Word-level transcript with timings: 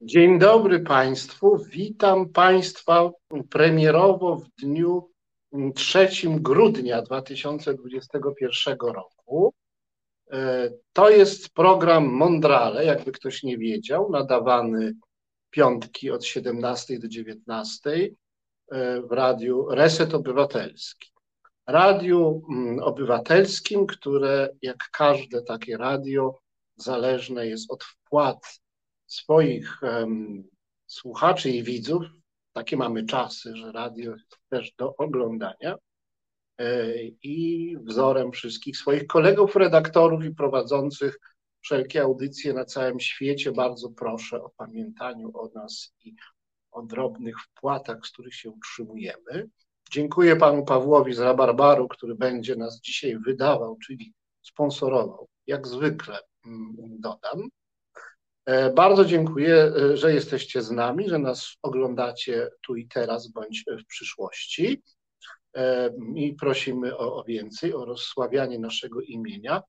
Dzień 0.00 0.38
dobry 0.38 0.80
Państwu. 0.80 1.58
Witam 1.70 2.28
Państwa 2.28 3.10
premierowo 3.50 4.36
w 4.36 4.48
dniu 4.62 5.10
3 5.74 6.08
grudnia 6.24 7.02
2021 7.02 8.76
roku. 8.80 9.54
E, 10.30 10.70
to 10.92 11.10
jest 11.10 11.50
program 11.54 12.06
Mondrale, 12.06 12.84
jakby 12.84 13.12
ktoś 13.12 13.42
nie 13.42 13.58
wiedział, 13.58 14.10
nadawany 14.10 14.94
piątki 15.50 16.10
od 16.10 16.24
17 16.24 16.98
do 16.98 17.08
19 17.08 17.90
e, 18.70 19.02
w 19.02 19.12
radiu 19.12 19.68
Reset 19.70 20.14
Obywatelski. 20.14 21.12
Radiu 21.66 22.42
mm, 22.50 22.78
obywatelskim, 22.78 23.86
które 23.86 24.48
jak 24.62 24.88
każde 24.92 25.42
takie 25.42 25.76
radio 25.76 26.38
zależne 26.76 27.46
jest 27.46 27.70
od 27.70 27.84
wpłat 27.84 28.60
swoich 29.08 29.82
um, 29.82 30.44
słuchaczy 30.86 31.50
i 31.50 31.62
widzów. 31.62 32.02
Takie 32.52 32.76
mamy 32.76 33.04
czasy, 33.04 33.56
że 33.56 33.72
radio 33.72 34.12
jest 34.12 34.38
też 34.48 34.72
do 34.78 34.96
oglądania. 34.96 35.76
E, 36.58 36.94
I 37.22 37.76
wzorem 37.80 38.32
wszystkich 38.32 38.76
swoich 38.76 39.06
kolegów, 39.06 39.56
redaktorów 39.56 40.24
i 40.24 40.34
prowadzących 40.34 41.18
wszelkie 41.60 42.02
audycje 42.02 42.52
na 42.52 42.64
całym 42.64 43.00
świecie, 43.00 43.52
bardzo 43.52 43.90
proszę 43.90 44.42
o 44.42 44.50
pamiętaniu 44.56 45.30
o 45.34 45.50
nas 45.54 45.94
i 46.04 46.14
o 46.70 46.82
drobnych 46.82 47.40
wpłatach, 47.40 48.06
z 48.06 48.12
których 48.12 48.34
się 48.34 48.50
utrzymujemy. 48.50 49.48
Dziękuję 49.90 50.36
panu 50.36 50.64
Pawłowi 50.64 51.14
z 51.14 51.18
Rabarbaru, 51.18 51.88
który 51.88 52.14
będzie 52.14 52.56
nas 52.56 52.80
dzisiaj 52.80 53.18
wydawał, 53.18 53.78
czyli 53.86 54.14
sponsorował, 54.42 55.28
jak 55.46 55.66
zwykle 55.66 56.18
mm, 56.46 56.76
dodam. 57.00 57.48
E, 58.48 58.70
bardzo 58.70 59.04
dziękuję, 59.04 59.56
e, 59.56 59.96
że 59.96 60.14
jesteście 60.14 60.62
z 60.62 60.70
nami, 60.70 61.08
że 61.08 61.18
nas 61.18 61.56
oglądacie 61.62 62.50
tu 62.62 62.76
i 62.76 62.88
teraz 62.88 63.28
bądź 63.28 63.64
w 63.84 63.86
przyszłości. 63.86 64.82
E, 65.56 65.90
I 66.14 66.34
prosimy 66.34 66.96
o, 66.96 67.16
o 67.16 67.24
więcej, 67.24 67.74
o 67.74 67.84
rozsławianie 67.84 68.58
naszego 68.58 69.00
imienia 69.00 69.62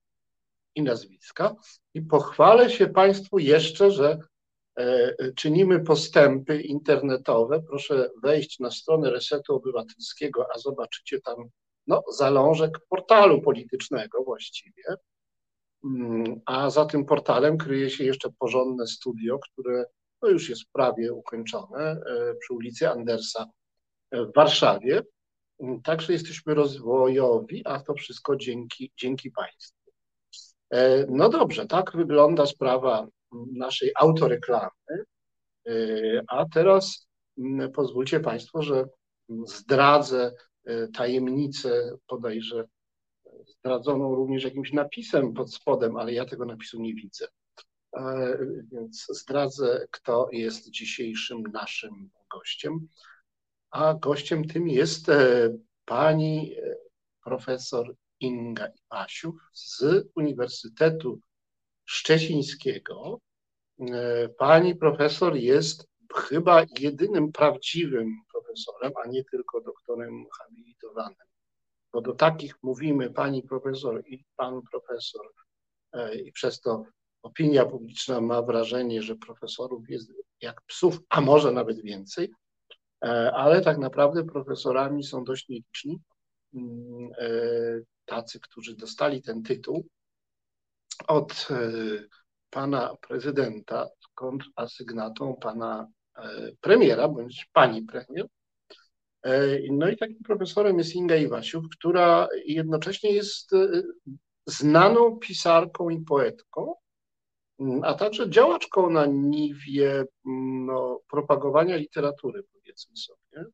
i 0.74 0.82
nazwiska. 0.82 1.54
I 1.94 2.02
pochwalę 2.02 2.70
się 2.70 2.86
Państwu 2.86 3.38
jeszcze, 3.38 3.90
że 3.90 4.18
czynimy 5.36 5.80
postępy 5.80 6.60
internetowe. 6.60 7.62
Proszę 7.62 8.10
wejść 8.22 8.58
na 8.58 8.70
stronę 8.70 9.10
Resetu 9.10 9.54
Obywatelskiego, 9.54 10.46
a 10.54 10.58
zobaczycie 10.58 11.20
tam 11.20 11.36
no, 11.86 12.02
zalążek 12.18 12.78
portalu 12.88 13.42
politycznego 13.42 14.24
właściwie 14.24 14.82
a 16.46 16.70
za 16.70 16.84
tym 16.84 17.04
portalem 17.04 17.58
kryje 17.58 17.90
się 17.90 18.04
jeszcze 18.04 18.30
porządne 18.38 18.86
studio, 18.86 19.38
które 19.38 19.84
no 20.22 20.28
już 20.28 20.48
jest 20.48 20.62
prawie 20.72 21.12
ukończone 21.12 21.78
e, 21.80 22.34
przy 22.40 22.54
ulicy 22.54 22.90
Andersa 22.90 23.46
w 24.12 24.34
Warszawie. 24.36 25.02
Także 25.84 26.12
jesteśmy 26.12 26.54
rozwojowi, 26.54 27.62
a 27.64 27.80
to 27.80 27.94
wszystko 27.94 28.36
dzięki, 28.36 28.92
dzięki 28.96 29.30
Państwu. 29.30 29.90
E, 30.70 31.06
no 31.08 31.28
dobrze, 31.28 31.66
tak 31.66 31.96
wygląda 31.96 32.46
sprawa 32.46 33.06
naszej 33.52 33.90
autoreklamy. 33.96 35.04
E, 35.66 35.72
a 36.28 36.44
teraz 36.52 37.08
pozwólcie 37.74 38.20
Państwo, 38.20 38.62
że 38.62 38.84
zdradzę 39.46 40.32
tajemnicę 40.94 41.96
bodajże 42.08 42.64
zdradzoną 43.60 44.14
również 44.14 44.44
jakimś 44.44 44.72
napisem 44.72 45.34
pod 45.34 45.54
spodem, 45.54 45.96
ale 45.96 46.12
ja 46.12 46.24
tego 46.24 46.44
napisu 46.44 46.80
nie 46.80 46.94
widzę. 46.94 47.26
E, 47.96 48.38
więc 48.72 49.06
zdradzę, 49.08 49.86
kto 49.90 50.28
jest 50.32 50.70
dzisiejszym 50.70 51.42
naszym 51.42 52.10
gościem. 52.30 52.88
A 53.70 53.94
gościem 53.94 54.44
tym 54.44 54.68
jest 54.68 55.08
e, 55.08 55.50
pani 55.84 56.54
e, 56.58 56.76
profesor 57.24 57.94
Inga 58.20 58.66
Ipasiów 58.66 59.34
z 59.52 59.84
Uniwersytetu 60.14 61.20
Szczecińskiego. 61.84 63.20
Pani 64.38 64.76
profesor 64.76 65.36
jest 65.36 65.88
chyba 66.14 66.64
jedynym 66.78 67.32
prawdziwym 67.32 68.16
profesorem, 68.32 68.92
a 69.04 69.08
nie 69.08 69.24
tylko 69.24 69.60
doktorem 69.60 70.24
habilitowanym 70.38 71.29
bo 71.92 72.00
do 72.00 72.12
takich 72.12 72.54
mówimy 72.62 73.10
pani 73.10 73.42
profesor 73.42 74.02
i 74.06 74.24
pan 74.36 74.62
profesor. 74.70 75.32
E, 75.92 76.14
i 76.14 76.32
przez 76.32 76.60
to 76.60 76.84
opinia 77.22 77.64
publiczna 77.64 78.20
ma 78.20 78.42
wrażenie, 78.42 79.02
że 79.02 79.16
profesorów 79.16 79.90
jest 79.90 80.12
jak 80.40 80.62
psów, 80.62 80.98
a 81.08 81.20
może 81.20 81.52
nawet 81.52 81.82
więcej, 81.82 82.30
e, 83.04 83.32
ale 83.32 83.60
tak 83.60 83.78
naprawdę 83.78 84.24
profesorami 84.24 85.04
są 85.04 85.24
dość 85.24 85.48
nieliczni. 85.48 86.00
Mm, 86.54 87.10
e, 87.18 87.30
tacy, 88.04 88.40
którzy 88.40 88.76
dostali 88.76 89.22
ten 89.22 89.42
tytuł 89.42 89.86
od 91.08 91.48
pana 92.50 92.96
prezydenta, 93.08 93.88
kontrasygnatą 94.14 95.36
pana 95.40 95.86
premiera 96.60 97.08
bądź 97.08 97.46
pani 97.52 97.82
premier, 97.82 98.26
no 99.70 99.88
i 99.88 99.96
takim 99.96 100.22
profesorem 100.22 100.78
jest 100.78 100.94
Inga 100.94 101.16
Iwasiów, 101.16 101.64
która 101.78 102.28
jednocześnie 102.44 103.12
jest 103.12 103.52
e, 103.52 103.82
znaną 104.46 105.18
pisarką 105.18 105.90
i 105.90 106.00
poetką, 106.00 106.74
mm, 107.58 107.84
a 107.84 107.94
także 107.94 108.30
działaczką 108.30 108.90
na 108.90 109.06
niwie 109.06 109.90
mm, 110.26 110.66
no, 110.66 111.00
propagowania 111.10 111.76
literatury, 111.76 112.42
powiedzmy 112.52 112.96
sobie, 112.96 113.44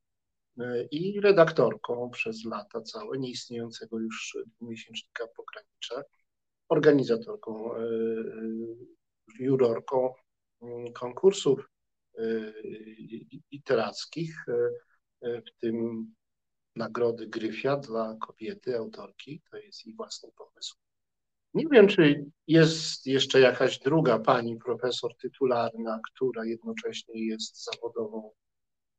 e, 0.60 0.84
i 0.84 1.20
redaktorką 1.20 2.10
przez 2.10 2.44
lata 2.44 2.80
całe 2.82 3.18
nieistniejącego 3.18 3.98
już 3.98 4.38
miesięcznika 4.60 5.26
Pogranicza, 5.36 6.02
organizatorką, 6.68 7.70
jurorką 9.38 10.14
mm, 10.62 10.92
konkursów 10.92 11.70
literackich, 13.52 14.44
E, 14.48 14.52
w 15.22 15.60
tym 15.60 16.06
nagrody 16.76 17.26
Gryfia 17.26 17.76
dla 17.76 18.16
kobiety, 18.20 18.76
autorki, 18.76 19.42
to 19.50 19.56
jest 19.56 19.86
jej 19.86 19.94
własny 19.94 20.30
pomysł. 20.36 20.76
Nie 21.54 21.66
wiem, 21.72 21.88
czy 21.88 22.24
jest 22.46 23.06
jeszcze 23.06 23.40
jakaś 23.40 23.78
druga 23.78 24.18
pani 24.18 24.56
profesor 24.56 25.16
tytularna, 25.16 26.00
która 26.12 26.44
jednocześnie 26.44 27.26
jest 27.26 27.64
zawodową 27.64 28.30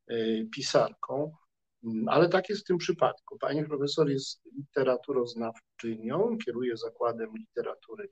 e, 0.08 0.16
pisarką, 0.44 1.32
mm, 1.84 2.08
ale 2.08 2.28
tak 2.28 2.48
jest 2.48 2.62
w 2.62 2.66
tym 2.66 2.78
przypadku. 2.78 3.38
Pani 3.38 3.64
profesor 3.64 4.10
jest 4.10 4.42
literaturoznawczynią, 4.56 6.38
kieruje 6.44 6.76
Zakładem 6.76 7.30
Literatury 7.36 8.08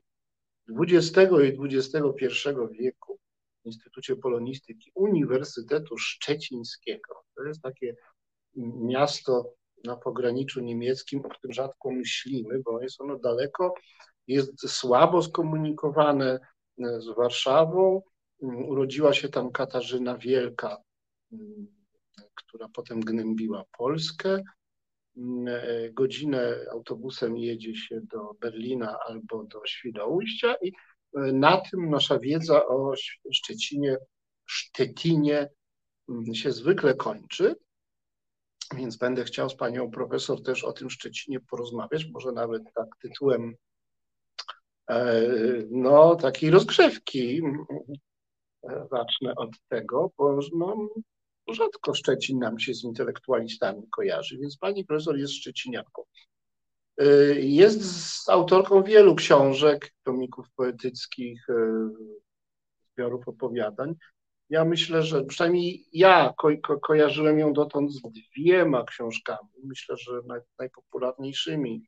XX 0.69 1.31
i 1.43 1.75
XXI 1.77 2.49
wieku 2.71 3.19
Instytucie 3.67 4.15
Polonistyki 4.15 4.91
Uniwersytetu 4.95 5.97
Szczecińskiego. 5.97 7.23
To 7.35 7.43
jest 7.43 7.61
takie 7.61 7.95
miasto 8.81 9.53
na 9.83 9.95
pograniczu 9.95 10.61
niemieckim, 10.61 11.25
o 11.25 11.29
którym 11.29 11.53
rzadko 11.53 11.91
myślimy, 11.91 12.59
bo 12.65 12.81
jest 12.81 13.01
ono 13.01 13.19
daleko, 13.19 13.73
jest 14.27 14.69
słabo 14.69 15.21
skomunikowane 15.21 16.39
e, 16.79 17.01
z 17.01 17.15
Warszawą. 17.15 18.01
Mm, 18.43 18.65
urodziła 18.65 19.13
się 19.13 19.29
tam 19.29 19.51
Katarzyna 19.51 20.17
Wielka, 20.17 20.77
mm, 21.31 21.67
która 22.35 22.67
potem 22.73 22.99
gnębiła 22.99 23.63
Polskę. 23.77 24.43
Mm, 25.17 25.47
e, 25.47 25.89
godzinę 25.91 26.55
autobusem 26.71 27.37
jedzie 27.37 27.75
się 27.75 28.01
do 28.01 28.33
Berlina 28.41 28.99
albo 29.07 29.43
do 29.43 29.61
Świnoujścia 29.65 30.55
i 30.61 30.71
na 31.13 31.61
tym 31.61 31.89
nasza 31.89 32.19
wiedza 32.19 32.67
o 32.67 32.93
Szczecinie, 33.33 33.97
Szczecinie 34.45 35.49
się 36.33 36.51
zwykle 36.51 36.95
kończy. 36.95 37.55
Więc 38.75 38.97
będę 38.97 39.23
chciał 39.23 39.49
z 39.49 39.55
panią 39.55 39.91
profesor 39.91 40.43
też 40.43 40.63
o 40.63 40.73
tym 40.73 40.89
Szczecinie 40.89 41.39
porozmawiać, 41.39 42.05
może 42.13 42.31
nawet 42.31 42.63
tak 42.75 42.87
tytułem 43.01 43.55
e, 44.89 45.21
no, 45.69 46.15
takiej 46.15 46.49
rozgrzewki. 46.49 47.41
E, 48.63 48.87
zacznę 48.91 49.35
od 49.35 49.49
tego, 49.69 50.11
bo 50.17 50.39
no, 50.55 50.87
rzadko 51.49 51.93
Szczecin 51.93 52.39
nam 52.39 52.59
się 52.59 52.73
z 52.73 52.83
intelektualistami 52.83 53.89
kojarzy, 53.89 54.37
więc 54.37 54.57
pani 54.57 54.85
profesor 54.85 55.17
jest 55.17 55.33
szczecinianką. 55.33 56.03
E, 56.97 57.05
jest 57.39 57.81
z 57.83 58.29
autorką 58.29 58.83
wielu 58.83 59.15
książek, 59.15 59.93
tomików 60.03 60.47
poetyckich, 60.55 61.47
zbiorów 62.93 63.27
opowiadań. 63.27 63.95
Ja 64.49 64.65
myślę, 64.65 65.03
że 65.03 65.23
przynajmniej 65.23 65.85
ja 65.93 66.33
ko 66.37 66.49
ko 66.63 66.79
kojarzyłem 66.79 67.39
ją 67.39 67.53
dotąd 67.53 67.91
z 67.91 68.01
dwiema 68.01 68.83
książkami. 68.83 69.49
Myślę, 69.63 69.97
że 69.97 70.11
naj 70.27 70.39
najpopularniejszymi 70.59 71.87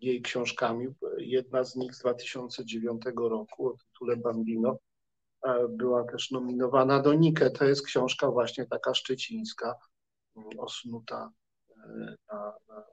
jej 0.00 0.22
książkami. 0.22 0.86
Jedna 1.18 1.64
z 1.64 1.76
nich 1.76 1.94
z 1.94 1.98
2009 1.98 3.02
roku 3.16 3.68
o 3.68 3.76
tytule 3.76 4.16
Bambino 4.16 4.78
była 5.68 6.04
też 6.04 6.30
nominowana 6.30 7.00
do 7.00 7.14
Nike. 7.14 7.50
To 7.50 7.64
jest 7.64 7.86
książka 7.86 8.30
właśnie 8.30 8.66
taka 8.66 8.94
szczecińska, 8.94 9.74
mm, 10.36 10.48
osnuta 10.58 11.30
na, 12.28 12.54
na 12.68 12.84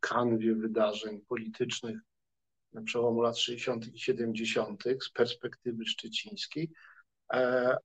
kanwie 0.00 0.54
wydarzeń 0.54 1.20
politycznych 1.20 1.98
na 2.72 2.82
przełomu 2.82 3.22
lat 3.22 3.38
60. 3.38 3.94
i 3.94 3.98
70. 3.98 4.84
z 5.02 5.10
perspektywy 5.10 5.86
szczecińskiej. 5.86 6.70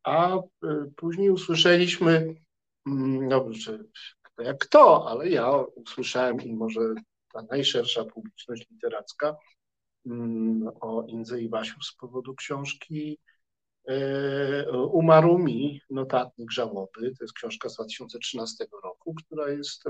A 0.04 0.38
później 0.96 1.30
usłyszeliśmy, 1.30 2.36
mm, 2.88 3.28
no, 3.28 3.50
jak 4.40 4.58
kto, 4.58 5.10
ale 5.10 5.30
ja 5.30 5.52
usłyszałem 5.76 6.42
i 6.42 6.54
może 6.54 6.80
ta 7.34 7.42
najszersza 7.42 8.06
publiczność 8.06 8.70
literacka 8.70 9.36
mm, 10.06 10.72
o 10.82 11.06
Indze 11.08 11.42
i 11.42 11.50
Wasiu 11.50 11.82
z 11.82 11.96
powodu 11.96 12.36
książki 12.36 13.20
e, 13.88 14.72
Umarł 14.72 15.38
mi, 15.38 15.82
notatnik 15.90 16.52
żałoby. 16.52 17.02
To 17.02 17.24
jest 17.24 17.34
książka 17.34 17.70
z 17.70 17.76
2013 17.76 18.66
roku, 18.84 19.14
która 19.14 19.50
jest 19.50 19.84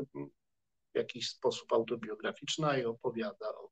w 0.94 0.98
jakiś 0.98 1.30
sposób 1.30 1.74
autobiograficzna 1.74 2.78
i 2.78 2.86
opowiada 2.86 3.50
o 3.50 3.70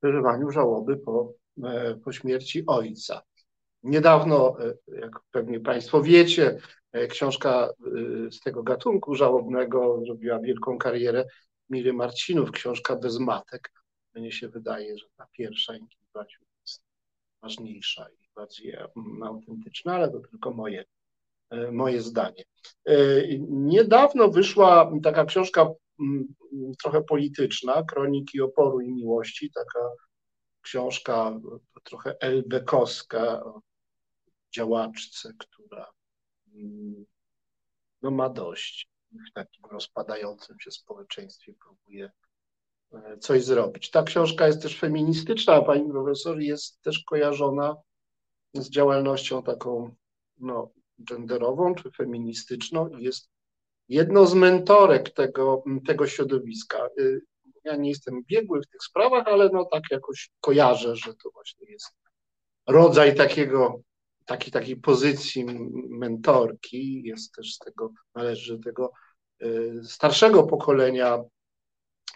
przeżywaniu 0.00 0.50
żałoby 0.50 0.96
po, 0.96 1.32
e, 1.64 1.94
po 2.04 2.12
śmierci 2.12 2.64
ojca. 2.66 3.22
Niedawno, 3.82 4.56
e, 4.60 4.74
jak 5.00 5.20
pewnie 5.30 5.60
Państwo 5.60 6.02
wiecie, 6.02 6.58
książka 7.08 7.68
z 8.30 8.40
tego 8.40 8.62
gatunku 8.62 9.14
żałobnego 9.14 10.00
zrobiła 10.04 10.38
wielką 10.38 10.78
karierę 10.78 11.24
Miry 11.70 11.92
Marcinów, 11.92 12.50
książka 12.50 12.96
bez 12.96 13.18
matek. 13.18 13.72
Mnie 14.14 14.32
się 14.32 14.48
wydaje, 14.48 14.98
że 14.98 15.06
ta 15.16 15.26
pierwsza 15.32 15.76
Inkibaciu 15.76 16.44
jest 16.60 16.82
ważniejsza 17.42 18.08
i 18.10 18.28
bardziej 18.34 18.74
mm, 18.74 19.22
autentyczna, 19.22 19.94
ale 19.94 20.10
to 20.10 20.20
tylko 20.20 20.50
moje, 20.50 20.84
e, 21.50 21.72
moje 21.72 22.00
zdanie. 22.00 22.44
E, 22.84 22.94
niedawno 23.48 24.28
wyszła 24.28 24.92
taka 25.02 25.24
książka 25.24 25.70
trochę 26.82 27.02
polityczna, 27.02 27.82
Kroniki 27.82 28.40
oporu 28.40 28.80
i 28.80 28.92
miłości, 28.92 29.50
taka 29.54 29.88
książka 30.62 31.40
trochę 31.84 32.16
elbekowska 32.20 33.44
o 33.44 33.60
działaczce, 34.54 35.32
która 35.38 35.90
mm, 36.54 37.04
no, 38.02 38.10
ma 38.10 38.28
dość 38.28 38.88
w 39.30 39.32
takim 39.34 39.64
rozpadającym 39.70 40.56
się 40.60 40.70
społeczeństwie 40.70 41.54
próbuje 41.54 42.10
e, 42.92 43.18
coś 43.18 43.44
zrobić. 43.44 43.90
Ta 43.90 44.02
książka 44.02 44.46
jest 44.46 44.62
też 44.62 44.78
feministyczna, 44.78 45.54
a 45.54 45.62
pani 45.62 45.90
profesor 45.90 46.40
jest 46.40 46.82
też 46.82 47.04
kojarzona 47.04 47.76
z 48.54 48.70
działalnością 48.70 49.42
taką 49.42 49.94
no, 50.38 50.70
genderową 50.98 51.74
czy 51.74 51.90
feministyczną 51.90 52.88
i 52.88 53.02
jest 53.02 53.30
jedną 53.88 54.26
z 54.26 54.34
mentorek 54.34 55.10
tego, 55.10 55.64
tego 55.86 56.06
środowiska. 56.06 56.78
E, 56.78 56.88
ja 57.64 57.76
nie 57.76 57.88
jestem 57.88 58.24
biegły 58.24 58.60
w 58.60 58.66
tych 58.66 58.82
sprawach, 58.82 59.26
ale 59.26 59.50
no 59.52 59.64
tak 59.64 59.82
jakoś 59.90 60.30
kojarzę, 60.40 60.96
że 60.96 61.14
to 61.14 61.30
właśnie 61.30 61.70
jest 61.70 61.94
rodzaj 62.66 63.14
takiego 63.14 63.80
takiej, 64.24 64.52
takiej 64.52 64.76
pozycji 64.76 65.44
mentorki, 65.88 67.02
jest 67.02 67.34
też 67.34 67.54
z 67.54 67.58
tego, 67.58 67.92
należy 68.14 68.56
do 68.56 68.62
tego 68.62 68.92
y, 69.42 69.80
starszego 69.84 70.42
pokolenia 70.42 71.24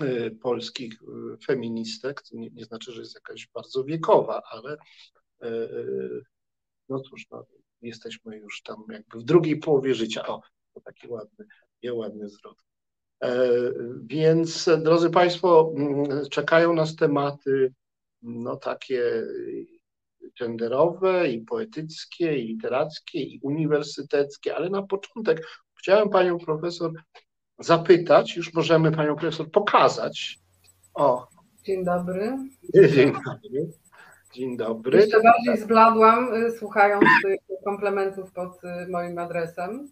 y, 0.01 0.37
polskich 0.43 0.93
y, 1.03 1.47
feministek, 1.47 2.23
to 2.23 2.37
nie, 2.37 2.51
nie 2.51 2.65
znaczy, 2.65 2.93
że 2.93 3.01
jest 3.01 3.15
jakaś 3.15 3.49
bardzo 3.55 3.85
wiekowa, 3.85 4.43
ale 4.51 4.77
no 6.89 7.01
cóż, 7.01 7.27
no, 7.31 7.45
jesteśmy 7.81 8.39
już 8.39 8.63
tam 8.63 8.85
jakby 8.89 9.19
w 9.19 9.23
drugiej 9.23 9.57
połowie 9.57 9.95
życia. 9.95 10.27
O, 10.27 10.41
to 10.75 10.81
taki 10.81 11.09
ładny, 11.09 11.47
ładny 11.93 12.29
zwrot. 12.29 12.57
E, 13.25 13.49
więc, 14.03 14.71
drodzy 14.83 15.11
Państwo, 15.11 15.73
mm, 15.77 16.29
czekają 16.31 16.75
nas 16.75 16.97
tematy 16.97 17.73
no 18.23 18.57
takie 18.57 19.23
genderowe, 20.41 21.29
i 21.29 21.41
poetyckie, 21.41 22.39
i 22.39 22.47
literackie, 22.47 23.23
i 23.23 23.41
uniwersyteckie, 23.43 24.57
ale 24.57 24.71
na 24.71 24.83
początek 24.83 25.47
chciałem 25.79 26.11
panią 26.11 26.39
profesor 26.39 26.93
zapytać, 27.59 28.37
już 28.37 28.55
możemy 28.55 28.93
panią 28.93 29.17
profesor 29.17 29.51
pokazać. 29.51 30.39
O. 30.95 31.29
Dzień 31.65 31.85
dobry. 31.85 32.39
Dzień 32.75 33.13
dobry. 33.13 33.71
Dzień 34.35 34.57
dobry. 34.57 34.99
Jeszcze 34.99 35.21
bardziej 35.23 35.65
zbladłam, 35.65 36.35
y, 36.35 36.51
słuchając 36.51 37.05
tych 37.23 37.41
komplementów 37.65 38.33
pod 38.33 38.65
y, 38.65 38.91
moim 38.91 39.19
adresem. 39.19 39.89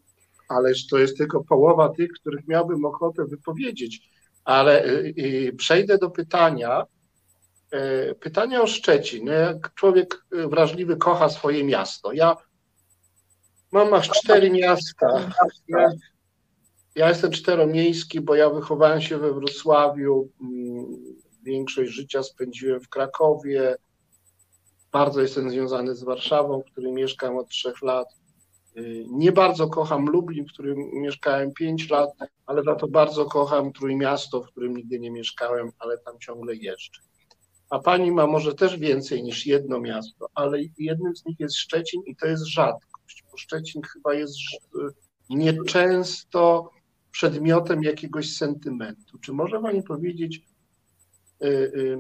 Ależ 0.51 0.87
to 0.87 0.99
jest 0.99 1.19
tylko 1.19 1.45
połowa 1.45 1.89
tych, 1.89 2.11
których 2.13 2.49
miałbym 2.49 2.85
ochotę 2.85 3.25
wypowiedzieć. 3.25 4.11
Ale 4.45 4.85
y, 4.85 5.55
przejdę 5.59 5.99
do 5.99 6.11
pytania, 6.11 6.87
E, 7.71 8.15
pytanie 8.15 8.63
o 8.63 8.67
Szczecin. 8.67 9.25
No, 9.25 9.33
człowiek 9.75 10.25
e, 10.33 10.49
wrażliwy 10.49 10.97
kocha 10.97 11.29
swoje 11.29 11.65
miasto. 11.65 12.13
Ja 12.13 12.37
mam 13.73 13.95
aż 13.95 14.11
cztery 14.11 14.51
miasta. 14.51 15.31
Ja, 15.69 15.91
ja 16.95 17.09
jestem 17.09 17.31
czteromiejski, 17.31 18.21
bo 18.21 18.35
ja 18.35 18.51
wychowałem 18.51 19.01
się 19.01 19.19
we 19.19 19.33
Wrocławiu. 19.33 20.29
Mm, 20.41 20.87
większość 21.43 21.93
życia 21.93 22.23
spędziłem 22.23 22.81
w 22.81 22.89
Krakowie. 22.89 23.77
Bardzo 24.93 25.21
jestem 25.21 25.51
związany 25.51 25.95
z 25.95 26.03
Warszawą, 26.03 26.63
w 26.63 26.73
której 26.73 26.93
mieszkam 26.93 27.37
od 27.37 27.49
trzech 27.49 27.83
lat. 27.83 28.09
E, 28.77 28.81
nie 29.11 29.33
bardzo 29.33 29.69
kocham 29.69 30.07
Lublin, 30.07 30.47
w 30.47 30.53
którym 30.53 30.79
mieszkałem 30.93 31.53
pięć 31.53 31.91
lat, 31.91 32.11
ale 32.47 32.63
za 32.63 32.75
to 32.75 32.89
bardzo 32.89 33.25
kocham 33.25 33.73
Trójmiasto, 33.73 34.43
w 34.43 34.47
którym 34.47 34.77
nigdy 34.77 35.01
nie 35.01 35.11
mieszkałem, 35.11 35.71
ale 35.79 35.99
tam 35.99 36.19
ciągle 36.19 36.55
jeżdżę 36.55 37.01
a 37.71 37.79
pani 37.79 38.13
ma 38.13 38.27
może 38.27 38.55
też 38.55 38.77
więcej 38.77 39.23
niż 39.23 39.47
jedno 39.47 39.81
miasto, 39.81 40.29
ale 40.35 40.59
jednym 40.79 41.17
z 41.17 41.25
nich 41.25 41.41
jest 41.41 41.57
Szczecin 41.57 42.03
i 42.07 42.17
to 42.17 42.27
jest 42.27 42.47
rzadkość, 42.47 43.25
bo 43.31 43.37
Szczecin 43.37 43.83
chyba 43.83 44.15
jest 44.15 44.37
nieczęsto 45.31 46.71
przedmiotem 47.11 47.83
jakiegoś 47.83 48.37
sentymentu. 48.37 49.19
Czy 49.19 49.33
może 49.33 49.61
pani 49.61 49.83
powiedzieć, 49.83 50.43
y, 51.45 51.99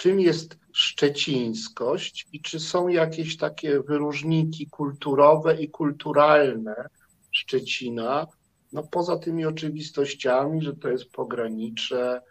czym 0.00 0.20
jest 0.20 0.58
szczecińskość 0.72 2.28
i 2.32 2.40
czy 2.40 2.60
są 2.60 2.88
jakieś 2.88 3.36
takie 3.36 3.80
wyróżniki 3.80 4.66
kulturowe 4.66 5.62
i 5.62 5.70
kulturalne 5.70 6.88
Szczecina, 7.32 8.26
no 8.72 8.82
poza 8.82 9.18
tymi 9.18 9.46
oczywistościami, 9.46 10.62
że 10.62 10.76
to 10.76 10.88
jest 10.88 11.10
pogranicze, 11.10 12.22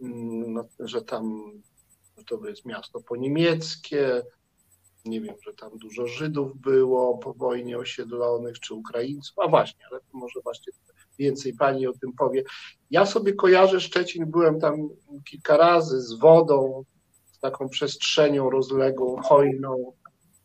mm, 0.00 0.52
no, 0.52 0.64
że 0.78 1.02
tam 1.02 1.52
to 2.26 2.48
jest 2.48 2.66
miasto 2.66 3.00
poniemieckie, 3.00 4.22
nie 5.04 5.20
wiem, 5.20 5.34
że 5.46 5.54
tam 5.54 5.78
dużo 5.78 6.06
Żydów 6.06 6.60
było 6.60 7.18
po 7.18 7.34
wojnie 7.34 7.78
osiedlonych, 7.78 8.60
czy 8.60 8.74
Ukraińców, 8.74 9.38
a 9.38 9.48
właśnie, 9.48 9.84
ale 9.90 10.00
może 10.12 10.40
właśnie 10.40 10.72
więcej 11.18 11.54
pani 11.54 11.86
o 11.86 11.92
tym 11.92 12.12
powie. 12.12 12.44
Ja 12.90 13.06
sobie 13.06 13.32
kojarzę 13.32 13.80
Szczecin, 13.80 14.26
byłem 14.26 14.60
tam 14.60 14.88
kilka 15.24 15.56
razy 15.56 16.00
z 16.02 16.12
wodą, 16.12 16.84
taką 17.40 17.68
przestrzenią 17.68 18.50
rozległą, 18.50 19.16
hojną, 19.22 19.92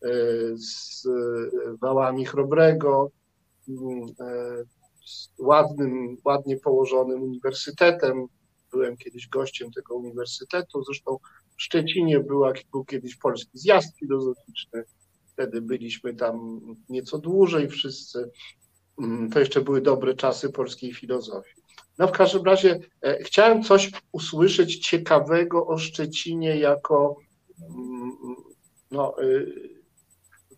e, 0.04 0.10
z 0.58 1.08
wałami 1.82 2.26
chrobrego, 2.26 3.12
mm, 3.70 4.04
e, 4.20 4.64
z 5.06 5.30
ładnym, 5.40 6.18
ładnie 6.26 6.58
położonym 6.58 7.24
uniwersytetem. 7.24 8.28
Byłem 8.72 8.98
kiedyś 8.98 9.28
gościem 9.28 9.72
tego 9.72 9.96
uniwersytetu, 9.96 10.84
zresztą 10.84 11.18
w 11.58 11.62
Szczecinie 11.62 12.20
była, 12.20 12.54
był 12.72 12.86
kiedyś 12.86 13.16
polski 13.16 13.58
zjazd 13.58 14.00
filozoficzny. 14.00 14.84
Wtedy 15.34 15.62
byliśmy 15.62 16.16
tam 16.16 16.60
nieco 16.90 17.18
dłużej 17.18 17.70
wszyscy. 17.70 18.32
Mm, 19.02 19.30
to 19.30 19.40
jeszcze 19.40 19.62
były 19.62 19.82
dobre 19.82 20.14
czasy 20.14 20.50
polskiej 20.50 20.94
filozofii. 20.94 21.65
No 21.98 22.08
w 22.08 22.12
każdym 22.12 22.44
razie 22.44 22.80
e, 23.02 23.24
chciałem 23.24 23.64
coś 23.64 23.92
usłyszeć 24.12 24.88
ciekawego 24.88 25.68
o 25.68 25.78
Szczecinie 25.78 26.58
jako 26.58 27.16
mm, 27.70 28.36
no, 28.92 29.22
y, 29.24 29.76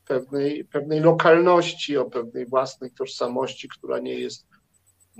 pewnej, 0.05 0.65
pewnej 0.65 0.99
lokalności, 0.99 1.97
o 1.97 2.05
pewnej 2.05 2.45
własnej 2.45 2.91
tożsamości, 2.91 3.69
która 3.69 3.99
nie 3.99 4.19
jest 4.19 4.47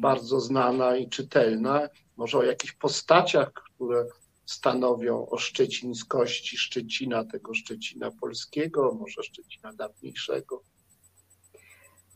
bardzo 0.02 0.40
znana 0.40 0.98
i 0.98 1.10
czytelna. 1.10 1.90
Może 2.18 2.38
o 2.38 2.44
jakichś 2.44 2.74
postaciach, 2.74 3.52
które 3.54 4.06
stanowią 4.46 5.30
o 5.30 5.38
szczecińskości 5.38 6.58
Szczecina, 6.58 7.26
tego 7.26 7.54
Szczecina 7.54 8.12
polskiego, 8.12 8.98
może 9.00 9.24
Szczecina 9.24 9.74
dawniejszego. 9.74 10.62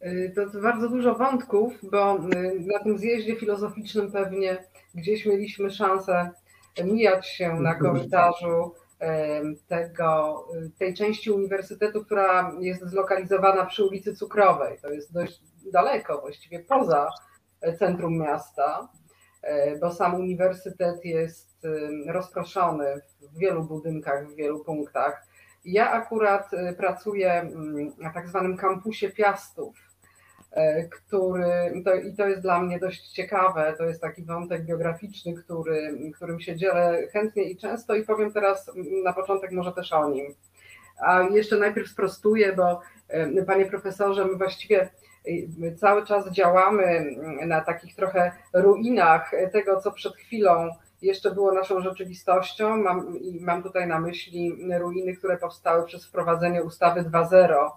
Y, 0.05 0.33
to 0.35 0.61
bardzo 0.61 0.89
dużo 0.89 1.15
wątków, 1.15 1.73
bo 1.91 2.15
y, 2.15 2.19
na 2.59 2.79
tym 2.79 2.97
zjeździe 2.97 3.35
filozoficznym 3.35 4.11
pewnie 4.11 4.57
gdzieś 4.95 5.25
mieliśmy 5.25 5.69
szansę 5.69 6.31
mijać 6.83 7.27
się 7.27 7.53
na 7.53 7.75
korytarzu 7.75 8.73
tego, 9.67 10.45
tej 10.79 10.93
części 10.93 11.31
uniwersytetu, 11.31 12.05
która 12.05 12.51
jest 12.59 12.83
zlokalizowana 12.83 13.65
przy 13.65 13.85
ulicy 13.85 14.15
Cukrowej. 14.15 14.77
To 14.81 14.89
jest 14.89 15.13
dość 15.13 15.41
daleko, 15.73 16.21
właściwie 16.21 16.59
poza 16.59 17.09
centrum 17.79 18.17
miasta, 18.17 18.87
bo 19.81 19.91
sam 19.91 20.15
uniwersytet 20.15 21.05
jest 21.05 21.67
rozproszony 22.07 23.01
w 23.21 23.37
wielu 23.37 23.63
budynkach, 23.63 24.27
w 24.27 24.35
wielu 24.35 24.63
punktach. 24.63 25.27
Ja 25.65 25.91
akurat 25.91 26.51
pracuję 26.77 27.31
mm, 27.33 27.91
na 27.97 28.13
tak 28.13 28.29
zwanym 28.29 28.57
kampusie 28.57 29.09
Piastów, 29.09 29.75
E, 29.75 29.90
który, 30.91 31.81
to, 31.85 31.95
i 31.95 32.13
to 32.13 32.27
jest 32.27 32.41
dla 32.41 32.61
mnie 32.61 32.79
dość 32.79 33.09
ciekawe, 33.09 33.75
to 33.77 33.85
jest 33.85 34.01
taki 34.01 34.23
wątek 34.23 34.65
biograficzny, 34.65 35.33
który, 35.33 35.97
którym 36.15 36.39
się 36.39 36.55
dzielę 36.55 37.07
chętnie 37.13 37.43
i 37.43 37.57
często 37.57 37.95
i 37.95 38.03
powiem 38.03 38.31
teraz 38.31 38.71
na 39.03 39.13
początek 39.13 39.51
może 39.51 39.71
też 39.71 39.93
o 39.93 40.09
nim. 40.09 40.35
A 41.01 41.21
jeszcze 41.21 41.57
najpierw 41.57 41.89
sprostuję, 41.89 42.53
bo 42.53 42.81
e, 43.07 43.45
panie 43.45 43.65
profesorze, 43.65 44.25
my 44.25 44.35
właściwie 44.35 44.89
e, 45.63 45.75
cały 45.75 46.05
czas 46.05 46.31
działamy 46.31 47.15
na 47.45 47.61
takich 47.61 47.95
trochę 47.95 48.31
ruinach 48.53 49.31
tego, 49.51 49.81
co 49.81 49.91
przed 49.91 50.15
chwilą 50.15 50.69
jeszcze 51.01 51.31
było 51.31 51.51
naszą 51.51 51.81
rzeczywistością. 51.81 52.77
Mam, 52.77 53.17
i 53.17 53.39
mam 53.41 53.63
tutaj 53.63 53.87
na 53.87 53.99
myśli 53.99 54.57
ruiny, 54.79 55.15
które 55.15 55.37
powstały 55.37 55.85
przez 55.85 56.05
wprowadzenie 56.05 56.63
ustawy 56.63 57.01
2.0, 57.01 57.69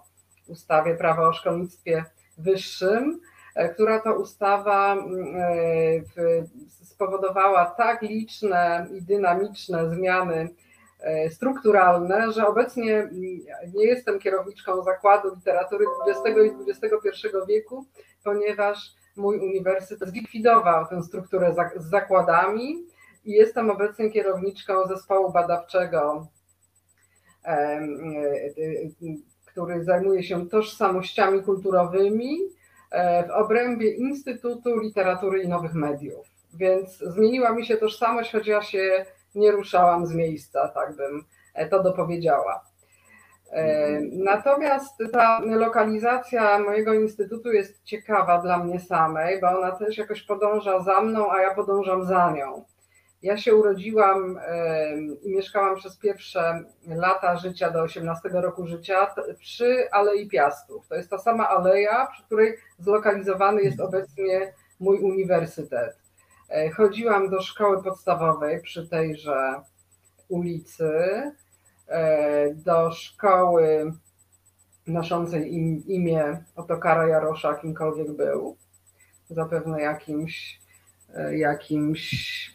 ustawie 0.47 0.95
prawa 0.95 1.27
o 1.27 1.33
szkolnictwie 1.33 2.05
wyższym, 2.37 3.21
e, 3.55 3.69
która 3.69 3.99
to 3.99 4.15
ustawa 4.15 4.93
mm, 4.93 5.35
e, 5.35 6.45
spowodowała 6.67 7.65
tak 7.65 8.01
liczne 8.01 8.87
i 8.93 9.01
dynamiczne 9.01 9.95
zmiany 9.95 10.49
e, 10.99 11.29
strukturalne, 11.29 12.31
że 12.31 12.47
obecnie 12.47 12.97
mm, 12.97 13.13
nie 13.73 13.85
jestem 13.85 14.19
kierowniczką 14.19 14.83
Zakładu 14.83 15.35
Literatury 15.35 15.85
XX 16.07 16.37
i 16.37 16.71
XXI 16.71 17.27
wieku, 17.47 17.85
ponieważ 18.23 18.95
mój 19.15 19.39
uniwersytet 19.39 20.09
zlikwidował 20.09 20.87
tę 20.87 21.03
strukturę 21.03 21.55
z 21.75 21.89
zakładami 21.89 22.85
i 23.25 23.31
jestem 23.31 23.69
obecnie 23.69 24.11
kierowniczką 24.11 24.87
zespołu 24.87 25.31
badawczego 25.31 26.27
który 29.55 29.83
zajmuje 29.83 30.23
się 30.23 30.49
tożsamościami 30.49 31.43
kulturowymi 31.43 32.37
e, 32.91 33.27
w 33.27 33.31
obrębie 33.31 33.91
Instytutu 33.91 34.79
Literatury 34.79 35.41
i 35.43 35.47
Nowych 35.47 35.73
Mediów. 35.73 36.27
Więc 36.53 36.97
zmieniła 36.97 37.51
mi 37.51 37.65
się 37.65 37.77
tożsamość, 37.77 38.31
choć 38.31 38.47
ja 38.47 38.61
się 38.61 39.05
nie 39.35 39.51
ruszałam 39.51 40.07
z 40.07 40.13
miejsca, 40.13 40.67
tak 40.67 40.95
bym 40.95 41.23
e, 41.53 41.69
to 41.69 41.83
dopowiedziała. 41.83 42.63
E, 43.51 43.99
natomiast 44.11 45.03
ta 45.13 45.41
lokalizacja 45.45 46.59
mojego 46.59 46.93
instytutu 46.93 47.51
jest 47.51 47.83
ciekawa 47.83 48.41
dla 48.41 48.63
mnie 48.63 48.79
samej, 48.79 49.41
bo 49.41 49.47
ona 49.47 49.71
też 49.71 49.97
jakoś 49.97 50.21
podąża 50.21 50.79
za 50.79 51.01
mną, 51.01 51.31
a 51.31 51.41
ja 51.41 51.55
podążam 51.55 52.05
za 52.05 52.31
nią. 52.31 52.65
Ja 53.25 53.37
się 53.37 53.55
urodziłam 53.55 54.39
i 55.23 55.35
mieszkałam 55.35 55.75
przez 55.75 55.97
pierwsze 55.97 56.63
lata 56.87 57.37
życia 57.37 57.71
do 57.71 57.81
18 57.81 58.29
roku 58.29 58.67
życia 58.67 59.15
przy 59.39 59.91
Alei 59.91 60.27
Piastów. 60.27 60.87
To 60.87 60.95
jest 60.95 61.09
ta 61.09 61.17
sama 61.17 61.49
aleja, 61.49 62.07
przy 62.13 62.23
której 62.23 62.57
zlokalizowany 62.79 63.61
jest 63.61 63.79
obecnie 63.79 64.53
mój 64.79 64.99
uniwersytet. 64.99 65.97
E, 66.49 66.69
chodziłam 66.69 67.29
do 67.29 67.41
szkoły 67.41 67.83
podstawowej 67.83 68.61
przy 68.61 68.89
tejże 68.89 69.61
ulicy, 70.27 70.91
e, 71.87 72.53
do 72.53 72.91
szkoły 72.91 73.91
noszącej 74.87 75.53
im, 75.53 75.83
imię 75.87 76.43
Otokara 76.55 77.07
Jarosza, 77.07 77.55
kimkolwiek 77.55 78.11
był, 78.11 78.57
zapewne 79.29 79.81
jakimś, 79.81 80.61
e, 81.15 81.37
jakimś 81.37 82.54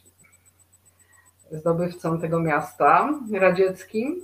zdobywcą 1.50 2.20
tego 2.20 2.40
miasta 2.40 3.08
radzieckim, 3.32 4.20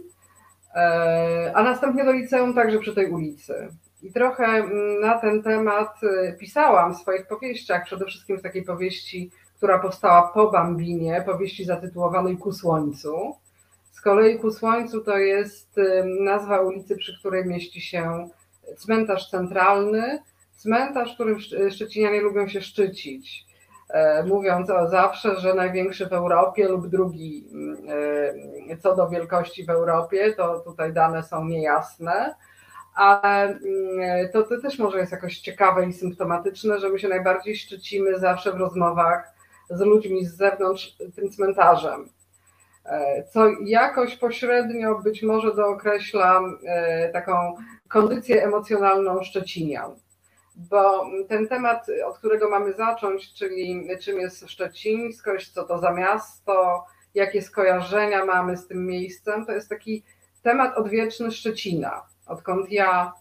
e, 0.75 1.52
a 1.54 1.62
następnie 1.62 2.04
do 2.04 2.12
liceum 2.12 2.54
także 2.54 2.78
przy 2.78 2.95
tej 2.95 3.11
ulicy. 3.11 3.68
I 4.02 4.12
trochę 4.12 4.45
mm, 4.45 5.00
na 5.00 5.18
ten 5.18 5.42
temat 5.42 6.00
e, 6.02 6.33
pisałam 6.33 6.95
w 6.95 6.99
swoich 6.99 7.26
powieściach, 7.26 7.85
przede 7.85 8.04
wszystkim 8.04 8.38
w 8.38 8.42
takiej 8.42 8.62
powieści, 8.62 9.30
która 9.56 9.78
powstała 9.78 10.28
po 10.28 10.50
Bambinie, 10.50 11.23
powieści 11.26 11.64
zatytułowanej 11.64 12.37
Ku 12.37 12.52
Słońcu. 12.52 13.37
Z 13.92 14.00
kolei 14.00 14.38
Ku 14.38 14.50
Słońcu 14.50 15.00
to 15.00 15.18
jest 15.18 15.78
e, 15.78 16.04
nazwa 16.04 16.61
ulicy, 16.61 16.97
przy 16.97 17.18
której 17.18 17.47
mieści 17.47 17.80
się 17.80 18.28
cmentarz 18.76 19.30
centralny, 19.30 20.18
cmentarz, 20.56 21.14
którym 21.14 21.38
Szczecinianie 21.71 22.21
lubią 22.21 22.49
się 22.49 22.61
szczycić. 22.61 23.46
E, 23.88 24.25
mówiąc 24.25 24.71
o 24.71 24.88
zawsze, 24.88 25.40
że 25.40 25.55
największy 25.55 26.07
w 26.07 26.12
Europie 26.12 26.69
lub 26.69 26.88
drugi 26.88 27.49
mm, 27.52 27.76
e, 28.71 28.76
co 28.76 28.97
do 28.97 29.09
wielkości 29.09 29.64
w 29.64 29.71
Europie, 29.71 30.33
to 30.33 30.61
tutaj 30.61 30.93
dane 30.93 31.23
są 31.23 31.45
niejasne, 31.45 32.35
ale 32.95 33.45
mm, 33.45 33.59
to, 34.33 34.43
to 34.43 34.61
też 34.61 34.78
może 34.78 34.99
jest 34.99 35.12
jakoś 35.12 35.38
ciekawe 35.38 35.87
i 35.87 35.93
symptomatyczne, 35.93 36.81
że 36.81 36.88
my 36.88 36.99
się 36.99 37.09
najbardziej 37.09 37.57
szczycimy 37.57 38.19
zawsze 38.19 38.52
w 38.52 38.57
rozmowach 38.57 39.33
z 39.71 39.81
ludźmi 39.81 40.25
z 40.25 40.37
zewnątrz 40.37 40.97
tym 41.16 41.31
cmentarzem. 41.31 42.09
E, 42.85 43.25
co 43.25 43.49
jakoś 43.64 44.16
pośrednio 44.16 44.99
być 44.99 45.23
może 45.23 45.55
dookreśla 45.55 46.40
taką 47.12 47.57
kondycję 47.88 48.45
emocjonalną 48.45 49.23
Szczecinian 49.23 50.06
bo 50.57 51.07
ten 51.29 51.49
temat, 51.49 51.87
od 52.07 52.19
którego 52.19 52.51
mamy 52.51 52.73
zacząć, 52.73 53.33
czyli 53.33 53.89
czym 54.01 54.21
jest 54.21 54.51
Szczecińskość, 54.51 55.53
co 55.53 55.65
to 55.65 55.79
za 55.79 55.93
miasto, 55.93 56.85
jakie 57.15 57.43
skojarzenia 57.43 58.25
mamy 58.25 58.57
z 58.57 58.67
tym 58.67 58.87
miejscem, 58.87 59.47
to 59.47 59.53
jest 59.53 59.69
taki 59.69 60.03
temat 60.43 60.77
odwieczny 60.77 61.31
Szczecina. 61.31 62.03
Odkąd 62.27 62.73
ja 62.73 63.13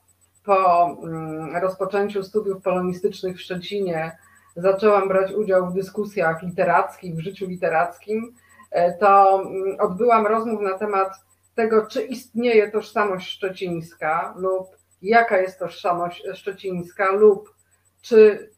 po 0.46 0.86
mm, 1.04 1.56
rozpoczęciu 1.56 2.24
studiów 2.24 2.64
polonistycznych 2.64 3.38
w 3.38 3.42
Szczecinie 3.42 4.18
zaczęłam 4.56 5.08
brać 5.08 5.32
udział 5.32 5.70
w 5.70 5.74
dyskusjach 5.74 6.44
literackich, 6.44 7.16
w 7.16 7.20
życiu 7.20 7.46
literackim, 7.46 8.36
e, 8.72 8.98
to 8.98 9.42
mm, 9.42 9.78
odbyłam 9.80 10.28
rozmów 10.28 10.62
na 10.62 10.78
temat 10.78 11.10
tego, 11.56 11.88
czy 11.88 12.02
istnieje 12.02 12.72
tożsamość 12.72 13.30
szczecińska 13.30 14.34
lub 14.38 14.75
jaka 15.10 15.38
jest 15.38 15.60
tożsamość 15.60 16.24
szczecińska 16.34 17.12
lub 17.12 17.56
czy 18.02 18.50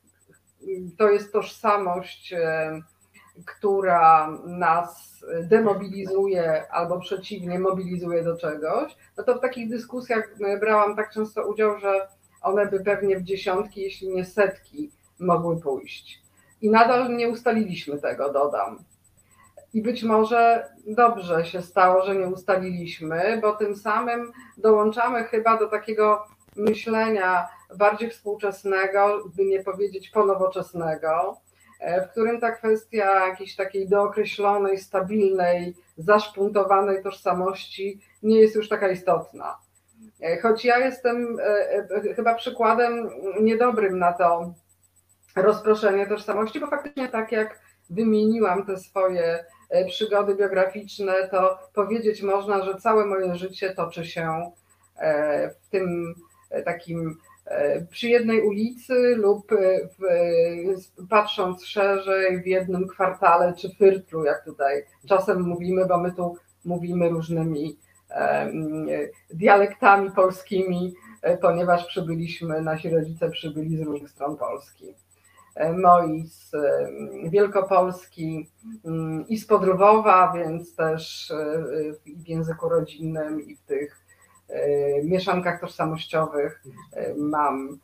to 0.97 1.09
jest 1.09 1.33
tożsamość, 1.33 2.33
e, 2.33 2.81
która 3.45 4.31
nas 4.45 5.07
demobilizuje 5.43 6.71
albo 6.71 6.99
przeciwnie 6.99 7.59
mobilizuje 7.59 8.23
do 8.23 8.37
czegoś, 8.37 8.97
no 9.17 9.23
to 9.23 9.35
w 9.35 9.41
takich 9.41 9.69
dyskusjach 9.69 10.29
brałam 10.59 10.95
tak 10.95 11.11
często 11.11 11.47
udział, 11.47 11.79
że 11.79 12.07
one 12.41 12.65
by 12.65 12.79
pewnie 12.79 13.19
w 13.19 13.23
dziesiątki, 13.23 13.81
jeśli 13.81 14.09
nie 14.09 14.25
setki 14.25 14.91
mogły 15.19 15.61
pójść. 15.61 16.21
I 16.61 16.69
nadal 16.69 17.15
nie 17.15 17.29
ustaliliśmy 17.29 17.97
tego, 17.97 18.33
dodam. 18.33 18.83
I 19.73 19.81
być 19.81 20.03
może 20.03 20.69
dobrze 20.87 21.45
się 21.45 21.61
stało, 21.61 22.05
że 22.05 22.15
nie 22.15 22.27
ustaliliśmy, 22.27 23.39
bo 23.41 23.55
tym 23.55 23.75
samym 23.75 24.31
dołączamy 24.57 25.23
chyba 25.23 25.57
do 25.57 25.67
takiego 25.67 26.25
myślenia 26.57 27.47
bardziej 27.75 28.09
współczesnego, 28.09 29.23
by 29.35 29.45
nie 29.45 29.63
powiedzieć 29.63 30.09
ponowoczesnego, 30.09 31.37
e, 31.79 32.07
w 32.07 32.11
którym 32.11 32.41
ta 32.41 32.51
kwestia 32.51 33.27
jakiejś 33.27 33.55
takiej 33.55 33.89
dookreślonej, 33.89 34.77
stabilnej, 34.77 35.75
zaszpuntowanej 35.97 37.03
tożsamości 37.03 38.01
nie 38.23 38.39
jest 38.39 38.55
już 38.55 38.69
taka 38.69 38.89
istotna. 38.89 39.57
E, 40.21 40.41
choć 40.41 40.65
ja 40.65 40.77
jestem 40.77 41.37
e, 41.39 42.13
chyba 42.15 42.35
przykładem 42.35 43.09
niedobrym 43.41 43.99
na 43.99 44.13
to 44.13 44.53
rozproszenie 45.35 46.07
tożsamości, 46.07 46.59
bo 46.59 46.67
faktycznie 46.67 47.09
tak 47.09 47.31
jak 47.31 47.59
wymieniłam 47.89 48.65
te 48.65 48.77
swoje 48.77 49.45
przygody 49.87 50.35
biograficzne, 50.35 51.27
to 51.31 51.59
powiedzieć 51.73 52.21
można, 52.21 52.63
że 52.63 52.75
całe 52.75 53.05
moje 53.05 53.35
życie 53.35 53.73
toczy 53.73 54.05
się 54.05 54.51
w 55.61 55.69
tym 55.69 56.15
takim 56.65 57.17
e, 57.45 57.85
przy 57.85 58.09
jednej 58.09 58.41
ulicy 58.41 59.15
lub 59.15 59.51
e, 59.51 59.55
w, 59.87 61.07
patrząc 61.09 61.65
szerzej 61.65 62.41
w 62.41 62.47
jednym 62.47 62.87
kwartale 62.87 63.53
czy 63.53 63.75
fyrtlu, 63.75 64.23
jak 64.23 64.45
tutaj 64.45 64.83
czasem 65.07 65.41
mówimy, 65.41 65.85
bo 65.85 65.97
my 65.97 66.11
tu 66.11 66.35
mówimy 66.65 67.09
różnymi 67.09 67.77
e, 68.09 68.51
dialektami 69.33 70.11
polskimi, 70.11 70.93
ponieważ 71.41 71.85
przybyliśmy, 71.85 72.61
nasi 72.61 72.89
rodzice 72.89 73.29
przybyli 73.29 73.77
z 73.77 73.81
różnych 73.81 74.09
stron 74.09 74.37
Polski. 74.37 74.93
moi 75.77 76.27
z 76.27 76.51
Wielkopolski 77.29 78.49
i 79.29 79.37
z 79.37 79.45
Podrówowa, 79.45 80.33
więc 80.35 80.75
też 80.75 81.33
w 82.05 82.27
języku 82.27 82.69
rodzinnym 82.69 83.41
i 83.41 83.55
w 83.55 83.61
tych 83.61 84.06
mieszankach 85.03 85.61
tożsamościowych 85.61 86.63
mam 87.17 87.79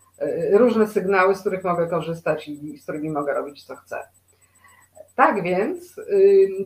różne 0.51 0.87
sygnały, 0.87 1.35
z 1.35 1.39
których 1.39 1.63
mogę 1.63 1.87
korzystać 1.87 2.47
i 2.47 2.77
z 2.77 2.83
którymi 2.83 3.09
mogę 3.09 3.33
robić 3.33 3.63
co 3.63 3.75
chcę. 3.75 3.97
Tak 5.15 5.43
więc 5.43 6.01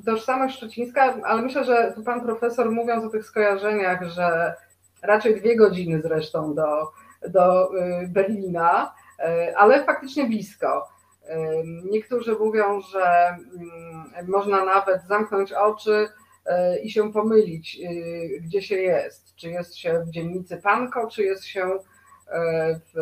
tożsamość 0.05 0.57
szczecińska, 0.57 1.13
ale 1.23 1.41
myślę, 1.41 1.65
że 1.65 1.91
tu 1.95 2.03
pan 2.03 2.21
profesor 2.21 2.71
mówiąc 2.71 3.05
o 3.05 3.09
tych 3.09 3.25
skojarzeniach, 3.25 4.03
że 4.03 4.55
raczej 5.01 5.35
dwie 5.35 5.55
godziny 5.55 6.01
zresztą 6.01 6.55
do, 6.55 6.91
do 7.29 7.75
y, 7.75 8.07
Berlina, 8.07 8.93
y, 9.19 9.57
ale 9.57 9.83
faktycznie 9.85 10.23
blisko. 10.23 10.87
Niektórzy 11.91 12.35
mówią, 12.39 12.81
że 12.81 13.37
można 14.27 14.65
nawet 14.65 15.01
zamknąć 15.07 15.53
oczy 15.53 15.91
y, 15.91 16.26
i 16.83 16.91
się 16.91 17.13
pomylić, 17.13 17.79
gdzie 18.41 18.61
się 18.61 18.75
jest. 18.75 19.35
Czy 19.35 19.49
jest 19.49 19.75
się 19.75 19.99
w 19.99 20.09
dzielnicy 20.09 20.57
Panko, 20.57 21.07
czy 21.07 21.23
jest 21.23 21.45
się 21.45 21.79
w 22.93 22.99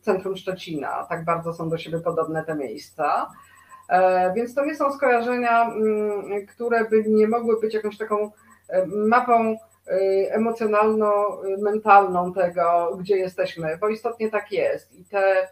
centrum 0.00 0.36
Szczecina. 0.36 1.06
Tak 1.08 1.24
bardzo 1.24 1.54
są 1.54 1.68
do 1.68 1.78
siebie 1.78 2.00
podobne 2.00 2.44
te 2.44 2.54
miejsca. 2.54 3.30
E, 3.92 4.32
więc 4.34 4.54
to 4.54 4.64
nie 4.64 4.74
są 4.74 4.92
skojarzenia, 4.92 5.64
mm, 5.64 6.46
które 6.46 6.84
by 6.84 7.04
nie 7.06 7.28
mogły 7.28 7.60
być 7.60 7.74
jakąś 7.74 7.98
taką 7.98 8.30
e, 8.68 8.86
mapą 8.86 9.42
e, 9.42 9.56
emocjonalno-mentalną 10.34 12.34
tego, 12.34 12.96
gdzie 13.00 13.16
jesteśmy, 13.16 13.78
bo 13.80 13.88
istotnie 13.88 14.30
tak 14.30 14.52
jest. 14.52 14.94
I 14.94 15.04
te 15.04 15.48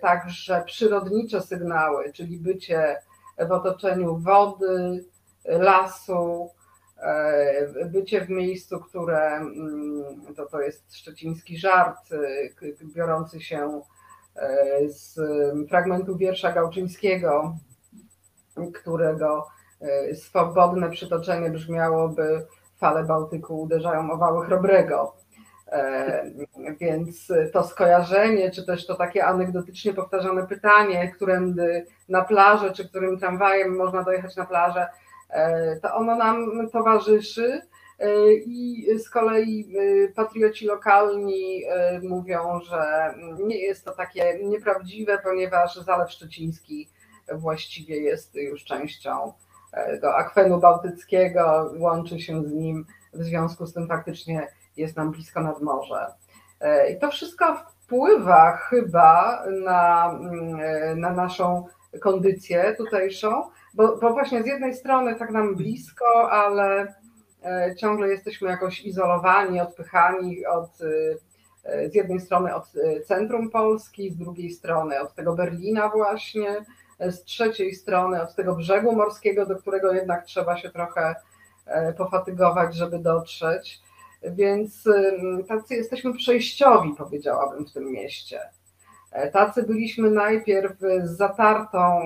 także 0.00 0.62
przyrodnicze 0.66 1.40
sygnały, 1.40 2.12
czyli 2.12 2.38
bycie 2.38 2.96
w 3.48 3.52
otoczeniu 3.52 4.18
wody, 4.18 5.04
lasu, 5.48 6.50
bycie 7.86 8.24
w 8.24 8.30
miejscu, 8.30 8.80
które 8.80 9.36
mm, 9.36 10.34
to, 10.36 10.46
to 10.46 10.60
jest 10.60 10.96
szczeciński 10.96 11.58
żart, 11.58 12.08
biorący 12.94 13.40
się 13.40 13.80
E, 14.36 14.88
z 14.88 15.20
fragmentu 15.68 16.16
wiersza 16.16 16.52
Gałczyńskiego, 16.52 17.56
którego 18.74 19.46
e, 19.80 20.14
swobodne 20.14 20.90
przytoczenie 20.90 21.50
brzmiałoby 21.50 22.46
fale 22.76 23.04
Bałtyku 23.04 23.60
uderzają 23.60 24.10
o 24.10 24.16
wały 24.16 24.46
chrobrego. 24.46 25.16
E, 25.66 26.30
więc 26.80 27.32
to 27.52 27.64
skojarzenie, 27.64 28.50
czy 28.50 28.66
też 28.66 28.86
to 28.86 28.94
takie 28.94 29.26
anegdotycznie 29.26 29.94
powtarzane 29.94 30.46
pytanie, 30.46 31.12
którędy 31.12 31.86
na 32.08 32.24
plażę, 32.24 32.72
czy 32.72 32.88
którym 32.88 33.18
tramwajem 33.18 33.76
można 33.76 34.02
dojechać 34.02 34.36
na 34.36 34.46
plażę, 34.46 34.86
to 35.82 35.94
ono 35.94 36.16
nam 36.16 36.68
towarzyszy 36.72 37.62
E, 37.98 38.32
I 38.34 38.86
z 38.98 39.10
kolei 39.10 39.68
e, 39.78 40.08
patrioci 40.12 40.66
lokalni 40.66 41.64
e, 41.68 42.00
mówią, 42.00 42.60
że 42.60 43.14
nie 43.38 43.58
jest 43.58 43.84
to 43.84 43.92
takie 43.92 44.38
nieprawdziwe, 44.42 45.18
ponieważ 45.18 45.74
Zalew 45.76 46.10
Szczeciński 46.10 46.90
właściwie 47.32 47.96
jest 47.96 48.34
już 48.34 48.64
częścią 48.64 49.32
tego 49.86 50.16
akwenu 50.16 50.60
bałtyckiego, 50.60 51.72
łączy 51.78 52.20
się 52.20 52.44
z 52.44 52.52
nim, 52.52 52.86
w 53.12 53.22
związku 53.22 53.66
z 53.66 53.74
tym 53.74 53.88
faktycznie 53.88 54.48
jest 54.76 54.96
nam 54.96 55.10
blisko 55.10 55.40
nad 55.40 55.62
morze. 55.62 56.06
I 56.90 56.98
to 56.98 57.10
wszystko 57.10 57.56
wpływa 57.56 58.56
chyba 58.56 59.42
na, 59.64 60.10
mm, 60.10 61.00
na 61.00 61.10
naszą 61.10 61.66
kondycję 62.00 62.74
tutejszą, 62.78 63.42
bo, 63.76 63.96
bo 63.96 64.12
właśnie 64.12 64.42
z 64.42 64.46
jednej 64.46 64.74
strony 64.74 65.14
tak 65.14 65.30
nam 65.30 65.56
blisko, 65.56 66.30
ale 66.30 66.94
E, 67.46 67.74
ciągle 67.76 68.08
jesteśmy 68.08 68.48
jakoś 68.48 68.80
izolowani, 68.80 69.60
odpychani 69.60 70.46
od, 70.46 70.70
e, 71.64 71.88
z 71.88 71.94
jednej 71.94 72.20
strony 72.20 72.54
od 72.54 72.64
e, 72.64 73.00
centrum 73.00 73.50
Polski, 73.50 74.10
z 74.10 74.16
drugiej 74.16 74.50
strony 74.50 75.00
od 75.00 75.14
tego 75.14 75.34
Berlina 75.34 75.88
właśnie, 75.88 76.64
z 77.00 77.24
trzeciej 77.24 77.74
strony 77.74 78.22
od 78.22 78.34
tego 78.34 78.54
brzegu 78.54 78.92
morskiego, 78.92 79.46
do 79.46 79.56
którego 79.56 79.92
jednak 79.92 80.24
trzeba 80.24 80.56
się 80.56 80.70
trochę 80.70 81.14
pofatygować, 81.96 82.74
żeby 82.74 82.98
dotrzeć. 82.98 83.80
Więc 84.22 84.84
tacy 85.48 85.74
jesteśmy 85.74 86.14
przejściowi, 86.14 86.94
powiedziałabym, 86.98 87.66
w 87.66 87.72
tym 87.72 87.92
mieście. 87.92 88.40
Tacy 89.32 89.62
byliśmy 89.62 90.10
najpierw 90.10 90.72
z 91.04 91.16
zatartą 91.16 92.00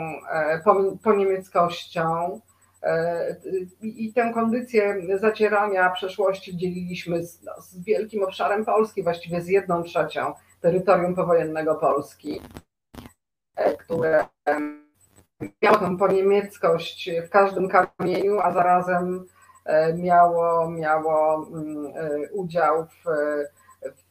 po 1.03 1.12
niemieckością, 1.12 2.40
E, 2.83 3.37
I 3.83 4.12
tę 4.12 4.31
kondycję 4.35 4.96
zacierania 5.18 5.90
przeszłości 5.90 6.57
dzieliliśmy 6.57 7.27
z, 7.27 7.42
no, 7.42 7.53
z 7.61 7.85
wielkim 7.85 8.23
obszarem 8.23 8.64
Polski, 8.64 9.03
właściwie 9.03 9.40
z 9.40 9.49
jedną 9.49 9.83
trzecią 9.83 10.33
terytorium 10.61 11.14
powojennego 11.14 11.75
Polski, 11.75 12.40
e, 13.57 13.77
które 13.77 14.25
miało 15.62 15.79
tę 15.79 15.96
poniemieckość 15.99 17.11
w 17.27 17.31
każdym 17.31 17.68
kamieniu, 17.68 18.40
a 18.40 18.53
zarazem 18.53 19.27
e, 19.64 19.94
miało, 19.94 20.70
miało 20.70 21.46
mm, 21.46 21.92
udział 22.33 22.85
w, 22.85 23.05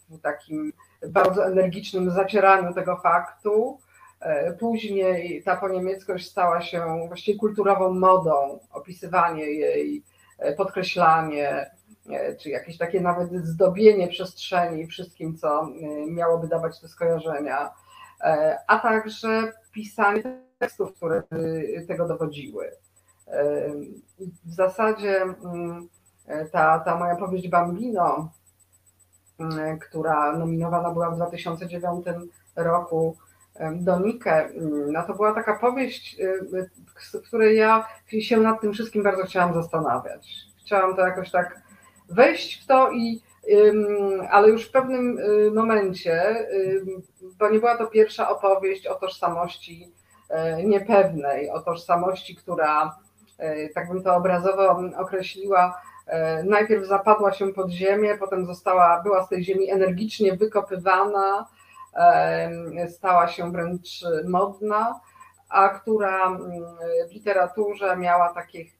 w 0.09 0.21
takim 0.21 0.73
bardzo 1.07 1.45
energicznym 1.45 2.11
zacieraniu 2.11 2.73
tego 2.73 2.97
faktu 2.97 3.79
E, 4.19 4.53
później 4.53 5.43
ta 5.43 5.55
poniemieckość 5.55 6.29
stała 6.29 6.61
się 6.61 7.05
właściwie 7.07 7.39
kulturową 7.39 7.93
modą, 7.93 8.59
opisywanie 8.71 9.43
jej, 9.43 10.03
e, 10.39 10.53
podkreślanie, 10.53 11.71
e, 12.09 12.35
czy 12.35 12.49
jakieś 12.49 12.77
takie 12.77 13.01
nawet 13.01 13.31
zdobienie 13.31 14.07
przestrzeni 14.07 14.87
wszystkim, 14.87 15.37
co 15.37 15.67
miałoby 16.07 16.47
dawać 16.47 16.79
te 16.79 16.87
skojarzenia, 16.87 17.69
a 18.67 18.79
także 18.79 19.53
pisanie 19.73 20.23
tekstów, 20.57 20.95
które 20.95 21.23
tego 21.87 22.07
dowodziły. 22.07 22.71
W 24.45 24.53
zasadzie 24.53 25.21
mm, 25.21 25.89
ta, 26.51 26.79
ta 26.79 26.95
moja 26.95 27.15
powieść 27.15 27.49
Bambino, 27.49 28.31
która 29.81 30.37
nominowana 30.37 30.91
była 30.91 31.09
w 31.09 31.15
2009 31.15 32.05
roku 32.55 33.17
Donikę, 33.75 34.45
mm, 34.45 34.91
no 34.91 35.03
to 35.03 35.13
była 35.13 35.33
taka 35.33 35.59
powieść, 35.59 36.19
y, 36.19 36.23
y, 36.23 36.69
w 37.19 37.27
której 37.27 37.57
ja 37.57 37.87
się 38.19 38.37
nad 38.37 38.61
tym 38.61 38.73
wszystkim 38.73 39.03
bardzo 39.03 39.23
chciałam 39.23 39.53
zastanawiać. 39.53 40.31
Chciałam 40.61 40.95
to 40.95 41.01
jakoś 41.01 41.31
tak 41.31 41.61
wejść 42.09 42.63
w 42.63 42.67
to 42.67 42.91
i 42.91 43.21
ale 44.31 44.49
już 44.49 44.67
w 44.67 44.71
pewnym 44.71 45.17
y, 45.17 45.51
momencie, 45.51 46.35
bo 47.39 47.49
nie 47.49 47.59
była 47.59 47.77
to 47.77 47.87
pierwsza 47.87 48.29
opowieść 48.29 48.87
o 48.87 48.95
tożsamości 48.95 49.93
niepewnej, 50.63 51.49
o 51.49 51.61
tożsamości, 51.61 52.35
która, 52.35 52.95
tak 53.75 53.89
bym 53.89 54.03
to 54.03 54.15
obrazowo 54.15 54.81
określiła, 54.97 55.81
najpierw 56.43 56.87
zapadła 56.87 57.33
się 57.33 57.53
pod 57.53 57.69
ziemię, 57.69 58.17
potem 58.19 58.45
została, 58.45 59.01
była 59.03 59.25
z 59.25 59.29
tej 59.29 59.43
ziemi 59.43 59.71
energicznie 59.71 60.37
wykopywana, 60.37 61.47
stała 62.89 63.27
się 63.27 63.51
wręcz 63.51 64.05
modna, 64.25 64.99
a 65.49 65.69
która 65.69 66.27
mm, 66.27 66.41
w 67.09 67.13
literaturze 67.13 67.97
miała 67.97 68.33
takich 68.33 68.79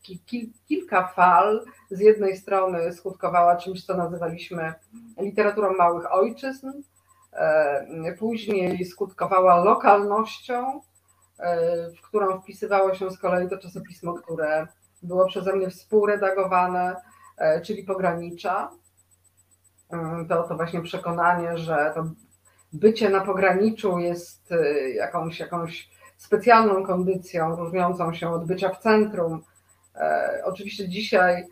kilka 0.67 1.07
fal. 1.07 1.65
Z 1.91 1.99
jednej 1.99 2.37
strony 2.37 2.93
skutkowała 2.93 3.55
czymś, 3.55 3.85
co 3.85 3.97
nazywaliśmy 3.97 4.73
literaturą 5.17 5.73
małych 5.73 6.13
ojczyzn, 6.13 6.71
później 8.19 8.85
skutkowała 8.85 9.63
lokalnością, 9.63 10.81
w 11.97 12.01
którą 12.07 12.41
wpisywało 12.41 12.95
się 12.95 13.11
z 13.11 13.17
kolei 13.17 13.49
to 13.49 13.57
czasopismo, 13.57 14.13
które 14.13 14.67
było 15.03 15.25
przeze 15.25 15.55
mnie 15.55 15.69
współredagowane, 15.69 16.95
czyli 17.63 17.83
pogranicza. 17.83 18.71
To, 20.29 20.43
to 20.43 20.55
właśnie 20.55 20.81
przekonanie, 20.81 21.57
że 21.57 21.91
to 21.95 22.11
bycie 22.73 23.09
na 23.09 23.21
pograniczu 23.21 23.99
jest 23.99 24.51
y, 24.51 24.93
jakąś, 24.93 25.39
jakąś 25.39 25.89
specjalną 26.17 26.83
kondycją, 26.85 27.55
różniącą 27.55 28.13
się 28.13 28.29
od 28.29 28.45
bycia 28.45 28.69
w 28.69 28.79
centrum. 28.79 29.43
E, 29.95 30.41
oczywiście 30.45 30.89
dzisiaj 30.89 31.47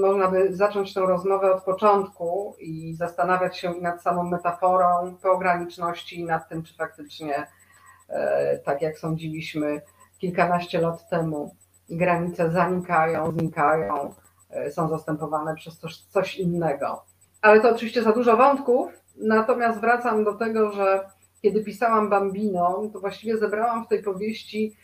można 0.00 0.28
by 0.28 0.56
zacząć 0.56 0.94
tę 0.94 1.00
rozmowę 1.00 1.54
od 1.54 1.64
początku 1.64 2.56
i 2.58 2.94
zastanawiać 2.94 3.58
się 3.58 3.74
nad 3.74 4.02
samą 4.02 4.24
metaforą 4.24 5.16
pograniczności 5.22 6.20
i 6.20 6.24
nad 6.24 6.48
tym, 6.48 6.62
czy 6.62 6.74
faktycznie, 6.74 7.46
e, 8.08 8.58
tak 8.58 8.82
jak 8.82 8.98
sądziliśmy 8.98 9.80
kilkanaście 10.18 10.80
lat 10.80 11.08
temu, 11.08 11.56
granice 11.90 12.50
zanikają, 12.50 13.32
znikają, 13.32 13.94
e, 14.08 14.12
są 14.70 14.88
zastępowane 14.88 15.54
przez 15.54 15.78
coś 16.08 16.36
innego. 16.36 17.04
Ale 17.42 17.60
to 17.60 17.70
oczywiście 17.70 18.02
za 18.02 18.12
dużo 18.12 18.36
wątków, 18.36 19.00
Natomiast 19.20 19.80
wracam 19.80 20.24
do 20.24 20.34
tego, 20.34 20.72
że 20.72 21.00
kiedy 21.42 21.64
pisałam 21.64 22.10
Bambino, 22.10 22.82
to 22.92 23.00
właściwie 23.00 23.38
zebrałam 23.38 23.84
w 23.84 23.88
tej 23.88 24.02
powieści 24.02 24.76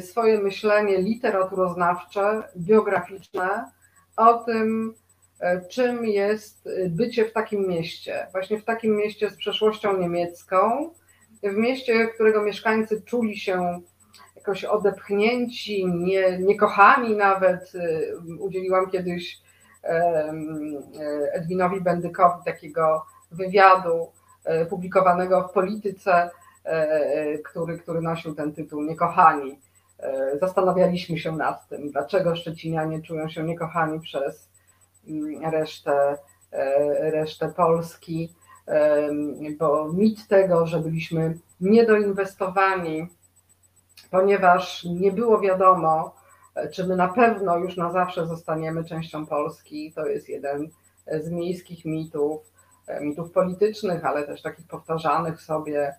swoje 0.00 0.38
myślenie 0.38 0.98
literaturoznawcze, 0.98 2.42
biograficzne 2.56 3.70
o 4.16 4.34
tym, 4.34 4.94
czym 5.68 6.04
jest 6.04 6.68
bycie 6.88 7.24
w 7.24 7.32
takim 7.32 7.68
mieście. 7.68 8.26
Właśnie 8.32 8.58
w 8.58 8.64
takim 8.64 8.96
mieście 8.96 9.30
z 9.30 9.36
przeszłością 9.36 9.96
niemiecką, 9.96 10.90
w 11.42 11.56
mieście, 11.56 12.06
którego 12.06 12.42
mieszkańcy 12.42 13.02
czuli 13.02 13.38
się 13.38 13.80
jakoś 14.48 14.64
odepchnięci, 14.64 15.86
nie, 15.86 16.38
niekochani 16.38 17.16
nawet. 17.16 17.72
Udzieliłam 18.38 18.90
kiedyś 18.90 19.40
Edwinowi 21.32 21.80
Bendykowi 21.80 22.44
takiego 22.44 23.04
wywiadu 23.30 24.12
e, 24.44 24.66
publikowanego 24.66 25.48
w 25.48 25.52
Polityce, 25.52 26.30
e, 26.64 27.38
który, 27.38 27.78
który 27.78 28.00
nosił 28.00 28.34
ten 28.34 28.52
tytuł 28.52 28.82
Niekochani. 28.82 29.60
E, 29.98 30.38
zastanawialiśmy 30.40 31.18
się 31.18 31.32
nad 31.32 31.68
tym, 31.68 31.90
dlaczego 31.90 32.36
Szczecinianie 32.36 33.02
czują 33.02 33.28
się 33.28 33.42
niekochani 33.42 34.00
przez 34.00 34.48
mm, 35.08 35.50
resztę, 35.52 36.18
resztę 37.00 37.52
Polski, 37.56 38.34
bo 39.58 39.92
mit 39.92 40.28
tego, 40.28 40.66
że 40.66 40.78
byliśmy 40.78 41.38
niedoinwestowani, 41.60 43.08
ponieważ 44.10 44.84
nie 44.84 45.12
było 45.12 45.40
wiadomo, 45.40 46.14
czy 46.72 46.86
my 46.86 46.96
na 46.96 47.08
pewno 47.08 47.56
już 47.56 47.76
na 47.76 47.92
zawsze 47.92 48.26
zostaniemy 48.26 48.84
częścią 48.84 49.26
Polski. 49.26 49.92
To 49.92 50.06
jest 50.06 50.28
jeden 50.28 50.70
z 51.12 51.30
miejskich 51.30 51.84
mitów, 51.84 52.52
e, 52.86 53.00
mitów 53.00 53.32
politycznych, 53.32 54.04
ale 54.04 54.26
też 54.26 54.42
takich 54.42 54.66
powtarzanych 54.66 55.42
sobie, 55.42 55.94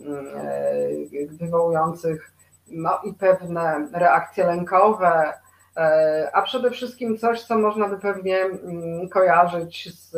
mm, 0.00 0.26
e, 0.36 1.26
wywołujących 1.26 2.32
no, 2.70 3.00
i 3.04 3.14
pewne 3.14 3.88
reakcje 3.92 4.46
lękowe, 4.46 5.32
e, 5.76 6.30
a 6.32 6.42
przede 6.42 6.70
wszystkim 6.70 7.18
coś, 7.18 7.42
co 7.42 7.58
można 7.58 7.88
by 7.88 7.98
pewnie 7.98 8.36
mm, 8.36 9.08
kojarzyć 9.08 9.94
z, 9.94 10.10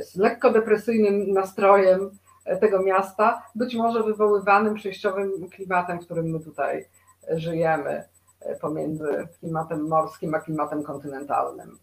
z 0.00 0.16
lekko 0.16 0.50
depresyjnym 0.50 1.32
nastrojem 1.32 2.10
tego 2.56 2.82
miasta, 2.82 3.42
być 3.54 3.74
może 3.74 4.02
wywoływanym 4.02 4.74
przejściowym 4.74 5.48
klimatem, 5.50 6.00
w 6.00 6.04
którym 6.04 6.26
my 6.26 6.40
tutaj 6.40 6.84
żyjemy 7.28 8.04
pomiędzy 8.60 9.28
klimatem 9.38 9.88
morskim 9.88 10.34
a 10.34 10.40
klimatem 10.40 10.82
kontynentalnym. 10.82 11.78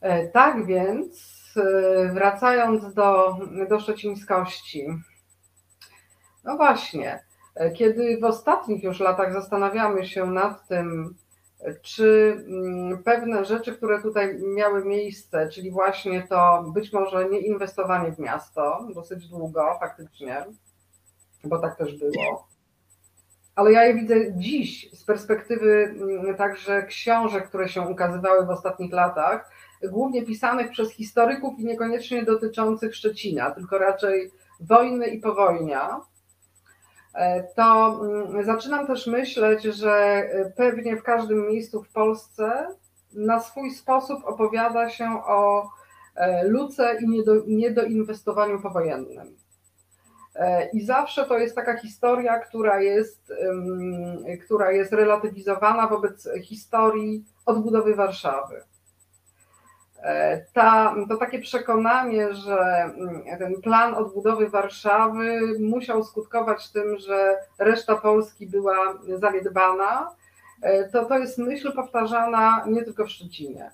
E, 0.00 0.28
tak 0.28 0.66
więc, 0.66 1.44
e, 1.56 2.12
wracając 2.12 2.94
do, 2.94 3.36
do 3.68 3.80
szczecińskości, 3.80 4.86
no 6.44 6.56
właśnie, 6.56 7.24
e, 7.54 7.70
kiedy 7.70 8.18
w 8.20 8.24
ostatnich 8.24 8.84
już 8.84 9.00
latach 9.00 9.32
zastanawiamy 9.32 10.06
się 10.06 10.26
nad 10.26 10.68
tym, 10.68 11.14
czy 11.82 12.36
mm, 12.48 13.02
pewne 13.02 13.44
rzeczy, 13.44 13.76
które 13.76 14.02
tutaj 14.02 14.38
miały 14.56 14.84
miejsce, 14.84 15.48
czyli 15.48 15.70
właśnie 15.70 16.22
to 16.22 16.64
być 16.74 16.92
może 16.92 17.28
nie 17.28 17.40
inwestowanie 17.40 18.12
w 18.12 18.18
miasto 18.18 18.88
dosyć 18.94 19.28
długo 19.28 19.76
faktycznie, 19.80 20.44
bo 21.44 21.58
tak 21.58 21.76
też 21.76 21.98
było, 21.98 22.48
ale 23.54 23.72
ja 23.72 23.84
je 23.84 23.94
widzę 23.94 24.14
dziś 24.32 24.90
z 24.92 25.04
perspektywy 25.04 25.96
mm, 26.00 26.36
także 26.36 26.82
książek, 26.82 27.48
które 27.48 27.68
się 27.68 27.82
ukazywały 27.82 28.46
w 28.46 28.50
ostatnich 28.50 28.92
latach, 28.92 29.50
głównie 29.82 30.26
pisanych 30.26 30.70
przez 30.70 30.92
historyków 30.92 31.58
i 31.58 31.64
niekoniecznie 31.64 32.22
dotyczących 32.22 32.96
Szczecina, 32.96 33.50
tylko 33.50 33.78
raczej 33.78 34.30
wojny 34.60 35.06
i 35.06 35.20
powojnia, 35.20 36.00
to 37.56 38.00
mm, 38.04 38.44
zaczynam 38.44 38.86
też 38.86 39.06
myśleć, 39.06 39.62
że 39.62 39.92
e, 39.92 40.50
pewnie 40.56 40.96
w 40.96 41.02
każdym 41.02 41.48
miejscu 41.48 41.82
w 41.82 41.92
Polsce 41.92 42.68
na 43.12 43.40
swój 43.40 43.70
sposób 43.70 44.24
opowiada 44.24 44.90
się 44.90 45.22
o 45.26 45.70
e, 46.14 46.44
luce 46.44 46.98
i 47.00 47.24
niedoinwestowaniu 47.46 48.60
powojennym. 48.60 49.36
E, 50.34 50.68
I 50.70 50.84
zawsze 50.84 51.24
to 51.24 51.38
jest 51.38 51.54
taka 51.54 51.76
historia, 51.76 52.38
która 52.38 52.80
jest, 52.80 53.32
która 54.44 54.72
jest 54.72 54.92
relatywizowana 54.92 55.88
wobec 55.88 56.28
historii 56.42 57.24
odbudowy 57.46 57.94
Warszawy. 57.94 58.62
E, 60.02 60.44
ta, 60.52 60.94
to 61.08 61.16
takie 61.16 61.38
przekonanie, 61.38 62.34
że 62.34 62.58
mm, 62.58 63.22
ten 63.38 63.60
plan 63.60 63.94
odbudowy 63.94 64.48
Warszawy 64.48 65.40
musiał 65.60 66.04
skutkować 66.04 66.72
tym, 66.72 66.98
że 66.98 67.36
reszta 67.58 67.96
Polski 67.96 68.46
była 68.46 68.98
zaniedbana, 69.18 70.10
e, 70.62 70.88
to, 70.88 71.04
to 71.04 71.18
jest 71.18 71.38
myśl 71.38 71.72
powtarzana 71.72 72.64
nie 72.66 72.82
tylko 72.82 73.04
w 73.04 73.10
Szczecinie. 73.10 73.70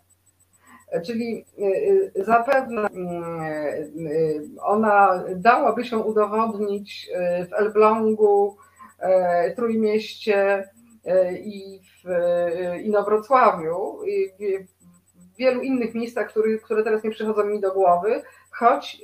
Czyli 1.07 1.45
y, 1.59 2.13
y, 2.17 2.25
zapewne 2.25 2.89
y, 2.89 4.49
ona 4.61 5.25
dałaby 5.37 5.85
się 5.85 5.99
udowodnić 5.99 7.11
w 7.51 7.53
Elblągu, 7.53 8.57
Trójmieście 9.57 10.69
i 11.45 11.81
w 12.05 12.09
Inowrocławiu 12.83 13.99
wielu 15.39 15.63
innych 15.63 15.95
miejscach, 15.95 16.33
które, 16.65 16.85
teraz 16.85 17.05
nie 17.05 17.11
przychodzą 17.11 17.45
mi 17.45 17.61
do 17.61 17.73
głowy, 17.73 18.23
choć 18.51 19.03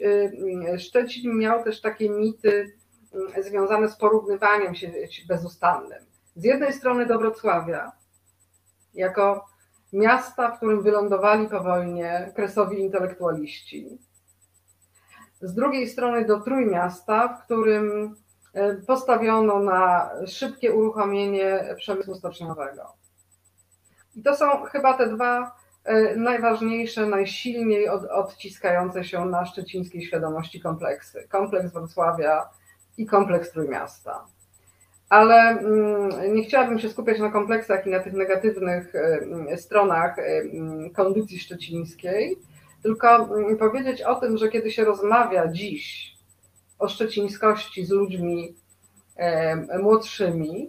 Szczecin 0.79 1.39
miał 1.39 1.65
też 1.65 1.81
takie 1.81 2.11
mity 2.11 2.77
związane 3.41 3.89
z 3.89 3.97
porównywaniem 3.97 4.75
się 4.75 4.93
bezustannym. 5.29 5.99
Z 6.37 6.45
jednej 6.45 6.73
strony 6.73 7.07
do 7.07 7.19
Wrocławia, 7.19 7.93
jako 8.95 9.47
miasta, 9.93 10.51
w 10.51 10.57
którym 10.57 10.83
wylądowali 10.83 11.49
po 11.49 11.61
wojnie 11.61 12.33
kresowi 12.37 12.81
intelektualiści. 12.81 13.99
Z 15.41 15.55
drugiej 15.55 15.89
strony 15.89 16.25
do 16.25 16.41
Trójmiasta, 16.41 17.29
w 17.29 17.45
którym 17.45 18.17
postawiono 18.87 19.59
na 19.59 20.11
szybkie 20.27 20.73
uruchomienie 20.73 21.75
przemysłu 21.77 22.15
stoczniowego. 22.15 22.83
I 24.15 24.23
to 24.23 24.37
są 24.37 24.63
chyba 24.63 24.95
te 24.95 25.07
dwa 25.07 25.60
najważniejsze, 26.17 27.07
najsilniej 27.07 27.89
od, 27.89 28.05
odciskające 28.05 29.05
się 29.05 29.25
na 29.25 29.47
szczecińskiej 29.47 30.03
świadomości 30.03 30.61
kompleksy. 30.61 31.27
Kompleks 31.29 31.73
Wrocławia 31.73 32.49
i 32.99 33.07
kompleks 33.07 33.53
Trójmiasta 33.53 34.25
ale 35.11 35.35
mm, 35.35 36.35
nie 36.35 36.45
chciałabym 36.45 36.79
się 36.79 36.89
skupiać 36.89 37.19
na 37.19 37.31
kompleksach 37.31 37.87
i 37.87 37.91
na 37.91 38.01
tych 38.01 38.13
negatywnych 38.13 38.95
y, 38.95 39.57
stronach 39.57 40.19
y, 40.19 40.51
kondycji 40.95 41.39
szczecińskiej, 41.39 42.37
tylko 42.83 43.17
mm, 43.17 43.59
powiedzieć 43.59 44.03
o 44.03 44.15
tym, 44.15 44.39
że 44.39 44.49
kiedy 44.49 44.71
się 44.71 44.85
rozmawia 44.85 45.49
dziś 45.49 46.15
o 46.79 46.89
szczecińskości 46.89 47.85
z 47.85 47.91
ludźmi 47.91 48.55
młodszymi, 49.83 50.69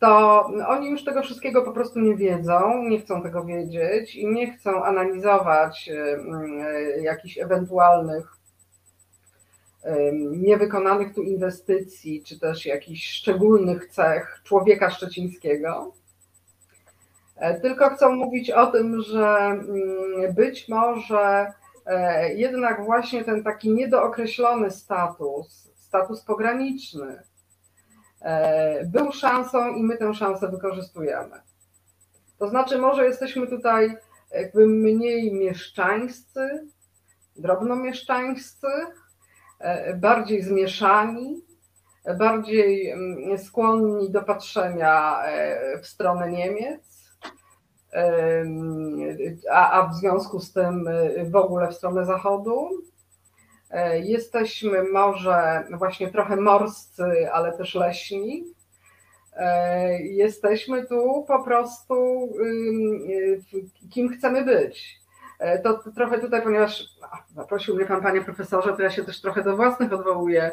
to 0.00 0.40
oni 0.68 0.90
już 0.90 1.04
tego 1.04 1.22
wszystkiego 1.22 1.62
po 1.62 1.72
prostu 1.72 2.00
nie 2.00 2.16
wiedzą, 2.16 2.82
nie 2.82 3.00
chcą 3.00 3.22
tego 3.22 3.44
wiedzieć 3.44 4.16
i 4.16 4.26
nie 4.26 4.52
chcą 4.52 4.84
analizować 4.84 5.90
y, 6.98 7.02
jakichś 7.02 7.38
ewentualnych 7.38 8.34
niewykonanych 10.30 11.14
tu 11.14 11.22
inwestycji, 11.22 12.22
czy 12.22 12.40
też 12.40 12.66
jakichś 12.66 13.10
szczególnych 13.10 13.86
cech 13.86 14.40
człowieka 14.44 14.90
szczecińskiego. 14.90 15.92
E, 17.36 17.60
tylko 17.60 17.90
chcą 17.90 18.12
mówić 18.12 18.50
o 18.50 18.66
tym, 18.66 19.02
że 19.02 19.26
mm, 19.26 20.34
być 20.34 20.68
może 20.68 21.52
e, 21.86 22.34
jednak 22.34 22.84
właśnie 22.84 23.24
ten 23.24 23.44
taki 23.44 23.70
niedookreślony 23.70 24.70
status, 24.70 25.70
status 25.74 26.22
pograniczny, 26.24 27.22
był 28.84 29.12
szansą 29.12 29.74
i 29.74 29.82
my 29.82 29.96
tę 29.96 30.14
szansę 30.14 30.48
wykorzystujemy. 30.48 31.40
To 32.38 32.48
znaczy, 32.48 32.78
może 32.78 33.04
jesteśmy 33.04 33.46
tutaj 33.46 33.96
jakby 34.30 34.66
mniej 34.66 35.32
mieszczańscy, 35.32 36.68
drobnomieszczańscy, 37.36 38.66
E, 39.64 39.94
bardziej 39.94 40.42
zmieszani, 40.42 41.44
bardziej 42.18 42.90
mm, 42.90 43.38
skłonni 43.38 44.10
do 44.10 44.22
patrzenia 44.22 45.22
e, 45.24 45.78
w 45.78 45.86
stronę 45.86 46.30
Niemiec, 46.30 46.94
a, 49.50 49.88
w 49.88 49.94
związku 49.94 50.40
z 50.40 50.52
tym 50.52 50.88
e, 50.88 51.24
w 51.24 51.36
ogóle 51.36 51.68
w 51.68 51.74
stronę 51.74 52.04
Zachodu. 52.04 52.68
Jesteśmy 54.02 54.82
może 54.92 55.64
właśnie 55.78 56.10
trochę 56.10 56.36
morscy, 56.36 57.30
ale 57.32 57.52
też 57.58 57.74
leśni. 57.74 58.44
Jesteśmy 60.00 60.86
tu 60.86 61.24
po 61.28 61.44
prostu 61.44 62.28
kim 63.90 64.08
chcemy 64.08 64.44
być. 64.44 65.00
E, 65.38 65.58
to, 65.58 65.80
trochę 65.96 66.18
tutaj, 66.18 66.42
ponieważ 66.42 66.84
zaprosił 67.34 67.76
mnie 67.76 67.86
pan, 67.86 68.02
panie 68.02 68.20
profesorze, 68.20 68.76
to 68.76 68.82
ja 68.82 68.90
się 68.90 69.04
też 69.04 69.20
trochę 69.20 69.42
do 69.42 69.56
własnych 69.56 69.92
odwołuję 69.92 70.52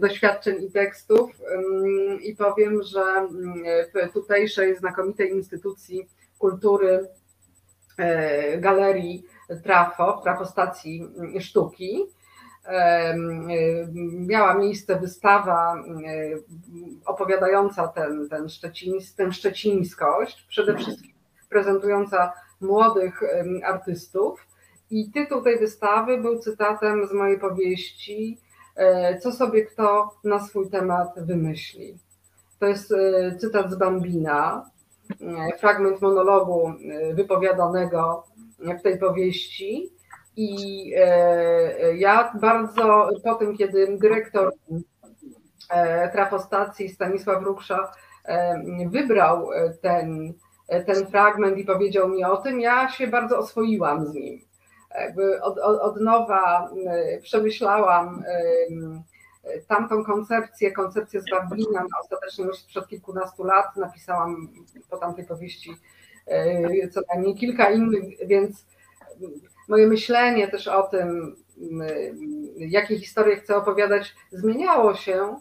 doświadczeń 0.00 0.64
i 0.64 0.70
tekstów 0.70 1.30
i 2.22 2.36
powiem, 2.36 2.82
że 2.82 3.28
w 3.94 4.12
tutejszej 4.12 4.76
znakomitej 4.76 5.30
instytucji 5.30 6.08
kultury 6.38 7.08
galerii 8.58 9.24
Trafo, 9.64 10.20
Trafostacji 10.24 11.08
Sztuki, 11.40 12.06
miała 14.12 14.54
miejsce 14.54 15.00
wystawa 15.00 15.74
opowiadająca 17.06 17.88
ten, 17.88 18.28
ten 18.28 18.48
szczecińs, 18.48 19.14
tę 19.14 19.32
szczecińskość, 19.32 20.46
przede 20.48 20.76
wszystkim 20.76 21.12
prezentująca 21.48 22.32
młodych 22.60 23.20
artystów. 23.64 24.46
I 24.90 25.10
tytuł 25.10 25.42
tej 25.42 25.58
wystawy 25.58 26.18
był 26.18 26.38
cytatem 26.38 27.06
z 27.06 27.12
mojej 27.12 27.40
powieści 27.40 28.38
e, 28.76 29.18
Co 29.18 29.32
sobie 29.32 29.66
kto 29.66 30.10
na 30.24 30.40
swój 30.40 30.70
temat 30.70 31.08
wymyśli. 31.16 31.98
To 32.58 32.66
jest 32.66 32.92
e, 32.92 33.36
cytat 33.36 33.70
z 33.70 33.74
Bambina, 33.74 34.70
e, 35.20 35.58
fragment 35.58 36.00
monologu 36.00 36.72
wypowiadanego 37.14 38.24
w 38.78 38.82
tej 38.82 38.98
powieści. 38.98 39.92
I 40.36 40.56
ja 41.94 42.32
bardzo 42.40 43.08
po 43.24 43.34
tym, 43.34 43.56
kiedy 43.56 43.98
dyrektor 43.98 44.52
trafostacji 46.12 46.88
Stanisław 46.88 47.42
Ruksza 47.42 47.92
wybrał 48.90 49.48
ten, 49.82 50.34
ten 50.86 51.06
fragment 51.06 51.58
i 51.58 51.64
powiedział 51.64 52.08
mi 52.08 52.24
o 52.24 52.36
tym, 52.36 52.60
ja 52.60 52.88
się 52.88 53.06
bardzo 53.06 53.38
oswoiłam 53.38 54.06
z 54.06 54.14
nim 54.14 54.40
jakby 55.00 55.42
od, 55.42 55.58
od, 55.58 55.80
od 55.80 56.00
nowa 56.00 56.70
przemyślałam 57.22 58.24
tamtą 59.68 60.04
koncepcję, 60.04 60.72
koncepcję 60.72 61.20
z 61.20 61.30
Bablina, 61.30 61.86
ostatecznie 62.02 62.44
już 62.44 62.58
sprzed 62.58 62.88
kilkunastu 62.88 63.44
lat 63.44 63.76
napisałam 63.76 64.48
po 64.90 64.96
tamtej 64.96 65.26
powieści 65.26 65.70
co 66.90 67.00
najmniej 67.14 67.34
kilka 67.34 67.70
innych, 67.70 68.26
więc 68.26 68.66
moje 69.68 69.86
myślenie 69.86 70.48
też 70.48 70.68
o 70.68 70.82
tym, 70.82 71.36
jakie 72.56 72.98
historie 72.98 73.36
chcę 73.36 73.56
opowiadać, 73.56 74.14
zmieniało 74.32 74.94
się, 74.94 75.36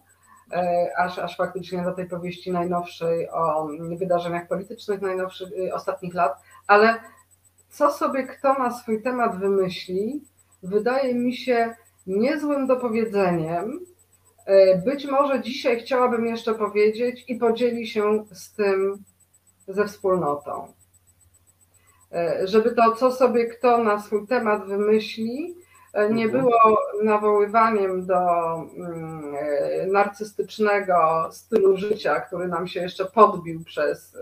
aż, 0.98 1.20
aż 1.20 1.38
faktycznie 1.38 1.84
do 1.84 1.92
tej 1.92 2.10
powieści 2.10 2.52
najnowszej 2.52 3.30
o 3.30 3.68
wydarzeniach 3.80 4.48
politycznych 4.48 5.02
najnowszych 5.02 5.50
ostatnich 5.74 6.14
lat, 6.14 6.34
ale 6.68 7.00
co 7.70 7.92
sobie 7.92 8.24
kto 8.24 8.54
na 8.54 8.72
swój 8.72 9.02
temat 9.02 9.40
wymyśli, 9.40 10.24
wydaje 10.64 11.16
mi 11.16 11.36
się 11.36 11.76
niezłym 12.08 12.68
dopowiedzeniem. 12.68 13.86
E, 14.46 14.78
być 14.78 15.06
może 15.06 15.42
dzisiaj 15.42 15.80
chciałabym 15.80 16.26
jeszcze 16.26 16.56
powiedzieć 16.56 17.26
i 17.28 17.36
podzieli 17.36 17.88
się 17.88 18.26
z 18.32 18.54
tym 18.54 19.04
ze 19.68 19.86
wspólnotą. 19.86 20.74
E, 22.14 22.48
żeby 22.48 22.72
to, 22.72 22.96
co 22.96 23.12
sobie 23.12 23.46
kto 23.46 23.84
na 23.84 24.00
swój 24.00 24.28
temat 24.28 24.68
wymyśli, 24.68 25.56
e, 25.94 26.14
nie 26.14 26.26
mhm. 26.26 26.44
było 26.44 26.80
nawoływaniem 27.04 28.06
do 28.06 28.20
mm, 28.56 29.36
narcystycznego 29.92 31.30
stylu 31.32 31.78
życia, 31.78 32.20
który 32.20 32.48
nam 32.48 32.68
się 32.68 32.82
jeszcze 32.82 33.06
podbił 33.06 33.64
przez 33.64 34.18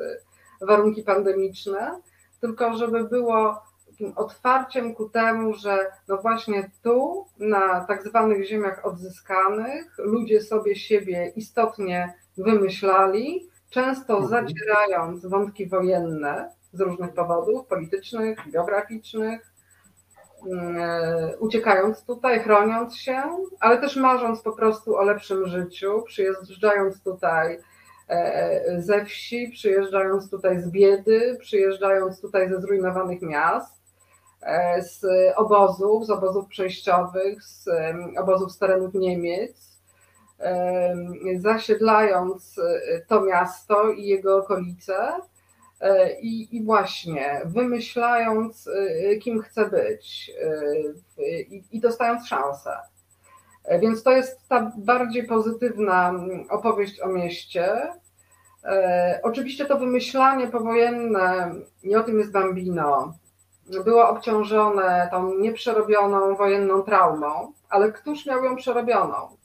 warunki 0.61 1.03
pandemiczne, 1.03 2.01
tylko 2.41 2.77
żeby 2.77 3.03
było 3.03 3.69
takim 3.99 4.13
otwarciem 4.15 4.95
ku 4.95 5.09
temu, 5.09 5.53
że 5.53 5.91
no 6.07 6.17
właśnie 6.17 6.71
tu, 6.83 7.25
na 7.39 7.85
tak 7.85 8.03
zwanych 8.03 8.47
ziemiach 8.47 8.85
odzyskanych, 8.85 9.97
ludzie 9.97 10.41
sobie 10.41 10.75
siebie 10.75 11.31
istotnie 11.35 12.13
wymyślali, 12.37 13.49
często 13.69 14.17
mhm. 14.17 14.29
zacierając 14.29 15.25
wątki 15.25 15.67
wojenne 15.67 16.58
z 16.73 16.79
różnych 16.79 17.13
powodów 17.13 17.67
politycznych, 17.67 18.51
geograficznych, 18.51 19.53
mm, 20.51 20.77
e, 20.77 21.37
uciekając 21.37 22.03
tutaj, 22.03 22.39
chroniąc 22.39 22.95
się, 22.95 23.23
ale 23.59 23.77
też 23.77 23.95
marząc 23.95 24.41
po 24.41 24.51
prostu 24.51 24.95
o 24.95 25.03
lepszym 25.03 25.47
życiu, 25.47 26.03
przyjeżdżając 26.07 27.03
tutaj 27.03 27.59
E, 28.09 28.81
ze 28.81 29.05
wsi, 29.05 29.49
przyjeżdżając 29.49 30.29
tutaj 30.29 30.61
z 30.61 30.69
biedy, 30.71 31.37
przyjeżdżając 31.39 32.21
tutaj 32.21 32.49
ze 32.49 32.61
zrujnowanych 32.61 33.21
miast, 33.21 33.81
e, 34.41 34.81
z 34.81 35.05
obozów, 35.35 36.05
z 36.05 36.09
obozów 36.09 36.47
przejściowych, 36.47 37.43
z 37.43 37.65
obozów 38.19 38.51
z 38.51 38.57
terenów 38.57 38.93
Niemiec, 38.93 39.69
zasiedlając 41.39 42.59
e, 42.59 43.01
to 43.07 43.21
miasto 43.21 43.91
i 43.91 44.05
jego 44.05 44.37
okolice 44.37 45.13
i, 46.21 46.57
i 46.57 46.63
właśnie 46.63 47.41
wymyślając, 47.45 48.69
kim 49.21 49.41
chce 49.41 49.69
być 49.69 50.31
i, 51.49 51.63
i 51.71 51.79
dostając 51.79 52.27
szansę. 52.27 52.71
E, 53.69 53.79
więc 53.79 54.03
to 54.03 54.11
jest 54.11 54.47
ta 54.47 54.71
bardziej 54.77 55.27
pozytywna 55.27 56.13
opowieść 56.49 57.01
o 57.01 57.07
mieście. 57.07 57.93
E, 58.63 59.19
oczywiście 59.23 59.65
to 59.65 59.77
wymyślanie 59.77 60.47
powojenne, 60.47 61.51
i 61.83 61.95
o 61.95 62.03
tym 62.03 62.19
jest 62.19 62.31
Bambino, 62.31 63.13
było 63.85 64.09
obciążone 64.09 65.07
tą 65.11 65.35
nieprzerobioną 65.35 66.35
wojenną 66.35 66.81
traumą, 66.81 67.53
ale 67.69 67.91
któż 67.91 68.25
miał 68.25 68.43
ją 68.43 68.55
przerobioną? 68.55 69.38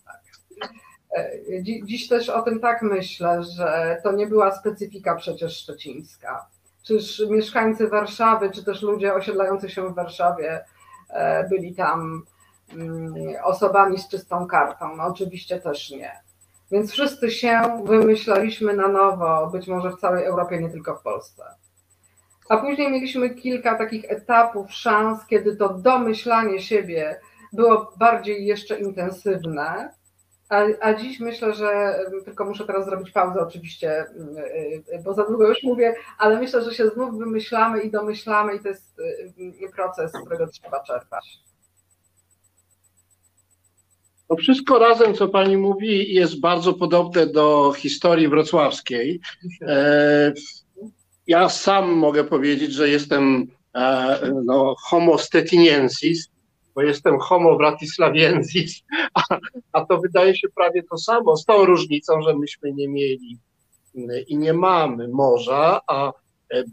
E, 1.14 1.62
dziś 1.62 2.09
też 2.09 2.29
o 2.29 2.42
tym 2.42 2.61
tak 2.61 2.83
myślę, 2.83 3.42
że 3.42 4.00
to 4.03 4.12
nie 4.12 4.27
była 4.27 4.50
specyfika 4.57 5.14
przecież 5.14 5.57
szczecińska. 5.57 6.46
Czyż 6.83 7.22
mieszkańcy 7.31 7.88
Warszawy, 7.88 8.50
czy 8.50 8.64
też 8.64 8.83
ludzie 8.83 9.14
osiedlający 9.14 9.70
się 9.70 9.88
w 9.88 9.94
Warszawie 9.94 10.64
byli 11.50 11.74
tam 11.74 12.24
Mm, 12.72 13.14
osobami 13.42 13.98
z 13.98 14.09
czystą 14.09 14.46
kartą? 14.46 14.96
No 14.96 15.05
oczywiście 15.05 15.61
też 15.61 15.90
nie. 15.90 16.12
Więc 16.70 16.92
wszyscy 16.92 17.31
się 17.31 17.83
wymyślaliśmy 17.85 18.77
na 18.77 18.88
nowo, 18.88 19.46
być 19.53 19.66
może 19.66 19.90
w 19.90 20.00
całej 20.00 20.24
Europie, 20.24 20.61
nie 20.61 20.70
tylko 20.70 20.96
w 20.96 21.03
Polsce. 21.03 21.44
A 22.48 22.57
później 22.57 22.92
mieliśmy 22.92 23.31
kilka 23.31 23.79
takich 23.79 24.05
etapów, 24.11 24.72
szans, 24.72 25.27
kiedy 25.27 25.57
to 25.57 25.68
domyślanie 25.68 26.61
siebie 26.61 27.20
było 27.53 27.92
bardziej 27.96 28.46
jeszcze 28.46 28.79
intensywne. 28.79 29.90
A, 30.55 30.67
a 30.81 30.95
dziś 30.95 31.21
myślę, 31.21 31.55
że 31.55 31.99
tylko 32.25 32.45
muszę 32.45 32.64
teraz 32.64 32.85
zrobić 32.85 33.11
pauzę, 33.11 33.40
oczywiście, 33.40 34.07
bo 35.05 35.14
za 35.14 35.25
długo 35.25 35.49
już 35.49 35.62
mówię, 35.62 35.95
ale 36.19 36.40
myślę, 36.40 36.62
że 36.62 36.75
się 36.75 36.88
znów 36.88 37.19
wymyślamy 37.19 37.83
i 37.83 37.90
domyślamy, 37.90 38.57
i 38.57 38.61
to 38.61 38.69
jest 38.69 38.97
proces, 39.77 40.12
z 40.12 40.21
którego 40.21 40.47
trzeba 40.47 40.83
czerpać. 40.83 41.38
To 44.29 44.37
wszystko 44.37 44.79
razem, 44.79 45.14
co 45.14 45.29
pani 45.29 45.57
mówi, 45.57 46.14
jest 46.14 46.40
bardzo 46.40 46.73
podobne 46.73 47.27
do 47.27 47.73
historii 47.77 48.29
wrocławskiej. 48.29 49.21
E, 49.62 50.33
ja 51.27 51.49
sam 51.49 51.93
mogę 51.93 52.25
powiedzieć, 52.25 52.73
że 52.73 52.88
jestem 52.88 53.47
e, 53.75 54.19
no, 54.45 54.75
homo 54.79 55.19
stetiniensis, 55.19 56.31
bo 56.75 56.83
jestem 56.83 57.19
homo 57.19 57.57
bratislaviensis, 57.57 58.83
a, 59.15 59.39
a 59.73 59.85
to 59.85 59.99
wydaje 59.99 60.37
się 60.37 60.49
prawie 60.57 60.83
to 60.83 60.99
samo, 60.99 61.37
z 61.37 61.45
tą 61.45 61.65
różnicą, 61.65 62.23
że 62.23 62.37
myśmy 62.37 62.73
nie 62.73 62.89
mieli 62.89 63.39
i 64.29 64.39
nie 64.39 64.53
mamy 64.53 65.09
morza, 65.09 65.81
a 65.87 66.13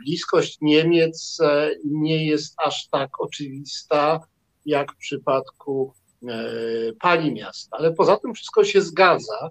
bliskość 0.05 0.57
Niemiec 0.61 1.37
nie 1.85 2.25
jest 2.25 2.55
aż 2.65 2.87
tak 2.87 3.21
oczywista 3.21 4.19
jak 4.65 4.93
w 4.93 4.97
przypadku 4.97 5.93
E, 6.29 6.93
pali 6.99 7.33
miasta. 7.33 7.77
Ale 7.77 7.93
poza 7.93 8.17
tym 8.17 8.33
wszystko 8.33 8.63
się 8.63 8.81
zgadza. 8.81 9.49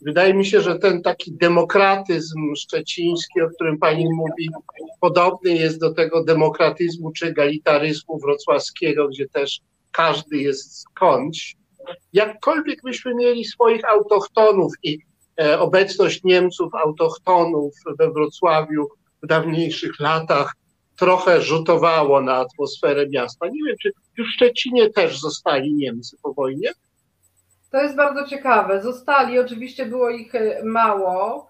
Wydaje 0.00 0.34
mi 0.34 0.46
się, 0.46 0.60
że 0.60 0.78
ten 0.78 1.02
taki 1.02 1.32
demokratyzm 1.32 2.54
szczeciński, 2.56 3.40
o 3.40 3.50
którym 3.50 3.78
pani 3.78 4.06
mówi, 4.14 4.48
podobny 5.00 5.54
jest 5.54 5.80
do 5.80 5.94
tego 5.94 6.24
demokratyzmu 6.24 7.12
czy 7.12 7.26
egalitaryzmu 7.26 8.18
wrocławskiego, 8.18 9.08
gdzie 9.08 9.28
też 9.28 9.60
każdy 9.92 10.36
jest 10.36 10.80
skądś. 10.80 11.56
Jakkolwiek 12.12 12.82
byśmy 12.82 13.14
mieli 13.14 13.44
swoich 13.44 13.84
autochtonów 13.84 14.72
i 14.82 14.98
e, 15.40 15.60
obecność 15.60 16.24
Niemców 16.24 16.74
autochtonów 16.74 17.74
we 17.98 18.10
Wrocławiu 18.12 18.88
w 19.22 19.26
dawniejszych 19.26 20.00
latach 20.00 20.54
trochę 20.96 21.42
rzutowało 21.42 22.20
na 22.20 22.36
atmosferę 22.36 23.06
miasta. 23.08 23.46
Nie 23.46 23.60
wiem, 23.66 23.76
czy 23.82 23.92
w 24.18 24.26
Szczecinie 24.34 24.90
też 24.90 25.20
zostali 25.20 25.74
Niemcy 25.74 26.16
po 26.22 26.34
wojnie? 26.34 26.72
To 27.70 27.82
jest 27.82 27.96
bardzo 27.96 28.28
ciekawe. 28.28 28.82
Zostali, 28.82 29.38
oczywiście 29.38 29.86
było 29.86 30.10
ich 30.10 30.34
e, 30.34 30.64
mało. 30.64 31.49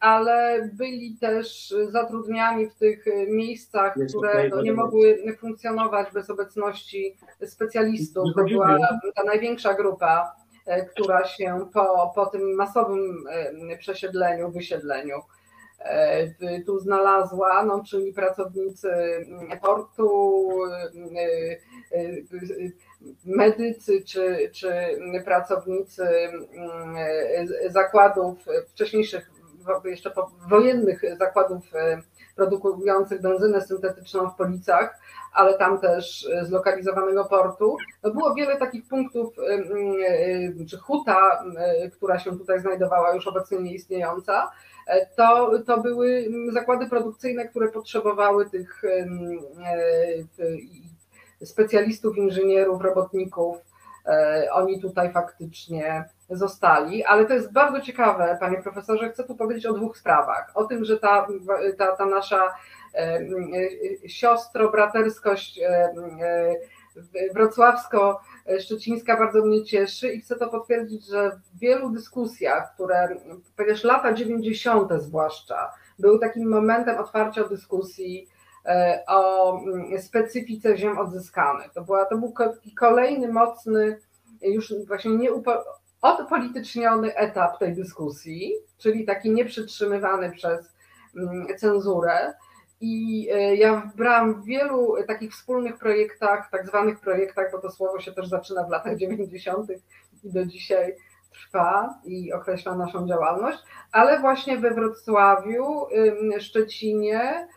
Ale 0.00 0.68
byli 0.72 1.16
też 1.20 1.74
zatrudniani 1.88 2.70
w 2.70 2.74
tych 2.74 3.04
miejscach, 3.28 3.94
które 4.08 4.48
no, 4.48 4.62
nie 4.62 4.72
mogły 4.72 5.36
funkcjonować 5.38 6.12
bez 6.12 6.30
obecności 6.30 7.16
specjalistów. 7.46 8.24
To 8.36 8.44
była 8.44 8.78
ta 9.14 9.22
największa 9.24 9.74
grupa, 9.74 10.32
e, 10.66 10.86
która 10.86 11.24
się 11.24 11.68
po, 11.74 12.12
po 12.14 12.26
tym 12.26 12.54
masowym 12.54 13.24
przesiedleniu, 13.78 14.50
wysiedleniu 14.50 15.16
e, 15.78 16.60
tu 16.66 16.78
znalazła, 16.78 17.64
no, 17.64 17.82
czyli 17.84 18.12
pracownicy 18.12 18.88
portu, 19.62 20.50
e, 21.92 22.10
medycy 23.24 24.02
czy, 24.02 24.50
czy 24.52 24.72
pracownicy 25.24 26.04
mm, 26.04 26.96
zakładów 27.70 28.38
wcześniejszych, 28.68 29.30
jeszcze 29.84 30.12
wojennych 30.48 31.02
zakładów 31.18 31.74
e, 31.74 32.02
produkujących 32.36 33.20
benzynę 33.20 33.60
syntetyczną 33.60 34.30
w 34.30 34.36
Policach, 34.36 34.98
ale 35.32 35.58
tam 35.58 35.78
też 35.80 36.28
zlokalizowanego 36.42 37.24
portu. 37.24 37.76
No 38.02 38.10
było 38.10 38.34
wiele 38.34 38.56
takich 38.56 38.88
punktów, 38.88 39.38
e, 39.38 39.42
e, 40.62 40.66
czy 40.66 40.78
huta, 40.78 41.44
która 41.92 42.18
się 42.18 42.38
tutaj 42.38 42.60
znajdowała, 42.60 43.14
już 43.14 43.26
obecnie 43.26 43.58
nieistniejąca, 43.58 44.50
to, 45.16 45.50
to 45.66 45.80
były 45.80 46.28
zakłady 46.52 46.88
produkcyjne, 46.88 47.48
które 47.48 47.68
potrzebowały 47.68 48.50
tych 48.50 48.82
specjalistów, 51.44 52.16
inżynierów, 52.16 52.82
robotników. 52.82 53.56
E, 54.06 54.48
oni 54.52 54.80
tutaj 54.80 55.12
faktycznie 55.12 56.04
zostali, 56.30 57.04
ale 57.04 57.24
to 57.24 57.34
jest 57.34 57.52
bardzo 57.52 57.80
ciekawe, 57.80 58.36
panie 58.40 58.62
profesorze. 58.62 59.10
Chcę 59.10 59.24
tu 59.24 59.36
powiedzieć 59.36 59.66
o 59.66 59.72
dwóch 59.72 59.98
sprawach. 59.98 60.50
O 60.54 60.64
tym, 60.64 60.84
że 60.84 60.98
ta, 60.98 61.26
ta, 61.78 61.96
ta 61.96 62.06
nasza 62.06 62.54
e, 62.94 63.20
siostro-braterskość 64.08 65.60
e, 65.62 65.92
wrocławsko-szczecińska 67.34 69.16
bardzo 69.16 69.44
mnie 69.44 69.64
cieszy 69.64 70.12
i 70.12 70.20
chcę 70.20 70.36
to 70.36 70.48
potwierdzić, 70.48 71.06
że 71.06 71.30
w 71.30 71.58
wielu 71.58 71.90
dyskusjach, 71.90 72.74
które, 72.74 73.08
ponieważ 73.56 73.84
lata 73.84 74.12
90. 74.12 74.92
zwłaszcza, 74.98 75.72
były 75.98 76.18
takim 76.18 76.48
momentem 76.48 76.98
otwarcia 76.98 77.44
dyskusji 77.44 78.28
o 79.06 79.52
mm, 79.58 80.02
specyfice 80.02 80.76
ziem 80.76 80.98
odzyskanych. 80.98 81.72
To, 81.72 81.82
była, 81.82 82.04
to 82.04 82.18
był 82.18 82.34
kolejny 82.78 83.32
mocny, 83.32 83.98
już 84.42 84.74
właśnie 84.86 85.10
nie 85.10 85.30
odpolityczniony 86.02 87.16
etap 87.16 87.58
tej 87.58 87.74
dyskusji, 87.74 88.52
czyli 88.78 89.04
taki 89.04 89.30
nieprzytrzymywany 89.30 90.30
przez 90.30 90.72
mm, 91.16 91.46
cenzurę. 91.58 92.34
I 92.80 93.28
e, 93.32 93.56
ja 93.56 93.92
brałam 93.96 94.42
w 94.42 94.44
wielu 94.44 94.94
takich 95.06 95.32
wspólnych 95.32 95.78
projektach, 95.78 96.50
tak 96.50 96.66
zwanych 96.66 97.00
projektach, 97.00 97.52
bo 97.52 97.58
to 97.58 97.70
słowo 97.70 98.00
się 98.00 98.12
też 98.12 98.28
zaczyna 98.28 98.64
w 98.64 98.70
latach 98.70 98.96
90. 98.96 99.70
i 100.24 100.32
do 100.32 100.46
dzisiaj 100.46 100.96
trwa 101.32 101.94
i 102.04 102.32
określa 102.32 102.76
naszą 102.76 103.08
działalność, 103.08 103.58
ale 103.92 104.20
właśnie 104.20 104.58
we 104.58 104.70
Wrocławiu, 104.70 105.86
Szczecinie, 106.38 107.48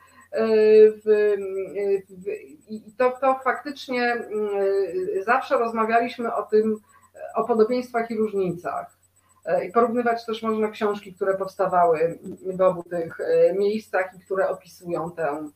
I 2.70 2.94
to, 2.98 3.12
to 3.22 3.40
faktycznie 3.44 4.04
mm, 4.04 4.50
zawsze 5.26 5.58
rozmawialiśmy 5.58 6.34
o 6.36 6.44
tym, 6.44 6.80
o 7.36 7.44
podobieństwach 7.44 8.12
i 8.12 8.18
różnicach. 8.18 8.98
E, 9.46 9.66
I 9.66 9.72
porównywać 9.72 10.26
też 10.26 10.44
można 10.44 10.70
książki, 10.70 11.14
które 11.14 11.38
powstawały 11.38 12.20
w 12.58 12.62
obu 12.62 12.84
tych 12.84 13.20
e, 13.20 13.54
miejscach 13.54 14.16
i 14.16 14.20
które 14.20 14.50
opisują 14.50 15.12
tę 15.12 15.50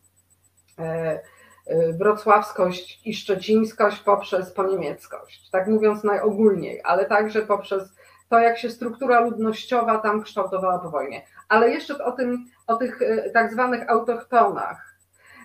wrocławskość 2.00 3.02
i 3.06 3.14
szczecińskość 3.14 4.00
poprzez 4.00 4.52
poniemieckość, 4.52 5.50
tak 5.50 5.68
mówiąc 5.68 6.04
najogólniej, 6.04 6.82
ale 6.84 7.06
także 7.06 7.42
poprzez 7.42 7.96
to, 8.30 8.40
jak 8.40 8.58
się 8.58 8.70
struktura 8.70 9.20
ludnościowa 9.20 9.98
tam 9.98 10.24
kształtowała 10.24 10.80
po 10.80 10.90
wojnie. 10.90 11.26
Ale 11.50 11.70
jeszcze 11.70 12.06
o 12.06 12.12
tym, 12.12 12.46
o 12.68 12.76
tych 12.76 13.02
e, 13.02 13.30
tak 13.30 13.52
zwanych 13.52 13.90
autochtonach. 13.90 14.96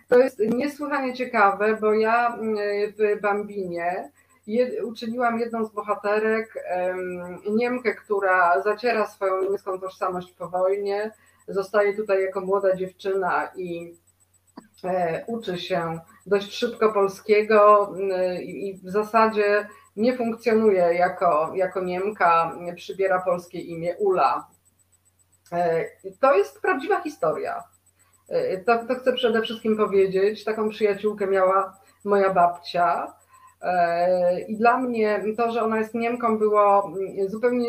To 0.09 0.19
jest 0.19 0.39
niesłychanie 0.39 1.15
ciekawe, 1.15 1.77
bo 1.81 1.95
ja 1.95 2.39
w 2.99 3.21
Bambinie 3.21 4.11
uczyniłam 4.85 5.41
jedną 5.41 5.65
z 5.65 5.73
bohaterek 5.73 6.65
Niemkę, 7.51 7.95
która 7.95 8.63
zaciera 8.63 9.07
swoją 9.07 9.43
niemiecką 9.43 9.81
tożsamość 9.81 10.33
po 10.33 10.49
wojnie, 10.49 11.11
zostaje 11.49 11.97
tutaj 11.97 12.23
jako 12.23 12.41
młoda 12.41 12.77
dziewczyna 12.77 13.49
i 13.57 13.95
e, 14.85 15.25
uczy 15.27 15.59
się 15.59 16.01
dość 16.27 16.55
szybko 16.55 16.93
polskiego 16.93 17.93
i 18.43 18.81
w 18.85 18.91
zasadzie 18.91 19.69
nie 19.97 20.17
funkcjonuje 20.17 20.95
jako, 20.95 21.53
jako 21.55 21.81
Niemka, 21.81 22.57
przybiera 22.77 23.21
polskie 23.21 23.59
imię 23.59 23.97
Ula. 23.99 24.49
E, 25.53 25.85
to 26.21 26.35
jest 26.35 26.61
prawdziwa 26.61 27.01
historia. 27.01 27.65
E, 28.29 28.59
to, 28.59 28.87
to 28.87 28.95
chcę 28.95 29.13
przede 29.13 29.43
wszystkim 29.43 29.77
powiedzieć. 29.77 30.45
Taką 30.45 30.69
przyjaciółkę 30.69 31.27
miała 31.27 31.77
moja 32.05 32.35
babcia. 32.35 33.15
E, 33.63 34.41
I 34.41 34.57
dla 34.57 34.79
mnie 34.79 35.25
to, 35.37 35.53
że 35.53 35.63
ona 35.63 35.79
jest 35.79 35.95
Niemką, 35.95 36.39
było 36.39 36.93
zupełnie 37.29 37.69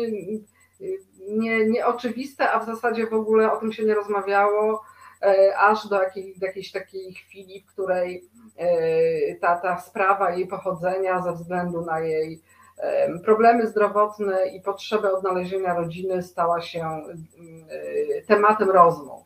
nie, 1.28 1.66
nieoczywiste, 1.66 2.50
a 2.50 2.60
w 2.60 2.66
zasadzie 2.66 3.06
w 3.06 3.14
ogóle 3.14 3.52
o 3.52 3.56
tym 3.56 3.72
się 3.72 3.84
nie 3.84 3.94
rozmawiało, 3.94 4.82
aż 5.58 5.88
do, 5.88 6.02
jakiej, 6.02 6.34
do 6.38 6.46
jakiejś 6.46 6.72
takiej 6.72 7.14
chwili, 7.14 7.60
w 7.60 7.72
której 7.72 8.24
ta, 9.40 9.56
ta 9.56 9.80
sprawa 9.80 10.30
jej 10.30 10.46
pochodzenia 10.46 11.22
ze 11.22 11.32
względu 11.32 11.84
na 11.84 12.00
jej 12.00 12.42
problemy 13.24 13.66
zdrowotne 13.66 14.46
i 14.46 14.60
potrzebę 14.60 15.12
odnalezienia 15.12 15.74
rodziny 15.74 16.22
stała 16.22 16.60
się 16.60 17.02
tematem 18.26 18.70
rozmów. 18.70 19.22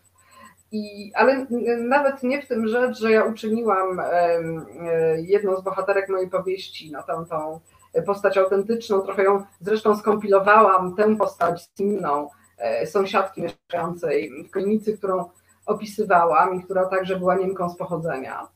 I, 0.72 1.12
ale 1.14 1.46
nawet 1.78 2.22
nie 2.22 2.42
w 2.42 2.48
tym 2.48 2.68
rzecz, 2.68 2.98
że 2.98 3.12
ja 3.12 3.24
uczyniłam 3.24 4.02
jedną 5.16 5.56
z 5.56 5.62
bohaterek 5.62 6.08
mojej 6.08 6.30
powieści, 6.30 6.92
tą, 7.06 7.26
tą 7.26 7.60
postać 8.06 8.38
autentyczną, 8.38 9.00
trochę 9.00 9.22
ją 9.22 9.44
zresztą 9.60 9.96
skompilowałam, 9.96 10.96
tę 10.96 11.16
postać 11.16 11.62
z 11.62 11.80
inną 11.80 12.28
e, 12.58 12.86
sąsiadki 12.86 13.42
mieszkającej 13.42 14.44
w 14.48 14.50
klinicy, 14.50 14.98
którą 14.98 15.30
opisywałam 15.66 16.54
i 16.54 16.64
która 16.64 16.86
także 16.86 17.16
była 17.16 17.34
Niemką 17.34 17.70
z 17.70 17.76
pochodzenia 17.76 18.48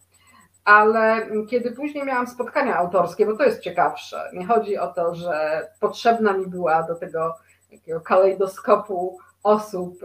ale 0.70 1.26
kiedy 1.48 1.72
później 1.72 2.04
miałam 2.04 2.26
spotkania 2.26 2.76
autorskie, 2.76 3.26
bo 3.26 3.37
to 3.37 3.44
jest 3.44 3.61
ciekawsze, 3.61 4.30
nie 4.33 4.46
chodzi 4.46 4.78
o 4.78 4.87
to, 4.92 5.14
że 5.14 5.68
potrzebna 5.80 6.33
mi 6.33 6.46
była 6.46 6.83
do 6.83 6.94
tego 6.94 7.35
takiego 7.70 8.00
kalejdoskopu 8.00 9.18
osób 9.42 10.00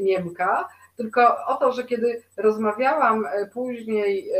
Niemka, 0.00 0.68
tylko 0.96 1.46
o 1.46 1.54
to, 1.54 1.72
że 1.72 1.84
kiedy 1.84 2.22
rozmawiałam 2.36 3.26
e, 3.26 3.46
później 3.46 4.30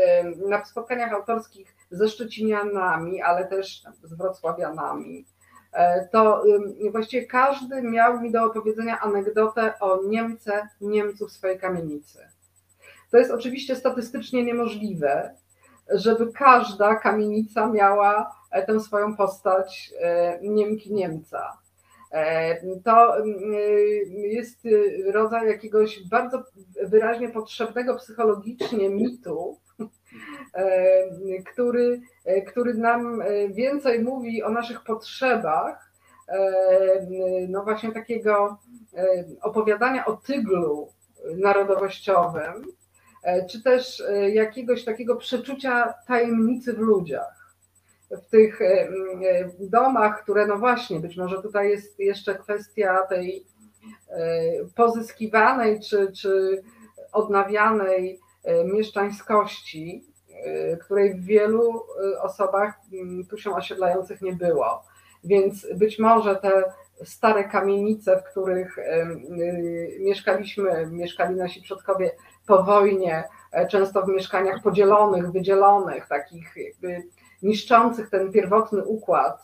na 0.49 0.65
spotkaniach 0.65 1.13
autorskich 1.13 1.75
ze 1.91 2.07
Szczecinianami, 2.07 3.21
ale 3.21 3.45
też 3.45 3.83
z 4.03 4.13
Wrocławianami, 4.13 5.25
e, 5.73 6.07
to 6.11 6.43
właściwie 6.91 7.27
każdy 7.27 7.81
miał 7.81 8.21
mi 8.21 8.31
do 8.31 8.43
opowiedzenia 8.43 8.99
anegdotę 8.99 9.79
o 9.79 9.99
Niemce, 10.03 10.67
Niemców 10.81 11.31
swojej 11.31 11.59
kamienicy. 11.59 12.34
To 13.11 13.17
jest 13.17 13.31
oczywiście 13.31 13.75
statystycznie 13.75 14.43
niemożliwe, 14.43 15.35
żeby 15.89 16.31
każda 16.33 16.95
kamienica 16.95 17.67
miała 17.67 18.35
e, 18.51 18.65
tę 18.65 18.79
swoją 18.79 19.15
postać 19.15 19.93
e, 19.99 20.39
Niemki 20.41 20.93
Niemca. 20.93 21.57
E, 22.11 22.77
to 22.83 23.15
jest 24.09 24.59
rodzaj 25.13 25.47
jakiegoś 25.47 26.07
bardzo 26.07 26.43
wyraźnie 26.83 27.29
potrzebnego 27.29 27.95
psychologicznie 27.95 28.89
mitu, 28.89 29.59
który, 31.51 32.01
który 32.47 32.73
nam 32.73 33.23
więcej 33.49 34.03
mówi 34.03 34.43
o 34.43 34.49
naszych 34.49 34.83
potrzebach, 34.83 35.91
no 37.49 37.63
właśnie 37.63 37.91
takiego 37.91 38.57
opowiadania 39.41 40.05
o 40.05 40.13
tyglu 40.13 40.89
narodowościowym, 41.35 42.65
czy 43.49 43.63
też 43.63 44.01
e, 44.01 44.29
jakiegoś 44.29 44.83
takiego 44.83 45.15
przeczucia 45.15 45.93
tajemnicy 46.07 46.73
w 46.73 46.77
ludziach. 46.77 47.55
W 48.11 48.29
tych 48.29 48.61
e, 48.61 48.87
domach, 49.59 50.23
które, 50.23 50.47
no 50.47 50.57
właśnie, 50.57 50.99
być 50.99 51.17
może 51.17 51.41
tutaj 51.41 51.69
jest 51.69 51.99
jeszcze 51.99 52.35
kwestia 52.35 53.05
tej 53.09 53.45
pozyskiwanej 54.75 55.79
czy, 55.79 56.11
czy 56.11 56.63
odnawianej 57.11 58.19
mieszczańskości, 58.65 60.03
której 60.81 61.13
w 61.13 61.25
wielu 61.25 61.83
osobach 62.21 62.73
tu 63.29 63.37
się 63.37 63.55
osiedlających 63.55 64.21
nie 64.21 64.33
było. 64.33 64.83
Więc 65.23 65.67
być 65.75 65.99
może 65.99 66.35
te 66.35 66.63
stare 67.03 67.43
kamienice, 67.43 68.17
w 68.17 68.31
których 68.31 68.75
mieszkaliśmy, 69.99 70.87
mieszkali 70.91 71.35
nasi 71.35 71.61
przodkowie 71.61 72.11
po 72.47 72.63
wojnie, 72.63 73.23
często 73.69 74.05
w 74.05 74.09
mieszkaniach 74.09 74.61
podzielonych, 74.63 75.31
wydzielonych, 75.31 76.07
takich 76.07 76.53
jakby 76.55 77.03
niszczących 77.41 78.09
ten 78.09 78.31
pierwotny 78.31 78.83
układ, 78.83 79.41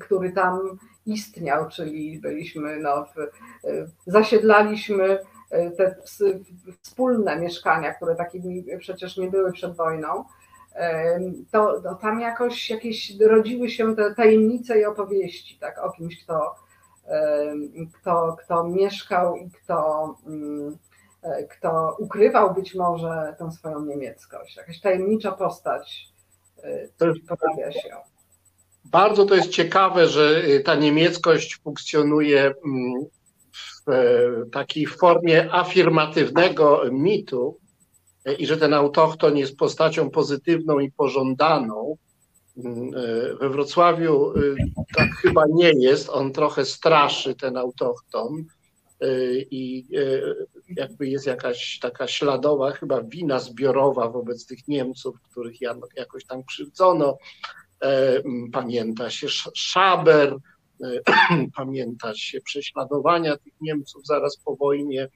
który 0.00 0.32
tam 0.32 0.78
istniał, 1.06 1.68
czyli 1.68 2.18
byliśmy, 2.18 2.76
no, 2.76 3.06
zasiedlaliśmy 4.06 5.18
e, 5.50 5.70
te 5.70 5.96
wspólne 6.82 7.40
mieszkania, 7.40 7.94
które 7.94 8.16
takimi 8.16 8.64
przecież 8.78 9.16
nie 9.16 9.30
były 9.30 9.52
przed 9.52 9.76
wojną, 9.76 10.24
to, 11.52 11.80
to 11.80 11.94
tam 11.94 12.20
jakoś 12.20 12.70
jakieś 12.70 13.20
rodziły 13.20 13.70
się 13.70 13.96
te 13.96 14.14
tajemnice 14.14 14.80
i 14.80 14.84
opowieści 14.84 15.58
tak, 15.58 15.78
o 15.84 15.92
kimś, 15.92 16.24
kto, 16.24 16.54
kto, 17.94 18.36
kto 18.40 18.64
mieszkał 18.64 19.36
i 19.36 19.50
kto, 19.50 20.14
mm, 20.26 20.78
e, 21.22 21.44
kto 21.44 21.96
ukrywał 21.98 22.54
być 22.54 22.74
może 22.74 23.36
tą 23.38 23.52
swoją 23.52 23.84
niemieckość. 23.84 24.56
Jakaś 24.56 24.80
tajemnicza 24.80 25.32
postać 25.32 26.12
e, 26.62 26.88
pojawia 27.28 27.72
się. 27.72 27.96
Bardzo 28.84 29.24
to 29.24 29.34
jest 29.34 29.48
ciekawe, 29.48 30.06
że 30.06 30.42
y, 30.48 30.60
ta 30.60 30.74
niemieckość 30.74 31.60
funkcjonuje 31.64 32.40
mm, 32.40 33.06
w 33.86 33.90
e, 33.90 34.50
takiej 34.52 34.86
formie 34.86 35.52
afirmatywnego 35.52 36.82
mitu 36.90 37.58
i 38.38 38.46
że 38.46 38.56
ten 38.56 38.74
autochton 38.74 39.36
jest 39.36 39.56
postacią 39.56 40.10
pozytywną 40.10 40.78
i 40.78 40.92
pożądaną. 40.92 41.96
Mm, 42.56 42.90
e, 42.94 43.34
we 43.40 43.50
Wrocławiu 43.50 44.32
tak 44.96 45.10
chyba 45.10 45.44
nie 45.54 45.72
jest. 45.78 46.08
On 46.08 46.32
trochę 46.32 46.64
straszy 46.64 47.34
ten 47.34 47.56
autochton 47.56 48.44
i 49.50 49.84
jakby 50.68 51.08
jest 51.08 51.26
jakaś 51.26 51.78
taka 51.78 52.08
śladowa 52.08 52.70
chyba 52.70 53.02
wina 53.02 53.38
zbiorowa 53.38 54.08
wobec 54.08 54.46
tych 54.46 54.68
Niemców, 54.68 55.16
których 55.30 55.60
jakoś 55.96 56.24
tam 56.24 56.44
krzywdzono. 56.44 57.18
E, 57.82 58.22
pamięta 58.52 59.10
się 59.10 59.26
Szaber, 59.54 60.36
e, 60.84 61.00
pamięta 61.56 62.14
się 62.14 62.40
prześladowania 62.40 63.36
tych 63.36 63.52
Niemców 63.60 64.06
zaraz 64.06 64.36
po 64.44 64.56
wojnie. 64.56 65.08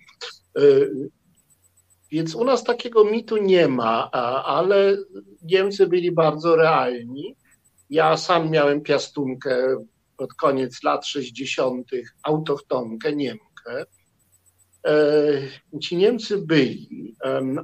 E, 2.11 2.17
więc 2.17 2.35
u 2.35 2.45
nas 2.45 2.65
takiego 2.65 3.05
mitu 3.05 3.37
nie 3.37 3.69
ma, 3.69 4.11
ale 4.45 4.97
Niemcy 5.43 5.87
byli 5.87 6.13
bardzo 6.13 6.57
realni. 6.57 7.37
Ja 7.91 8.17
sam 8.17 8.51
miałem 8.51 8.81
piastunkę 8.81 9.85
pod 10.17 10.35
koniec 10.35 10.83
lat 10.83 11.07
60., 11.07 11.91
autochtonkę, 12.23 13.17
Niemkę. 13.17 13.85
Ci 15.83 15.97
Niemcy 15.97 16.39
byli, 16.39 17.17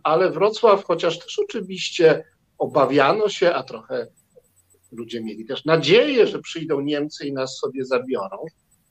ale 0.03 0.30
Wrocław, 0.30 0.84
chociaż 0.84 1.18
też 1.18 1.38
oczywiście 1.38 2.24
obawiano 2.59 3.28
się, 3.28 3.55
a 3.55 3.62
trochę 3.62 4.07
ludzie 4.92 5.24
mieli 5.24 5.47
też 5.47 5.64
nadzieję, 5.64 6.26
że 6.26 6.38
przyjdą 6.38 6.80
Niemcy 6.80 7.26
i 7.26 7.32
nas 7.32 7.59
sobie 7.59 7.84
zabiorą. 7.84 8.44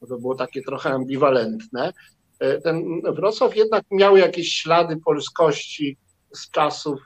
To 0.09 0.17
było 0.17 0.35
takie 0.35 0.61
trochę 0.61 0.89
ambiwalentne. 0.89 1.93
E, 2.39 2.61
ten 2.61 3.01
Wrocław 3.01 3.55
jednak 3.55 3.83
miał 3.91 4.17
jakieś 4.17 4.49
ślady 4.49 4.97
polskości 4.97 5.97
z 6.33 6.51
czasów 6.51 6.99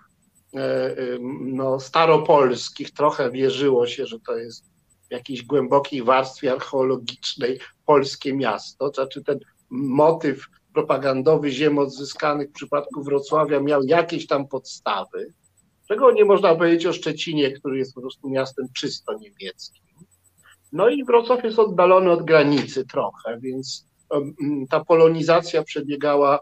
e, 0.56 0.60
e, 0.60 0.96
no, 1.42 1.80
staropolskich. 1.80 2.92
Trochę 2.92 3.32
wierzyło 3.32 3.88
się, 3.88 4.06
że 4.06 4.20
to 4.20 4.38
jest 4.38 4.66
w 5.10 5.12
jakiejś 5.12 5.46
głębokiej 5.46 6.04
warstwie 6.04 6.52
archeologicznej 6.52 7.60
polskie 7.86 8.34
miasto. 8.34 8.90
Znaczy 8.90 9.24
ten 9.24 9.40
motyw 9.70 10.46
propagandowy 10.74 11.52
ziem 11.52 11.78
odzyskanych 11.80 12.50
w 12.50 12.54
przypadku 12.54 13.04
Wrocławia 13.04 13.60
miał 13.60 13.84
jakieś 13.84 14.28
tam 14.28 14.48
podstawy. 14.48 15.34
Czego 15.88 16.12
nie 16.12 16.26
można 16.26 16.56
powiedzieć 16.56 16.86
o 16.86 16.94
Szczecinie, 16.94 17.52
który 17.52 17.78
jest 17.78 17.96
po 17.96 18.02
prostu 18.02 18.30
miastem 18.30 18.68
czysto 18.76 19.14
niemieckim. 19.14 19.84
No 20.72 20.90
i 20.90 21.04
Wrocław 21.04 21.44
jest 21.44 21.60
oddalony 21.60 22.12
od 22.12 22.26
granicy 22.26 22.86
trochę, 22.86 23.40
więc 23.42 23.89
ta 24.70 24.86
polonizacja 24.86 25.64
przebiegała 25.64 26.39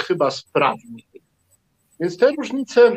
chyba 0.00 0.30
sprawniej. 0.30 1.06
Więc 2.00 2.16
te 2.16 2.32
różnice 2.32 2.92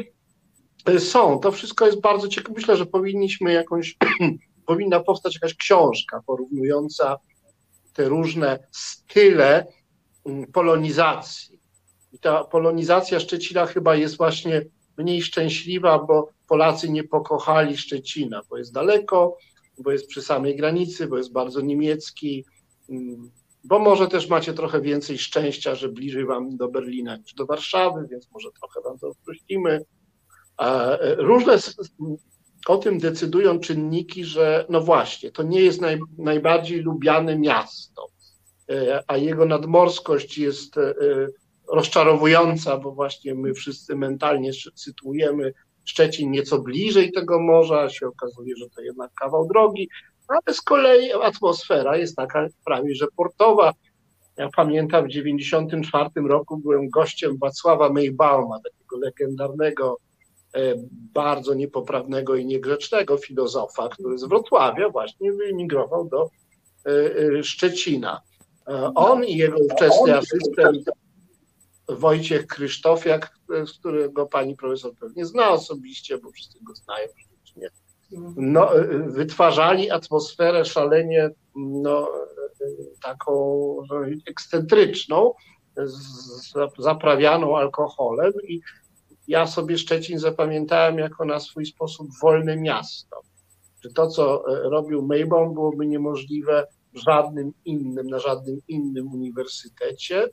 e, 0.86 1.00
są. 1.00 1.40
To 1.40 1.52
wszystko 1.52 1.86
jest 1.86 2.02
bardzo 2.02 2.28
ciekawe. 2.28 2.54
Myślę, 2.56 2.78
że 2.78 2.86
powinniśmy 2.86 3.54
jakąś, 3.54 3.98
powinna 4.66 5.00
powstać 5.00 5.34
jakaś 5.34 5.56
książka 5.56 6.22
porównująca 6.26 7.18
te 7.94 8.10
różne 8.10 8.68
style 8.72 9.68
polonizacji. 10.54 11.60
I 12.12 12.20
ta 12.20 12.44
polonizacja 12.44 13.20
Szczecina 13.20 13.66
chyba 13.66 13.96
jest 13.96 14.18
właśnie 14.18 14.66
mniej 14.98 15.22
szczęśliwa, 15.22 16.00
bo 16.00 16.30
Polacy 16.48 16.90
nie 16.90 17.04
pokochali 17.04 17.78
Szczecina, 17.78 18.42
bo 18.50 18.58
jest 18.58 18.74
daleko, 18.74 19.38
bo 19.78 19.92
jest 19.92 20.08
przy 20.08 20.22
samej 20.22 20.56
granicy, 20.56 21.08
bo 21.08 21.18
jest 21.18 21.32
bardzo 21.32 21.62
niemiecki, 21.62 22.46
bo 23.64 23.80
może 23.80 24.08
też 24.08 24.30
macie 24.30 24.54
trochę 24.54 24.82
więcej 24.82 25.18
szczęścia, 25.18 25.76
że 25.76 25.90
bliżej 25.90 26.26
wam 26.26 26.58
do 26.58 26.68
Berlina 26.68 27.18
niż 27.18 27.34
do 27.34 27.46
Warszawy, 27.46 28.08
więc 28.12 28.32
może 28.32 28.50
trochę 28.60 28.82
wam 28.82 29.00
to 29.00 29.08
odpuścimy. 29.08 29.86
E, 30.62 30.98
różne 31.16 31.58
o 32.68 32.78
tym 32.78 33.00
decydują 33.00 33.60
czynniki, 33.60 34.26
że 34.26 34.66
no 34.70 34.82
właśnie, 34.82 35.32
to 35.32 35.44
nie 35.44 35.62
jest 35.62 35.82
naj, 35.82 36.00
najbardziej 36.18 36.80
lubiane 36.80 37.40
miasto, 37.40 38.08
e, 38.70 39.04
a 39.08 39.18
jego 39.18 39.46
nadmorskość 39.46 40.38
jest 40.38 40.78
e, 40.78 40.94
rozczarowująca, 41.74 42.78
bo 42.78 42.92
właśnie 42.92 43.36
my 43.36 43.54
wszyscy 43.54 43.96
mentalnie 43.96 44.52
sytuujemy 44.76 45.54
Szczecin 45.90 46.32
nieco 46.32 46.60
bliżej 46.60 47.12
tego 47.12 47.40
morza, 47.40 47.90
się 47.90 48.08
okazuje, 48.08 48.56
że 48.58 48.70
to 48.76 48.82
jednak 48.82 49.14
kawał 49.14 49.48
drogi, 49.48 49.90
ale 50.30 50.56
z 50.56 50.62
kolei 50.62 51.12
atmosfera 51.12 51.98
jest 51.98 52.16
taka 52.16 52.48
prawie 52.66 52.96
że 52.96 53.08
portowa. 53.16 53.74
Ja 54.38 54.50
pamiętam 54.56 55.06
w 55.06 55.08
1994 55.08 56.28
roku 56.28 56.58
byłem 56.58 56.90
gościem 56.90 57.38
Wacława 57.38 57.90
Mejbauma, 57.90 58.60
takiego 58.60 58.98
legendarnego, 58.98 59.98
e, 60.56 60.74
bardzo 61.14 61.54
niepoprawnego 61.54 62.36
i 62.36 62.46
niegrzecznego 62.46 63.18
filozofa, 63.18 63.90
który 63.90 64.18
z 64.18 64.24
Wrocławia 64.24 64.90
właśnie 64.90 65.34
wyemigrował 65.34 66.10
do 66.10 66.30
e, 66.86 66.92
e, 67.40 67.44
Szczecina. 67.44 68.22
On 68.96 69.26
i 69.26 69.38
jego 69.38 69.58
ówczesny 69.58 70.18
asystent 70.18 70.90
Wojciech 71.88 72.48
Krzysztofiak, 72.48 73.32
z 73.66 73.80
którego 73.80 74.26
pani 74.26 74.56
profesor 74.56 74.92
pewnie 75.00 75.26
zna 75.26 75.50
osobiście, 75.50 76.18
bo 76.18 76.32
wszyscy 76.32 76.60
go 76.64 76.76
znają 76.76 77.08
przecież 77.16 77.72
No, 78.36 78.70
wytwarzali 79.08 79.92
atmosferę 79.92 80.66
szalenie 80.66 81.30
no, 81.56 82.12
taką 83.04 83.76
ekscentryczną, 84.28 85.34
zaprawianą 86.78 87.58
alkoholem 87.58 88.34
i 88.48 88.62
ja 89.28 89.48
sobie 89.48 89.78
Szczecin 89.78 90.20
zapamiętałem 90.20 90.98
jako 90.98 91.26
na 91.26 91.40
swój 91.40 91.66
sposób 91.66 92.08
wolne 92.22 92.58
miasto. 92.58 93.22
Że 93.84 93.90
to, 93.90 94.08
co 94.08 94.44
robił 94.48 95.06
Maybaum, 95.06 95.54
byłoby 95.54 95.88
niemożliwe 95.88 96.68
w 96.94 96.98
żadnym 96.98 97.52
innym, 97.66 98.08
na 98.08 98.20
żadnym 98.20 98.60
innym 98.68 99.14
uniwersytecie 99.14 100.30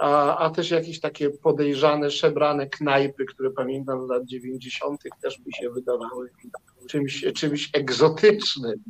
a, 0.00 0.38
a 0.38 0.50
też 0.50 0.70
jakieś 0.70 1.00
takie 1.00 1.30
podejrzane, 1.30 2.10
szebrane 2.10 2.66
knajpy, 2.66 3.24
które 3.24 3.50
pamiętam 3.50 4.06
z 4.06 4.08
lat 4.08 4.24
90. 4.24 5.02
też 5.22 5.38
mi 5.38 5.52
się 5.52 5.70
wydawały 5.70 6.30
czymś, 6.88 7.24
czymś 7.34 7.70
egzotycznym. 7.72 8.82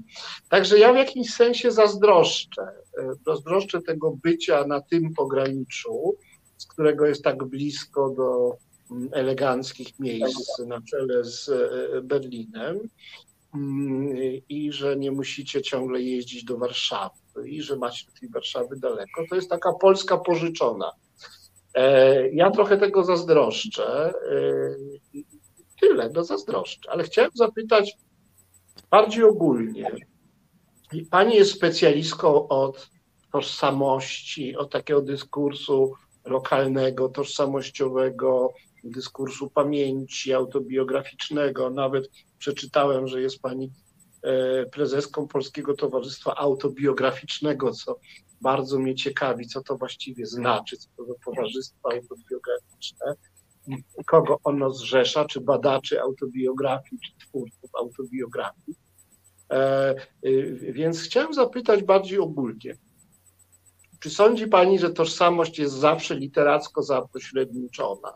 Także 0.48 0.78
ja 0.78 0.92
w 0.92 0.96
jakimś 0.96 1.34
sensie 1.34 1.72
zazdroszczę. 1.72 2.62
E, 2.98 3.12
zazdroszczę 3.26 3.82
tego 3.82 4.16
bycia 4.22 4.66
na 4.66 4.80
tym 4.80 5.14
pograniczu, 5.14 6.14
z 6.56 6.66
którego 6.66 7.06
jest 7.06 7.24
tak 7.24 7.44
blisko 7.44 8.11
do 8.11 8.56
mm, 8.90 9.08
eleganckich 9.12 9.98
miejsc 9.98 10.58
na 10.58 10.80
czele 10.82 11.24
z 11.24 11.48
e, 11.48 12.02
Berlinem 12.02 12.80
mm, 13.54 14.16
i 14.48 14.72
że 14.72 14.96
nie 14.96 15.11
musicie 15.11 15.62
ciągle 15.62 16.02
jeździć 16.02 16.44
do 16.44 16.58
Warszawy 16.58 17.20
i 17.45 17.62
że 17.62 17.76
macie 17.76 18.07
do 18.07 18.20
tej 18.20 18.28
Warszawy 18.28 18.76
daleko. 18.76 19.22
To 19.30 19.34
jest 19.34 19.51
taka 19.51 19.72
Polska 19.72 20.18
pożyczona. 20.18 20.93
E, 21.74 22.28
ja 22.28 22.51
trochę 22.51 22.78
tego 22.78 23.05
zazdroszczę. 23.05 24.14
E, 24.30 24.74
tyle, 25.80 26.11
no 26.14 26.24
zazdroszczę. 26.24 26.91
Ale 26.91 27.05
chciałem 27.05 27.30
zapytać 27.34 27.97
bardziej 28.91 29.24
ogólnie. 29.24 29.91
Pani 31.11 31.34
jest 31.34 31.53
specjalistką 31.53 32.49
od 32.49 32.91
tożsamości, 33.32 34.57
od 34.57 34.72
takiego 34.72 35.03
dyskursu 35.03 35.95
lokalnego, 36.24 37.09
tożsamościowego, 37.09 38.53
dyskursu 38.84 39.51
pamięci 39.51 40.32
autobiograficznego. 40.32 41.70
Nawet 41.70 42.09
przeczytałem, 42.38 43.09
że 43.09 43.22
jest 43.22 43.41
Pani 43.41 43.70
prezeską 44.72 45.28
Polskiego 45.28 45.74
Towarzystwa 45.74 46.34
Autobiograficznego, 46.34 47.70
co 47.70 47.98
bardzo 48.40 48.78
mnie 48.78 48.94
ciekawi, 48.94 49.46
co 49.46 49.62
to 49.62 49.76
właściwie 49.76 50.26
znaczy, 50.26 50.76
co 50.76 50.88
to 50.96 51.14
towarzystwo 51.24 51.92
autobiograficzne, 51.92 53.14
kogo 54.06 54.38
ono 54.44 54.70
zrzesza, 54.70 55.24
czy 55.24 55.40
badaczy 55.40 56.00
autobiografii, 56.00 57.00
czy 57.00 57.26
twórców 57.26 57.70
autobiografii. 57.74 58.76
E, 59.50 59.94
y, 60.26 60.72
więc 60.72 61.02
chciałem 61.02 61.34
zapytać 61.34 61.82
bardziej 61.82 62.18
ogólnie. 62.18 62.76
Czy 64.00 64.10
sądzi 64.10 64.46
Pani, 64.46 64.78
że 64.78 64.90
tożsamość 64.90 65.58
jest 65.58 65.74
zawsze 65.74 66.14
literacko 66.14 66.82
zapośredniczona? 66.82 68.12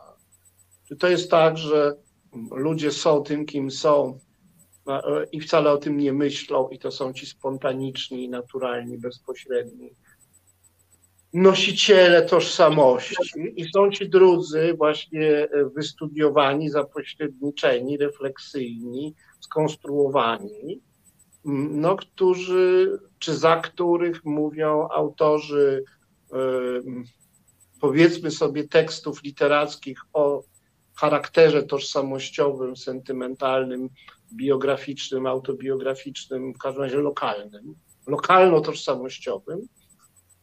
Czy 0.87 0.95
to 0.95 1.07
jest 1.07 1.31
tak, 1.31 1.57
że 1.57 1.95
ludzie 2.51 2.91
są 2.91 3.23
tym, 3.23 3.45
kim 3.45 3.71
są 3.71 4.19
e, 4.19 4.24
i 5.31 5.41
wcale 5.41 5.71
o 5.71 5.77
tym 5.77 5.97
nie 5.97 6.13
myślą, 6.13 6.69
i 6.69 6.79
to 6.79 6.91
są 6.91 7.13
ci 7.13 7.25
spontaniczni, 7.25 8.29
naturalni, 8.29 8.97
bezpośredni 8.97 9.89
nosiciele 11.33 12.21
tożsamości. 12.21 13.53
I 13.55 13.65
są 13.73 13.91
ci 13.91 14.09
drudzy 14.09 14.73
właśnie 14.77 15.47
wystudiowani, 15.75 16.69
zapośredniczeni, 16.69 17.97
refleksyjni, 17.97 19.15
skonstruowani, 19.39 20.81
no, 21.71 21.95
którzy, 21.95 22.99
czy 23.19 23.33
za 23.33 23.55
których 23.55 24.25
mówią 24.25 24.87
autorzy, 24.91 25.83
powiedzmy 27.81 28.31
sobie, 28.31 28.67
tekstów 28.67 29.23
literackich 29.23 30.01
o 30.13 30.43
charakterze 30.95 31.63
tożsamościowym, 31.63 32.77
sentymentalnym, 32.77 33.89
biograficznym, 34.33 35.27
autobiograficznym, 35.27 36.53
w 36.53 36.57
każdym 36.57 36.83
razie 36.83 36.97
lokalnym, 36.97 37.75
lokalno-tożsamościowym. 38.07 39.59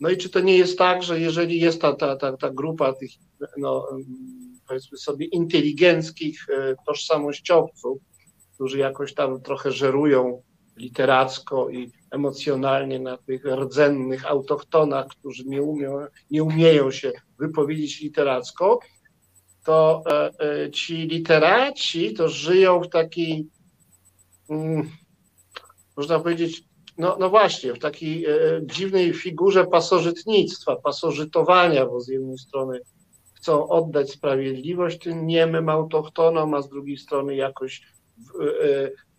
No 0.00 0.10
i 0.10 0.16
czy 0.16 0.30
to 0.30 0.40
nie 0.40 0.58
jest 0.58 0.78
tak, 0.78 1.02
że 1.02 1.20
jeżeli 1.20 1.60
jest 1.60 1.80
ta, 1.80 1.92
ta, 1.92 2.16
ta, 2.16 2.36
ta 2.36 2.50
grupa 2.50 2.92
tych, 2.92 3.10
no, 3.56 3.88
powiedzmy 4.68 4.98
sobie, 4.98 5.26
inteligenckich 5.26 6.46
e, 6.48 6.74
tożsamościowców, 6.86 7.98
którzy 8.54 8.78
jakoś 8.78 9.14
tam 9.14 9.40
trochę 9.40 9.72
żerują 9.72 10.42
literacko 10.76 11.70
i 11.70 11.90
emocjonalnie 12.10 13.00
na 13.00 13.16
tych 13.16 13.44
rdzennych 13.44 14.26
autochtonach, 14.26 15.06
którzy 15.06 15.44
nie, 15.44 15.62
umią, 15.62 16.06
nie 16.30 16.42
umieją 16.42 16.90
się 16.90 17.12
wypowiedzieć 17.38 18.00
literacko, 18.00 18.80
to 19.64 20.02
e, 20.06 20.30
e, 20.64 20.70
ci 20.70 20.96
literaci 20.96 22.14
to 22.14 22.28
żyją 22.28 22.80
w 22.80 22.88
takiej, 22.88 23.32
mm, 23.32 23.50
można 25.96 26.20
powiedzieć, 26.20 26.64
no, 26.98 27.16
no 27.20 27.30
właśnie, 27.30 27.74
w 27.74 27.78
takiej 27.78 28.26
e, 28.26 28.38
dziwnej 28.62 29.14
figurze 29.14 29.66
pasożytnictwa, 29.66 30.76
pasożytowania, 30.76 31.86
bo 31.86 32.00
z 32.00 32.08
jednej 32.08 32.38
strony 32.38 32.80
chcą 33.34 33.68
oddać 33.68 34.10
sprawiedliwość 34.10 34.98
tym 34.98 35.26
niemym 35.26 35.68
autochtonom, 35.68 36.54
a 36.54 36.62
z 36.62 36.68
drugiej 36.68 36.96
strony 36.96 37.36
jakoś 37.36 37.82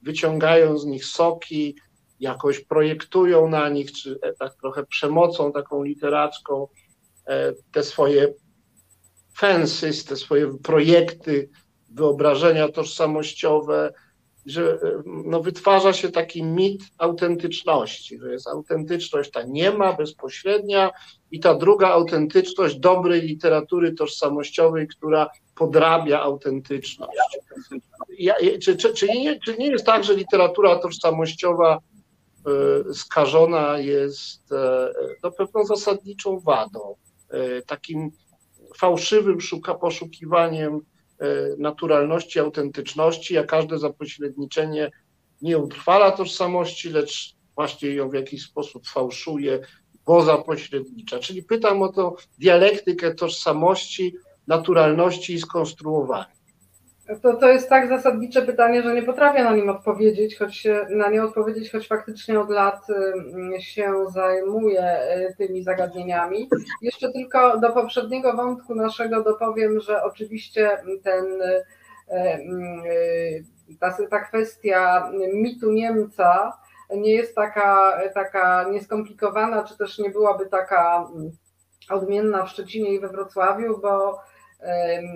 wyciągają 0.01 0.77
z 0.77 0.85
nich 0.85 1.05
soki, 1.05 1.75
jakoś 2.19 2.59
projektują 2.59 3.49
na 3.49 3.69
nich, 3.69 3.91
czy 3.91 4.19
e, 4.21 4.33
tak 4.33 4.55
trochę 4.55 4.85
przemocą 4.85 5.51
taką 5.51 5.83
literacką 5.83 6.67
e, 7.27 7.53
te 7.71 7.83
swoje 7.83 8.33
fensys, 9.37 10.05
te 10.05 10.15
swoje 10.15 10.57
projekty, 10.57 11.49
wyobrażenia 11.89 12.69
tożsamościowe, 12.69 13.93
że 14.45 14.73
e, 14.73 15.03
no, 15.05 15.41
wytwarza 15.41 15.93
się 15.93 16.11
taki 16.11 16.43
mit 16.43 16.83
autentyczności, 16.97 18.19
że 18.19 18.31
jest 18.31 18.47
autentyczność 18.47 19.31
ta 19.31 19.43
niema, 19.43 19.93
bezpośrednia 19.93 20.91
i 21.31 21.39
ta 21.39 21.55
druga 21.55 21.87
autentyczność 21.87 22.79
dobrej 22.79 23.21
literatury 23.21 23.93
tożsamościowej, 23.93 24.87
która 24.87 25.29
podrabia 25.55 26.21
autentyczność. 26.21 27.19
Ja, 28.17 28.35
czy, 28.61 28.77
czy, 28.77 28.93
czy, 28.93 29.07
nie, 29.07 29.39
czy 29.39 29.57
nie 29.57 29.67
jest 29.67 29.85
tak, 29.85 30.03
że 30.03 30.15
literatura 30.15 30.75
tożsamościowa 30.75 31.79
y, 32.89 32.93
skażona 32.93 33.79
jest 33.79 34.49
no, 35.23 35.31
pewną 35.31 35.65
zasadniczą 35.65 36.39
wadą, 36.39 36.95
takim 37.67 38.11
fałszywym 38.77 39.37
poszukiwaniem 39.81 40.81
naturalności, 41.57 42.39
autentyczności, 42.39 43.37
a 43.37 43.43
każde 43.43 43.77
zapośredniczenie 43.77 44.91
nie 45.41 45.57
utrwala 45.57 46.11
tożsamości, 46.11 46.89
lecz 46.89 47.35
właśnie 47.55 47.89
ją 47.89 48.09
w 48.09 48.13
jakiś 48.13 48.43
sposób 48.43 48.87
fałszuje, 48.87 49.59
bo 50.05 50.23
zapośrednicza. 50.23 51.19
Czyli 51.19 51.43
pytam 51.43 51.81
o 51.81 51.91
to 51.91 52.15
dialektykę 52.39 53.15
tożsamości, 53.15 54.15
naturalności 54.47 55.33
i 55.33 55.39
skonstruowania. 55.39 56.42
To, 57.21 57.33
to 57.33 57.49
jest 57.49 57.69
tak 57.69 57.89
zasadnicze 57.89 58.41
pytanie, 58.41 58.83
że 58.83 58.95
nie 58.95 59.03
potrafię 59.03 59.43
na 59.43 59.55
nim 59.55 59.69
odpowiedzieć, 59.69 60.37
choć 60.37 60.67
na 60.89 61.09
nie 61.09 61.23
odpowiedzieć, 61.23 61.71
choć 61.71 61.87
faktycznie 61.87 62.39
od 62.39 62.49
lat 62.49 62.87
się 63.59 63.93
zajmuję 64.09 64.97
y, 65.31 65.35
tymi 65.37 65.63
zagadnieniami. 65.63 66.49
Jeszcze 66.81 67.11
tylko 67.11 67.57
do 67.57 67.69
poprzedniego 67.69 68.33
wątku 68.33 68.75
naszego 68.75 69.23
dopowiem, 69.23 69.79
że 69.79 70.03
oczywiście 70.03 70.69
ten, 71.03 71.41
y, 71.41 71.63
y, 72.89 73.43
ta, 73.79 73.97
ta 74.09 74.19
kwestia 74.19 75.11
mitu 75.33 75.71
Niemca 75.71 76.57
nie 76.95 77.13
jest 77.13 77.35
taka, 77.35 77.99
taka 78.13 78.65
nieskomplikowana, 78.71 79.63
czy 79.63 79.77
też 79.77 79.99
nie 79.99 80.09
byłaby 80.09 80.45
taka 80.45 81.07
odmienna 81.89 82.45
w 82.45 82.49
Szczecinie 82.49 82.93
i 82.93 82.99
we 82.99 83.09
Wrocławiu, 83.09 83.79
bo 83.81 84.19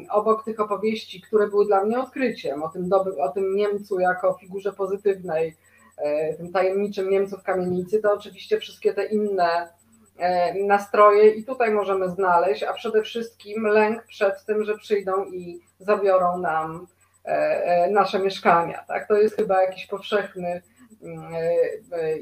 obok 0.10 0.44
tych 0.44 0.60
opowieści, 0.60 1.22
które 1.22 1.48
były 1.48 1.66
dla 1.66 1.84
mnie 1.84 2.00
odkryciem, 2.00 2.64
o 2.64 2.70
tym, 2.70 2.90
doby, 2.90 3.22
o 3.22 3.30
tym 3.30 3.56
Niemcu 3.56 4.00
jako 4.00 4.34
figurze 4.34 4.74
pozytywnej, 4.74 5.56
e, 5.98 6.34
tym 6.34 6.52
tajemniczym 6.52 7.10
Niemcu 7.10 7.38
w 7.38 7.44
kamienicy, 7.44 8.02
to 8.02 8.14
oczywiście 8.14 8.60
wszystkie 8.60 8.94
te 8.94 9.06
inne 9.06 9.70
e, 10.18 10.54
nastroje 10.54 11.30
i 11.30 11.46
tutaj 11.46 11.72
możemy 11.72 12.10
znaleźć, 12.10 12.64
a 12.64 12.74
przede 12.74 13.02
wszystkim 13.02 13.64
lęk 13.64 14.04
przed 14.04 14.46
tym, 14.46 14.64
że 14.64 14.78
przyjdą 14.78 15.26
i 15.26 15.60
zabiorą 15.80 16.38
nam 16.38 16.88
e, 17.24 17.90
nasze 17.92 18.20
mieszkania. 18.20 18.84
Tak? 18.88 19.08
To 19.08 19.18
jest 19.18 19.36
chyba 19.36 19.62
jakiś 19.62 19.88
powszechny 19.88 20.62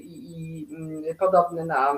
i, 0.03 0.67
podobny 1.19 1.65
na 1.65 1.93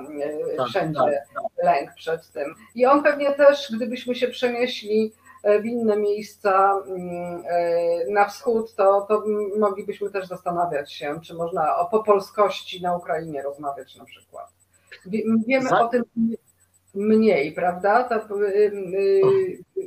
tak, 0.57 0.67
wszędzie 0.67 0.99
tak, 0.99 1.33
tak. 1.33 1.65
lęk 1.65 1.93
przed 1.95 2.31
tym. 2.31 2.55
I 2.75 2.85
on 2.85 3.03
pewnie 3.03 3.33
też, 3.33 3.71
gdybyśmy 3.75 4.15
się 4.15 4.27
przenieśli 4.27 5.13
e, 5.43 5.59
w 5.59 5.65
inne 5.65 5.97
miejsca 5.97 6.81
mm, 6.87 7.43
e, 7.49 8.11
na 8.11 8.25
wschód, 8.25 8.75
to, 8.75 9.01
to 9.01 9.23
moglibyśmy 9.59 10.09
też 10.09 10.27
zastanawiać 10.27 10.93
się, 10.93 11.19
czy 11.23 11.33
można 11.33 11.77
o 11.77 11.85
popolskości 11.89 12.81
na 12.81 12.97
Ukrainie 12.97 13.41
rozmawiać 13.41 13.95
na 13.95 14.05
przykład. 14.05 14.47
Wiemy 15.47 15.69
Za... 15.69 15.81
o 15.81 15.87
tym 15.87 16.03
mniej, 16.93 17.51
prawda? 17.51 18.03
To, 18.03 18.19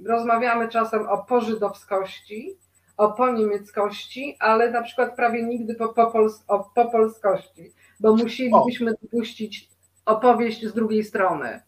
rozmawiamy 0.07 0.69
czasem 0.69 1.09
o 1.09 1.25
pożydowskości, 1.25 2.59
o 3.01 3.13
poniemieckości, 3.13 4.37
ale 4.41 4.71
na 4.71 4.83
przykład 4.83 5.17
prawie 5.17 5.43
nigdy 5.43 5.75
po, 5.75 5.89
po, 5.89 6.11
pols 6.11 6.45
o, 6.49 6.71
po 6.75 6.91
polskości, 6.91 7.73
bo 8.01 8.17
musielibyśmy 8.17 8.95
dopuścić 9.03 9.69
opowieść 10.07 10.67
z 10.67 10.75
drugiej 10.75 11.05
strony. 11.05 11.61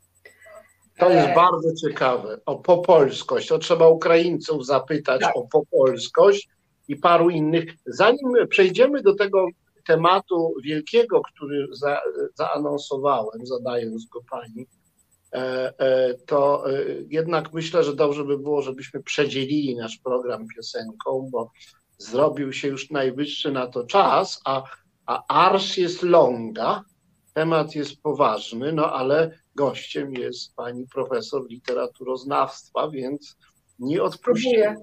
To 0.99 1.11
jest 1.11 1.29
e... 1.29 1.35
bardzo 1.35 1.75
ciekawe. 1.75 2.41
O 2.47 2.59
popolskość. 2.59 3.49
To 3.49 3.59
trzeba 3.59 3.89
Ukraińców 3.89 4.67
zapytać 4.67 5.21
tak. 5.21 5.37
o 5.37 5.43
popolskość 5.43 6.49
i 6.89 6.97
paru 6.97 7.31
innych. 7.31 7.65
Zanim 7.87 8.49
przejdziemy 8.49 9.03
do 9.03 9.15
tego 9.15 9.47
tematu 9.87 10.55
wielkiego, 10.65 11.23
który 11.23 11.67
za, 11.73 12.01
zaanonsowałem, 12.35 13.47
zadając 13.47 14.07
go 14.07 14.21
pani, 14.31 14.67
E, 14.67 14.79
e, 14.79 14.82
to 16.27 16.71
e, 16.71 16.85
jednak 17.09 17.53
myślę, 17.53 17.85
że 17.85 17.95
dobrze 17.95 18.25
by 18.25 18.39
było, 18.39 18.63
żebyśmy 18.63 19.03
przedzielili 19.03 19.77
nasz 19.77 19.99
program 19.99 20.47
piosenką, 20.57 21.29
bo 21.33 21.51
zrobił 21.99 22.53
się 22.53 22.69
już 22.69 22.91
najwyższy 22.91 23.53
na 23.53 23.67
to 23.67 23.85
czas, 23.87 24.41
a, 24.45 24.63
a 25.07 25.47
arsz 25.47 25.79
jest 25.79 26.03
longa, 26.03 26.85
temat 27.35 27.75
jest 27.75 28.03
poważny, 28.03 28.73
no 28.73 28.93
ale 28.93 29.39
gościem 29.55 30.15
jest 30.15 30.55
pani 30.55 30.87
profesor 30.87 31.47
literaturoznawstwa, 31.49 32.91
więc 32.91 33.37
nie 33.79 34.03
odpuścimy. 34.03 34.77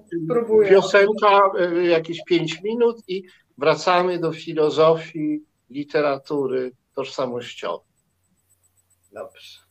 Piosenka 0.68 1.40
jakieś 1.82 2.24
pięć 2.24 2.62
minut 2.62 2.96
i 3.08 3.24
wracamy 3.58 4.18
do 4.18 4.32
filozofii 4.32 5.44
literatury 5.70 6.72
tożsamościowej. 6.94 7.90
Dobrze. 9.12 9.69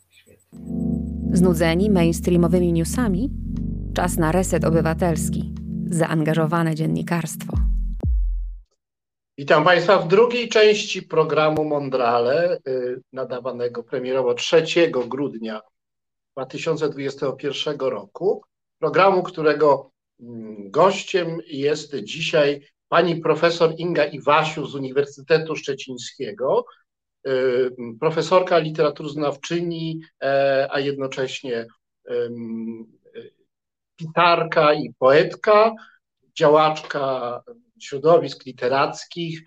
Znudzeni 1.33 1.89
mainstreamowymi 1.89 2.73
newsami? 2.73 3.29
Czas 3.93 4.17
na 4.17 4.31
reset 4.31 4.65
obywatelski, 4.65 5.53
zaangażowane 5.85 6.75
dziennikarstwo. 6.75 7.57
Witam 9.37 9.63
Państwa 9.63 9.97
w 9.97 10.07
drugiej 10.07 10.49
części 10.49 11.01
programu 11.01 11.65
Mondrale, 11.65 12.57
y, 12.67 13.01
nadawanego 13.13 13.83
premierowo 13.83 14.33
3 14.33 14.63
grudnia 15.07 15.61
2021 16.37 17.79
roku. 17.79 18.41
Programu, 18.79 19.23
którego 19.23 19.91
mm, 20.19 20.71
gościem 20.71 21.37
jest 21.47 21.95
dzisiaj 21.95 22.61
pani 22.87 23.15
profesor 23.15 23.73
Inga 23.77 24.05
Iwasiu 24.05 24.67
z 24.67 24.75
Uniwersytetu 24.75 25.55
Szczecińskiego, 25.55 26.65
profesorka 27.99 28.57
literaturoznawczyni, 28.57 30.01
e, 30.23 30.67
a 30.71 30.79
jednocześnie 30.79 31.65
pisarka 33.95 34.73
i 34.73 34.93
poetka, 34.99 35.73
działaczka 36.37 37.43
środowisk 37.81 38.45
literackich 38.45 39.41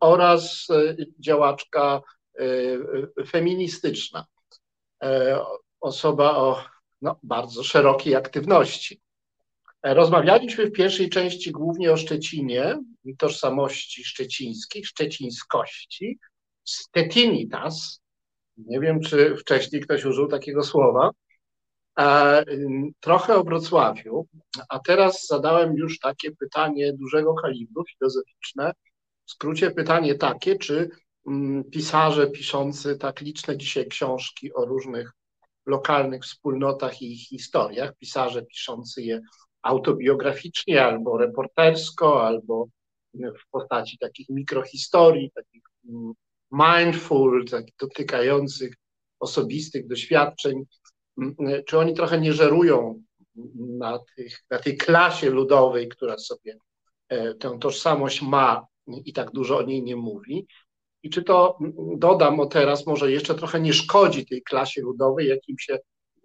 oraz 0.00 0.66
e, 0.70 0.96
działaczka 1.18 2.00
e, 2.38 2.44
feministyczna. 3.26 4.26
Osoba 5.80 6.36
o 6.36 6.64
no, 7.02 7.18
bardzo 7.22 7.64
szerokiej 7.64 8.16
aktywności. 8.16 9.00
Rozmawialiśmy 9.82 10.66
w 10.66 10.72
pierwszej 10.72 11.10
części 11.10 11.52
głównie 11.52 11.92
o 11.92 11.96
Szczecinie, 11.96 12.78
tożsamości 13.18 14.04
szczecińskich, 14.04 14.86
szczecińskości, 14.86 16.18
stetinitas. 16.72 18.00
Nie 18.56 18.80
wiem, 18.80 19.00
czy 19.00 19.36
wcześniej 19.36 19.82
ktoś 19.82 20.04
użył 20.04 20.28
takiego 20.28 20.62
słowa. 20.62 21.10
Trochę 23.00 23.34
o 23.34 23.44
Wrocławiu, 23.44 24.26
a 24.68 24.78
teraz 24.78 25.26
zadałem 25.26 25.74
już 25.76 25.98
takie 25.98 26.30
pytanie 26.30 26.92
dużego 26.92 27.34
kalibru 27.34 27.84
filozoficzne. 27.84 28.72
W 29.26 29.30
skrócie 29.30 29.70
pytanie 29.70 30.14
takie, 30.14 30.56
czy 30.56 30.90
mm, 31.26 31.64
pisarze 31.64 32.30
piszący 32.30 32.96
tak 32.96 33.20
liczne 33.20 33.56
dzisiaj 33.56 33.86
książki 33.86 34.54
o 34.54 34.64
różnych 34.64 35.12
lokalnych 35.66 36.22
wspólnotach 36.22 37.02
i 37.02 37.12
ich 37.12 37.28
historiach, 37.28 37.96
pisarze 37.96 38.42
piszący 38.42 39.02
je 39.02 39.20
autobiograficznie 39.62 40.84
albo 40.84 41.18
reportersko, 41.18 42.26
albo 42.26 42.66
w 43.14 43.50
postaci 43.50 43.98
takich 43.98 44.28
mikrohistorii, 44.28 45.30
takich 45.34 45.62
mm, 45.88 46.12
mindful, 46.52 47.44
takich 47.44 47.74
dotykających 47.80 48.74
osobistych 49.20 49.86
doświadczeń, 49.86 50.64
czy 51.66 51.78
oni 51.78 51.94
trochę 51.94 52.20
nie 52.20 52.32
żerują 52.32 53.02
na, 53.54 53.98
tych, 54.16 54.44
na 54.50 54.58
tej 54.58 54.76
klasie 54.76 55.30
ludowej, 55.30 55.88
która 55.88 56.18
sobie 56.18 56.58
e, 57.08 57.34
tę 57.34 57.58
tożsamość 57.60 58.22
ma 58.22 58.66
i 59.04 59.12
tak 59.12 59.30
dużo 59.30 59.58
o 59.58 59.62
niej 59.62 59.82
nie 59.82 59.96
mówi. 59.96 60.46
I 61.02 61.10
czy 61.10 61.22
to, 61.22 61.58
dodam 61.96 62.40
o 62.40 62.46
teraz, 62.46 62.86
może 62.86 63.10
jeszcze 63.10 63.34
trochę 63.34 63.60
nie 63.60 63.72
szkodzi 63.72 64.26
tej 64.26 64.42
klasie 64.42 64.82
ludowej, 64.82 65.28
jakim 65.28 65.58
się 65.58 65.78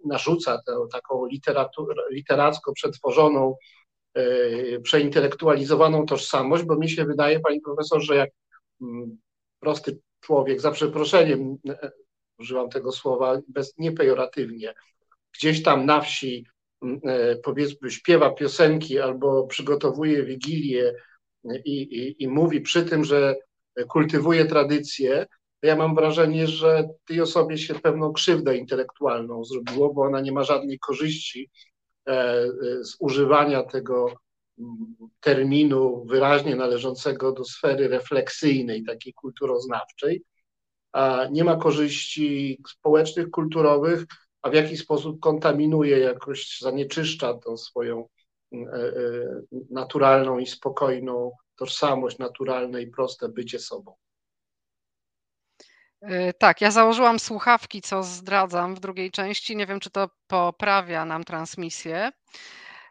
narzuca 0.04 0.62
tę 0.66 0.72
taką 0.92 1.26
literacko 2.10 2.72
przetworzoną, 2.72 3.56
e, 4.14 4.80
przeintelektualizowaną 4.80 6.06
tożsamość, 6.06 6.64
bo 6.64 6.76
mi 6.76 6.90
się 6.90 7.04
wydaje, 7.04 7.40
pani 7.40 7.60
profesor, 7.60 8.02
że 8.02 8.16
jak 8.16 8.30
prosty 9.60 9.98
człowiek, 10.26 10.60
za 10.60 10.70
przeproszeniem, 10.70 11.58
e, 11.68 11.90
używam 12.38 12.68
tego 12.68 12.92
słowa 12.92 13.40
bez, 13.48 13.78
niepejoratywnie, 13.78 14.74
gdzieś 15.34 15.62
tam 15.62 15.86
na 15.86 16.00
wsi 16.00 16.46
e, 17.04 17.36
powiedzmy 17.36 17.90
śpiewa 17.90 18.30
piosenki 18.30 19.00
albo 19.00 19.46
przygotowuje 19.46 20.24
wigilię 20.24 20.94
i, 21.64 21.82
i, 21.82 22.22
i 22.22 22.28
mówi 22.28 22.60
przy 22.60 22.84
tym, 22.84 23.04
że 23.04 23.36
kultywuje 23.88 24.44
tradycję, 24.44 25.26
ja 25.62 25.76
mam 25.76 25.94
wrażenie, 25.94 26.46
że 26.46 26.88
tej 27.06 27.20
osobie 27.20 27.58
się 27.58 27.74
pewną 27.74 28.12
krzywdę 28.12 28.56
intelektualną 28.56 29.44
zrobiło, 29.44 29.94
bo 29.94 30.02
ona 30.02 30.20
nie 30.20 30.32
ma 30.32 30.44
żadnej 30.44 30.78
korzyści 30.78 31.50
e, 32.08 32.12
e, 32.12 32.48
z 32.84 32.96
używania 33.00 33.62
tego 33.62 34.12
terminu 35.20 36.04
wyraźnie 36.04 36.56
należącego 36.56 37.32
do 37.32 37.44
sfery 37.44 37.88
refleksyjnej, 37.88 38.84
takiej 38.84 39.12
kulturoznawczej, 39.12 40.22
a 40.92 41.26
nie 41.30 41.44
ma 41.44 41.56
korzyści 41.56 42.60
społecznych, 42.68 43.30
kulturowych, 43.30 44.04
a 44.42 44.50
w 44.50 44.54
jaki 44.54 44.76
sposób 44.76 45.20
kontaminuje, 45.20 45.98
jakoś 45.98 46.58
zanieczyszcza 46.60 47.34
tą 47.34 47.56
swoją 47.56 48.08
e, 48.52 48.56
e, 48.56 48.92
naturalną 49.70 50.38
i 50.38 50.46
spokojną 50.46 51.32
tożsamość, 51.56 52.18
naturalne 52.18 52.82
i 52.82 52.86
proste 52.86 53.28
bycie 53.28 53.58
sobą. 53.58 53.94
E, 56.00 56.32
tak, 56.32 56.60
ja 56.60 56.70
założyłam 56.70 57.18
słuchawki, 57.18 57.82
co 57.82 58.02
zdradzam 58.02 58.74
w 58.74 58.80
drugiej 58.80 59.10
części. 59.10 59.56
Nie 59.56 59.66
wiem, 59.66 59.80
czy 59.80 59.90
to 59.90 60.10
poprawia 60.26 61.04
nam 61.04 61.24
transmisję. 61.24 62.12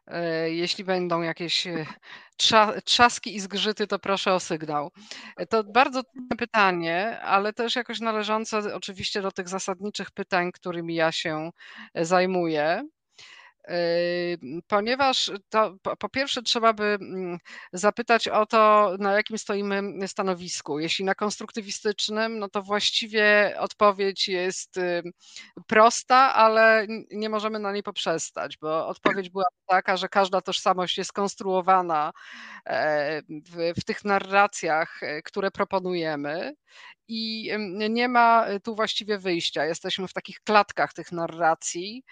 E, 0.07 0.49
jeśli 0.51 0.83
będą 0.83 1.21
jakieś 1.21 1.67
e, 1.67 1.85
trzaski 2.85 3.35
i 3.35 3.39
zgrzyty, 3.39 3.87
to 3.87 3.99
proszę 3.99 4.33
o 4.33 4.39
sygnał. 4.39 4.91
E, 5.37 5.45
to 5.47 5.63
bardzo 5.63 6.03
trudne 6.03 6.37
pytanie, 6.37 7.19
ale 7.21 7.53
też 7.53 7.75
jakoś 7.75 7.99
należące 7.99 8.75
oczywiście 8.75 9.21
do 9.21 9.31
tych 9.31 9.49
zasadniczych 9.49 10.11
pytań, 10.11 10.51
którymi 10.51 10.95
ja 10.95 11.11
się 11.11 11.49
zajmuję 11.95 12.83
ponieważ 14.67 15.31
to 15.49 15.75
po 15.99 16.09
pierwsze 16.09 16.41
trzeba 16.41 16.73
by 16.73 16.83
mm, 16.83 17.37
zapytać 17.73 18.27
o 18.27 18.45
to, 18.45 18.91
na 18.99 19.13
jakim 19.13 19.37
stoimy 19.37 20.07
stanowisku. 20.07 20.79
Jeśli 20.79 21.05
na 21.05 21.15
konstruktywistycznym, 21.15 22.39
no 22.39 22.49
to 22.49 22.61
właściwie 22.61 23.55
odpowiedź 23.59 24.27
jest 24.27 24.79
prosta, 25.67 26.33
ale 26.33 26.87
nie 27.11 27.29
możemy 27.29 27.59
na 27.59 27.71
niej 27.71 27.83
poprzestać, 27.83 28.57
bo 28.57 28.87
odpowiedź 28.87 29.29
była 29.29 29.45
taka, 29.67 29.97
że 29.97 30.09
każda 30.09 30.41
tożsamość 30.41 30.97
jest 30.97 31.13
konstruowana 31.13 32.11
e, 32.65 33.21
w, 33.21 33.79
w 33.81 33.83
tych 33.83 34.05
narracjach, 34.05 35.03
e, 35.03 35.21
które 35.21 35.51
proponujemy 35.51 36.53
i 37.07 37.51
nie 37.89 38.07
ma 38.07 38.49
y, 38.49 38.59
tu 38.59 38.75
właściwie 38.75 39.17
wyjścia. 39.17 39.65
Jesteśmy 39.65 40.07
w 40.07 40.13
takich 40.13 40.39
klatkach 40.39 40.93
tych 40.93 41.11
narracji 41.11 42.03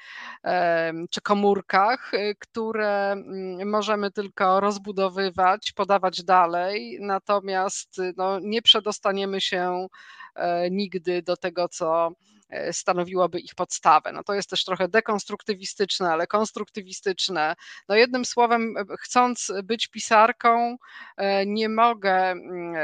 czy 1.10 1.22
komórkach, 1.22 2.14
y, 2.14 2.36
które 2.40 3.12
mm, 3.12 3.70
możemy 3.70 4.12
tylko 4.12 4.60
rozbudowywać, 4.60 5.72
podawać 5.72 6.24
dalej, 6.24 6.98
natomiast 7.02 8.02
no, 8.18 8.40
nie 8.40 8.62
przedostaniemy 8.62 9.42
się 9.42 9.88
e, 10.36 10.70
nigdy 10.72 11.22
do 11.22 11.38
tego, 11.38 11.70
co 11.70 12.12
E, 12.54 12.74
stanowiłoby 12.74 13.40
ich 13.40 13.56
podstawę. 13.56 14.12
No 14.12 14.24
to 14.24 14.34
jest 14.34 14.50
też 14.50 14.66
trochę 14.66 14.88
dekonstruktywistyczne, 14.88 16.10
ale 16.10 16.28
konstruktywistyczne. 16.28 17.56
No 17.90 17.96
jednym 17.96 18.26
słowem, 18.26 18.78
e, 18.78 18.84
chcąc 19.00 19.52
być 19.64 19.88
pisarką, 19.88 20.78
e, 21.18 21.46
nie 21.46 21.70
mogę, 21.70 22.32
mm, 22.32 22.76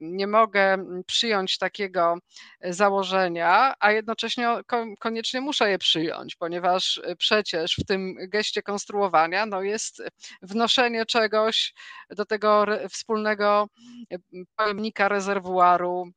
nie 0.00 0.26
mogę 0.26 0.84
przyjąć 1.06 1.58
takiego 1.58 2.18
założenia, 2.62 3.74
a 3.80 3.92
jednocześnie 3.92 4.48
koniecznie 4.98 5.40
muszę 5.40 5.70
je 5.70 5.78
przyjąć, 5.78 6.36
ponieważ 6.36 7.00
przecież 7.18 7.76
w 7.78 7.86
tym 7.86 8.14
geście 8.28 8.62
konstruowania 8.62 9.46
no 9.46 9.62
jest 9.62 10.02
wnoszenie 10.42 11.06
czegoś 11.06 11.74
do 12.10 12.24
tego 12.24 12.66
wspólnego 12.90 13.68
pojemnika 14.56 15.08
rezerwuaru 15.08 16.12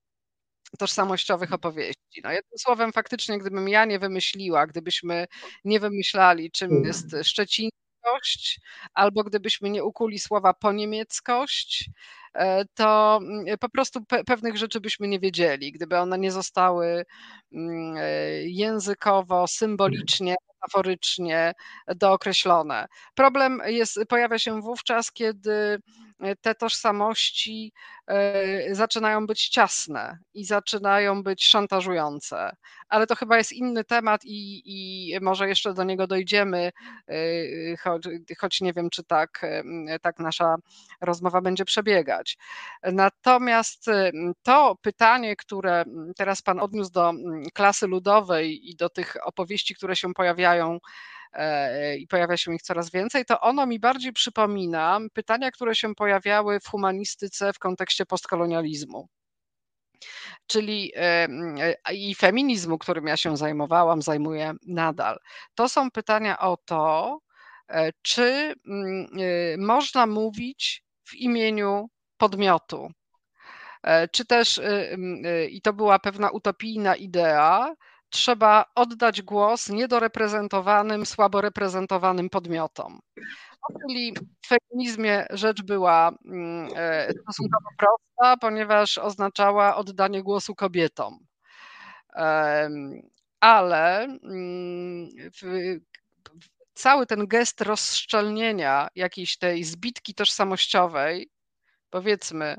tożsamościowych 0.79 1.53
opowieści. 1.53 2.21
No 2.23 2.31
jednym 2.31 2.57
słowem, 2.57 2.91
faktycznie, 2.91 3.39
gdybym 3.39 3.69
ja 3.69 3.85
nie 3.85 3.99
wymyśliła, 3.99 4.67
gdybyśmy 4.67 5.27
nie 5.65 5.79
wymyślali, 5.79 6.51
czym 6.51 6.71
mm. 6.71 6.83
jest 6.83 7.15
szczecińskość, 7.23 8.59
albo 8.93 9.23
gdybyśmy 9.23 9.69
nie 9.69 9.83
ukuli 9.83 10.19
słowa 10.19 10.53
poniemieckość, 10.53 11.89
e, 12.33 12.65
to 12.73 13.19
mm, 13.21 13.57
po 13.57 13.69
prostu 13.69 14.05
pe 14.05 14.23
pewnych 14.23 14.57
rzeczy 14.57 14.81
byśmy 14.81 15.07
nie 15.07 15.19
wiedzieli, 15.19 15.71
gdyby 15.71 15.97
one 15.97 16.19
nie 16.19 16.31
zostały 16.31 17.05
mm, 17.53 17.95
e, 17.97 18.03
językowo, 18.43 19.47
symbolicznie, 19.47 20.35
metaforycznie 20.61 21.53
dookreślone. 21.95 22.87
Problem 23.15 23.61
jest, 23.65 23.99
pojawia 24.09 24.39
się 24.39 24.61
wówczas, 24.61 25.11
kiedy 25.11 25.79
te 26.41 26.55
tożsamości 26.55 27.73
e, 28.07 28.75
zaczynają 28.75 29.27
być 29.27 29.49
ciasne 29.49 30.17
i 30.33 30.45
zaczynają 30.45 31.23
być 31.23 31.45
szantażujące. 31.45 32.55
Ale 32.89 33.07
to 33.07 33.15
chyba 33.15 33.37
jest 33.37 33.51
inny 33.51 33.83
temat 33.83 34.25
i, 34.25 34.61
i 34.65 35.19
może 35.21 35.47
jeszcze 35.47 35.73
do 35.73 35.83
niego 35.83 36.07
dojdziemy, 36.07 36.71
e, 37.07 37.13
choć, 37.77 38.03
choć 38.39 38.61
nie 38.61 38.73
wiem, 38.73 38.89
czy 38.89 39.03
tak, 39.03 39.41
e, 39.43 39.99
tak 39.99 40.19
nasza 40.19 40.55
rozmowa 41.01 41.41
będzie 41.41 41.65
przebiegać. 41.65 42.37
Natomiast 42.83 43.85
to 44.43 44.75
pytanie, 44.81 45.35
które 45.35 45.83
teraz 46.17 46.41
Pan 46.41 46.59
odniósł 46.59 46.91
do 46.91 47.13
klasy 47.53 47.87
ludowej 47.87 48.69
i 48.69 48.75
do 48.75 48.89
tych 48.89 49.15
opowieści, 49.23 49.75
które 49.75 49.95
się 49.95 50.13
pojawiają 50.13 50.79
i 51.99 52.07
pojawia 52.07 52.37
się 52.37 52.55
ich 52.55 52.61
coraz 52.61 52.91
więcej, 52.91 53.25
to 53.25 53.39
ono 53.39 53.65
mi 53.65 53.79
bardziej 53.79 54.13
przypomina 54.13 54.99
pytania, 55.13 55.51
które 55.51 55.75
się 55.75 55.95
pojawiały 55.95 56.59
w 56.59 56.67
humanistyce 56.67 57.53
w 57.53 57.59
kontekście 57.59 58.05
postkolonializmu 58.05 59.07
czyli 60.47 60.91
i 61.93 62.15
feminizmu, 62.15 62.77
którym 62.77 63.07
ja 63.07 63.17
się 63.17 63.37
zajmowałam, 63.37 64.01
zajmuję 64.01 64.53
nadal. 64.67 65.17
To 65.55 65.69
są 65.69 65.91
pytania 65.91 66.39
o 66.39 66.57
to, 66.57 67.19
czy 68.01 68.53
można 69.57 70.05
mówić 70.07 70.83
w 71.03 71.15
imieniu 71.15 71.89
podmiotu. 72.17 72.91
E, 73.83 74.07
czy 74.07 74.25
też, 74.25 74.61
i 75.49 75.61
to 75.61 75.73
była 75.73 75.99
pewna 75.99 76.29
utopijna 76.29 76.95
idea, 76.95 77.73
trzeba 78.11 78.65
oddać 78.75 79.21
głos 79.21 79.69
niedoreprezentowanym, 79.69 81.05
słabo 81.05 81.41
reprezentowanym 81.41 82.29
podmiotom. 82.29 82.99
Czyli 83.87 84.13
w 84.41 84.47
feminizmie 84.47 85.25
rzecz 85.29 85.61
była 85.61 86.11
mm, 86.25 86.69
e, 86.75 87.13
stosunkowo 87.13 87.69
prosta, 87.77 88.37
ponieważ 88.37 88.97
oznaczała 88.97 89.75
oddanie 89.75 90.23
głosu 90.23 90.55
kobietom. 90.55 91.19
Ale 93.39 94.03
mm, 94.03 95.09
cały 96.73 97.05
ten 97.05 97.27
gest 97.27 97.61
rozszczelnienia 97.61 98.87
jakiejś 98.95 99.37
tej 99.37 99.63
zbitki 99.63 100.13
tożsamościowej, 100.13 101.29
powiedzmy 101.89 102.57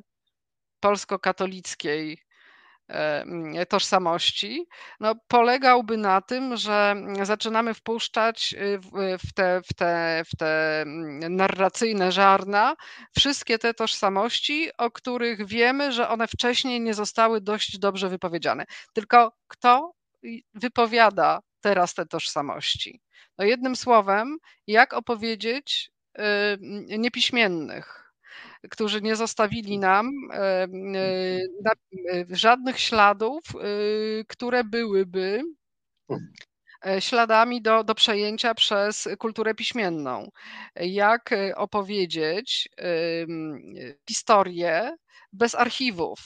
polsko-katolickiej 0.80 2.18
tożsamości, 3.68 4.66
no, 5.00 5.14
polegałby 5.28 5.96
na 5.96 6.20
tym, 6.20 6.56
że 6.56 6.94
zaczynamy 7.22 7.74
wpuszczać 7.74 8.54
y, 8.58 8.78
w 9.18 9.32
te, 9.34 9.60
w, 9.70 9.74
te, 9.74 10.22
w 10.26 10.36
te 10.36 10.84
narracyjne 11.30 12.12
żarna 12.12 12.74
wszystkie 13.16 13.58
te 13.58 13.74
tożsamości, 13.74 14.70
o 14.78 14.90
których 14.90 15.46
wiemy, 15.46 15.92
że 15.92 16.08
one 16.08 16.28
wcześniej 16.28 16.80
nie 16.80 16.94
zostały 16.94 17.40
dość 17.40 17.78
dobrze 17.78 18.08
wypowiedziane. 18.08 18.64
Tylko 18.92 19.32
kto 19.48 19.92
wypowiada 20.54 21.40
teraz 21.60 21.94
te 21.94 22.06
tożsamości? 22.06 23.00
No 23.38 23.44
jednym 23.44 23.76
słowem, 23.76 24.36
jak 24.66 24.92
opowiedzieć 24.92 25.90
niepiśmiennych, 26.98 28.01
którzy 28.70 29.02
nie 29.02 29.16
zostawili 29.16 29.78
nam 29.78 30.10
e, 30.32 30.38
e, 30.38 30.66
żadnych 32.30 32.80
śladów, 32.80 33.42
y, 33.54 34.24
które 34.28 34.64
byłyby 34.64 35.42
e, 36.86 37.00
śladami 37.00 37.62
do, 37.62 37.84
do 37.84 37.94
przejęcia 37.94 38.54
przez 38.54 39.08
kulturę 39.18 39.54
piśmienną. 39.54 40.28
Jak 40.76 41.30
opowiedzieć 41.56 42.68
historię 44.08 44.96
bez 45.32 45.54
archiwów? 45.54 46.18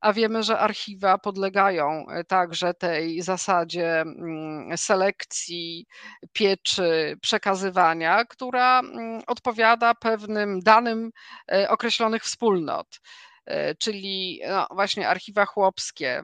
A 0.00 0.12
wiemy, 0.12 0.42
że 0.42 0.58
archiwa 0.58 1.18
podlegają 1.18 2.06
e, 2.08 2.24
także 2.24 2.74
tej 2.74 3.22
zasadzie 3.22 4.00
mm, 4.00 4.78
selekcji, 4.78 5.86
pieczy, 6.32 7.16
przekazywania, 7.22 8.24
która 8.24 8.80
mm, 8.80 9.22
odpowiada 9.26 9.94
pewnym 9.94 10.60
danym 10.60 11.10
e, 11.52 11.70
określonych 11.70 12.22
wspólnot 12.22 13.00
e, 13.46 13.74
czyli 13.74 14.40
no 14.48 14.66
właśnie 14.70 15.08
archiwa 15.08 15.46
chłopskie 15.46 16.22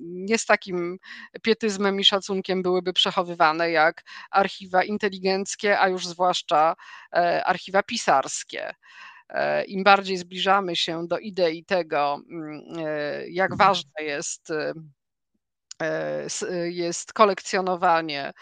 nie 0.00 0.38
z 0.38 0.46
takim 0.46 0.98
pietyzmem 1.42 2.00
i 2.00 2.04
szacunkiem 2.04 2.62
byłyby 2.62 2.92
przechowywane 2.92 3.70
jak 3.70 4.02
archiwa 4.30 4.84
inteligenckie, 4.84 5.80
a 5.80 5.88
już 5.88 6.06
zwłaszcza 6.06 6.74
archiwa 7.44 7.82
pisarskie. 7.82 8.74
E, 9.32 9.64
im 9.64 9.84
bardziej 9.84 10.16
zbliżamy 10.16 10.76
się 10.76 11.06
do 11.06 11.18
idei 11.18 11.64
tego, 11.64 12.20
mm, 12.30 12.60
e, 12.78 13.28
jak 13.28 13.52
mhm. 13.52 13.68
ważne 13.68 14.02
jest 14.02 14.50
e, 14.50 14.72
jest 16.70 17.12
kolekcjonowanie 17.12 18.32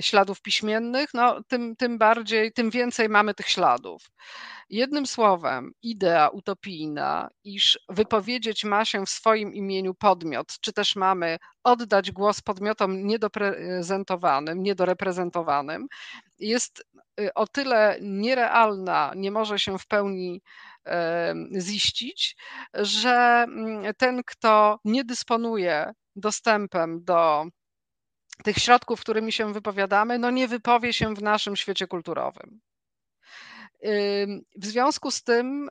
śladów 0.00 0.42
piśmiennych, 0.42 1.14
no, 1.14 1.42
tym, 1.48 1.76
tym 1.76 1.98
bardziej, 1.98 2.52
tym 2.52 2.70
więcej 2.70 3.08
mamy 3.08 3.34
tych 3.34 3.48
śladów. 3.48 4.10
Jednym 4.68 5.06
słowem, 5.06 5.72
idea 5.82 6.28
utopijna, 6.28 7.28
iż 7.44 7.78
wypowiedzieć 7.88 8.64
ma 8.64 8.84
się 8.84 9.06
w 9.06 9.10
swoim 9.10 9.54
imieniu 9.54 9.94
podmiot, 9.94 10.60
czy 10.60 10.72
też 10.72 10.96
mamy 10.96 11.36
oddać 11.64 12.12
głos 12.12 12.40
podmiotom 12.40 13.06
niedoprezentowanym, 13.06 14.62
niedoreprezentowanym, 14.62 15.86
jest 16.38 16.84
o 17.34 17.46
tyle 17.46 17.98
nierealna, 18.00 19.12
nie 19.16 19.30
może 19.30 19.58
się 19.58 19.78
w 19.78 19.86
pełni 19.86 20.42
ziścić, 21.60 22.36
że 22.74 23.44
mm, 23.48 23.94
ten, 23.94 24.22
kto 24.26 24.78
nie 24.84 25.04
dysponuje 25.04 25.92
dostępem 26.16 27.04
do 27.04 27.46
tych 28.44 28.56
środków, 28.56 29.00
którymi 29.00 29.32
się 29.32 29.52
wypowiadamy, 29.52 30.18
no 30.18 30.30
nie 30.30 30.48
wypowie 30.48 30.92
się 30.92 31.14
w 31.14 31.22
naszym 31.22 31.56
świecie 31.56 31.86
kulturowym. 31.86 32.60
W 34.56 34.66
związku 34.66 35.10
z 35.10 35.22
tym 35.22 35.68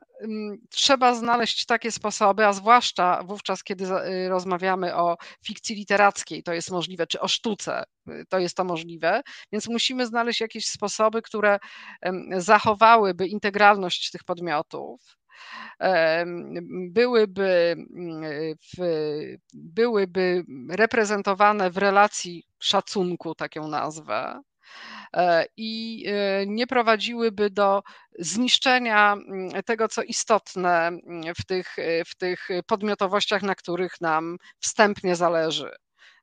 trzeba 0.70 1.14
znaleźć 1.14 1.66
takie 1.66 1.92
sposoby, 1.92 2.46
a 2.46 2.52
zwłaszcza 2.52 3.22
wówczas, 3.24 3.64
kiedy 3.64 3.84
y, 3.84 4.28
rozmawiamy 4.28 4.96
o 4.96 5.16
fikcji 5.44 5.76
literackiej, 5.76 6.42
to 6.42 6.52
jest 6.52 6.70
możliwe, 6.70 7.06
czy 7.06 7.20
o 7.20 7.28
sztuce, 7.28 7.84
y, 8.08 8.24
to 8.28 8.38
jest 8.38 8.56
to 8.56 8.64
możliwe, 8.64 9.22
więc 9.52 9.68
musimy 9.68 10.06
znaleźć 10.06 10.40
jakieś 10.40 10.66
sposoby, 10.66 11.22
które 11.22 11.58
zachowałyby 12.36 13.26
integralność 13.26 14.10
tych 14.10 14.24
podmiotów, 14.24 15.00
byłyby, 16.90 17.76
w, 18.78 18.82
byłyby 19.54 20.44
reprezentowane 20.70 21.70
w 21.70 21.76
relacji 21.76 22.44
szacunku, 22.58 23.34
tak 23.34 23.56
ją 23.56 23.68
nazwę, 23.68 24.40
i 25.56 26.04
e, 26.06 26.46
nie 26.46 26.66
prowadziłyby 26.66 27.50
do 27.50 27.82
zniszczenia 28.18 29.12
mm, 29.12 29.62
tego, 29.62 29.88
co 29.88 30.02
istotne 30.02 30.86
mm, 30.88 31.34
w 31.34 31.44
tych, 31.44 31.78
e, 31.78 32.04
w 32.04 32.14
tych 32.14 32.48
podmiotowościach, 32.66 33.42
na 33.42 33.54
których 33.54 34.00
nam 34.00 34.36
wstępnie 34.60 35.16
zależy, 35.16 35.70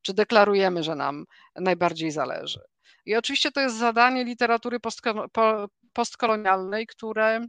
czy 0.02 0.14
deklarujemy, 0.14 0.84
że 0.84 0.96
nam 0.96 1.26
najbardziej 1.56 2.12
zależy. 2.12 2.60
I 3.06 3.16
oczywiście 3.16 3.52
to 3.52 3.62
jest 3.62 3.78
zadanie 3.78 4.24
literatury 4.24 4.78
postkolonialnej, 5.94 6.88
które, 6.88 7.48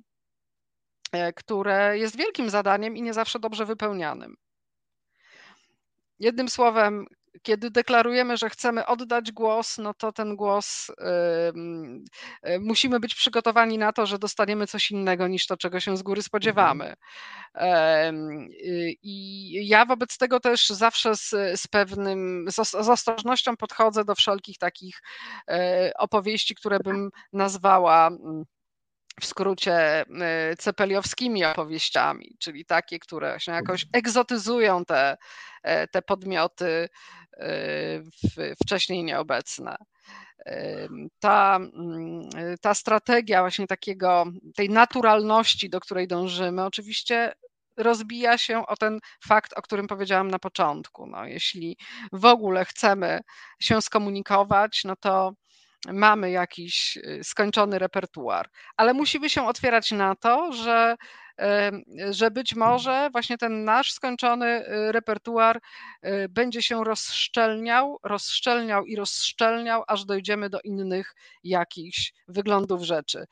które 1.36 1.98
jest 1.98 2.16
wielkim 2.16 2.50
zadaniem 2.50 2.96
i 2.96 3.02
nie 3.02 3.14
zawsze 3.14 3.38
dobrze 3.38 3.66
wypełnianym. 3.66 4.36
Jednym 6.18 6.48
słowem, 6.48 7.06
kiedy 7.42 7.70
deklarujemy, 7.70 8.36
że 8.36 8.50
chcemy 8.50 8.86
oddać 8.86 9.32
głos, 9.32 9.78
no 9.78 9.94
to 9.94 10.12
ten 10.12 10.36
głos 10.36 10.90
yy, 12.44 12.60
musimy 12.60 13.00
być 13.00 13.14
przygotowani 13.14 13.78
na 13.78 13.92
to, 13.92 14.06
że 14.06 14.18
dostaniemy 14.18 14.66
coś 14.66 14.90
innego 14.90 15.28
niż 15.28 15.46
to, 15.46 15.56
czego 15.56 15.80
się 15.80 15.96
z 15.96 16.02
góry 16.02 16.22
spodziewamy. 16.22 16.94
Yy, 17.54 17.60
I 19.02 19.68
ja 19.68 19.86
wobec 19.86 20.18
tego 20.18 20.40
też 20.40 20.68
zawsze 20.68 21.16
z, 21.16 21.30
z 21.60 21.66
pewnym, 21.66 22.46
z, 22.50 22.70
z 22.70 22.88
ostrożnością 22.88 23.56
podchodzę 23.56 24.04
do 24.04 24.14
wszelkich 24.14 24.58
takich 24.58 25.02
yy, 25.48 25.56
opowieści, 25.98 26.54
które 26.54 26.78
bym 26.78 27.10
nazwała 27.32 28.06
mm, 28.06 28.44
w 29.20 29.26
skrócie 29.26 30.04
cepeliowskimi 30.58 31.44
opowieściami, 31.44 32.36
czyli 32.38 32.64
takie, 32.64 32.98
które 32.98 33.40
się 33.40 33.52
jakoś 33.52 33.86
egzotyzują 33.92 34.84
te, 34.84 35.16
te 35.92 36.02
podmioty 36.02 36.88
wcześniej 38.64 39.04
nieobecne. 39.04 39.76
Ta, 41.20 41.56
mm, 41.56 42.28
ta 42.60 42.74
strategia 42.74 43.40
właśnie 43.40 43.66
takiego, 43.66 44.24
tej 44.56 44.70
naturalności, 44.70 45.70
do 45.70 45.80
której 45.80 46.08
dążymy, 46.08 46.64
oczywiście 46.64 47.32
rozbija 47.76 48.38
się 48.38 48.66
o 48.66 48.76
ten 48.76 48.98
fakt, 49.24 49.52
o 49.56 49.62
którym 49.62 49.86
powiedziałam 49.86 50.30
na 50.30 50.38
początku. 50.38 51.06
No, 51.06 51.24
jeśli 51.24 51.76
w 52.12 52.24
ogóle 52.24 52.64
chcemy 52.64 53.20
się 53.60 53.82
skomunikować, 53.82 54.84
no 54.84 54.96
to 54.96 55.32
mamy 55.92 56.30
jakiś 56.30 56.96
y, 56.96 57.20
skończony 57.24 57.78
repertuar, 57.78 58.50
ale 58.76 58.94
musimy 58.94 59.30
się 59.30 59.46
otwierać 59.46 59.90
na 59.90 60.14
to, 60.16 60.52
że 60.52 60.96
że 62.10 62.30
być 62.30 62.54
może 62.54 63.08
właśnie 63.12 63.38
ten 63.38 63.64
nasz 63.64 63.92
skończony 63.92 64.46
y, 64.46 64.92
repertuar 64.92 65.60
y, 66.06 66.28
będzie 66.30 66.62
się 66.62 66.84
rozszczelniał, 66.84 67.98
rozszczelniał 68.02 68.84
i 68.86 68.96
rozszczelniał, 68.96 69.84
aż 69.88 70.04
dojdziemy 70.04 70.50
do 70.50 70.60
innych 70.60 71.14
jakichś 71.44 72.12
wyglądów 72.28 72.82
rzeczy. 72.82 73.24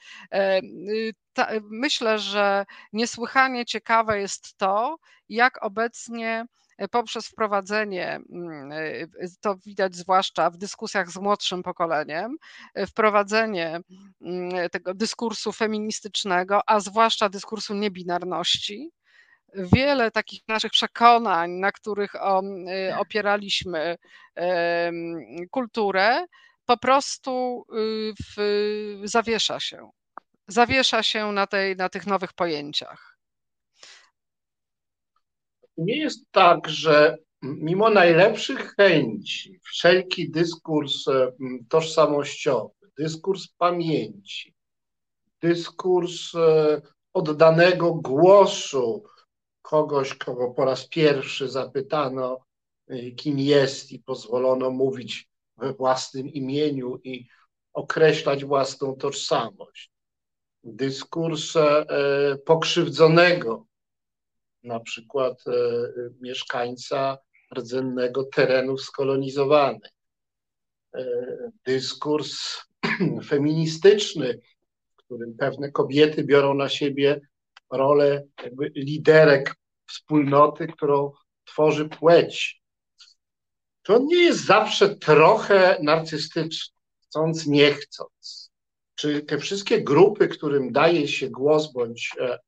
Myślę, 1.62 2.18
że 2.18 2.64
niesłychanie 2.92 3.64
ciekawe 3.64 4.20
jest 4.20 4.56
to, 4.56 4.96
jak 5.28 5.64
obecnie 5.64 6.44
poprzez 6.90 7.28
wprowadzenie, 7.28 8.20
mm, 8.32 8.70
to 9.40 9.56
widać 9.66 9.96
zwłaszcza 9.96 10.50
w 10.50 10.56
dyskusjach 10.56 11.10
z 11.10 11.16
młodszym 11.16 11.62
pokoleniem, 11.62 12.36
wprowadzenie 12.88 13.80
mm, 14.20 14.70
tego 14.70 14.94
dyskursu 14.94 15.52
feministycznego, 15.52 16.60
a 16.66 16.80
zwłaszcza 16.80 17.28
dyskursu 17.28 17.74
niebinarności, 17.74 18.90
wiele 19.54 20.10
takich 20.10 20.40
naszych 20.48 20.72
przekonań, 20.72 21.50
na 21.50 21.72
których 21.72 22.12
opieraliśmy 22.98 23.96
kulturę, 25.50 26.26
po 26.66 26.76
prostu 26.76 27.64
y, 27.74 28.12
w, 28.36 29.00
zawiesza 29.04 29.60
się. 29.60 29.90
Zawiesza 30.48 31.02
się 31.02 31.32
na, 31.32 31.46
tej, 31.46 31.76
na 31.76 31.88
tych 31.88 32.06
nowych 32.06 32.32
pojęciach. 32.32 33.15
Nie 35.76 35.96
jest 35.96 36.30
tak, 36.30 36.68
że 36.68 37.18
mimo 37.42 37.90
najlepszych 37.90 38.74
chęci, 38.74 39.60
wszelki 39.62 40.30
dyskurs 40.30 41.08
e, 41.08 41.32
tożsamościowy, 41.68 42.74
dyskurs 42.98 43.48
pamięci, 43.58 44.54
dyskurs 45.42 46.34
e, 46.34 46.82
oddanego 47.12 47.94
głosu 47.94 49.04
kogoś, 49.62 50.14
kogo 50.14 50.50
po 50.50 50.64
raz 50.64 50.88
pierwszy 50.88 51.48
zapytano, 51.48 52.44
e, 52.88 53.10
kim 53.10 53.38
jest, 53.38 53.92
i 53.92 53.98
pozwolono 53.98 54.70
mówić 54.70 55.28
we 55.56 55.72
własnym 55.72 56.28
imieniu 56.28 57.00
i 57.04 57.26
określać 57.72 58.44
własną 58.44 58.96
tożsamość. 58.96 59.90
Dyskurs 60.64 61.54
pokrzywdzonego, 62.44 63.66
na 64.66 64.80
przykład 64.80 65.44
e, 65.46 65.52
mieszkańca 66.20 67.18
rdzennego 67.56 68.24
terenów 68.24 68.82
skolonizowanych. 68.82 69.92
E, 70.94 71.04
dyskurs 71.64 72.60
feministyczny, 73.28 74.40
w 74.92 74.96
którym 74.96 75.36
pewne 75.36 75.72
kobiety 75.72 76.24
biorą 76.24 76.54
na 76.54 76.68
siebie 76.68 77.20
rolę 77.72 78.24
liderek 78.76 79.54
wspólnoty, 79.86 80.66
którą 80.66 81.12
tworzy 81.44 81.88
płeć 81.88 82.62
to 83.86 83.98
nie 83.98 84.22
jest 84.22 84.44
zawsze 84.44 84.96
trochę 84.96 85.78
narcystyczny, 85.82 86.74
chcąc, 87.02 87.46
nie 87.46 87.72
chcąc. 87.72 88.45
Czy 88.96 89.22
te 89.22 89.38
wszystkie 89.38 89.82
grupy, 89.82 90.28
którym 90.28 90.72
daje 90.72 91.08
się 91.08 91.30
głos, 91.30 91.72
bądź 91.72 92.10
e, 92.20 92.38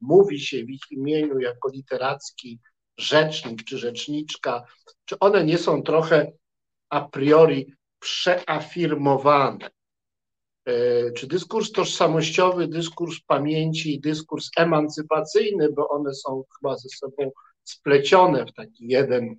mówi 0.00 0.40
się 0.40 0.64
w 0.64 0.70
ich 0.70 0.90
imieniu 0.90 1.38
jako 1.38 1.70
literacki 1.70 2.60
rzecznik 2.98 3.64
czy 3.64 3.78
rzeczniczka, 3.78 4.64
czy 5.04 5.18
one 5.18 5.44
nie 5.44 5.58
są 5.58 5.82
trochę 5.82 6.32
a 6.90 7.08
priori 7.08 7.74
przeafirmowane? 7.98 9.70
E, 10.66 11.12
czy 11.12 11.26
dyskurs 11.26 11.72
tożsamościowy, 11.72 12.68
dyskurs 12.68 13.20
pamięci 13.26 14.00
dyskurs 14.00 14.50
emancypacyjny, 14.56 15.72
bo 15.72 15.88
one 15.88 16.14
są 16.14 16.44
chyba 16.58 16.76
ze 16.76 16.88
sobą 16.88 17.30
splecione 17.64 18.46
w 18.46 18.52
taki 18.52 18.88
jeden 18.88 19.36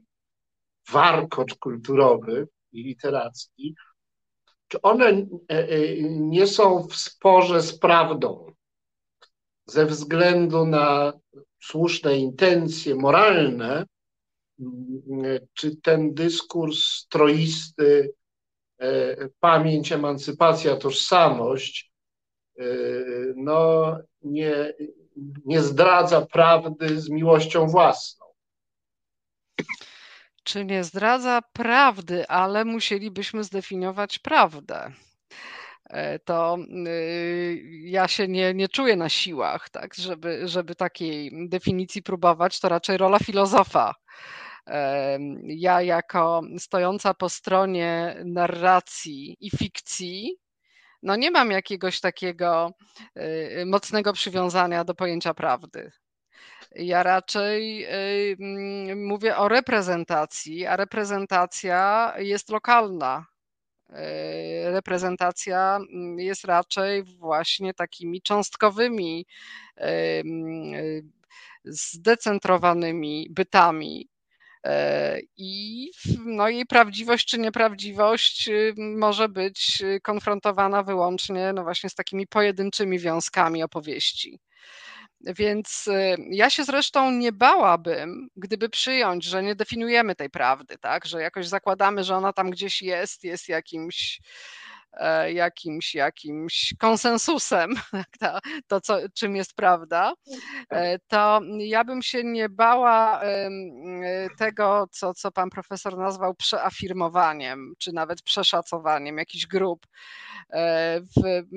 warkocz 0.92 1.56
kulturowy 1.56 2.48
i 2.72 2.84
literacki, 2.84 3.76
czy 4.68 4.82
one 4.82 5.06
e, 5.06 5.26
e, 5.50 6.02
nie 6.04 6.48
są 6.48 6.88
w 6.88 6.96
sporze 6.96 7.62
z 7.62 7.80
prawdą? 7.80 8.52
Ze 9.66 9.86
względu 9.86 10.66
na 10.66 11.14
słuszne 11.64 12.18
intencje 12.18 12.96
moralne, 12.96 13.86
czy 15.54 15.76
ten 15.76 16.14
dyskurs 16.14 17.08
troisty, 17.08 18.14
e, 18.80 19.16
pamięć, 19.40 19.92
emancypacja, 19.92 20.76
tożsamość, 20.76 21.92
no, 23.36 23.98
nie, 24.22 24.74
nie 25.46 25.62
zdradza 25.62 26.26
prawdy 26.26 27.02
z 27.02 27.10
miłością 27.10 27.68
własną 27.68 28.28
czy 30.48 30.66
nie 30.66 30.84
zdradza 30.84 31.42
prawdy, 31.54 32.28
ale 32.28 32.66
musielibyśmy 32.66 33.44
zdefiniować 33.44 34.20
prawdę. 34.20 34.92
E, 35.90 36.20
to 36.20 36.58
y, 36.88 37.62
ja 37.84 38.08
się 38.08 38.28
nie, 38.28 38.54
nie 38.54 38.68
czuję 38.68 38.96
na 38.96 39.10
siłach, 39.10 39.70
tak, 39.70 39.96
żeby, 39.96 40.48
żeby 40.48 40.76
takiej 40.76 41.32
definicji 41.50 42.04
próbować, 42.04 42.60
to 42.60 42.70
raczej 42.70 42.98
rola 42.98 43.20
filozofa. 43.20 43.96
Ja, 45.44 45.82
jako 45.82 46.42
stojąca 46.60 47.14
po 47.14 47.30
stronie 47.30 48.16
narracji 48.26 49.38
i 49.40 49.50
fikcji, 49.50 50.38
no 51.04 51.16
nie 51.16 51.32
mam 51.32 51.52
jakiegoś 51.52 52.00
takiego 52.00 52.72
y, 53.18 53.64
mocnego 53.66 54.14
przywiązania 54.14 54.84
do 54.84 54.96
pojęcia 54.96 55.34
prawdy. 55.34 55.92
Ja 56.76 57.04
raczej 57.04 57.86
mm, 58.40 59.06
mówię 59.06 59.38
o 59.38 59.48
reprezentacji, 59.48 60.66
a 60.66 60.76
reprezentacja 60.76 62.14
jest 62.18 62.50
lokalna. 62.50 63.26
Y, 63.90 64.72
reprezentacja 64.72 65.80
mm, 65.94 66.20
jest 66.20 66.46
raczej 66.46 67.04
właśnie 67.04 67.74
takimi 67.74 68.22
cząstkowymi, 68.22 69.26
y, 69.82 71.04
zdecentrowanymi 71.66 73.28
bytami. 73.30 74.10
I 75.38 75.92
no, 76.26 76.50
jej 76.50 76.66
prawdziwość 76.66 77.28
czy 77.28 77.40
nieprawdziwość 77.40 78.50
y, 78.50 78.74
może 78.78 79.30
być 79.30 79.84
konfrontowana 80.04 80.84
wyłącznie 80.84 81.54
no 81.54 81.64
właśnie 81.64 81.90
z 81.90 81.96
takimi 81.96 82.28
pojedynczymi 82.28 83.00
wiązkami 83.00 83.64
opowieści. 83.64 84.40
Więc 85.22 85.88
y, 85.88 86.16
ja 86.30 86.50
się 86.50 86.64
zresztą 86.64 87.12
nie 87.12 87.32
bałabym, 87.32 88.30
gdyby 88.36 88.70
przyjąć, 88.70 89.24
że 89.24 89.44
nie 89.44 89.56
definiujemy 89.56 90.16
tej 90.16 90.30
prawdy, 90.30 90.78
tak? 90.78 91.06
że 91.06 91.22
jakoś 91.22 91.48
zakładamy, 91.48 92.04
że 92.04 92.16
ona 92.16 92.34
tam 92.34 92.50
gdzieś 92.52 92.82
jest, 92.82 93.24
jest 93.24 93.50
jakimś 93.50 94.20
jakimś, 95.34 95.96
jakimś 95.96 96.74
konsensusem, 96.80 97.74
to, 98.20 98.40
to 98.68 98.82
co, 98.82 98.98
czym 99.14 99.36
jest 99.36 99.54
prawda, 99.54 100.14
e, 100.70 101.00
to 101.00 101.42
ja 101.58 101.84
bym 101.84 102.02
się 102.02 102.24
nie 102.24 102.50
bała 102.50 103.22
tego, 104.38 104.88
co, 104.92 105.14
co 105.14 105.32
pan 105.32 105.50
profesor 105.50 105.98
nazwał 105.98 106.36
przeafirmowaniem, 106.36 107.74
czy 107.78 107.94
nawet 107.94 108.22
przeszacowaniem 108.22 109.18
jakichś 109.18 109.46
grup. 109.46 109.88
E, 110.54 111.02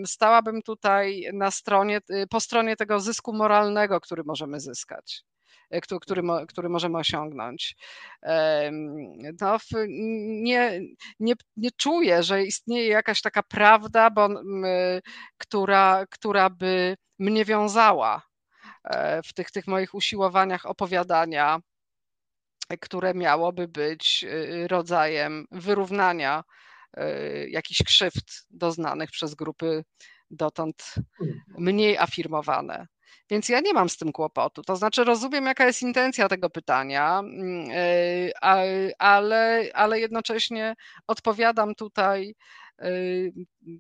stałabym 0.07 0.63
tutaj 0.63 1.27
na 1.33 1.51
stronie, 1.51 2.01
po 2.31 2.41
stronie 2.41 2.77
tego 2.77 3.01
zysku 3.01 3.33
moralnego, 3.33 4.01
który 4.01 4.23
możemy 4.25 4.61
zyskać. 4.61 5.25
e, 5.25 5.40
który, 5.83 6.01
który, 6.01 6.23
który 6.49 6.69
możemy 6.69 6.99
osiągnąć. 6.99 7.77
No, 9.41 9.59
nie, 10.29 10.81
nie, 11.21 11.35
nie 11.57 11.71
czuję, 11.77 12.23
że 12.23 12.45
istnieje 12.45 12.89
jakaś 12.89 13.21
taka 13.23 13.43
prawda, 13.43 14.11
bo, 14.11 14.29
która, 15.39 16.05
która 16.11 16.51
by 16.51 16.97
mnie 17.19 17.45
wiązała 17.45 18.23
e, 18.85 19.23
w 19.23 19.33
tych, 19.33 19.51
tych 19.51 19.67
moich 19.67 19.95
usiłowaniach 19.95 20.67
opowiadania, 20.67 21.59
które 22.81 23.15
miałoby 23.15 23.69
być 23.69 24.25
y, 24.25 24.69
rodzajem 24.69 25.47
wyrównania 25.51 26.45
E, 26.97 27.49
jakichś 27.49 27.83
krzywd 27.83 28.47
doznanych 28.51 29.11
przez 29.11 29.35
grupy 29.35 29.85
dotąd 30.31 30.95
mhm. 31.21 31.41
mniej 31.59 31.99
afirmowane. 31.99 32.87
Więc 33.31 33.49
ja 33.49 33.61
nie 33.61 33.73
mam 33.73 33.89
z 33.89 33.97
tym 33.97 34.13
kłopotu. 34.13 34.63
To 34.63 34.77
znaczy, 34.77 35.05
rozumiem, 35.05 35.47
jaka 35.47 35.67
jest 35.67 35.83
intencja 35.83 36.29
tego 36.29 36.51
pytania, 36.51 37.19
mm, 37.19 37.71
e, 37.71 38.95
ale, 38.99 39.65
ale 39.75 40.01
jednocześnie 40.01 40.75
odpowiadam 41.07 41.75
tutaj 41.75 42.35
e, 42.79 42.91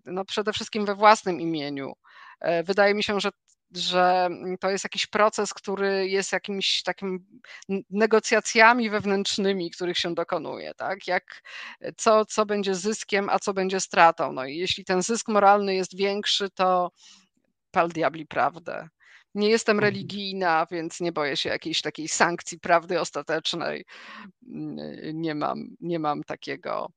no 0.05 0.25
przede 0.25 0.53
wszystkim 0.53 0.87
we 0.87 0.95
własnym 0.95 1.41
imieniu. 1.41 1.93
Wydaje 2.65 2.95
mi 2.95 3.03
się, 3.03 3.21
że 3.21 3.31
że 3.75 4.29
to 4.61 4.71
jest 4.71 4.85
jakiś 4.85 5.07
proces, 5.07 5.55
który 5.55 6.09
jest 6.09 6.33
jakimiś 6.33 6.83
takim 6.83 7.27
negocjacjami 7.91 8.91
wewnętrznymi, 8.91 9.71
których 9.71 9.99
się 9.99 10.15
dokonuje, 10.15 10.75
tak? 10.75 11.07
Jak, 11.07 11.43
co, 11.97 12.25
co 12.25 12.47
będzie 12.47 12.75
zyskiem, 12.75 13.29
a 13.29 13.39
co 13.39 13.55
będzie 13.55 13.81
stratą. 13.81 14.33
No 14.33 14.45
i 14.45 14.57
jeśli 14.57 14.85
ten 14.85 15.03
zysk 15.03 15.29
moralny 15.29 15.75
jest 15.75 15.97
większy, 15.97 16.51
to 16.51 16.91
pal 17.71 17.89
diabli 17.89 18.27
prawdę. 18.27 18.89
Nie 19.35 19.49
jestem 19.49 19.77
mhm. 19.77 19.93
religijna, 19.93 20.67
więc 20.71 21.01
nie 21.01 21.13
boję 21.13 21.37
się 21.37 21.49
jakiejś 21.49 21.83
takiej 21.83 22.09
sankcji 22.09 22.61
prawdy 22.61 23.01
ostatecznej. 23.01 23.85
Nie 25.13 25.35
mam, 25.35 25.69
nie 25.81 25.99
mam 25.99 26.25
takiego 26.25 26.91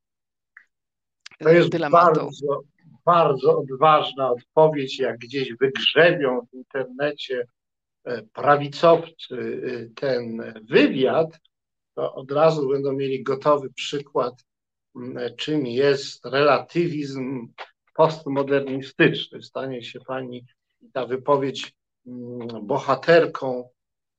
to 1.39 1.49
jest 1.49 1.69
dylematu. 1.69 2.19
Bardzo, 2.19 2.61
bardzo 3.05 3.57
odważna 3.57 4.31
odpowiedź, 4.31 4.99
jak 4.99 5.17
gdzieś 5.17 5.53
wygrzebią 5.53 6.47
w 6.51 6.53
internecie 6.53 7.47
e, 8.03 8.21
prawicowcy 8.21 9.35
e, 9.35 9.95
ten 9.95 10.53
wywiad, 10.69 11.39
to 11.95 12.13
od 12.13 12.31
razu 12.31 12.69
będą 12.69 12.93
mieli 12.93 13.23
gotowy 13.23 13.69
przykład, 13.73 14.45
mm, 14.95 15.35
czym 15.35 15.65
jest 15.67 16.25
relatywizm 16.25 17.47
postmodernistyczny. 17.95 19.43
Stanie 19.43 19.83
się 19.83 19.99
pani 19.99 20.45
ta 20.93 21.05
wypowiedź 21.05 21.61
mm, 21.63 21.73
bohaterką 22.61 23.69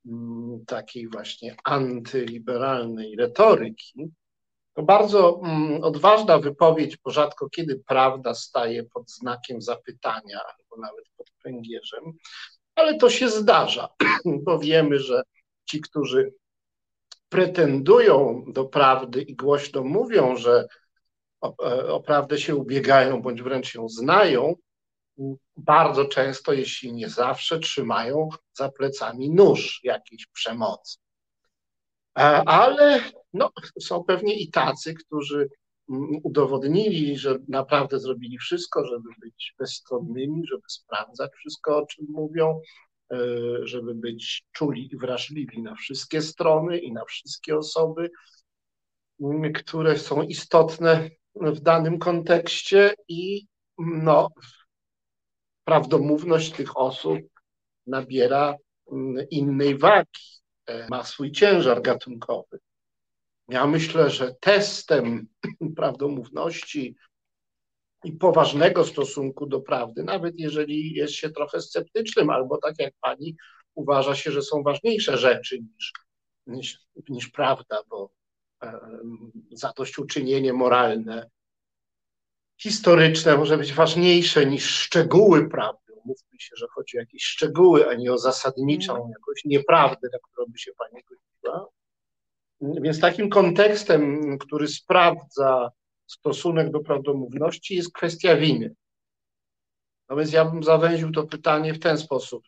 mm, 0.05 0.65
takiej 0.65 1.07
właśnie 1.07 1.55
antyliberalnej 1.63 3.15
retoryki. 3.15 4.11
To 4.73 4.83
bardzo 4.83 5.41
odważna 5.81 6.39
wypowiedź, 6.39 6.97
bo 6.97 7.11
rzadko 7.11 7.49
kiedy 7.49 7.83
prawda 7.87 8.33
staje 8.33 8.83
pod 8.83 9.11
znakiem 9.11 9.61
zapytania 9.61 10.39
albo 10.39 10.81
nawet 10.81 11.05
pod 11.17 11.31
pęgierzem, 11.43 12.03
ale 12.75 12.97
to 12.97 13.09
się 13.09 13.29
zdarza, 13.29 13.89
bo 14.45 14.59
wiemy, 14.59 14.99
że 14.99 15.21
ci, 15.65 15.81
którzy 15.81 16.33
pretendują 17.29 18.43
do 18.47 18.65
prawdy 18.65 19.21
i 19.21 19.35
głośno 19.35 19.83
mówią, 19.83 20.35
że 20.35 20.67
o, 21.41 21.65
e, 21.65 21.93
o 21.93 21.99
prawdę 21.99 22.37
się 22.37 22.55
ubiegają, 22.55 23.21
bądź 23.21 23.41
wręcz 23.41 23.75
ją 23.75 23.89
znają, 23.89 24.55
bardzo 25.57 26.05
często, 26.05 26.53
jeśli 26.53 26.93
nie 26.93 27.09
zawsze, 27.09 27.59
trzymają 27.59 28.29
za 28.53 28.69
plecami 28.69 29.31
nóż 29.31 29.79
jakiejś 29.83 30.27
przemocy. 30.27 30.97
E, 32.17 32.21
ale 32.45 33.01
no, 33.33 33.51
są 33.79 34.03
pewnie 34.03 34.39
i 34.39 34.51
tacy, 34.51 34.93
którzy 34.93 35.49
mm, 35.89 36.09
udowodnili, 36.23 37.17
że 37.17 37.39
naprawdę 37.47 37.99
zrobili 37.99 38.37
wszystko, 38.37 38.85
żeby 38.85 39.09
być 39.21 39.53
bezstronnymi, 39.59 40.47
żeby 40.47 40.63
sprawdzać 40.67 41.31
wszystko, 41.33 41.77
o 41.77 41.85
czym 41.85 42.05
mówią, 42.09 42.61
e, 43.11 43.17
żeby 43.63 43.95
być 43.95 44.45
czuli 44.51 44.89
i 44.93 44.97
wrażliwi 44.97 45.61
na 45.61 45.75
wszystkie 45.75 46.21
strony 46.21 46.79
i 46.79 46.91
na 46.91 47.05
wszystkie 47.05 47.57
osoby, 47.57 48.09
mm, 49.21 49.53
które 49.53 49.97
są 49.97 50.21
istotne 50.21 51.09
w 51.35 51.59
danym 51.59 51.99
kontekście 51.99 52.93
i 53.07 53.47
no, 53.77 54.29
prawdomówność 55.65 56.51
tych 56.51 56.77
osób 56.77 57.19
nabiera 57.87 58.55
mm, 58.91 59.29
innej 59.29 59.77
wagi, 59.77 60.21
e, 60.65 60.87
ma 60.89 61.03
swój 61.03 61.31
ciężar 61.31 61.81
gatunkowy. 61.81 62.59
Ja 63.49 63.67
myślę, 63.67 64.09
że 64.09 64.35
testem 64.39 65.27
prawdomówności 65.77 66.95
i 68.03 68.11
poważnego 68.11 68.85
stosunku 68.85 69.45
do 69.45 69.61
prawdy, 69.61 70.03
nawet 70.03 70.39
jeżeli 70.39 70.93
jest 70.93 71.13
się 71.13 71.29
trochę 71.29 71.61
sceptycznym, 71.61 72.29
albo 72.29 72.57
tak 72.57 72.79
jak 72.79 72.93
pani 73.01 73.35
uważa 73.75 74.15
się, 74.15 74.31
że 74.31 74.41
są 74.41 74.63
ważniejsze 74.63 75.17
rzeczy 75.17 75.59
niż, 75.59 75.93
niż, 76.47 76.79
niż 77.09 77.29
prawda, 77.29 77.83
bo 77.89 78.09
e, 78.63 78.79
zadośćuczynienie 79.51 80.53
moralne 80.53 81.29
historyczne 82.57 83.37
może 83.37 83.57
być 83.57 83.73
ważniejsze 83.73 84.45
niż 84.45 84.65
szczegóły 84.65 85.49
prawdy. 85.49 85.93
Mówmy 86.05 86.39
się, 86.39 86.55
że 86.55 86.65
chodzi 86.75 86.97
o 86.97 86.99
jakieś 86.99 87.23
szczegóły, 87.23 87.89
a 87.89 87.93
nie 87.93 88.13
o 88.13 88.17
zasadniczą 88.17 88.95
mm. 88.95 89.09
jakąś 89.09 89.45
nieprawdę, 89.45 90.07
na 90.13 90.19
którą 90.23 90.45
by 90.47 90.57
się 90.59 90.71
pani 90.77 91.03
godziła. 91.03 91.67
Więc 92.61 92.99
takim 92.99 93.29
kontekstem, 93.29 94.37
który 94.37 94.67
sprawdza 94.67 95.71
stosunek 96.07 96.71
do 96.71 96.79
prawdomówności, 96.79 97.75
jest 97.75 97.93
kwestia 97.93 98.35
winy. 98.35 98.75
No 100.09 100.15
więc 100.15 100.33
ja 100.33 100.45
bym 100.45 100.63
zawęził 100.63 101.11
to 101.11 101.23
pytanie 101.23 101.73
w 101.73 101.79
ten 101.79 101.97
sposób. 101.97 102.43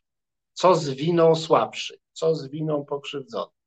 Co 0.54 0.76
z 0.76 0.90
winą 0.90 1.36
słabszych? 1.36 2.00
Co 2.12 2.36
z 2.36 2.48
winą 2.48 2.86
pokrzywdzonych? 2.86 3.58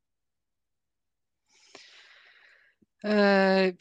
E, 2.83 2.90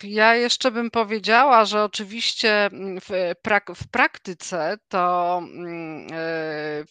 ja 0.03 0.35
jeszcze 0.35 0.71
bym 0.71 0.91
powiedziała, 0.91 1.65
że 1.65 1.83
oczywiście 1.83 2.65
mm, 2.65 2.99
w, 3.01 3.09
prak 3.41 3.71
w 3.75 3.87
praktyce 3.87 4.77
to 4.87 5.37
mm, 5.43 6.07
e, 6.11 6.83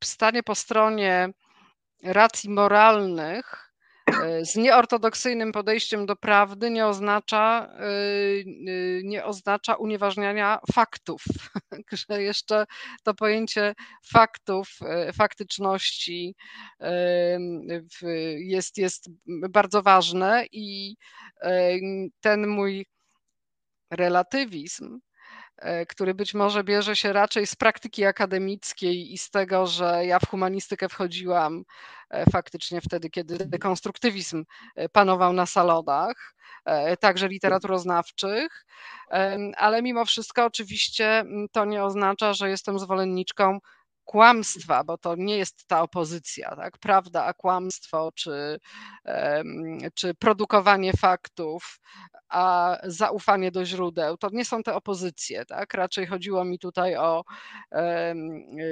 w 0.00 0.06
stanie 0.06 0.42
po 0.42 0.54
stronie 0.54 1.28
racji 2.02 2.50
moralnych 2.50 3.63
E, 3.63 3.63
z 4.42 4.56
nieortodoksyjnym 4.56 5.52
podejściem 5.52 6.06
do 6.06 6.16
prawdy 6.16 6.70
nie 6.70 6.86
oznacza, 6.86 7.68
e, 7.68 7.84
e, 7.84 9.02
nie 9.02 9.24
oznacza 9.24 9.74
unieważniania 9.74 10.58
faktów, 10.72 11.24
że 12.08 12.22
jeszcze 12.22 12.64
to 13.02 13.14
pojęcie 13.14 13.74
faktów, 14.12 14.68
faktyczności 15.16 16.34
jest, 18.38 18.78
jest 18.78 19.10
bardzo 19.50 19.82
ważne 19.82 20.44
i 20.52 20.96
ten 22.20 22.46
mój 22.46 22.86
relatywizm 23.90 25.00
E, 25.00 25.13
który 25.88 26.14
być 26.14 26.34
może 26.34 26.64
bierze 26.64 26.96
się 26.96 27.12
raczej 27.12 27.46
z 27.46 27.56
praktyki 27.56 28.04
akademickiej 28.04 29.12
i 29.12 29.18
z 29.18 29.30
tego, 29.30 29.66
że 29.66 30.06
ja 30.06 30.18
w 30.18 30.28
humanistykę 30.28 30.88
wchodziłam 30.88 31.64
e, 32.10 32.30
faktycznie 32.30 32.80
wtedy, 32.80 33.10
kiedy 33.10 33.38
dekonstruktywizm 33.38 34.44
e, 34.76 34.88
panował 34.88 35.32
na 35.32 35.46
salonach, 35.46 36.34
także 37.00 37.28
literaturoznawczych, 37.28 38.66
ale 39.56 39.82
mimo 39.82 40.04
wszystko 40.04 40.44
oczywiście 40.44 41.24
to 41.52 41.64
nie 41.64 41.84
oznacza, 41.84 42.34
że 42.34 42.50
jestem 42.50 42.78
zwolenniczką 42.78 43.58
kłamstwa, 44.04 44.84
bo 44.84 44.98
to 44.98 45.14
nie 45.16 45.38
jest 45.38 45.66
ta 45.66 45.82
opozycja, 45.82 46.56
tak? 46.56 46.78
prawda, 46.78 47.24
a 47.24 47.34
kłamstwo, 47.34 48.10
czy, 48.14 48.58
czy 49.94 50.14
produkowanie 50.14 50.92
faktów, 50.92 51.80
a 52.28 52.78
zaufanie 52.84 53.50
do 53.50 53.64
źródeł, 53.64 54.16
to 54.16 54.28
nie 54.32 54.44
są 54.44 54.62
te 54.62 54.74
opozycje. 54.74 55.46
Tak? 55.46 55.74
Raczej 55.74 56.06
chodziło 56.06 56.44
mi 56.44 56.58
tutaj 56.58 56.96
o 56.96 57.24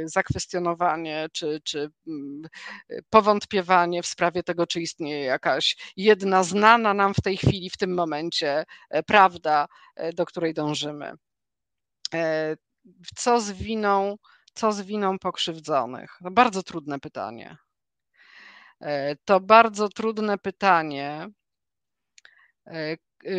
zakwestionowanie, 0.04 1.26
czy, 1.32 1.60
czy 1.64 1.90
mm, 2.06 2.42
powątpiewanie 3.10 4.02
w 4.02 4.06
sprawie 4.06 4.42
tego, 4.42 4.66
czy 4.66 4.80
istnieje 4.80 5.24
jakaś 5.24 5.92
jedna 5.96 6.44
znana 6.44 6.94
nam 6.94 7.14
w 7.14 7.20
tej 7.20 7.36
chwili, 7.36 7.70
w 7.70 7.76
tym 7.76 7.94
momencie 7.94 8.64
e, 8.90 9.02
prawda, 9.02 9.66
e, 9.96 10.12
do 10.12 10.24
której 10.24 10.54
dążymy. 10.54 11.12
E, 12.14 12.56
co 13.16 13.40
z 13.40 13.52
winą 13.52 14.16
co 14.54 14.72
z 14.72 14.82
winą 14.82 15.18
pokrzywdzonych? 15.18 16.18
To 16.24 16.30
bardzo 16.30 16.62
trudne 16.62 16.98
pytanie. 16.98 17.56
E, 18.82 19.16
to 19.24 19.40
bardzo 19.40 19.88
trudne 19.88 20.38
pytanie, 20.38 21.28
e, 22.66 22.96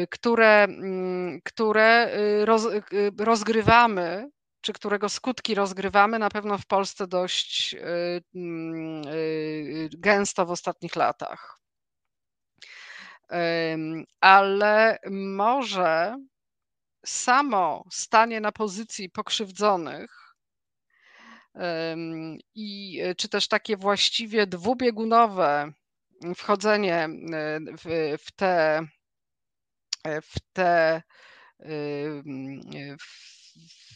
które, 0.10 0.64
mm, 0.64 1.42
które 1.44 2.16
y, 2.42 2.46
roz, 2.46 2.66
y, 2.66 2.82
rozgrywamy, 3.20 4.30
czy 4.62 4.74
którego 4.74 5.10
skutki 5.10 5.56
rozgrywamy 5.56 6.20
na 6.20 6.30
pewno 6.30 6.58
w 6.58 6.66
Polsce 6.66 7.08
dość 7.08 7.74
y, 7.74 8.24
mm, 8.36 9.04
gęsto 9.98 10.46
w 10.46 10.52
ostatnich 10.52 10.96
latach. 10.96 11.60
Ale 14.22 14.98
może 15.12 16.18
samo 17.06 17.84
stanie 17.92 18.42
na 18.42 18.52
pozycji 18.52 19.10
pokrzywdzonych 19.10 20.23
i 22.56 23.00
e, 23.04 23.16
czy 23.16 23.30
też 23.30 23.48
takie 23.48 23.78
właściwie 23.78 24.48
dwubiegunowe 24.48 25.74
wchodzenie 26.36 26.96
e, 26.96 27.10
w, 27.60 28.18
w 28.24 28.32
te 28.32 28.82
e, 30.04 30.22
w 30.22 30.34
te 30.54 31.02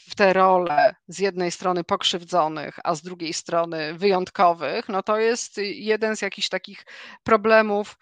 w 0.10 0.16
te 0.16 0.34
role 0.34 0.96
z 1.08 1.20
jednej 1.20 1.52
strony 1.52 1.84
pokrzywdzonych, 1.84 2.80
a 2.84 2.96
z 2.96 3.02
drugiej 3.02 3.34
strony 3.34 3.94
wyjątkowych, 3.94 4.90
no 4.90 5.04
to 5.04 5.18
jest 5.18 5.58
jeden 5.58 6.16
z 6.18 6.22
jakichś 6.22 6.50
takich 6.50 6.86
problemów 7.24 7.98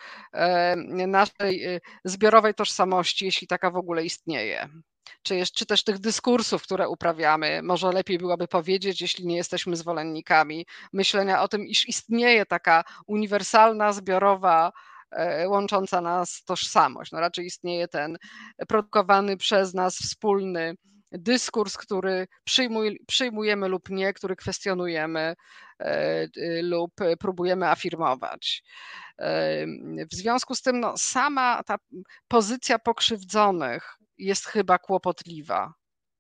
naszej 1.08 1.80
zbiorowej 2.04 2.54
tożsamości, 2.54 3.26
jeśli 3.26 3.48
taka 3.48 3.72
w 3.72 3.76
ogóle 3.76 4.06
istnieje 4.06 4.70
czy, 5.24 5.36
jest, 5.36 5.54
czy 5.54 5.66
też 5.66 5.84
tych 5.84 6.00
dyskursów, 6.00 6.64
które 6.64 6.90
uprawiamy. 6.90 7.62
Może 7.64 7.92
lepiej 7.92 8.18
byłoby 8.18 8.48
powiedzieć, 8.48 9.02
jeśli 9.02 9.28
nie 9.28 9.36
jesteśmy 9.36 9.76
zwolennikami, 9.76 10.66
myślenia 10.94 11.42
o 11.42 11.48
tym, 11.48 11.68
iż 11.68 11.88
istnieje 11.90 12.46
taka 12.46 12.84
uniwersalna, 13.08 13.94
zbiorowa, 13.94 14.72
e, 15.12 15.50
łącząca 15.50 16.02
nas 16.02 16.44
tożsamość. 16.46 17.12
No 17.12 17.20
raczej 17.20 17.46
istnieje 17.46 17.88
ten 17.88 18.18
produkowany 18.68 19.38
przez 19.38 19.74
nas 19.74 19.96
wspólny 19.96 20.76
dyskurs, 21.12 21.78
który 21.78 22.28
przyjmuj, 22.44 23.00
przyjmujemy 23.08 23.68
lub 23.68 23.90
nie, 23.90 24.14
który 24.14 24.36
kwestionujemy 24.36 25.36
e, 25.80 26.28
lub 26.62 26.92
próbujemy 27.20 27.70
afirmować. 27.70 28.64
E, 29.20 29.66
w 30.12 30.16
związku 30.16 30.56
z 30.56 30.62
tym 30.62 30.80
no, 30.80 30.98
sama 30.98 31.64
ta 31.64 31.76
pozycja 32.28 32.80
pokrzywdzonych 32.80 33.98
jest 34.18 34.46
chyba 34.46 34.80
kłopotliwa. 34.80 35.74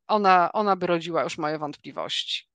Ona, 0.07 0.51
ona 0.51 0.75
by 0.75 0.87
rodziła 0.87 1.23
już 1.23 1.37
moje 1.37 1.59
wątpliwości. 1.59 2.47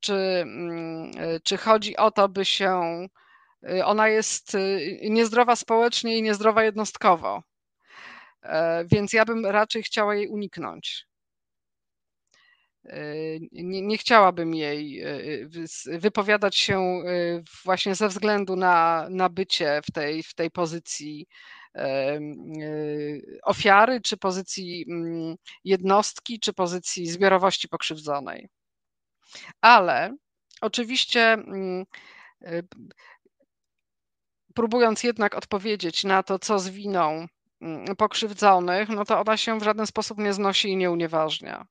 Czy, 0.00 0.14
mm, 0.14 1.10
czy 1.44 1.56
chodzi 1.56 1.96
o 1.96 2.10
to, 2.10 2.28
by 2.28 2.44
się 2.44 2.82
ona 3.84 4.08
jest 4.08 4.56
niezdrowa 5.02 5.56
społecznie 5.56 6.18
i 6.18 6.22
niezdrowa 6.22 6.64
jednostkowo. 6.64 7.42
Więc 8.84 9.12
ja 9.12 9.24
bym 9.24 9.46
raczej 9.46 9.82
chciała 9.82 10.14
jej 10.14 10.28
uniknąć. 10.28 11.06
Nie, 13.52 13.82
nie, 13.82 13.98
chciałabym 13.98 14.54
jej 14.54 15.04
wypowiadać 15.86 16.56
się 16.56 17.02
właśnie 17.64 17.94
ze 17.94 18.08
względu 18.08 18.56
na, 18.56 19.06
na 19.10 19.28
bycie 19.28 19.80
w 19.88 19.92
tej, 19.92 20.22
w 20.22 20.34
tej 20.34 20.50
pozycji 20.50 21.26
ofiary, 23.42 24.00
czy 24.00 24.16
pozycji 24.16 24.84
mm, 24.88 25.36
jednostki, 25.64 26.40
czy 26.40 26.52
pozycji 26.52 27.06
zbiorowości 27.06 27.68
pokrzywdzonej. 27.68 28.48
Ale 29.60 30.16
oczywiście 30.60 31.32
mm, 31.32 31.84
próbując 34.54 35.02
jednak 35.02 35.34
odpowiedzieć 35.34 36.04
na 36.04 36.22
to, 36.22 36.38
co 36.38 36.58
z 36.58 36.68
winą 36.68 37.26
mm, 37.60 37.96
pokrzywdzonych, 37.96 38.88
no 38.88 39.04
to 39.04 39.20
ona 39.20 39.36
się 39.36 39.60
w 39.60 39.62
żaden 39.62 39.86
sposób 39.86 40.18
nie 40.18 40.32
znosi 40.32 40.68
i 40.68 40.76
nie 40.76 40.90
unieważnia. 40.90 41.66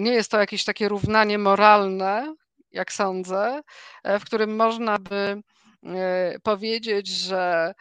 Nie 0.00 0.12
jest 0.12 0.30
to 0.30 0.38
jakieś 0.38 0.64
takie 0.64 0.88
równanie 0.88 1.38
moralne, 1.38 2.34
jak 2.70 2.92
sądzę, 2.92 3.62
e, 4.04 4.18
w 4.18 4.24
którym 4.24 4.56
można 4.56 4.98
by 4.98 5.42
e, 5.86 6.38
powiedzieć, 6.42 7.08
że 7.08 7.74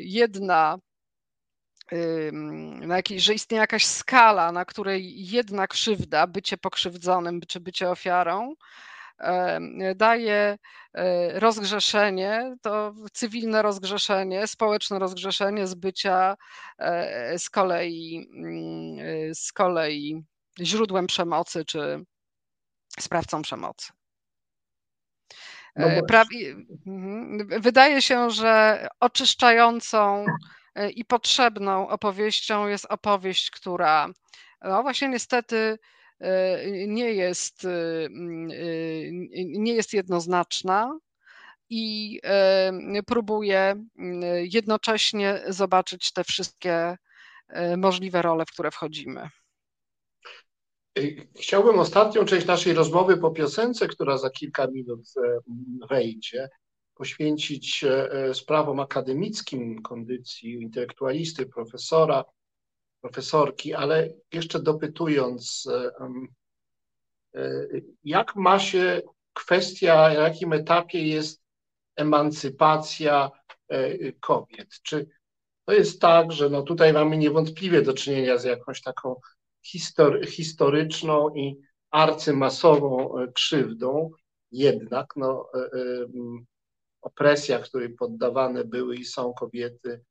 jedna 0.00 0.78
na 2.80 2.96
jakiej, 2.96 3.20
że 3.20 3.34
istnieje 3.34 3.60
jakaś 3.60 3.84
skala, 3.86 4.52
na 4.52 4.64
której 4.64 5.28
jedna 5.30 5.66
krzywda, 5.66 6.26
bycie 6.26 6.56
pokrzywdzonym 6.56 7.40
czy 7.48 7.60
bycie 7.60 7.90
ofiarą, 7.90 8.54
daje 9.96 10.58
rozgrzeszenie, 11.34 12.56
to 12.62 12.94
cywilne 13.12 13.62
rozgrzeszenie, 13.62 14.46
społeczne 14.46 14.98
rozgrzeszenie 14.98 15.66
z 15.66 15.74
bycia 15.74 16.36
z 17.38 17.50
kolei, 17.50 18.28
z 19.34 19.52
kolei 19.52 20.24
źródłem 20.60 21.06
przemocy 21.06 21.64
czy 21.64 22.04
sprawcą 23.00 23.42
przemocy. 23.42 23.92
No 25.76 25.86
e, 25.86 26.02
mhm. 26.86 27.48
Wydaje 27.60 28.02
się, 28.02 28.30
że 28.30 28.86
oczyszczającą 29.00 30.26
e, 30.74 30.90
i 30.90 31.04
potrzebną 31.04 31.88
opowieścią 31.88 32.68
jest 32.68 32.86
opowieść, 32.88 33.50
która 33.50 34.08
no 34.62 34.82
właśnie 34.82 35.08
niestety 35.08 35.78
e, 36.20 36.86
nie 36.86 37.12
jest, 37.12 37.66
nie 39.46 39.74
jest 39.74 39.92
jednoznaczna 39.92 40.98
i 41.70 42.20
próbuje 43.06 43.74
jednocześnie 44.52 45.40
zobaczyć 45.48 46.12
te 46.12 46.24
wszystkie 46.24 46.96
możliwe 47.76 48.22
role, 48.22 48.44
w 48.46 48.52
które 48.52 48.70
wchodzimy. 48.70 49.28
Chciałbym 51.36 51.78
ostatnią 51.78 52.24
część 52.24 52.46
naszej 52.46 52.72
rozmowy 52.72 53.16
po 53.16 53.30
piosence, 53.30 53.88
która 53.88 54.18
za 54.18 54.30
kilka 54.30 54.66
minut 54.66 55.00
e, 55.16 55.38
wejdzie, 55.90 56.48
poświęcić 56.94 57.84
e, 57.84 58.12
e, 58.12 58.34
sprawom 58.34 58.80
akademickim 58.80 59.82
kondycji 59.82 60.52
intelektualisty, 60.52 61.46
profesora, 61.46 62.24
profesorki, 63.00 63.74
ale 63.74 64.08
jeszcze 64.32 64.62
dopytując, 64.62 65.68
jak 68.04 68.36
ma 68.36 68.58
się 68.58 69.02
kwestia, 69.32 69.94
na 69.94 70.12
jakim 70.12 70.52
etapie 70.52 71.08
jest 71.08 71.42
emancypacja 71.96 73.30
kobiet? 74.20 74.68
Czy 74.82 75.06
to 75.64 75.72
jest 75.72 76.00
tak, 76.00 76.32
że 76.32 76.50
no 76.50 76.62
tutaj 76.62 76.92
mamy 76.92 77.16
niewątpliwie 77.18 77.82
do 77.82 77.94
czynienia 77.94 78.38
z 78.38 78.44
jakąś 78.44 78.82
taką 78.82 79.20
historyczną 80.26 81.34
i 81.34 81.56
arcymasową 81.94 83.18
e, 83.18 83.32
krzywdą, 83.32 84.10
jednak 84.50 85.16
no, 85.16 85.48
e, 85.54 85.58
e, 85.58 86.06
opresja, 87.02 87.58
której 87.58 87.94
poddawane 87.94 88.64
były 88.64 88.96
i 88.96 89.04
są 89.04 89.34
kobiety, 89.34 90.04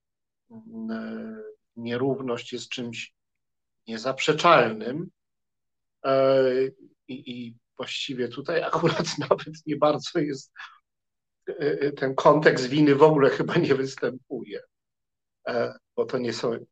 nierówność 1.76 2.54
jest 2.54 2.70
czymś 2.70 3.14
niezaprzeczalnym. 3.88 5.10
I, 7.08 7.32
I 7.32 7.58
właściwie 7.78 8.28
tutaj 8.28 8.64
akurat 8.74 9.18
nawet 9.18 9.54
nie 9.66 9.76
bardzo 9.76 10.20
jest 10.20 10.52
ten 11.98 12.16
kontekst 12.16 12.68
winy 12.68 12.96
w 12.96 13.04
ogóle 13.04 13.30
chyba 13.30 13.56
nie 13.56 13.76
występuje, 13.76 14.62
bo 15.96 16.06
to 16.06 16.18
nie 16.18 16.34
są 16.34 16.66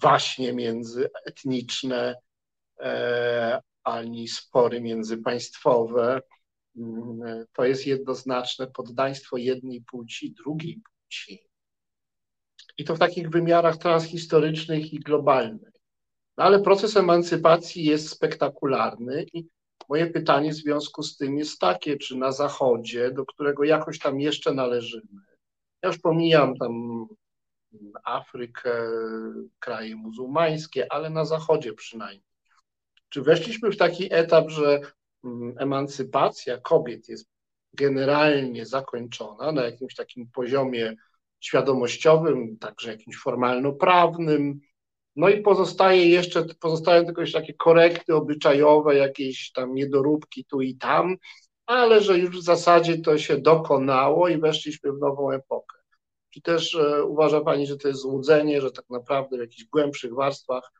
waśnie 0.00 0.52
międzyetniczne, 0.52 2.14
e, 2.80 3.60
ani 3.84 4.28
spory 4.28 4.80
międzypaństwowe. 4.80 6.20
Mm, 6.76 7.44
to 7.52 7.64
jest 7.64 7.86
jednoznaczne 7.86 8.66
poddaństwo 8.66 9.36
jednej 9.36 9.82
płci 9.82 10.32
drugiej 10.32 10.80
płci. 10.80 11.42
I 12.78 12.84
to 12.84 12.94
w 12.94 12.98
takich 12.98 13.30
wymiarach 13.30 13.76
transhistorycznych 13.76 14.92
i 14.92 15.00
globalnych. 15.00 15.72
No 16.36 16.44
ale 16.44 16.62
proces 16.62 16.96
emancypacji 16.96 17.84
jest 17.84 18.08
spektakularny 18.08 19.26
i 19.32 19.46
moje 19.88 20.06
pytanie 20.06 20.50
w 20.50 20.56
związku 20.56 21.02
z 21.02 21.16
tym 21.16 21.38
jest 21.38 21.58
takie, 21.58 21.96
czy 21.96 22.16
na 22.16 22.32
Zachodzie, 22.32 23.10
do 23.10 23.26
którego 23.26 23.64
jakoś 23.64 23.98
tam 23.98 24.20
jeszcze 24.20 24.54
należymy, 24.54 25.22
ja 25.82 25.88
już 25.88 25.98
pomijam 25.98 26.56
tam 26.56 27.06
Afrykę, 28.04 28.90
kraje 29.58 29.96
muzułmańskie, 29.96 30.92
ale 30.92 31.10
na 31.10 31.24
Zachodzie 31.24 31.72
przynajmniej. 31.72 32.26
Czy 33.08 33.22
weszliśmy 33.22 33.70
w 33.70 33.76
taki 33.76 34.14
etap, 34.14 34.50
że 34.50 34.80
mm, 35.24 35.54
emancypacja 35.58 36.58
kobiet 36.58 37.08
jest 37.08 37.28
generalnie 37.72 38.66
zakończona 38.66 39.52
na 39.52 39.64
jakimś 39.64 39.94
takim 39.94 40.30
poziomie 40.30 40.96
świadomościowym, 41.40 42.58
także 42.58 42.90
jakimś 42.90 43.16
formalno-prawnym, 43.16 44.60
no 45.16 45.28
i 45.28 45.42
pozostaje 45.42 46.08
jeszcze, 46.08 46.44
pozostają 46.60 47.04
tylko 47.04 47.20
jeszcze 47.20 47.40
takie 47.40 47.54
korekty 47.54 48.14
obyczajowe, 48.14 48.96
jakieś 48.96 49.52
tam 49.52 49.74
niedoróbki 49.74 50.44
tu 50.44 50.60
i 50.60 50.76
tam, 50.76 51.16
ale 51.66 52.00
że 52.00 52.18
już 52.18 52.38
w 52.38 52.44
zasadzie 52.44 52.98
to 52.98 53.18
się 53.18 53.38
dokonało 53.38 54.28
i 54.28 54.38
weszliśmy 54.38 54.92
w 54.92 54.98
nową 54.98 55.30
epokę. 55.30 55.76
Czy 56.36 56.42
też 56.42 56.74
e, 56.74 57.04
uważa 57.04 57.40
Pani, 57.40 57.66
że 57.66 57.76
to 57.76 57.88
jest 57.88 58.00
złudzenie, 58.00 58.60
że 58.60 58.70
tak 58.70 58.84
naprawdę 58.90 59.36
w 59.36 59.40
jakichś 59.40 59.64
głębszych 59.64 60.14
warstwach 60.14 60.72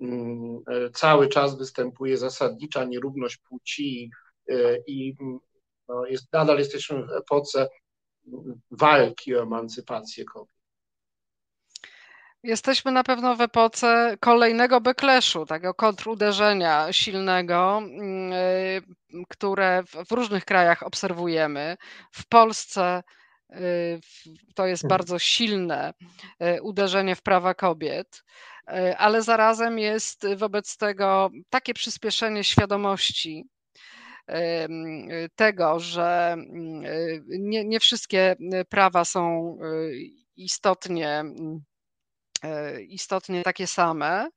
mm, 0.00 0.60
e, 0.66 0.90
cały 0.90 1.28
czas 1.28 1.58
występuje 1.58 2.16
zasadnicza 2.16 2.84
nierówność 2.84 3.36
płci 3.36 4.10
e, 4.48 4.54
i 4.86 5.16
mm, 5.20 5.38
no, 5.88 6.06
jest, 6.06 6.32
nadal 6.32 6.58
jesteśmy 6.58 7.06
w 7.06 7.10
epoce 7.10 7.68
mm, 8.26 8.60
walki 8.70 9.36
o 9.36 9.42
emancypację 9.42 10.24
kobiet? 10.24 10.54
Jesteśmy 12.42 12.92
na 12.92 13.04
pewno 13.04 13.36
w 13.36 13.40
epoce 13.40 14.16
kolejnego 14.20 14.80
backlashu, 14.80 15.46
tego 15.46 15.74
kontruderzenia 15.74 16.92
silnego, 16.92 17.82
które 19.28 19.82
w 20.06 20.12
różnych 20.12 20.44
krajach 20.44 20.82
obserwujemy. 20.82 21.76
W 22.12 22.28
Polsce 22.28 23.02
to 24.54 24.66
jest 24.66 24.82
hmm. 24.82 24.88
bardzo 24.88 25.18
silne 25.18 25.94
e, 26.38 26.62
uderzenie 26.62 27.16
w 27.16 27.22
prawa 27.22 27.54
kobiet, 27.54 28.24
e, 28.66 28.98
ale 28.98 29.22
zarazem 29.22 29.78
jest 29.78 30.26
wobec 30.36 30.76
tego 30.76 31.30
takie 31.50 31.74
przyspieszenie 31.74 32.44
świadomości 32.44 33.48
tego, 35.36 35.80
że 35.80 36.32
mm, 36.32 36.82
nie, 37.28 37.64
nie 37.64 37.80
wszystkie 37.80 38.36
prawa 38.68 39.04
są 39.04 39.56
istotnie 40.36 41.24
E, 41.24 41.60
istotnie 42.88 43.42
takie 43.42 43.66
same, 43.66 44.28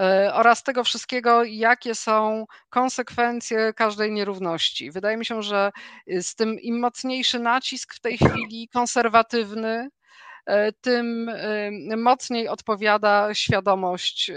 e, 0.00 0.34
oraz 0.34 0.62
tego 0.62 0.84
wszystkiego, 0.84 1.44
jakie 1.44 1.94
są 1.94 2.46
konsekwencje 2.70 3.72
każdej 3.72 4.12
nierówności. 4.12 4.90
Wydaje 4.90 5.16
mi 5.16 5.24
się, 5.26 5.42
że 5.42 5.70
z 6.20 6.34
tym 6.34 6.60
im 6.60 6.78
mocniejszy 6.78 7.38
nacisk 7.38 7.94
w 7.94 8.00
tej 8.00 8.18
chwili 8.18 8.68
konserwatywny, 8.68 9.88
e, 10.46 10.72
tym 10.72 11.30
mocniej 11.96 12.48
odpowiada 12.48 13.34
świadomość 13.34 14.30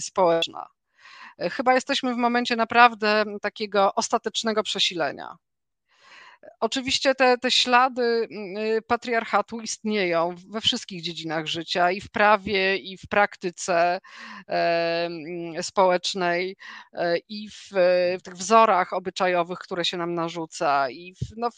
społeczna. 0.00 0.66
Chyba 1.38 1.74
jesteśmy 1.74 2.14
w 2.14 2.16
momencie 2.16 2.56
naprawdę 2.56 3.24
takiego 3.42 3.94
ostatecznego 3.94 4.62
przesilenia. 4.62 5.36
Oczywiście 6.60 7.14
te, 7.14 7.38
te 7.38 7.50
ślady 7.50 8.02
mm, 8.02 8.56
y, 8.56 8.82
patriarchatu 8.82 9.60
istnieją 9.60 10.34
we 10.50 10.60
wszystkich 10.60 11.02
dziedzinach 11.02 11.46
życia 11.46 11.90
i 11.90 12.00
w 12.00 12.10
prawie, 12.10 12.76
i 12.76 12.96
w 12.96 13.08
praktyce 13.08 14.00
mm, 14.46 15.62
społecznej, 15.62 16.56
e, 16.92 17.16
i 17.28 17.48
w, 17.50 17.70
w 18.18 18.22
tych 18.22 18.34
wzorach 18.34 18.92
obyczajowych, 18.92 19.58
które 19.58 19.84
się 19.84 19.96
nam 19.96 20.14
narzuca, 20.14 20.90
i 20.90 21.14
w, 21.14 21.36
no, 21.36 21.48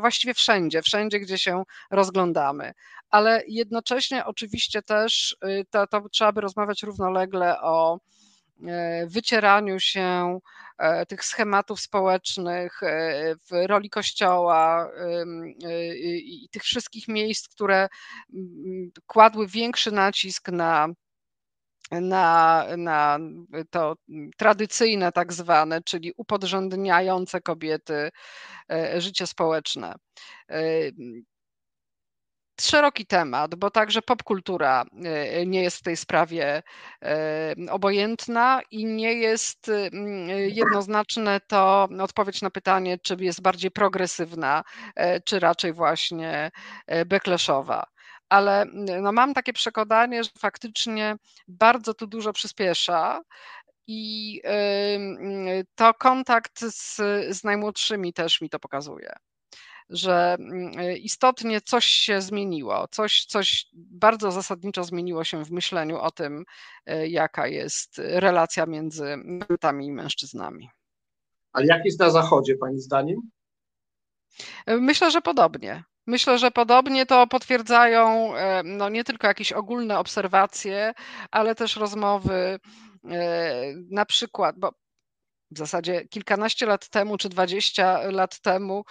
właściwie 0.00 0.34
wszędzie, 0.34 0.82
wszędzie, 0.82 1.20
gdzie 1.20 1.38
się 1.38 1.62
rozglądamy. 1.90 2.72
Ale 3.10 3.42
jednocześnie 3.48 4.24
oczywiście 4.24 4.82
też 4.82 5.36
y, 5.44 5.64
to, 5.70 5.86
to 5.86 6.08
trzeba 6.08 6.32
by 6.32 6.40
rozmawiać 6.40 6.82
równolegle 6.82 7.60
o 7.60 7.98
E, 8.15 8.15
wycieraniu 9.06 9.80
się 9.80 10.38
e, 10.78 11.06
tych 11.06 11.24
schematów 11.24 11.80
społecznych 11.80 12.82
e, 12.82 13.34
w 13.34 13.66
roli 13.66 13.90
kościoła 13.90 14.90
i 16.24 16.48
tych 16.52 16.62
wszystkich 16.62 17.08
miejsc, 17.08 17.48
które 17.48 17.88
kładły 19.06 19.46
większy 19.46 19.92
nacisk 19.92 20.48
na 20.48 20.88
na, 21.90 22.66
na 22.76 23.18
to 23.70 23.94
tradycyjne, 24.36 25.12
tak 25.12 25.32
zwane, 25.32 25.82
czyli 25.82 26.12
upodrzędniające 26.16 27.40
kobiety 27.40 28.10
życie 28.98 29.26
społeczne 29.26 29.94
szeroki 32.60 33.06
temat, 33.06 33.54
bo 33.54 33.70
także 33.70 34.02
popkultura 34.02 34.84
e, 35.04 35.46
nie 35.46 35.62
jest 35.62 35.76
w 35.76 35.82
tej 35.82 35.96
sprawie 35.96 36.62
e, 37.02 37.54
obojętna 37.70 38.60
i 38.70 38.86
nie 38.86 39.12
jest 39.12 39.68
mm, 39.68 40.28
jednoznaczne 40.30 41.40
to 41.40 41.88
odpowiedź 42.00 42.42
na 42.42 42.50
pytanie, 42.50 42.98
czy 42.98 43.16
jest 43.20 43.42
bardziej 43.42 43.70
progresywna, 43.70 44.64
czy 45.24 45.40
raczej 45.40 45.72
właśnie 45.72 46.50
backlashowa 47.06 47.86
ale 48.28 48.64
no 49.02 49.12
mam 49.12 49.34
takie 49.34 49.52
przekonanie, 49.52 50.24
że 50.24 50.30
faktycznie 50.38 51.16
bardzo 51.48 51.94
tu 51.94 52.06
dużo 52.06 52.32
przyspiesza. 52.32 53.22
I 53.86 54.42
to 55.74 55.94
kontakt 55.94 56.60
z, 56.60 56.96
z 57.36 57.44
najmłodszymi 57.44 58.12
też 58.12 58.40
mi 58.40 58.50
to 58.50 58.58
pokazuje 58.58 59.12
że 59.90 60.36
mm, 60.38 60.78
e, 60.78 60.96
istotnie 60.96 61.60
coś 61.60 61.84
się 61.84 62.20
zmieniło, 62.20 62.88
coś, 62.90 63.24
coś 63.24 63.66
bardzo 63.74 64.30
zasadniczo 64.30 64.84
zmieniło 64.84 65.24
się 65.24 65.44
w 65.44 65.50
myśleniu 65.50 65.98
o 65.98 66.10
tym, 66.10 66.44
e, 66.86 67.08
jaka 67.08 67.46
jest 67.46 67.98
relacja 67.98 68.66
między 68.66 69.16
kobietami 69.40 69.86
i 69.86 69.92
mężczyznami. 69.92 70.70
Ale 71.52 71.66
jak 71.66 71.84
jest 71.84 72.00
na 72.00 72.10
Zachodzie, 72.10 72.56
Pani 72.56 72.80
zdaniem? 72.80 73.20
E, 74.66 74.76
myślę, 74.76 75.10
że 75.10 75.20
podobnie. 75.22 75.84
Myślę, 76.06 76.38
że 76.38 76.50
podobnie 76.50 77.06
to 77.06 77.26
potwierdzają 77.26 78.32
no, 78.64 78.88
nie 78.88 79.04
tylko 79.04 79.26
jakieś 79.26 79.52
ogólne 79.52 79.98
obserwacje, 79.98 80.92
ale 81.30 81.54
też 81.54 81.76
rozmowy 81.76 82.58
na 83.90 84.04
przykład, 84.04 84.58
bo 84.58 84.72
w 85.50 85.58
zasadzie 85.58 86.08
kilkanaście 86.08 86.66
lat 86.66 86.88
temu 86.88 87.18
czy 87.18 87.28
dwadzieścia 87.28 88.00
lat 88.10 88.40
temu 88.40 88.84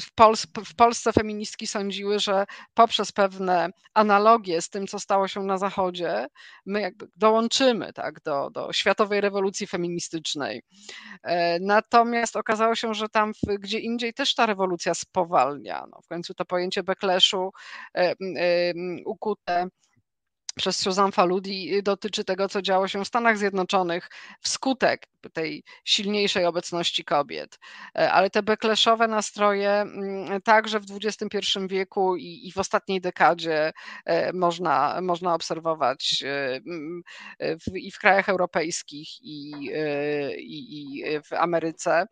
w, 0.00 0.14
Pols 0.14 0.46
w 0.66 0.74
Polsce 0.74 1.12
feministki 1.12 1.66
sądziły, 1.66 2.18
że 2.18 2.44
poprzez 2.74 3.12
pewne 3.12 3.68
analogie 3.94 4.62
z 4.62 4.68
tym, 4.68 4.86
co 4.86 4.98
stało 4.98 5.28
się 5.28 5.42
na 5.42 5.58
Zachodzie, 5.58 6.26
my 6.66 6.80
jakby 6.80 7.08
dołączymy 7.16 7.92
tak, 7.92 8.20
do, 8.22 8.50
do 8.50 8.72
światowej 8.72 9.20
rewolucji 9.20 9.66
feministycznej. 9.66 10.62
E, 11.22 11.60
natomiast 11.60 12.36
okazało 12.36 12.74
się, 12.74 12.94
że 12.94 13.08
tam 13.08 13.32
gdzie 13.58 13.78
indziej 13.78 14.14
też 14.14 14.34
ta 14.34 14.46
rewolucja 14.46 14.94
spowalnia. 14.94 15.84
No, 15.90 16.00
w 16.02 16.08
końcu 16.08 16.34
to 16.34 16.44
pojęcie 16.44 16.82
backlashu 16.82 17.52
ukute 19.04 19.68
przez 20.56 20.78
Susan 20.78 21.12
Faludi 21.12 21.74
y, 21.76 21.82
dotyczy 21.82 22.24
tego, 22.24 22.48
co 22.48 22.62
działo 22.62 22.88
się 22.88 23.04
w 23.04 23.08
Stanach 23.08 23.38
Zjednoczonych 23.38 24.08
wskutek 24.40 25.06
tej 25.32 25.64
silniejszej 25.84 26.44
obecności 26.44 27.04
kobiet. 27.04 27.58
E, 27.98 28.12
ale 28.12 28.30
te 28.30 28.42
backlashowe 28.42 29.08
nastroje 29.08 29.70
mm, 29.70 30.42
także 30.42 30.80
w 30.80 30.84
XXI 31.04 31.38
wieku 31.66 32.16
i, 32.16 32.48
i 32.48 32.52
w 32.52 32.58
ostatniej 32.58 33.00
dekadzie 33.00 33.72
e, 34.04 34.32
można, 34.32 35.00
można 35.02 35.34
obserwować 35.34 36.24
e, 36.26 36.60
w, 37.40 37.76
i 37.76 37.90
w 37.90 37.98
krajach 37.98 38.28
europejskich, 38.28 39.08
i, 39.22 39.50
i, 40.38 40.98
i 40.98 41.04
w 41.22 41.32
Ameryce. 41.32 42.06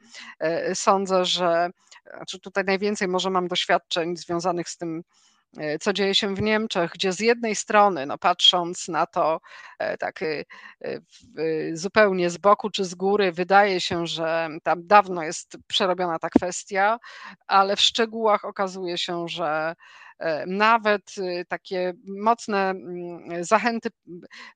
Sądzę, 0.75 1.25
że 1.25 1.71
znaczy 2.17 2.41
tutaj 2.41 2.65
najwięcej 2.65 3.09
może 3.09 3.31
mam 3.31 3.49
doświadczeń 3.49 4.17
związanych 4.17 4.69
z 4.69 4.77
tym 4.77 5.03
co 5.81 5.93
dzieje 5.93 6.15
się 6.15 6.35
w 6.35 6.43
Niemczech, 6.43 6.91
gdzie 6.95 7.13
z 7.13 7.21
jednej 7.21 7.57
strony, 7.57 8.07
no 8.07 8.19
patrząc 8.19 8.89
na 8.89 9.07
to 9.07 9.41
e, 9.79 9.97
tak 9.97 10.23
e, 10.23 10.45
zupełnie 11.73 12.31
z 12.31 12.37
boku 12.37 12.71
czy 12.71 12.85
z 12.85 12.95
góry, 12.95 13.33
wydaje 13.33 13.81
się, 13.81 14.07
że 14.07 14.49
tam 14.63 14.87
dawno 14.87 15.23
jest 15.23 15.57
przerobiona 15.67 16.19
ta 16.19 16.29
kwestia, 16.29 16.99
ale 17.47 17.77
w 17.77 17.81
szczegółach 17.81 18.45
okazuje 18.45 18.99
się, 18.99 19.29
że 19.29 19.75
nawet 20.47 21.15
takie 21.49 21.93
mocne 22.07 22.71
mm, 22.71 23.45
zachęty 23.45 23.89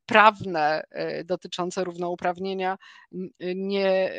prawne 0.06 0.84
dotyczące 1.24 1.84
równouprawnienia 1.84 2.78
nie, 3.54 4.12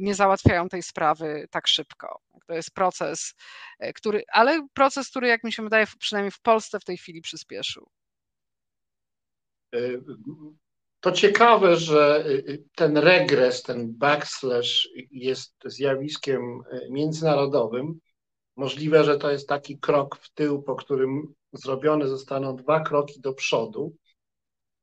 nie 0.00 0.14
załatwiają 0.14 0.68
tej 0.68 0.82
sprawy 0.82 1.48
tak 1.50 1.66
szybko. 1.66 2.20
To 2.50 2.54
jest 2.54 2.74
proces, 2.74 3.34
e, 3.78 3.92
który, 3.92 4.22
ale 4.32 4.66
proces, 4.74 5.10
który 5.10 5.28
jak 5.28 5.44
mi 5.44 5.52
się 5.52 5.62
wydaje, 5.62 5.86
przynajmniej 5.98 6.30
w 6.30 6.40
Polsce 6.40 6.80
w 6.80 6.84
tej 6.84 6.96
chwili 6.96 7.20
przyspieszył. 7.20 7.86
E, 9.74 9.78
to 11.00 11.12
ciekawe, 11.12 11.76
że 11.76 12.24
e, 12.48 12.58
ten 12.74 12.96
regres, 12.96 13.62
ten 13.62 13.94
backslash 13.94 14.88
jest 15.10 15.54
zjawiskiem 15.64 16.62
międzynarodowym. 16.90 18.00
Możliwe, 18.56 19.04
że 19.04 19.18
to 19.18 19.30
jest 19.30 19.48
taki 19.48 19.78
krok 19.78 20.16
w 20.16 20.32
tył, 20.32 20.62
po 20.62 20.76
którym 20.76 21.34
zrobione 21.52 22.08
zostaną 22.08 22.56
dwa 22.56 22.80
kroki 22.80 23.20
do 23.20 23.32
przodu. 23.32 23.96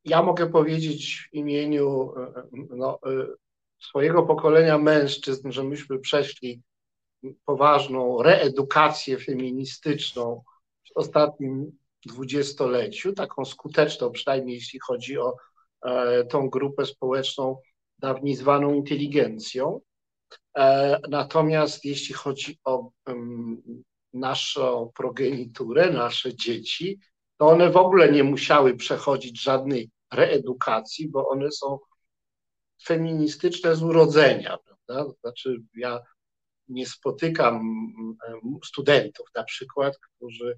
Ja 0.06 0.24
mogę 0.24 0.50
powiedzieć 0.50 1.28
w 1.32 1.34
imieniu 1.34 2.14
no, 2.70 3.00
swojego 3.80 4.24
pokolenia 4.24 4.78
mężczyzn, 4.78 5.52
że 5.52 5.64
myśmy 5.64 6.00
przeszli 6.00 6.62
poważną 7.46 8.24
reedukację 8.24 9.18
feministyczną 9.18 10.44
w 10.88 10.98
ostatnim 10.98 11.78
dwudziestoleciu, 12.06 13.14
taką 13.14 13.46
skuteczną, 13.46 14.12
przynajmniej 14.12 14.56
jeśli 14.56 14.80
chodzi 14.80 15.18
o 15.18 15.36
e, 15.86 16.24
tą 16.26 16.50
grupę 16.50 16.86
społeczną 16.86 17.58
dawniej 18.00 18.36
zwaną 18.36 18.74
inteligencją. 18.74 19.82
E, 20.58 21.00
natomiast 21.10 21.86
jeśli 21.86 22.16
chodzi 22.16 22.60
o 22.64 22.90
naszą 24.14 24.92
progeniturę, 24.96 25.92
nasze 25.92 26.36
dzieci, 26.36 27.00
to 27.38 27.48
one 27.48 27.70
w 27.70 27.78
ogóle 27.78 28.12
nie 28.12 28.24
musiały 28.24 28.76
przechodzić 28.76 29.42
żadnej 29.42 29.90
reedukacji, 30.14 31.10
bo 31.10 31.30
one 31.30 31.52
są 31.52 31.80
feministyczne 32.84 33.76
z 33.76 33.84
urodzenia. 33.84 34.58
Prawda? 34.66 35.14
Znaczy, 35.22 35.62
ja 35.76 36.00
nie 36.70 36.86
spotykam 36.86 37.62
studentów 38.66 39.28
na 39.36 39.44
przykład, 39.44 39.98
którzy 39.98 40.58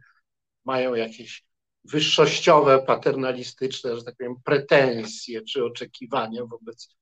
mają 0.65 0.95
jakieś 0.95 1.43
wyższościowe, 1.83 2.79
paternalistyczne, 2.79 3.95
że 3.95 4.03
tak 4.03 4.15
powiem, 4.15 4.35
pretensje 4.43 5.41
czy 5.41 5.65
oczekiwania 5.65 6.45
wobec 6.45 6.95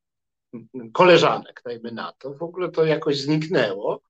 koleżanek, 0.93 1.61
dajmy 1.65 1.91
na 1.91 2.13
to. 2.19 2.33
W 2.33 2.43
ogóle 2.43 2.71
to 2.71 2.85
jakoś 2.85 3.17
zniknęło. 3.17 4.01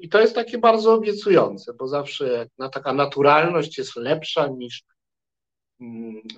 I 0.00 0.08
to 0.08 0.20
jest 0.20 0.34
takie 0.34 0.58
bardzo 0.58 0.94
obiecujące, 0.94 1.74
bo 1.74 1.88
zawsze 1.88 2.48
taka 2.72 2.92
naturalność 2.92 3.78
jest 3.78 3.96
lepsza 3.96 4.46
niż 4.46 4.82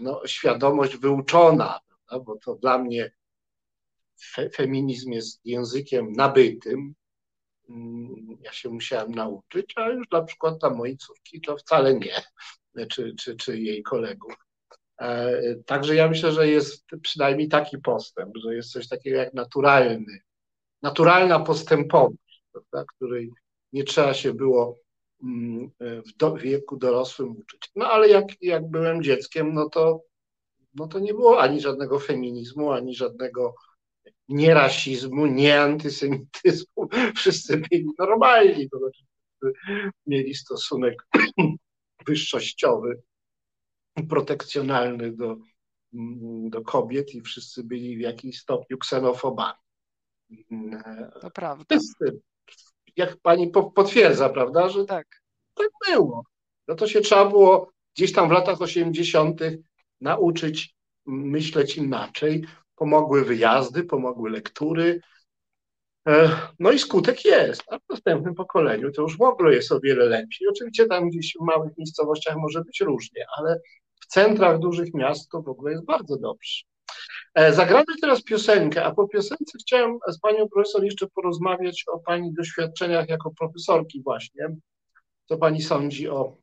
no, 0.01 0.26
świadomość 0.26 0.97
wyuczona, 0.97 1.80
prawda? 1.89 2.24
bo 2.24 2.39
to 2.39 2.55
dla 2.55 2.78
mnie 2.78 3.12
fe, 4.34 4.51
feminizm 4.51 5.12
jest 5.12 5.40
językiem 5.44 6.12
nabytym, 6.12 6.94
Mm, 6.94 6.94
ja 8.40 8.52
się 8.52 8.68
musiałem 8.68 9.14
nauczyć, 9.14 9.72
a 9.76 9.89
już 9.89 10.10
na 10.10 10.22
przykład 10.22 10.59
dla 10.59 10.70
mojej 10.70 10.97
córki 10.97 11.40
to 11.40 11.56
wcale 11.56 11.94
nie, 11.94 12.22
czy, 12.86 13.14
czy, 13.14 13.36
czy 13.36 13.60
jej 13.60 13.82
kolegów. 13.82 14.34
E, 15.01 15.32
także 15.66 15.94
ja 15.94 16.09
myślę, 16.09 16.32
że 16.32 16.48
jest 16.48 16.86
przynajmniej 17.02 17.48
taki 17.48 17.78
postęp, 17.78 18.36
że 18.36 18.55
jest 18.55 18.72
coś 18.72 18.89
takiego 18.89 19.16
jak 19.16 19.34
naturalny, 19.34 20.18
naturalna 20.82 21.40
postępowość, 21.40 22.43
prawda, 22.52 22.84
której 22.97 23.30
nie 23.72 23.84
trzeba 23.84 24.14
się 24.14 24.34
było 24.34 24.78
mm, 25.22 25.70
w 25.80 26.16
do, 26.16 26.34
wieku 26.36 26.76
dorosłym 26.76 27.30
uczyć. 27.30 27.70
No 27.76 27.86
ale 27.86 28.09
jak, 28.09 28.24
jak 28.40 28.70
byłem 28.70 29.02
dzieckiem, 29.02 29.55
no 29.55 29.68
to, 29.68 30.02
no 30.74 30.89
to 30.89 30.98
nie 30.98 31.14
było 31.14 31.40
ani 31.40 31.60
żadnego 31.60 31.98
feminizmu, 31.98 32.72
ani 32.72 32.94
żadnego 32.94 33.55
nie 34.28 34.54
rasizmu, 34.54 35.26
nie 35.26 35.60
antysemityzmu, 35.60 36.88
wszyscy 37.16 37.56
byli 37.56 37.86
normalni, 37.98 38.70
to 38.70 38.78
znaczy 38.78 39.04
mieli 40.06 40.34
stosunek 40.34 41.06
wyższościowy, 42.06 43.02
protekcjonalny 44.08 45.12
do, 45.12 45.36
do 46.50 46.62
kobiet 46.62 47.14
i 47.14 47.20
wszyscy 47.20 47.64
byli 47.64 47.96
w 47.96 48.00
jakimś 48.00 48.38
stopniu 48.38 48.78
ksenofobami. 48.78 49.58
To 51.20 51.30
prawda. 51.30 51.64
Wszyscy, 51.78 52.20
jak 52.96 53.16
pani 53.16 53.50
potwierdza, 53.74 54.28
prawda, 54.28 54.68
że 54.68 54.84
tak, 54.84 55.22
tak 55.54 55.68
było. 55.88 56.24
No 56.68 56.74
to 56.74 56.88
się 56.88 57.00
trzeba 57.00 57.24
było 57.24 57.72
gdzieś 57.96 58.12
tam 58.12 58.28
w 58.28 58.32
latach 58.32 58.62
80. 58.62 59.40
nauczyć 60.00 60.74
myśleć 61.06 61.76
inaczej. 61.76 62.44
Pomogły 62.76 63.24
wyjazdy, 63.24 63.84
pomogły 63.84 64.30
lektury. 64.30 65.00
No 66.58 66.72
i 66.72 66.78
skutek 66.78 67.24
jest, 67.24 67.62
a 67.70 67.78
w 67.78 67.82
następnym 67.90 68.34
pokoleniu 68.34 68.92
to 68.92 69.02
już 69.02 69.18
w 69.18 69.22
ogóle 69.22 69.54
jest 69.54 69.72
o 69.72 69.80
wiele 69.80 70.04
lepiej. 70.04 70.48
Oczywiście 70.50 70.86
tam 70.86 71.08
gdzieś 71.10 71.36
w 71.40 71.44
małych 71.44 71.72
miejscowościach 71.78 72.36
może 72.36 72.64
być 72.64 72.80
różnie, 72.80 73.26
ale 73.38 73.60
w 74.00 74.06
centrach 74.06 74.58
dużych 74.58 74.94
miast 74.94 75.30
to 75.30 75.42
w 75.42 75.48
ogóle 75.48 75.72
jest 75.72 75.84
bardzo 75.84 76.16
dobrze. 76.16 76.62
E, 77.34 77.52
zagramy 77.52 77.84
teraz 78.00 78.22
piosenkę, 78.22 78.84
a 78.84 78.94
po 78.94 79.08
piosence 79.08 79.58
chciałem 79.60 79.98
z 80.08 80.18
panią 80.18 80.48
profesor 80.48 80.84
jeszcze 80.84 81.06
porozmawiać 81.06 81.84
o 81.92 81.98
pani 81.98 82.32
doświadczeniach 82.32 83.08
jako 83.08 83.30
profesorki 83.30 84.02
właśnie. 84.02 84.56
Co 85.28 85.36
pani 85.36 85.62
sądzi 85.62 86.08
o 86.08 86.36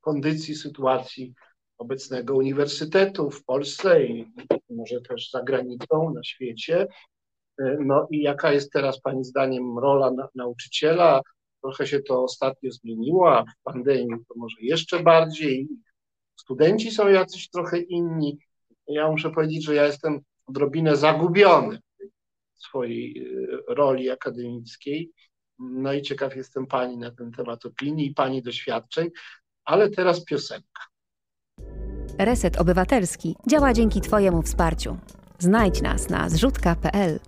kondycji, 0.00 0.54
sytuacji 0.54 1.34
obecnego 1.78 2.36
uniwersytetu 2.36 3.30
w 3.30 3.44
Polsce 3.44 4.04
i 4.04 4.32
może 4.70 5.00
też 5.00 5.30
za 5.30 5.42
granicą, 5.42 6.12
na 6.14 6.24
świecie. 6.24 6.86
E, 7.58 7.76
no 7.80 8.08
i 8.10 8.22
jaka 8.22 8.52
jest 8.52 8.72
teraz 8.72 9.00
Pani 9.00 9.24
zdaniem 9.24 9.78
rola 9.78 10.10
na, 10.10 10.28
nauczyciela? 10.34 11.20
Trochę 11.62 11.86
się 11.86 12.00
to 12.00 12.24
ostatnio 12.24 12.70
zmieniło, 12.72 13.38
a 13.38 13.42
w 13.42 13.62
pandemii 13.62 14.24
to 14.28 14.34
może 14.36 14.56
jeszcze 14.60 15.02
bardziej. 15.02 15.68
Studenci 16.36 16.90
są 16.90 17.08
jacyś 17.08 17.50
trochę 17.50 17.78
inni. 17.78 18.38
Ja 18.88 19.10
muszę 19.10 19.30
powiedzieć, 19.30 19.64
że 19.64 19.74
ja 19.74 19.86
jestem 19.86 20.20
odrobinę 20.46 20.96
zagubiony 20.96 21.78
w 22.54 22.58
swojej 22.58 23.18
e, 23.18 23.74
roli 23.74 24.10
akademickiej. 24.10 25.10
No 25.58 25.92
i 25.92 26.02
ciekaw 26.02 26.36
jestem 26.36 26.66
Pani 26.66 26.96
na 26.96 27.10
ten 27.10 27.32
temat 27.32 27.66
opinii 27.66 28.06
i 28.06 28.14
Pani 28.14 28.42
doświadczeń, 28.42 29.10
ale 29.64 29.90
teraz 29.90 30.24
piosenka. 30.24 30.93
Reset 32.18 32.60
Obywatelski 32.60 33.36
działa 33.46 33.72
dzięki 33.72 34.00
Twojemu 34.00 34.42
wsparciu. 34.42 34.96
Znajdź 35.38 35.82
nas 35.82 36.10
na 36.10 36.28
zrzutka.pl. 36.28 37.20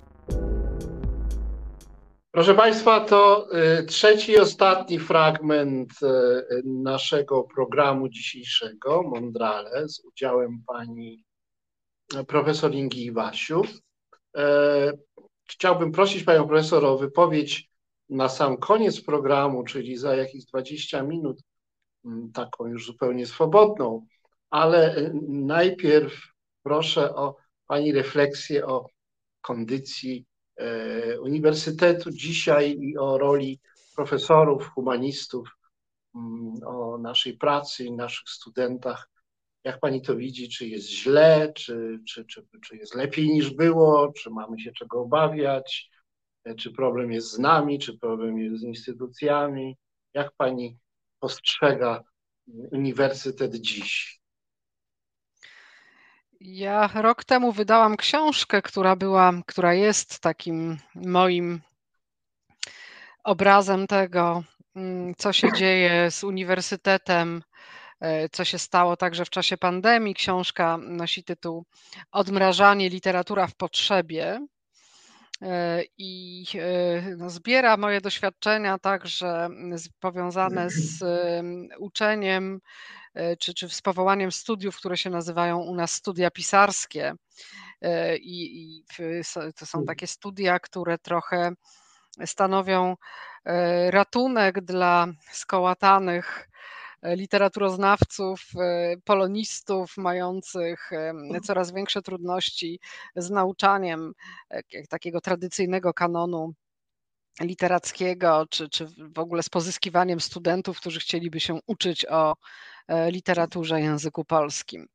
Proszę 2.31 2.55
Państwa, 2.55 3.01
to 3.01 3.49
y, 3.81 3.85
trzeci 3.85 4.33
i 4.33 4.39
ostatni 4.39 4.99
fragment 4.99 5.91
y, 6.03 6.07
naszego 6.65 7.43
programu 7.43 8.09
dzisiejszego, 8.09 9.03
Mondrale, 9.03 9.89
z 9.89 10.05
udziałem 10.05 10.63
pani 10.67 11.25
profesor 12.27 12.75
Ingi 12.75 13.05
Iwasiu. 13.05 13.63
E, 14.37 14.93
chciałbym 15.49 15.93
prosić 15.93 16.25
panią 16.25 16.49
profesor 16.49 16.85
o 16.85 16.99
wypowiedź 16.99 17.71
na 18.09 18.29
sam 18.29 18.57
koniec 18.57 19.01
programu, 19.01 19.65
czyli 19.65 19.97
za 19.97 20.17
jakieś 20.17 20.45
20 20.45 21.03
minut, 21.03 21.43
mm, 22.05 22.33
taką 22.33 22.67
już 22.67 22.87
zupełnie 22.87 23.27
swobodną, 23.27 24.07
ale 24.51 24.97
y, 24.99 25.13
najpierw 25.29 26.37
proszę 26.63 27.15
o 27.15 27.37
Pani 27.67 27.93
refleksję 27.93 28.67
o 28.67 28.91
kondycji 29.41 30.27
e, 30.57 31.21
uniwersytetu 31.21 32.11
dzisiaj 32.11 32.79
i 32.81 32.99
o 32.99 33.19
roli 33.19 33.61
profesorów, 33.97 34.69
humanistów, 34.69 35.49
mm, 36.15 36.55
o 36.67 36.99
naszej 36.99 37.37
pracy 37.37 37.85
i 37.85 37.93
naszych 37.93 38.29
studentach. 38.29 39.11
Jak 39.65 39.81
Pani 39.81 40.03
to 40.03 40.17
widzi, 40.17 40.49
czy 40.49 40.67
jest 40.67 40.89
źle, 40.89 41.53
czy, 41.55 42.01
czy, 42.09 42.25
czy, 42.25 42.47
czy 42.65 42.77
jest 42.77 42.95
lepiej 42.95 43.29
niż 43.29 43.51
było, 43.51 44.13
czy 44.13 44.31
mamy 44.31 44.61
się 44.61 44.73
czego 44.73 45.01
obawiać, 45.01 45.91
e, 46.45 46.55
czy 46.55 46.73
problem 46.73 47.13
jest 47.13 47.33
z 47.33 47.39
nami, 47.39 47.79
czy 47.79 47.99
problem 47.99 48.39
jest 48.39 48.61
z 48.61 48.63
instytucjami? 48.63 49.77
Jak 50.15 50.33
Pani 50.37 50.79
postrzega 51.21 52.03
uniwersytet 52.73 53.55
dziś? 53.55 54.21
Ja 56.41 56.91
rok 56.95 57.25
temu 57.25 57.53
wydałam 57.53 57.97
książkę, 57.97 58.63
która 58.63 58.97
była, 58.97 59.33
która 59.47 59.75
jest 59.75 60.21
takim 60.21 60.79
moim 60.95 61.61
obrazem 63.25 63.87
tego, 63.87 64.43
mm, 64.77 65.15
co 65.19 65.33
się 65.33 65.53
dzieje 65.53 66.11
z 66.11 66.25
uniwersytetem, 66.25 67.43
e, 68.01 68.29
co 68.29 68.45
się 68.45 68.59
stało 68.59 68.97
także 68.97 69.25
w 69.25 69.31
czasie 69.31 69.57
pandemii. 69.57 70.15
Książka 70.15 70.77
nosi 70.77 71.25
tytuł 71.25 71.65
Odmrażanie 72.13 72.89
literatura 72.91 73.47
w 73.47 73.55
potrzebie. 73.55 74.47
E, 75.43 75.83
I 75.99 76.45
e, 76.55 77.17
no, 77.17 77.31
zbiera 77.31 77.77
moje 77.77 78.01
doświadczenia 78.01 78.79
także 78.79 79.49
powiązane 80.01 80.71
z 80.71 81.05
uczeniem 81.79 82.61
E, 83.17 83.37
czy, 83.37 83.55
czy 83.55 83.69
z 83.69 83.83
powołaniem 83.83 84.33
studiów, 84.33 84.77
które 84.77 84.97
się 84.97 85.11
nazywają 85.11 85.59
u 85.59 85.75
nas 85.75 85.93
studia 85.93 86.31
pisarskie. 86.31 87.15
I, 88.21 88.63
i 88.63 88.85
to 89.57 89.67
są 89.67 89.79
hmm. 89.79 89.87
takie 89.87 90.07
studia, 90.07 90.59
które 90.59 90.99
trochę 90.99 91.53
stanowią 92.25 92.97
ratunek 93.91 94.61
dla 94.61 95.07
skołatanych 95.33 96.49
literaturoznawców, 97.03 98.41
polonistów 99.05 99.97
mających 99.97 100.91
coraz 101.43 101.73
większe 101.73 102.03
trudności 102.03 102.81
z 103.17 103.31
nauczaniem 103.31 104.13
takiego 104.89 105.21
tradycyjnego 105.21 105.95
kanonu 105.95 106.53
literackiego, 107.41 108.47
czy, 108.51 108.69
czy 108.69 108.87
w 109.15 109.19
ogóle 109.19 109.43
z 109.43 109.49
pozyskiwaniem 109.49 110.21
studentów, 110.21 110.81
którzy 110.81 111.01
chcieliby 111.01 111.41
się 111.41 111.59
uczyć 111.67 112.07
o 112.07 112.35
E, 112.89 113.11
literaturze, 113.11 113.81
języku 113.81 114.25
polskim. 114.25 114.87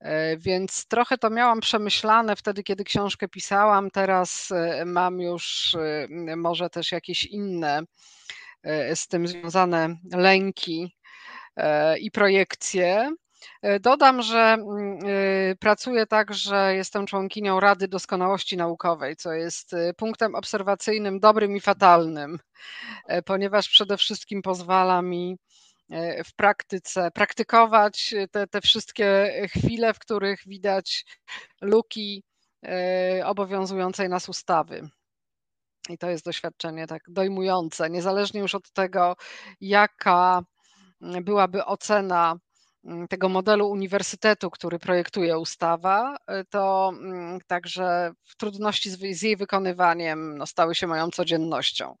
E, 0.00 0.36
więc 0.36 0.86
trochę 0.86 1.18
to 1.18 1.30
miałam 1.30 1.60
przemyślane 1.60 2.36
wtedy, 2.36 2.62
kiedy 2.62 2.84
książkę 2.84 3.28
pisałam. 3.28 3.90
Teraz 3.90 4.50
e, 4.52 4.84
mam 4.84 5.20
już 5.20 5.76
może 6.36 6.70
też 6.70 6.92
jakieś 6.92 7.24
inne 7.24 7.82
z 8.94 9.08
tym 9.08 9.28
związane 9.28 9.96
lęki 10.12 10.96
i 12.00 12.10
projekcje. 12.10 13.10
Dodam, 13.80 14.22
że 14.22 14.38
mm, 14.38 14.98
pracuję 15.60 16.06
także, 16.06 16.74
jestem 16.74 17.06
członkinią 17.06 17.60
Rady 17.60 17.88
Doskonałości 17.88 18.56
Naukowej, 18.56 19.16
co 19.16 19.32
jest 19.32 19.70
punktem 19.96 20.34
obserwacyjnym 20.34 21.20
dobrym 21.20 21.56
i 21.56 21.60
fatalnym, 21.60 22.38
ponieważ 23.24 23.68
przede 23.68 23.96
wszystkim 23.96 24.42
pozwala 24.42 25.02
mi 25.02 25.36
E, 25.90 26.24
w 26.24 26.34
praktyce, 26.34 27.10
praktykować 27.10 28.14
te, 28.30 28.46
te 28.46 28.60
wszystkie 28.60 29.32
chwile, 29.48 29.94
w 29.94 29.98
których 29.98 30.40
widać 30.46 31.04
luki 31.60 32.24
e, 32.66 33.22
obowiązującej 33.26 34.08
nas 34.08 34.28
ustawy. 34.28 34.88
I 35.88 35.98
to 35.98 36.10
jest 36.10 36.24
doświadczenie 36.24 36.86
tak 36.86 37.02
dojmujące, 37.08 37.90
niezależnie 37.90 38.40
już 38.40 38.54
od 38.54 38.70
tego, 38.70 39.16
jaka 39.60 40.42
byłaby 41.22 41.64
ocena 41.64 42.36
mm, 42.84 43.08
tego 43.08 43.28
modelu 43.28 43.68
uniwersytetu, 43.68 44.50
który 44.50 44.78
projektuje 44.78 45.38
ustawa, 45.38 46.16
e, 46.26 46.44
to 46.44 46.92
mm, 46.94 47.40
także 47.46 48.12
trudności 48.36 48.90
z 48.90 49.22
jej 49.22 49.36
wykonywaniem 49.36 50.38
no, 50.38 50.46
stały 50.46 50.74
się 50.74 50.86
moją 50.86 51.10
codziennością. 51.10 51.96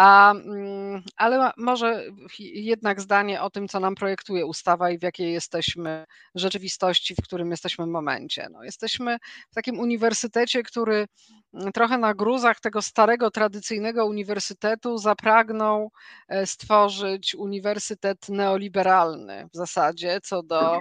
A, 0.00 0.32
mm, 0.32 1.02
ale 1.16 1.52
może 1.56 2.04
jednak 2.38 3.00
zdanie 3.00 3.42
o 3.42 3.50
tym, 3.50 3.68
co 3.68 3.80
nam 3.80 3.94
projektuje 3.94 4.46
ustawa 4.46 4.90
i 4.90 4.98
w 4.98 5.02
jakiej 5.02 5.32
jesteśmy 5.32 6.06
rzeczywistości, 6.34 7.14
w 7.14 7.22
którym 7.22 7.50
jesteśmy 7.50 7.86
momencie. 7.86 8.48
No, 8.52 8.64
jesteśmy 8.64 9.18
w 9.50 9.54
takim 9.54 9.78
uniwersytecie, 9.78 10.62
który 10.62 11.06
mm, 11.54 11.72
trochę 11.72 11.98
na 11.98 12.14
gruzach 12.14 12.60
tego 12.60 12.82
starego, 12.82 13.30
tradycyjnego 13.30 14.06
uniwersytetu 14.06 14.98
zapragnął 14.98 15.92
e, 16.28 16.46
stworzyć 16.46 17.34
uniwersytet 17.34 18.28
neoliberalny 18.28 19.48
w 19.52 19.56
zasadzie 19.56 20.20
co 20.22 20.42
do 20.42 20.78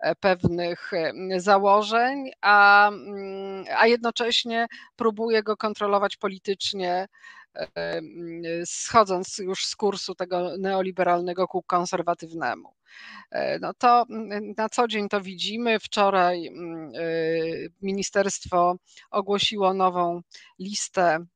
e, 0.00 0.14
pewnych 0.14 0.92
e, 0.92 1.12
założeń, 1.40 2.30
a, 2.40 2.88
mm, 2.88 3.64
a 3.78 3.86
jednocześnie 3.86 4.66
próbuje 4.96 5.42
go 5.42 5.56
kontrolować 5.56 6.16
politycznie 6.16 7.06
schodząc 8.64 9.38
już 9.38 9.66
z 9.66 9.76
kursu 9.76 10.14
tego 10.14 10.56
neoliberalnego 10.58 11.48
ku 11.48 11.62
konserwatywnemu. 11.62 12.74
E, 13.30 13.58
no 13.58 13.74
to 13.74 14.06
na 14.56 14.68
co 14.68 14.88
dzień 14.88 15.08
to 15.08 15.20
widzimy. 15.20 15.80
Wczoraj 15.80 16.46
e, 16.46 16.52
ministerstwo 17.82 18.76
ogłosiło 19.10 19.74
nową 19.74 20.20
listę 20.58 21.26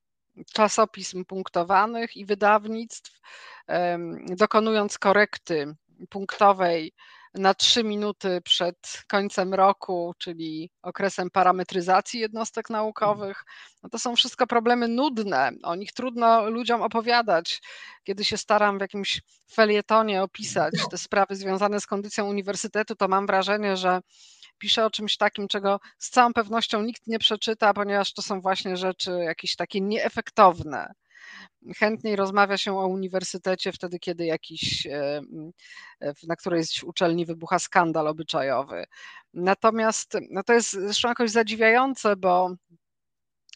czasopism 0.52 1.24
punktowanych 1.24 2.16
i 2.16 2.26
wydawnictw, 2.26 3.20
dokonując 4.28 4.98
korekty 4.98 5.74
punktowej 6.10 6.92
na 7.34 7.54
trzy 7.54 7.84
minuty 7.84 8.40
przed 8.44 8.76
końcem 9.08 9.54
roku, 9.54 10.14
czyli 10.18 10.70
okresem 10.82 11.30
parametryzacji 11.30 12.20
jednostek 12.20 12.70
naukowych. 12.70 13.44
No 13.82 13.88
to 13.88 13.98
są 13.98 14.16
wszystko 14.16 14.46
problemy 14.46 14.88
nudne. 14.88 15.50
O 15.62 15.74
nich 15.74 15.92
trudno 15.92 16.50
ludziom 16.50 16.82
opowiadać. 16.82 17.62
Kiedy 18.04 18.24
się 18.24 18.36
staram 18.36 18.78
w 18.78 18.80
jakimś 18.80 19.22
felietonie 19.52 20.22
opisać 20.22 20.74
te 20.90 20.98
sprawy 20.98 21.36
związane 21.36 21.80
z 21.80 21.86
kondycją 21.86 22.26
uniwersytetu, 22.28 22.96
to 22.96 23.08
mam 23.08 23.26
wrażenie, 23.26 23.76
że 23.76 24.00
piszę 24.58 24.86
o 24.86 24.90
czymś 24.90 25.16
takim, 25.16 25.48
czego 25.48 25.80
z 25.98 26.10
całą 26.10 26.32
pewnością 26.32 26.82
nikt 26.82 27.06
nie 27.06 27.18
przeczyta, 27.18 27.74
ponieważ 27.74 28.12
to 28.12 28.22
są 28.22 28.40
właśnie 28.40 28.76
rzeczy 28.76 29.10
jakieś 29.10 29.56
takie 29.56 29.80
nieefektowne 29.80 30.94
chętniej 31.76 32.16
rozmawia 32.16 32.58
się 32.58 32.78
o 32.78 32.86
uniwersytecie 32.86 33.72
wtedy, 33.72 33.98
kiedy 33.98 34.24
jakiś, 34.26 34.86
e, 34.86 35.22
na 36.26 36.36
którejś 36.36 36.82
uczelni 36.82 37.26
wybucha 37.26 37.58
skandal 37.58 38.08
obyczajowy. 38.08 38.84
Natomiast 39.34 40.16
no 40.30 40.42
to 40.42 40.52
jest 40.52 40.72
zresztą 40.72 41.08
jakoś 41.08 41.30
zadziwiające, 41.30 42.16
bo 42.16 42.54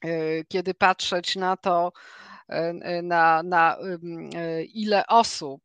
e, 0.05 0.45
kiedy 0.45 0.75
patrzeć 0.75 1.37
na 1.37 1.57
to, 1.57 1.93
e, 2.49 3.03
na, 3.03 3.43
na 3.43 3.77
ile 4.75 5.07
osób 5.07 5.63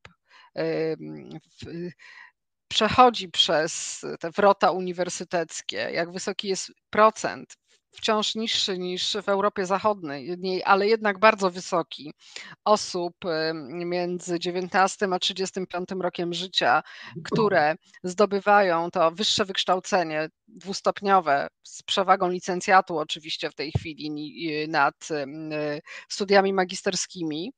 przechodzi 2.67 3.29
przez 3.29 4.01
te 4.19 4.31
wrota 4.31 4.71
uniwersyteckie, 4.71 5.77
jak 5.77 6.11
wysoki 6.11 6.47
jest 6.47 6.71
procent 6.89 7.57
wciąż 7.93 8.35
niższy 8.35 8.77
niż 8.77 9.17
w 9.23 9.29
Europie 9.29 9.65
Zachodniej, 9.65 10.63
ale 10.65 10.87
jednak 10.87 11.19
bardzo 11.19 11.51
wysoki, 11.51 12.13
osób 12.65 13.13
między 13.69 14.39
19 14.39 15.07
a 15.11 15.19
35 15.19 15.89
rokiem 15.99 16.33
życia, 16.33 16.83
które 17.23 17.75
zdobywają 18.03 18.91
to 18.91 19.11
wyższe 19.11 19.45
wykształcenie 19.45 20.29
dwustopniowe 20.47 21.47
z 21.63 21.83
przewagą 21.83 22.29
licencjatu 22.29 22.97
oczywiście 22.97 23.49
w 23.49 23.55
tej 23.55 23.71
chwili 23.71 24.11
nad 24.67 24.95
studiami 26.09 26.53
magisterskimi, 26.53 27.51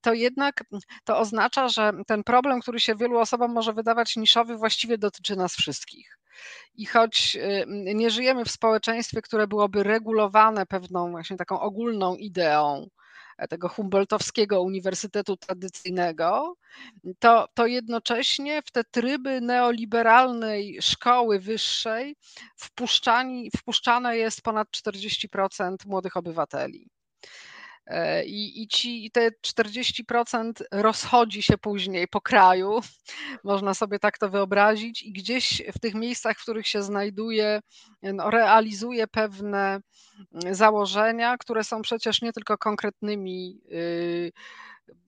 to 0.00 0.12
jednak 0.12 0.64
to 1.04 1.18
oznacza, 1.18 1.68
że 1.68 1.92
ten 2.06 2.24
problem, 2.24 2.60
który 2.60 2.80
się 2.80 2.94
wielu 2.96 3.18
osobom 3.18 3.52
może 3.52 3.72
wydawać 3.72 4.16
niszowy, 4.16 4.56
właściwie 4.56 4.98
dotyczy 4.98 5.36
nas 5.36 5.54
wszystkich. 5.54 6.18
I 6.76 6.86
choć 6.86 7.36
nie 7.94 8.10
żyjemy 8.10 8.44
w 8.44 8.50
społeczeństwie, 8.50 9.22
które 9.22 9.46
byłoby 9.46 9.82
regulowane 9.82 10.66
pewną 10.66 11.10
właśnie 11.10 11.36
taką 11.36 11.60
ogólną 11.60 12.16
ideą, 12.16 12.88
e, 13.38 13.48
tego 13.48 13.68
Humboldtowskiego 13.68 14.62
uniwersytetu 14.62 15.36
tradycyjnego, 15.36 16.56
to, 17.18 17.48
to 17.54 17.66
jednocześnie 17.66 18.62
w 18.62 18.70
te 18.70 18.84
tryby 18.84 19.40
neoliberalnej 19.40 20.78
szkoły 20.80 21.40
wyższej 21.40 22.16
wpuszczane 23.56 24.16
jest 24.16 24.42
ponad 24.42 24.68
40% 24.70 25.76
młodych 25.86 26.16
obywateli. 26.16 26.88
E, 27.86 28.24
I, 28.24 28.62
I 28.62 28.68
ci 28.68 29.10
te 29.10 29.30
40% 29.30 30.52
rozchodzi 30.72 31.42
się 31.42 31.58
później 31.58 32.08
po 32.08 32.20
kraju, 32.20 32.80
można 33.44 33.74
sobie 33.74 33.98
tak 33.98 34.18
to 34.18 34.30
wyobrazić, 34.30 35.02
i 35.02 35.12
gdzieś 35.12 35.62
w 35.74 35.78
tych 35.78 35.94
miejscach, 35.94 36.38
w 36.38 36.42
których 36.42 36.68
się 36.68 36.82
znajduje, 36.82 37.60
no, 38.02 38.30
realizuje 38.30 39.06
pewne 39.06 39.80
mm, 40.34 40.54
założenia, 40.54 41.36
które 41.38 41.64
są 41.64 41.82
przecież 41.82 42.22
nie 42.22 42.32
tylko 42.32 42.58
konkretnymi 42.58 43.60
y, 43.72 44.32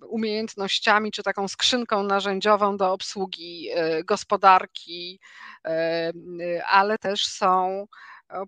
umiejętnościami, 0.09 1.11
czy 1.11 1.23
taką 1.23 1.49
skrzynką 1.49 2.03
narzędziową 2.03 2.77
do 2.77 2.93
obsługi 2.93 3.69
y, 4.01 4.05
gospodarki, 4.05 5.21
y, 5.67 6.65
ale 6.65 6.99
też 6.99 7.27
są 7.27 7.87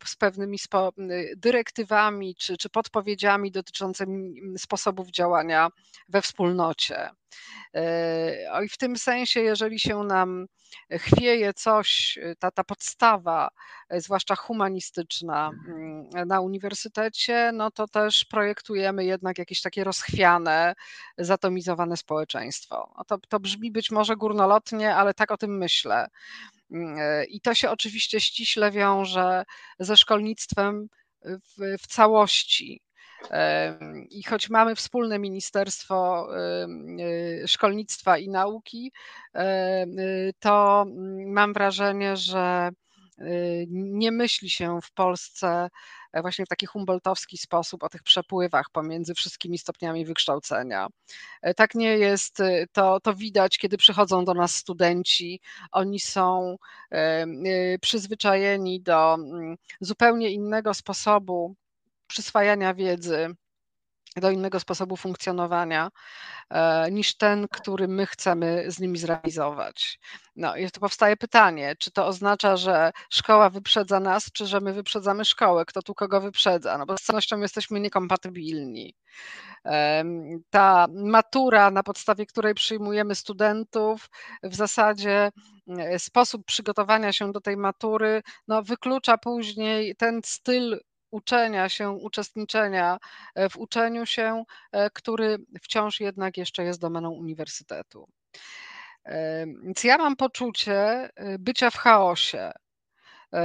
z 0.05 0.17
pewnymi 0.17 0.59
spo, 0.59 0.93
dyrektywami 1.37 2.35
czy, 2.35 2.57
czy 2.57 2.71
podpowiedziami 2.71 3.51
dotyczącymi 3.51 4.35
sposobów 4.59 5.11
działania 5.11 5.69
we 6.09 6.23
wspólnocie. 6.23 7.11
E, 7.75 8.65
I 8.65 8.69
w 8.69 8.79
tym 8.79 8.97
sensie, 8.97 9.41
jeżeli 9.41 9.81
się 9.81 10.05
nam 10.05 10.47
chwieje 10.91 11.55
coś, 11.55 12.19
ta, 12.39 12.51
ta 12.51 12.65
podstawa, 12.65 13.49
e, 13.89 14.01
zwłaszcza 14.01 14.37
humanistyczna 14.37 15.51
na 16.27 16.41
uniwersytecie, 16.41 17.51
no 17.55 17.71
to 17.71 17.89
też 17.89 18.25
projektujemy 18.25 19.05
jednak 19.05 19.39
jakieś 19.39 19.63
takie 19.63 19.85
rozchwiane, 19.85 20.75
zatomizowane 21.19 21.97
społeczeństwo. 21.97 22.95
To, 23.07 23.19
to 23.29 23.41
brzmi 23.41 23.71
być 23.71 23.91
może 23.91 24.17
górnolotnie, 24.17 24.95
ale 24.97 25.15
tak 25.15 25.31
o 25.31 25.37
tym 25.37 25.59
myślę. 25.59 26.09
Mm, 26.73 26.99
e, 26.99 27.25
I 27.25 27.41
to 27.41 27.55
się 27.55 27.71
oczywiście 27.71 28.21
ściśle 28.21 28.71
wiąże 28.71 29.45
ze 29.79 29.97
szkolnictwem 29.97 30.89
w, 31.25 31.77
w 31.83 31.87
całości. 31.87 32.81
I 34.11 34.23
choć 34.23 34.51
mamy 34.51 34.75
wspólne 34.77 35.19
Ministerstwo 35.19 36.27
e, 36.37 37.49
Szkolnictwa 37.49 38.19
i 38.19 38.29
Nauki, 38.29 38.93
to 40.39 40.83
mm, 40.87 41.33
mam 41.33 41.53
wrażenie, 41.53 42.17
że 42.17 42.71
nie 43.69 44.13
myśli 44.13 44.51
się 44.51 44.79
w 44.83 44.93
Polsce 44.93 45.49
E, 45.57 45.69
właśnie 46.15 46.47
w 46.47 46.49
taki 46.49 46.67
humboldtowski 46.67 47.39
sposób 47.39 47.83
o 47.83 47.89
tych 47.89 48.03
przepływach 48.03 48.71
pomiędzy 48.73 49.15
wszystkimi 49.15 49.59
stopniami 49.59 50.05
wykształcenia. 50.05 50.87
E, 51.43 51.55
tak 51.55 51.75
nie 51.75 51.99
jest, 51.99 52.41
e, 52.41 52.67
to, 52.73 53.01
to 53.01 53.15
widać, 53.15 53.59
kiedy 53.59 53.77
przychodzą 53.77 54.25
do 54.25 54.35
nas 54.35 54.55
studenci. 54.55 55.41
Oni 55.73 56.01
są 56.01 56.57
przyzwyczajeni 57.81 58.81
do 58.83 59.15
mm, 59.15 59.57
zupełnie 59.81 60.31
innego 60.31 60.75
sposobu 60.75 61.55
przyswajania 62.07 62.75
wiedzy 62.75 63.35
do 64.17 64.31
innego 64.31 64.61
sposobu 64.61 64.97
funkcjonowania 64.97 65.91
e, 66.51 66.91
niż 66.91 67.17
ten, 67.17 67.49
który 67.49 67.89
my 67.89 68.07
chcemy 68.07 68.65
z 68.69 68.81
nimi 68.81 68.99
zrealizować. 68.99 69.99
No 70.37 70.57
i 70.57 70.71
to 70.71 70.81
powstaje 70.81 71.17
pytanie, 71.17 71.77
czy 71.79 71.91
to 71.91 72.07
oznacza, 72.07 72.57
że 72.57 72.91
szkoła 73.11 73.51
wyprzedza 73.51 74.01
nas, 74.01 74.33
czy 74.33 74.47
że 74.47 74.61
my 74.61 74.73
wyprzedzamy 74.73 75.25
szkołę, 75.25 75.65
kto 75.65 75.83
tu 75.83 75.95
kogo 75.95 76.21
wyprzedza, 76.21 76.79
no 76.79 76.87
bo 76.87 76.97
z 76.97 77.03
cenością 77.03 77.41
jesteśmy 77.41 77.81
niekompatybilni. 77.81 78.95
Ta 80.51 80.87
matura, 80.95 81.71
na 81.71 81.83
podstawie 81.83 82.27
której 82.27 82.55
przyjmujemy 82.55 83.15
studentów, 83.15 84.11
w 84.43 84.55
zasadzie 84.55 85.31
e, 85.79 85.99
sposób 85.99 86.45
przygotowania 86.47 87.13
się 87.13 87.33
do 87.33 87.41
tej 87.41 87.57
matury 87.57 88.23
no, 88.49 88.63
wyklucza 88.63 89.19
później 89.19 89.97
ten 89.97 90.21
styl 90.25 90.81
uczenia 91.11 91.69
się, 91.69 91.91
uczestniczenia 91.91 92.99
e, 93.35 93.49
w 93.49 93.57
uczeniu 93.57 94.07
się, 94.07 94.45
e, 94.73 94.91
który 94.91 95.39
wciąż 95.63 96.01
jednak 96.01 96.37
jeszcze 96.37 96.65
jest 96.65 96.81
domeną 96.81 97.11
uniwersytetu. 97.11 98.09
E, 99.05 99.47
więc 99.47 99.85
ja 99.85 99.99
mam 99.99 100.17
poczucie 100.17 101.11
bycia 101.39 101.71
w 101.71 101.77
chaosie, 101.77 102.53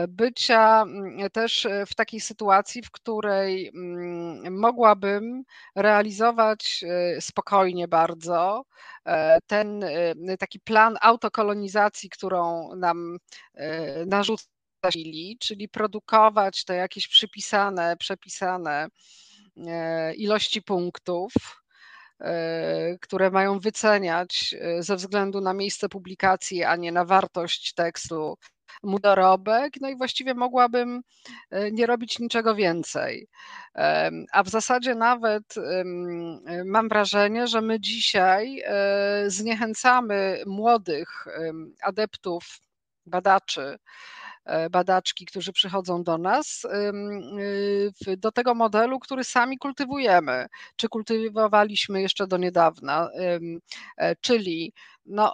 bycia 0.08 0.82
mm, 0.82 1.30
też 1.30 1.68
w 1.88 1.96
takiej 1.96 2.20
sytuacji, 2.22 2.82
w 2.82 2.92
której 2.92 3.68
mm, 3.68 4.60
mogłabym 4.60 5.44
realizować 5.76 6.84
spokojnie 7.20 7.88
bardzo 7.88 8.64
ten 9.48 9.86
taki 10.40 10.60
plan 10.60 10.98
autokolonizacji, 11.02 12.10
którą 12.10 12.70
nam 12.76 13.18
narzuca 14.06 14.55
czyli 15.40 15.70
produkować 15.70 16.66
te 16.66 16.76
jakieś 16.76 17.08
przypisane, 17.08 17.98
przepisane 17.98 18.88
e, 19.58 20.14
ilości 20.14 20.62
punktów, 20.62 21.34
e, 22.20 22.98
które 23.02 23.32
mają 23.32 23.60
wyceniać 23.60 24.56
e, 24.60 24.84
ze 24.84 24.96
względu 24.96 25.42
na 25.42 25.54
miejsce 25.54 25.90
publikacji, 25.90 26.64
a 26.64 26.76
nie 26.76 26.92
na 26.92 27.06
wartość 27.06 27.74
tekstu 27.74 28.38
mu 28.84 29.00
dorobek, 29.00 29.74
no 29.82 29.90
i 29.90 29.96
właściwie 29.96 30.34
mogłabym 30.34 31.02
nie 31.72 31.86
robić 31.86 32.20
niczego 32.20 32.56
więcej. 32.56 33.28
A 34.32 34.44
w 34.44 34.50
zasadzie 34.50 34.96
nawet 34.96 35.44
mam 36.66 36.90
wrażenie, 36.90 37.48
że 37.48 37.62
my 37.62 37.80
dzisiaj 37.80 38.64
zniechęcamy 39.28 40.44
młodych 40.46 41.26
adeptów, 41.82 42.60
badaczy 43.06 43.78
badaczki, 44.72 45.26
którzy 45.26 45.54
przychodzą 45.54 46.04
do 46.04 46.18
nas, 46.18 46.62
do 48.18 48.32
tego 48.32 48.56
modelu, 48.56 49.00
który 49.00 49.24
sami 49.24 49.58
kultywujemy, 49.58 50.48
czy 50.76 50.90
kultywowaliśmy 50.90 52.02
jeszcze 52.02 52.28
do 52.28 52.38
niedawna, 52.38 53.10
czyli 54.22 54.74
no, 55.06 55.34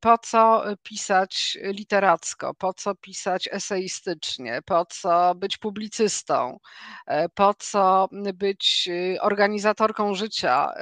po 0.00 0.18
co 0.18 0.64
pisać 0.82 1.58
literacko, 1.62 2.54
po 2.54 2.74
co 2.74 2.94
pisać 2.94 3.48
eseistycznie, 3.52 4.60
po 4.64 4.86
co 4.86 5.34
być 5.34 5.58
publicystą, 5.58 6.58
e, 7.06 7.28
po 7.28 7.54
co 7.54 8.08
być 8.34 8.88
y, 8.90 9.18
organizatorką 9.20 10.14
życia 10.14 10.72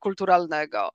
kulturalnego. 0.00 0.90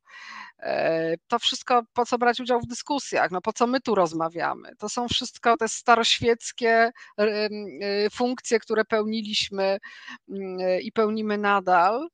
E, 0.66 1.16
to 1.28 1.40
wszystko, 1.40 1.84
po 1.94 2.06
co 2.06 2.18
brać 2.18 2.40
udział 2.40 2.60
w 2.60 2.68
dyskusjach, 2.68 3.32
no 3.32 3.42
po 3.42 3.54
co 3.54 3.68
my 3.68 3.82
tu 3.82 3.96
rozmawiamy. 3.96 4.76
To 4.80 4.90
są 4.90 5.08
wszystko 5.08 5.58
te 5.58 5.68
staroświeckie 5.68 6.92
e, 7.20 7.50
funkcje, 8.10 8.60
które 8.60 8.86
pełniliśmy 8.86 9.78
mm, 10.30 10.82
i 10.82 10.92
pełnimy 10.92 11.38
nadal, 11.38 12.08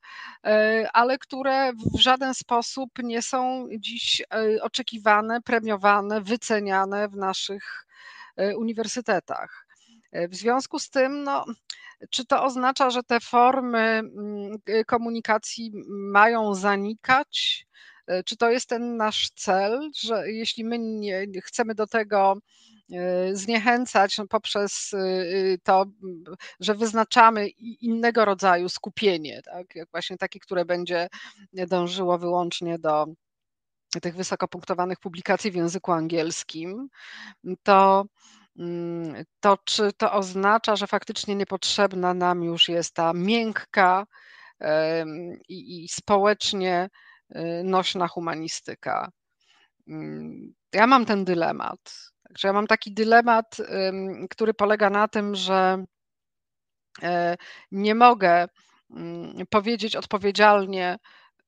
e, 0.45 0.88
ale 0.94 1.18
które 1.18 1.72
w 1.73 1.99
żaden 1.99 2.34
sposób 2.34 2.90
nie 3.03 3.22
są 3.22 3.68
dziś 3.80 4.22
oczekiwane, 4.61 5.41
premiowane, 5.41 6.22
wyceniane 6.22 7.10
w 7.10 7.15
naszych 7.15 7.86
uniwersytetach. 8.57 9.68
W 10.14 10.36
związku 10.36 10.80
z 10.80 10.90
tym, 10.90 11.23
no, 11.23 11.45
czy 12.10 12.26
to 12.26 12.44
oznacza, 12.44 12.90
że 12.90 13.03
te 13.03 13.19
formy 13.19 13.80
mm, 13.80 14.57
komunikacji 14.86 15.72
mają 15.90 16.56
zanikać? 16.56 17.65
E, 18.11 18.23
czy 18.23 18.38
to 18.38 18.49
jest 18.49 18.69
ten 18.69 18.97
nasz 18.97 19.29
cel, 19.29 19.89
że 19.99 20.31
jeśli 20.31 20.63
my 20.63 20.79
nie 20.79 21.41
chcemy 21.41 21.75
do 21.75 21.88
tego 21.88 22.38
e, 22.91 23.35
zniechęcać 23.35 24.17
no, 24.17 24.27
poprzez 24.27 24.93
e, 24.93 24.97
to, 25.63 25.85
że 26.59 26.75
wyznaczamy 26.75 27.47
innego 27.81 28.25
rodzaju 28.25 28.69
skupienie, 28.69 29.41
tak? 29.41 29.75
jak 29.75 29.91
właśnie 29.91 30.17
takie, 30.17 30.39
które 30.39 30.65
będzie 30.65 31.07
dążyło 31.53 32.17
wyłącznie 32.17 32.79
do 32.79 33.05
tych 34.01 34.15
wysokopunktowanych 34.15 34.99
publikacji 34.99 35.51
w 35.51 35.55
języku 35.55 35.91
angielskim, 35.91 36.88
to, 37.63 38.05
mm, 38.59 39.25
to 39.39 39.57
czy 39.65 39.93
to 39.97 40.11
oznacza, 40.11 40.75
że 40.75 40.88
faktycznie 40.88 41.35
niepotrzebna 41.35 42.13
nam 42.13 42.43
już 42.43 42.69
jest 42.69 42.93
ta 42.93 43.13
miękka 43.13 44.05
i, 45.49 45.83
i 45.83 45.89
społecznie 45.89 46.89
nośna 47.64 48.08
humanistyka. 48.08 49.12
Mm, 49.88 50.53
ja 50.74 50.88
mam 50.88 51.06
ten 51.06 51.26
dylemat. 51.26 51.80
Także 52.28 52.48
ja 52.48 52.53
mam 52.53 52.68
taki 52.68 52.94
dylemat, 52.94 53.58
który 54.30 54.53
polega 54.53 54.90
na 54.90 55.08
tym, 55.08 55.36
że 55.36 55.86
e, 57.03 57.38
nie 57.72 57.95
mogę 57.95 58.48
mm, 58.90 59.45
powiedzieć 59.49 59.95
odpowiedzialnie, 59.95 60.98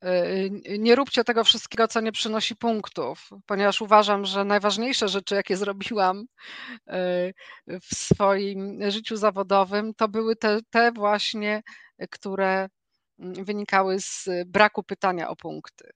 y, 0.06 0.50
nie 0.80 0.96
róbcie 0.96 1.24
tego 1.24 1.44
wszystkiego, 1.44 1.88
co 1.88 2.02
nie 2.02 2.12
przynosi 2.12 2.56
punktów, 2.56 3.30
ponieważ 3.46 3.82
uważam, 3.82 4.26
że 4.26 4.46
najważniejsze 4.46 5.08
rzeczy, 5.10 5.36
jakie 5.36 5.58
zrobiłam 5.58 6.20
y, 6.20 7.34
w 7.82 7.96
swoim 7.96 8.92
życiu 8.92 9.16
zawodowym, 9.16 9.94
to 9.94 10.08
były 10.08 10.36
te, 10.36 10.60
te 10.70 10.92
właśnie, 10.92 11.62
które 12.12 12.68
wynikały 13.20 14.00
z 14.00 14.30
braku 14.46 14.84
pytania 14.84 15.30
o 15.30 15.36
punkty. 15.36 15.90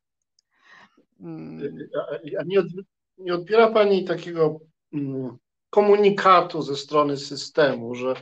Mm. 1.20 1.78
A 2.40 2.44
nie, 2.44 2.64
nie 3.18 3.34
odbiera 3.34 3.72
Pani 3.72 4.06
takiego 4.06 4.60
mm, 4.94 5.38
komunikatu 5.70 6.62
ze 6.62 6.76
strony 6.76 7.18
systemu, 7.18 7.96
że 7.96 8.16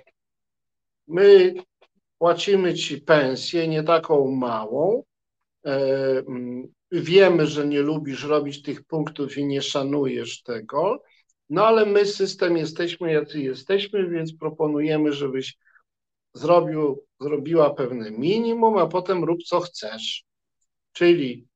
my 1.08 1.54
płacimy 2.18 2.74
Ci 2.74 3.02
pensję, 3.02 3.68
nie 3.68 3.84
taką 3.84 4.32
małą, 4.32 5.04
e, 5.66 6.24
wiemy, 6.92 7.48
że 7.48 7.68
nie 7.68 7.82
lubisz 7.82 8.24
robić 8.24 8.62
tych 8.62 8.84
punktów 8.84 9.38
i 9.38 9.46
nie 9.46 9.62
szanujesz 9.62 10.44
tego, 10.44 11.04
no 11.50 11.68
ale 11.68 11.86
my 11.86 12.06
system 12.06 12.58
jesteśmy 12.58 13.14
jacy 13.14 13.42
jesteśmy, 13.42 14.10
więc 14.10 14.38
proponujemy, 14.38 15.14
żebyś 15.14 15.58
zrobił, 16.36 17.04
zrobiła 17.20 17.74
pewne 17.74 18.12
minimum, 18.12 18.78
a 18.78 18.88
potem 18.88 19.24
rób 19.24 19.44
co 19.44 19.60
chcesz. 19.60 20.24
Czyli 20.92 21.48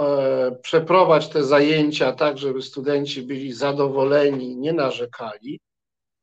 e, 0.00 0.56
przeprowadź 0.62 1.28
te 1.28 1.44
zajęcia 1.44 2.12
tak, 2.12 2.38
żeby 2.38 2.62
studenci 2.62 3.22
byli 3.22 3.52
zadowoleni, 3.52 4.56
nie 4.56 4.72
narzekali. 4.72 5.60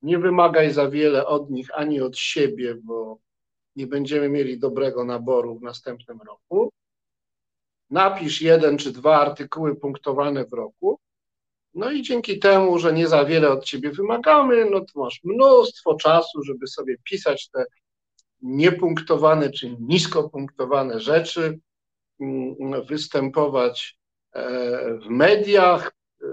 Nie 0.01 0.19
wymagaj 0.19 0.71
za 0.71 0.89
wiele 0.89 1.27
od 1.27 1.49
nich 1.49 1.67
ani 1.73 2.01
od 2.01 2.17
siebie, 2.17 2.75
bo 2.83 3.17
nie 3.75 3.87
będziemy 3.87 4.29
mieli 4.29 4.59
dobrego 4.59 5.05
naboru 5.05 5.59
w 5.59 5.61
następnym 5.61 6.19
roku. 6.21 6.73
Napisz 7.89 8.41
jeden 8.41 8.77
czy 8.77 8.91
dwa 8.91 9.21
artykuły 9.21 9.75
punktowane 9.75 10.45
w 10.45 10.53
roku 10.53 10.99
no 11.73 11.91
i 11.91 12.01
dzięki 12.01 12.39
temu, 12.39 12.79
że 12.79 12.93
nie 12.93 13.07
za 13.07 13.25
wiele 13.25 13.49
od 13.49 13.65
ciebie 13.65 13.91
wymagamy, 13.91 14.65
no 14.65 14.79
to 14.79 14.99
masz 14.99 15.21
mnóstwo 15.23 15.95
czasu, 15.95 16.43
żeby 16.43 16.67
sobie 16.67 16.95
pisać 17.03 17.49
te 17.49 17.65
niepunktowane 18.41 19.49
czy 19.49 19.75
nisko 19.79 20.29
punktowane 20.29 20.99
rzeczy, 20.99 21.59
mm, 22.19 22.55
występować 22.85 23.97
e, 24.33 24.97
w 24.97 25.09
mediach, 25.09 25.91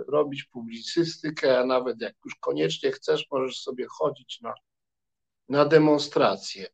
robić 0.09 0.45
publicystykę, 0.45 1.59
a 1.59 1.65
nawet 1.65 2.01
jak 2.01 2.15
już 2.25 2.35
koniecznie 2.35 2.93
chcesz, 2.93 3.27
możesz 3.31 3.61
sobie 3.61 3.87
chodzić 3.91 4.41
na, 4.41 4.55
na 5.49 5.65
demonstracje. 5.65 6.67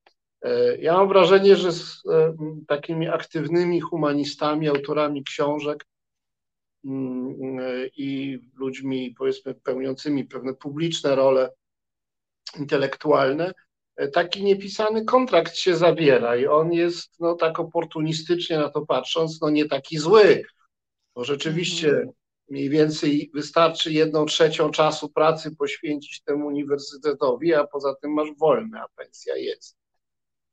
E, 0.42 0.76
ja 0.76 0.92
mam 0.92 1.08
wrażenie, 1.08 1.56
że 1.56 1.72
z 1.72 2.02
e, 2.06 2.36
takimi 2.68 3.08
aktywnymi 3.08 3.80
humanistami, 3.80 4.68
autorami 4.68 5.24
książek, 5.24 5.86
i 7.96 8.38
ludźmi, 8.54 9.14
powiedzmy, 9.18 9.54
pełniącymi 9.54 10.24
pewne 10.24 10.54
publiczne 10.54 11.14
role 11.14 11.50
intelektualne, 12.58 13.52
taki 14.12 14.44
niepisany 14.44 15.04
kontrakt 15.04 15.56
się 15.56 15.76
zawiera 15.76 16.36
i 16.36 16.46
on 16.46 16.72
jest, 16.72 17.20
no 17.20 17.34
tak 17.34 17.60
oportunistycznie 17.60 18.58
na 18.58 18.70
to 18.70 18.86
patrząc, 18.86 19.40
no 19.40 19.50
nie 19.50 19.64
taki 19.64 19.98
zły, 19.98 20.42
bo 21.14 21.24
rzeczywiście 21.24 21.88
mhm. 21.88 22.08
mniej 22.48 22.70
więcej 22.70 23.30
wystarczy 23.34 23.92
jedną 23.92 24.26
trzecią 24.26 24.70
czasu 24.70 25.08
pracy 25.08 25.56
poświęcić 25.56 26.22
temu 26.22 26.46
uniwersytetowi, 26.46 27.54
a 27.54 27.66
poza 27.66 27.94
tym 27.94 28.12
masz 28.12 28.28
wolne, 28.38 28.80
a 28.80 28.86
pensja 28.96 29.36
jest. 29.36 29.76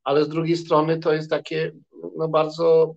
Ale 0.04 0.26
z 0.26 0.30
drugiej 0.30 0.58
strony 0.58 1.00
to 1.00 1.14
jest 1.14 1.30
takie 1.30 1.72
no 2.18 2.28
bardzo 2.28 2.96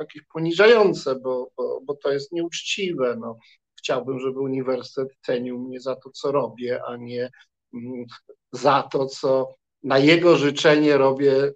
jakieś 0.00 0.22
poniżające, 0.32 1.14
bo, 1.14 1.50
bo, 1.56 1.80
bo 1.84 1.94
to 1.94 2.12
jest 2.12 2.32
nieuczciwe. 2.32 3.16
No. 3.20 3.38
Chciałbym, 3.78 4.20
żeby 4.20 4.40
uniwersytet 4.40 5.18
cenił 5.26 5.58
mnie 5.58 5.80
za 5.80 5.96
to, 5.96 6.10
co 6.10 6.32
robię, 6.32 6.80
a 6.86 6.96
nie 6.96 7.30
mm, 7.74 8.04
za 8.52 8.82
to, 8.82 9.06
co 9.06 9.54
na 9.82 9.98
jego 9.98 10.36
życzenie 10.36 10.96
robię 10.96 11.32
y, 11.32 11.54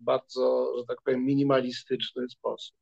bardzo, 0.00 0.72
że 0.78 0.84
tak 0.84 1.02
powiem, 1.04 1.24
minimalistyczny 1.24 2.28
sposób. 2.28 2.76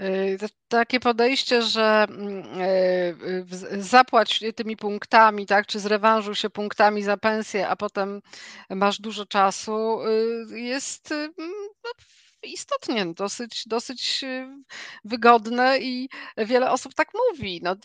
Y, 0.00 0.38
takie 0.68 1.00
podejście, 1.00 1.62
że 1.62 2.06
mm, 2.08 2.60
y, 2.60 3.82
zapłać 3.82 4.44
tymi 4.56 4.76
punktami, 4.76 5.46
tak, 5.46 5.66
czy 5.66 5.80
zrewanżuj 5.80 6.34
się 6.34 6.50
punktami 6.50 7.02
za 7.02 7.16
pensję, 7.16 7.68
a 7.68 7.76
potem 7.76 8.22
masz 8.70 9.00
dużo 9.00 9.26
czasu, 9.26 9.98
jest 10.50 11.14
no, 11.38 11.90
istotnie 12.42 13.06
dosyć, 13.14 13.68
dosyć 13.68 14.24
y, 14.24 14.48
wygodne 15.04 15.78
i 15.78 16.08
wiele 16.36 16.70
osób 16.70 16.94
tak 16.94 17.08
mówi. 17.14 17.60
No, 17.62 17.76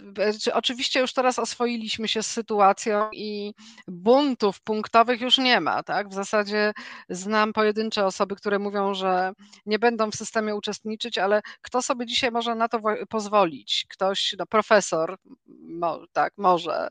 oczywiście 0.54 1.00
już 1.00 1.14
teraz 1.14 1.40
oswoiliśmy 1.40 2.08
się 2.08 2.24
z 2.24 2.28
sytuacją 2.28 3.10
i 3.14 3.54
buntów 3.88 4.62
punktowych 4.62 5.22
już 5.22 5.38
nie 5.38 5.62
ma. 5.62 5.84
Tak? 5.84 6.10
W 6.10 6.14
zasadzie 6.14 6.74
znam 7.10 7.54
pojedyncze 7.54 8.06
osoby, 8.06 8.36
które 8.36 8.60
mówią, 8.60 8.94
że 8.94 9.34
nie 9.66 9.80
będą 9.80 10.12
w 10.12 10.16
systemie 10.16 10.56
uczestniczyć, 10.56 11.18
ale 11.18 11.42
kto 11.62 11.82
sobie 11.82 12.06
dzisiaj 12.06 12.32
może 12.32 12.56
na 12.56 12.68
to 12.68 12.80
pozwolić? 13.10 13.86
Ktoś, 13.90 14.36
no, 14.40 14.46
profesor, 14.46 15.18
mo, 15.62 16.00
tak, 16.14 16.34
może, 16.38 16.88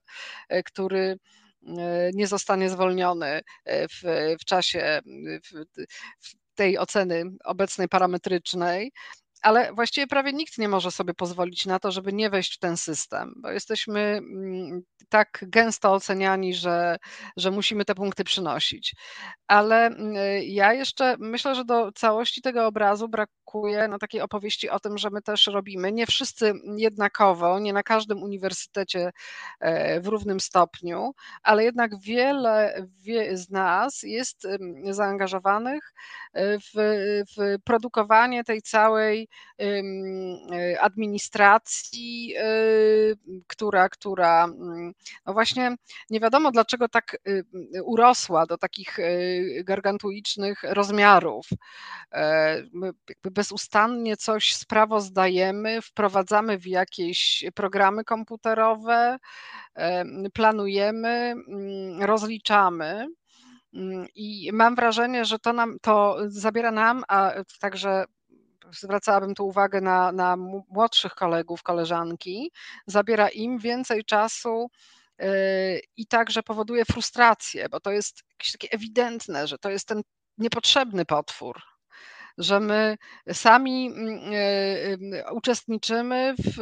y, 0.53 0.63
który 0.63 1.19
y, 1.63 1.67
nie 2.15 2.27
zostanie 2.27 2.71
zwolniony 2.71 3.41
w, 3.67 4.27
w 4.41 4.45
czasie, 4.45 5.01
w, 5.45 5.65
w 6.21 6.46
tej 6.57 6.79
oceny 6.79 7.25
obecnej 7.45 7.89
parametrycznej, 7.89 8.93
ale 9.47 9.73
właściwie 9.73 10.07
prawie 10.07 10.33
nikt 10.33 10.59
nie 10.59 10.69
może 10.69 10.91
sobie 10.91 11.15
pozwolić 11.15 11.67
na 11.67 11.79
to, 11.79 11.91
żeby 11.93 12.13
nie 12.13 12.31
wejść 12.31 12.55
w 12.55 12.59
ten 12.59 12.77
system, 12.77 13.35
bo 13.37 13.51
jesteśmy 13.51 14.01
mm, 14.01 14.83
tak 15.09 15.45
gęsto 15.49 15.93
oceniani, 15.93 16.55
że, 16.55 16.97
że 17.37 17.51
musimy 17.51 17.85
te 17.85 17.95
punkty 17.95 18.25
przynosić. 18.25 18.95
Ale 19.47 19.87
mm, 19.87 20.15
ja 20.43 20.73
jeszcze 20.73 21.17
myślę, 21.19 21.55
że 21.55 21.65
do 21.65 21.93
całości 21.93 22.43
tego 22.43 22.67
obrazu 22.67 23.09
brakuje 23.09 23.89
takiej 24.01 24.21
opowieści 24.21 24.71
o 24.71 24.81
tym, 24.81 24.99
że 24.99 25.11
my 25.11 25.23
też 25.23 25.47
robimy. 25.47 25.93
Nie 25.93 26.07
wszyscy 26.07 26.53
jednakowo, 26.77 27.59
nie 27.59 27.73
na 27.73 27.83
każdym 27.83 28.23
uniwersytecie 28.23 29.11
e, 29.61 30.01
w 30.01 30.07
równym 30.07 30.41
stopniu, 30.41 31.13
ale 31.43 31.65
jednak 31.65 31.91
wiele 32.01 32.75
z 33.33 33.51
nas 33.51 34.03
jest 34.03 34.47
zaangażowanych 34.91 35.93
e, 36.33 36.59
w, 36.59 36.73
w 37.37 37.63
produkowanie 37.65 38.45
tej 38.45 38.63
całej 38.63 39.29
administracji, 40.81 42.35
która, 43.47 43.89
która 43.89 44.45
mm, 44.45 44.93
no 45.27 45.33
właśnie 45.33 45.77
nie 46.11 46.21
wiadomo 46.21 46.51
dlaczego 46.51 46.89
tak 46.89 47.17
urosła 47.85 48.47
do 48.47 48.59
takich 48.59 48.99
gargantuicznych 49.65 50.63
rozmiarów. 50.63 51.47
Jakby 53.09 53.31
bezustannie 53.31 54.17
coś 54.17 54.55
sprawozdajemy, 54.55 55.83
wprowadzamy 55.83 56.59
w 56.59 56.67
jakieś 56.67 57.45
programy 57.55 58.05
komputerowe, 58.05 59.19
planujemy, 60.35 61.35
mm, 61.49 62.03
rozliczamy. 62.03 63.07
Mm, 63.75 64.07
I 64.15 64.51
mam 64.53 64.75
wrażenie, 64.75 65.25
że 65.25 65.39
to 65.39 65.53
nam 65.53 65.77
to 65.83 66.17
zabiera 66.27 66.71
nam, 66.71 67.05
a 67.09 67.33
także 67.61 68.05
zwracałabym 68.73 69.35
tu 69.35 69.47
uwagę 69.47 69.81
na, 69.81 70.13
na 70.13 70.37
młodszych 70.69 71.15
kolegów, 71.15 71.63
koleżanki, 71.63 72.53
zabiera 72.87 73.29
im 73.29 73.59
więcej 73.59 74.05
czasu 74.05 74.71
e, 75.19 75.29
i 75.97 76.07
także 76.07 76.43
powoduje 76.43 76.85
frustrację, 76.85 77.69
bo 77.69 77.81
to 77.81 77.91
jest 77.91 78.23
jakieś 78.31 78.53
takie 78.53 78.69
ewidentne, 78.71 79.47
że 79.47 79.59
to 79.59 79.71
jest 79.71 79.89
ten 79.89 80.03
niepotrzebny 80.39 81.05
potwór, 81.05 81.63
że 82.39 82.61
my 82.61 82.97
sami 83.33 83.87
mm, 83.87 84.21
e, 84.33 85.19
e, 85.19 85.33
uczestniczymy 85.33 86.35
w, 86.39 86.57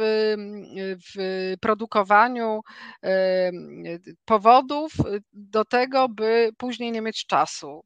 w 1.15 1.53
produkowaniu 1.61 2.61
powodów 4.25 4.93
do 5.33 5.65
tego, 5.65 6.09
by 6.09 6.49
później 6.57 6.91
nie 6.91 7.01
mieć 7.01 7.25
czasu. 7.25 7.83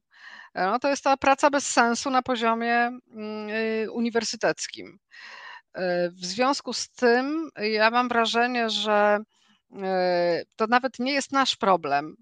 No 0.54 0.78
to 0.78 0.88
jest 0.88 1.04
ta 1.04 1.16
praca 1.16 1.50
bez 1.50 1.66
sensu 1.66 2.10
na 2.10 2.22
poziomie 2.22 2.74
mm, 2.76 3.00
uniwersyteckim. 3.92 4.98
W 6.12 6.24
związku 6.24 6.72
z 6.72 6.90
tym 6.90 7.50
ja 7.56 7.90
mam 7.90 8.08
wrażenie, 8.08 8.70
że 8.70 9.18
to 10.56 10.66
nawet 10.66 10.98
nie 10.98 11.12
jest 11.12 11.32
nasz 11.32 11.56
problem 11.56 12.16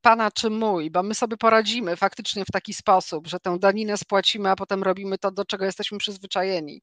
pana 0.00 0.30
czy 0.30 0.50
mój, 0.50 0.90
bo 0.90 1.02
my 1.02 1.14
sobie 1.14 1.36
poradzimy 1.36 1.96
faktycznie 1.96 2.44
w 2.44 2.50
taki 2.52 2.74
sposób, 2.74 3.26
że 3.26 3.40
tę 3.40 3.58
daninę 3.58 3.96
spłacimy, 3.96 4.50
a 4.50 4.56
potem 4.56 4.82
robimy 4.82 5.18
to, 5.18 5.30
do 5.30 5.44
czego 5.44 5.64
jesteśmy 5.64 5.98
przyzwyczajeni. 5.98 6.82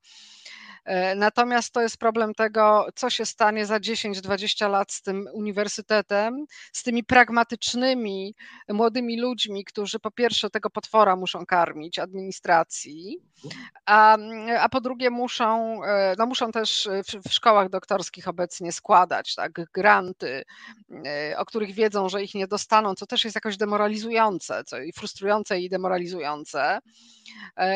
E, 0.86 1.16
natomiast 1.16 1.74
to 1.74 1.82
jest 1.82 1.98
problem 1.98 2.34
tego, 2.34 2.88
co 2.96 3.10
się 3.10 3.26
stanie 3.26 3.66
za 3.66 3.78
10-20 3.78 4.70
lat 4.70 4.92
z 4.92 5.02
tym 5.02 5.28
uniwersytetem, 5.34 6.46
z 6.74 6.84
tymi 6.84 7.04
pragmatycznymi 7.04 8.36
młodymi 8.70 9.22
ludźmi, 9.22 9.66
którzy 9.66 10.00
po 10.00 10.12
pierwsze 10.12 10.50
tego 10.50 10.70
potwora 10.70 11.16
muszą 11.16 11.46
karmić, 11.46 12.00
administracji, 12.00 13.20
a, 13.86 14.18
a 14.60 14.70
po 14.70 14.82
drugie 14.82 15.10
muszą, 15.10 15.80
e, 15.84 16.16
no 16.18 16.26
muszą 16.26 16.52
też 16.52 16.90
w, 17.08 17.30
w 17.30 17.34
szkołach 17.34 17.70
doktorskich 17.70 18.28
obecnie 18.28 18.72
składać 18.72 19.36
tak, 19.36 19.52
granty, 19.74 20.44
e, 21.06 21.38
o 21.38 21.46
których 21.46 21.74
wiedzą, 21.74 22.10
że 22.10 22.24
ich 22.24 22.36
nie 22.36 22.48
dostaną, 22.48 22.96
co 22.96 23.06
też 23.06 23.24
jest 23.24 23.36
jakoś 23.36 23.58
demoralizujące, 23.58 24.64
co 24.64 24.80
i 24.80 24.94
frustrujące 24.94 25.60
i 25.60 25.70
demoralizujące. 25.70 26.80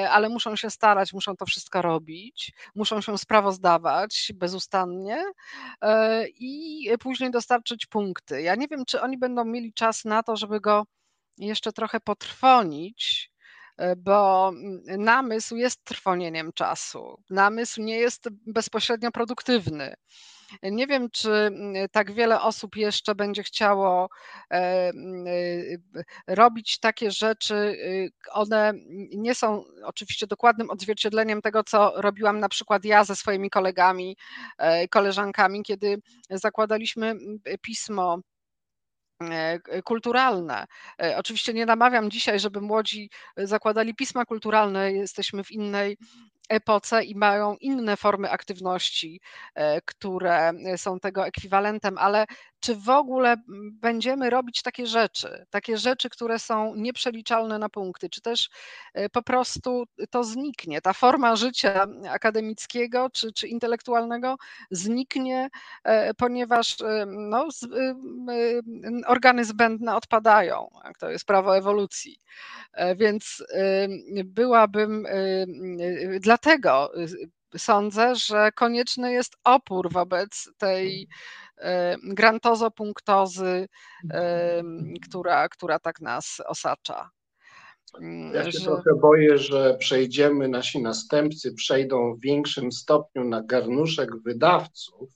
Ale 0.10 0.30
muszą 0.30 0.56
się 0.56 0.69
starać, 0.69 1.14
muszą 1.14 1.36
to 1.36 1.45
wszystko 1.45 1.81
robić, 1.81 2.53
muszą 2.76 2.98
się 3.01 3.17
sprawozdawać 3.17 4.31
bezustannie 4.35 5.23
e, 5.81 6.26
i 6.27 6.88
później 6.99 7.31
dostarczyć 7.31 7.85
punkty. 7.85 8.41
Ja 8.41 8.55
nie 8.55 8.67
wiem, 8.67 8.85
czy 8.88 9.01
oni 9.01 9.17
będą 9.17 9.45
mieli 9.45 9.73
czas 9.73 10.05
na 10.05 10.23
to, 10.23 10.38
żeby 10.38 10.59
go 10.59 10.84
jeszcze 11.38 11.71
trochę 11.73 11.99
potrwonić, 11.99 13.28
bo 13.97 14.49
mm, 14.49 15.03
namysł 15.03 15.56
jest 15.56 15.84
trwonieniem 15.84 16.53
czasu. 16.53 17.18
Namysł 17.30 17.81
nie 17.81 17.97
jest 17.97 18.30
bezpośrednio 18.45 19.11
produktywny. 19.11 19.95
Nie 20.64 20.88
wiem, 20.88 21.10
czy 21.10 21.31
mm, 21.31 21.89
tak 21.91 22.11
wiele 22.14 22.41
osób 22.41 22.76
jeszcze 22.76 23.15
będzie 23.15 23.43
chciało 23.43 24.10
e, 24.51 24.89
mm, 24.89 25.27
e, 25.27 26.35
robić 26.35 26.80
takie 26.80 27.11
rzeczy. 27.11 27.56
Y, 27.56 28.11
one 28.31 28.73
nie 29.15 29.35
są 29.35 29.64
oczywiście 29.84 30.27
dokładnym 30.27 30.69
odzwierciedleniem 30.69 31.41
tego, 31.41 31.64
co 31.64 31.93
robiłam 31.95 32.39
na 32.39 32.49
przykład 32.49 32.85
ja 32.85 33.03
ze 33.03 33.15
swoimi 33.15 33.49
kolegami, 33.49 34.18
e, 34.57 34.88
koleżankami, 34.88 35.64
kiedy 35.64 36.01
zakładaliśmy 36.30 37.15
pismo 37.61 38.19
kulturalne. 39.84 40.66
Oczywiście 41.16 41.54
nie 41.54 41.66
namawiam 41.66 42.12
dzisiaj, 42.12 42.40
żeby 42.40 42.62
młodzi 42.62 43.10
zakładali 43.38 43.96
pisma 43.96 44.26
kulturalne, 44.26 44.91
jesteśmy 44.94 45.44
w 45.44 45.52
innej 45.52 45.98
epoce 46.49 47.03
i 47.03 47.15
mają 47.15 47.55
inne 47.55 47.97
formy 47.97 48.31
aktywności, 48.31 49.21
e, 49.55 49.81
które 49.81 50.51
są 50.77 50.99
tego 50.99 51.26
ekwiwalentem, 51.27 51.97
ale 51.97 52.26
czy 52.59 52.76
w 52.76 52.89
ogóle 52.89 53.35
będziemy 53.81 54.30
robić 54.30 54.61
takie 54.61 54.88
rzeczy, 54.88 55.45
takie 55.49 55.77
rzeczy, 55.77 56.09
które 56.09 56.39
są 56.39 56.76
nieprzeliczalne 56.76 57.59
na 57.59 57.69
punkty, 57.69 58.09
czy 58.09 58.21
też 58.21 58.49
e, 58.93 59.09
po 59.09 59.21
prostu 59.21 59.84
to 60.09 60.23
zniknie, 60.23 60.81
ta 60.81 60.93
forma 60.93 61.35
życia 61.35 61.88
akademickiego 62.09 63.09
czy, 63.13 63.34
czy 63.34 63.47
intelektualnego 63.47 64.35
zniknie, 64.71 65.49
e, 65.84 66.13
ponieważ 66.13 66.77
no, 67.07 67.47
organy 69.07 69.45
zbędne 69.45 69.95
odpadają, 69.95 70.69
to 70.99 71.09
jest 71.09 71.26
prawo 71.26 71.57
ewolucji. 71.57 72.19
Więc 72.95 73.43
byłabym 74.26 75.07
dla 76.19 76.38
Dlatego 76.44 77.02
y, 77.02 77.60
sądzę, 77.60 78.16
że 78.16 78.52
konieczny 78.52 79.11
jest 79.11 79.38
opór 79.44 79.94
wobec 79.94 80.49
tej 80.57 81.07
grantozo-punktozy, 82.03 83.68
która, 85.10 85.49
która 85.49 85.80
tak 85.80 86.02
nas 86.02 86.41
osacza. 86.45 87.10
Mm, 88.02 88.34
ja 88.34 88.44
się 88.44 88.52
że... 88.52 88.66
trochę 88.66 88.95
boję, 89.02 89.38
że 89.38 89.78
przejdziemy, 89.80 90.48
nasi 90.48 90.82
następcy 90.82 91.53
przejdą 91.53 92.16
w 92.16 92.22
większym 92.22 92.72
stopniu 92.72 93.24
na 93.24 93.44
garnuszek 93.44 94.10
wydawców, 94.26 95.10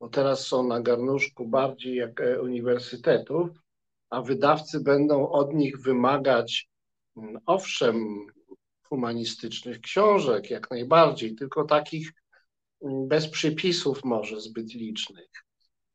bo 0.00 0.08
teraz 0.08 0.46
są 0.46 0.66
na 0.66 0.80
garnuszku 0.80 1.48
bardziej 1.48 1.96
jak 1.96 2.20
e, 2.20 2.42
uniwersytetów, 2.42 3.48
a 4.10 4.22
wydawcy 4.22 4.80
będą 4.80 5.28
od 5.28 5.54
nich 5.54 5.80
wymagać, 5.80 6.68
mm, 7.16 7.38
owszem, 7.46 8.26
humanistycznych 8.90 9.80
książek, 9.80 10.50
jak 10.50 10.70
najbardziej, 10.70 11.34
tylko 11.34 11.64
takich 11.64 12.12
mm, 12.82 13.08
bez 13.08 13.28
przypisów 13.28 14.04
może 14.04 14.40
zbyt 14.40 14.74
licznych. 14.74 15.30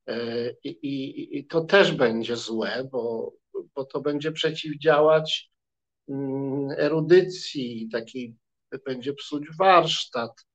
E, 0.07 0.51
I, 0.63 0.69
i, 0.69 1.37
i 1.37 1.47
to 1.47 1.61
też 1.61 1.91
będzie 1.91 2.35
złe, 2.35 2.89
bo, 2.91 3.33
bo 3.75 3.85
to 3.85 4.01
będzie 4.01 4.31
przeciwdziałać 4.31 5.51
mm, 6.09 6.71
erudycji, 6.77 7.89
takiej 7.91 8.35
będzie 8.85 9.13
psuć 9.13 9.45
warsztat. 9.57 10.45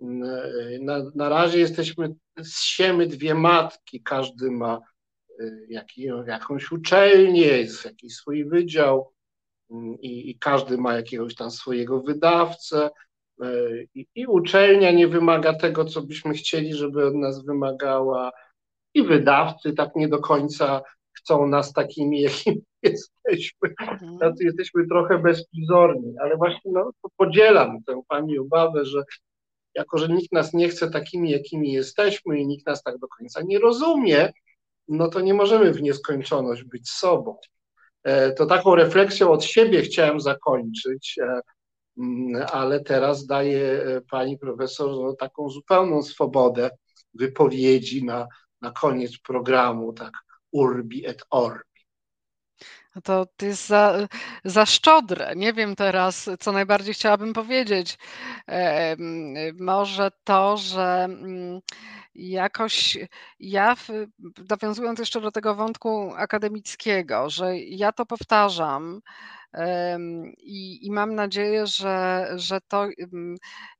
Mm, 0.00 0.22
e, 0.24 0.78
na, 0.78 1.10
na 1.14 1.28
razie 1.28 1.58
jesteśmy, 1.58 2.14
siemy 2.58 3.06
dwie 3.06 3.34
matki, 3.34 4.02
każdy 4.02 4.50
ma 4.50 4.80
e, 5.40 5.50
jaki, 5.68 6.08
jakąś 6.26 6.72
uczelnię, 6.72 7.66
jakiś 7.84 8.14
swój 8.14 8.44
wydział, 8.44 9.12
i, 10.00 10.30
i 10.30 10.38
każdy 10.38 10.78
ma 10.78 10.94
jakiegoś 10.94 11.34
tam 11.34 11.50
swojego 11.50 12.00
wydawcę. 12.00 12.90
E, 13.42 13.46
I, 13.94 14.06
I, 14.14 14.26
uczelnia 14.26 14.90
nie 14.90 15.08
wymaga 15.08 15.54
tego, 15.54 15.84
co 15.84 16.02
byśmy 16.02 16.34
chcieli, 16.34 16.74
żeby 16.74 17.06
od 17.06 17.14
nas 17.14 17.44
wymagała, 17.44 18.30
i 18.94 19.02
wydawcy 19.02 19.72
tak 19.72 19.96
nie 19.96 20.08
do 20.08 20.18
końca 20.18 20.82
chcą 21.12 21.46
nas 21.46 21.72
takimi, 21.72 22.20
jakimi 22.30 22.62
jesteśmy. 22.82 23.68
Mhm. 23.80 24.18
Tacy 24.18 24.44
jesteśmy 24.44 24.86
trochę 24.86 25.18
bezprizorni, 25.18 26.14
ale 26.20 26.36
właśnie 26.36 26.72
no, 26.72 26.90
podzielam 27.16 27.82
tę 27.86 28.02
pani 28.08 28.38
obawę, 28.38 28.84
że 28.84 29.02
jako, 29.74 29.98
że 29.98 30.08
nikt 30.08 30.32
nas 30.32 30.52
nie 30.54 30.68
chce 30.68 30.90
takimi, 30.90 31.30
jakimi 31.30 31.72
jesteśmy 31.72 32.40
i 32.40 32.46
nikt 32.46 32.66
nas 32.66 32.82
tak 32.82 32.98
do 32.98 33.08
końca 33.08 33.42
nie 33.42 33.58
rozumie, 33.58 34.32
no 34.88 35.08
to 35.08 35.20
nie 35.20 35.34
możemy 35.34 35.72
w 35.72 35.82
nieskończoność 35.82 36.64
być 36.64 36.90
sobą. 36.90 37.36
E, 38.04 38.32
to 38.32 38.46
taką 38.46 38.74
refleksją 38.74 39.30
od 39.32 39.44
siebie 39.44 39.82
chciałem 39.82 40.20
zakończyć. 40.20 41.18
E, 41.22 41.40
mm, 41.98 42.46
ale 42.52 42.80
teraz 42.80 43.26
daje 43.26 43.84
pani 44.10 44.38
profesor 44.38 44.90
no, 44.90 45.12
taką 45.12 45.48
zupełną 45.48 46.02
swobodę 46.02 46.70
wypowiedzi 47.14 48.04
na, 48.04 48.26
na 48.60 48.70
koniec 48.70 49.18
programu, 49.18 49.92
tak 49.92 50.12
urbi 50.52 51.06
et 51.06 51.22
orbi. 51.30 51.69
No 52.94 53.02
to, 53.02 53.26
to 53.36 53.46
jest 53.46 53.66
za, 53.66 54.08
za 54.44 54.66
szczodre. 54.66 55.32
Nie 55.36 55.52
wiem 55.52 55.76
teraz, 55.76 56.30
co 56.40 56.52
najbardziej 56.52 56.94
chciałabym 56.94 57.32
powiedzieć. 57.32 57.98
Może 59.60 60.10
to, 60.24 60.56
że 60.56 61.04
mm, 61.04 61.60
jakoś 62.14 62.98
ja, 63.40 63.76
nawiązując 64.50 64.98
jeszcze 64.98 65.20
do 65.20 65.30
tego 65.30 65.54
wątku 65.54 66.12
akademickiego, 66.16 67.30
że 67.30 67.58
ja 67.58 67.92
to 67.92 68.06
powtarzam. 68.06 69.00
I, 70.38 70.86
I, 70.86 70.90
mam 70.90 71.14
nadzieję, 71.14 71.66
że, 71.66 72.28
że 72.36 72.58
to 72.68 72.88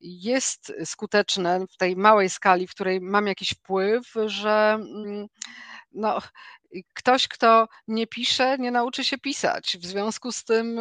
jest 0.00 0.72
skuteczne 0.84 1.66
w 1.70 1.76
tej 1.76 1.96
małej 1.96 2.30
skali, 2.30 2.66
w 2.66 2.70
której 2.70 3.00
mam 3.00 3.26
jakiś 3.26 3.50
wpływ, 3.50 4.12
że 4.26 4.78
mm, 4.80 5.26
no, 5.92 6.18
ktoś, 6.94 7.28
kto 7.28 7.68
nie 7.88 8.06
pisze, 8.06 8.58
nie 8.58 8.70
nauczy 8.70 9.04
się 9.04 9.18
pisać. 9.18 9.78
W 9.80 9.86
związku 9.86 10.32
z 10.32 10.44
tym 10.44 10.80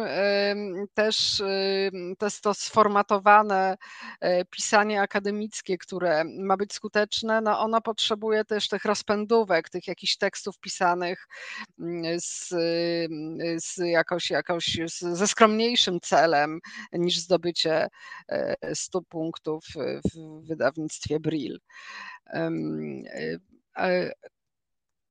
też 0.94 1.42
to 2.18 2.26
jest 2.26 2.42
to 2.42 2.54
sformatowane 2.54 3.76
e, 4.20 4.44
pisanie 4.44 5.00
akademickie, 5.00 5.78
które 5.78 6.24
ma 6.24 6.56
być 6.56 6.72
skuteczne, 6.72 7.40
no 7.40 7.60
ono 7.60 7.80
potrzebuje 7.80 8.44
też 8.44 8.68
tych 8.68 8.84
rozpędówek, 8.84 9.70
tych 9.70 9.86
jakichś 9.86 10.16
tekstów 10.16 10.58
pisanych 10.58 11.28
mm, 11.80 12.20
z, 12.20 12.48
z 13.64 13.76
jakoś, 13.76 14.30
jakoś 14.30 14.78
ze 15.12 15.28
skromniejszym 15.28 16.00
celem 16.00 16.60
niż 16.92 17.18
zdobycie 17.18 17.88
100 18.74 18.98
e, 18.98 19.02
punktów 19.08 19.64
w 20.14 20.46
wydawnictwie 20.46 21.20
Brill. 21.20 21.60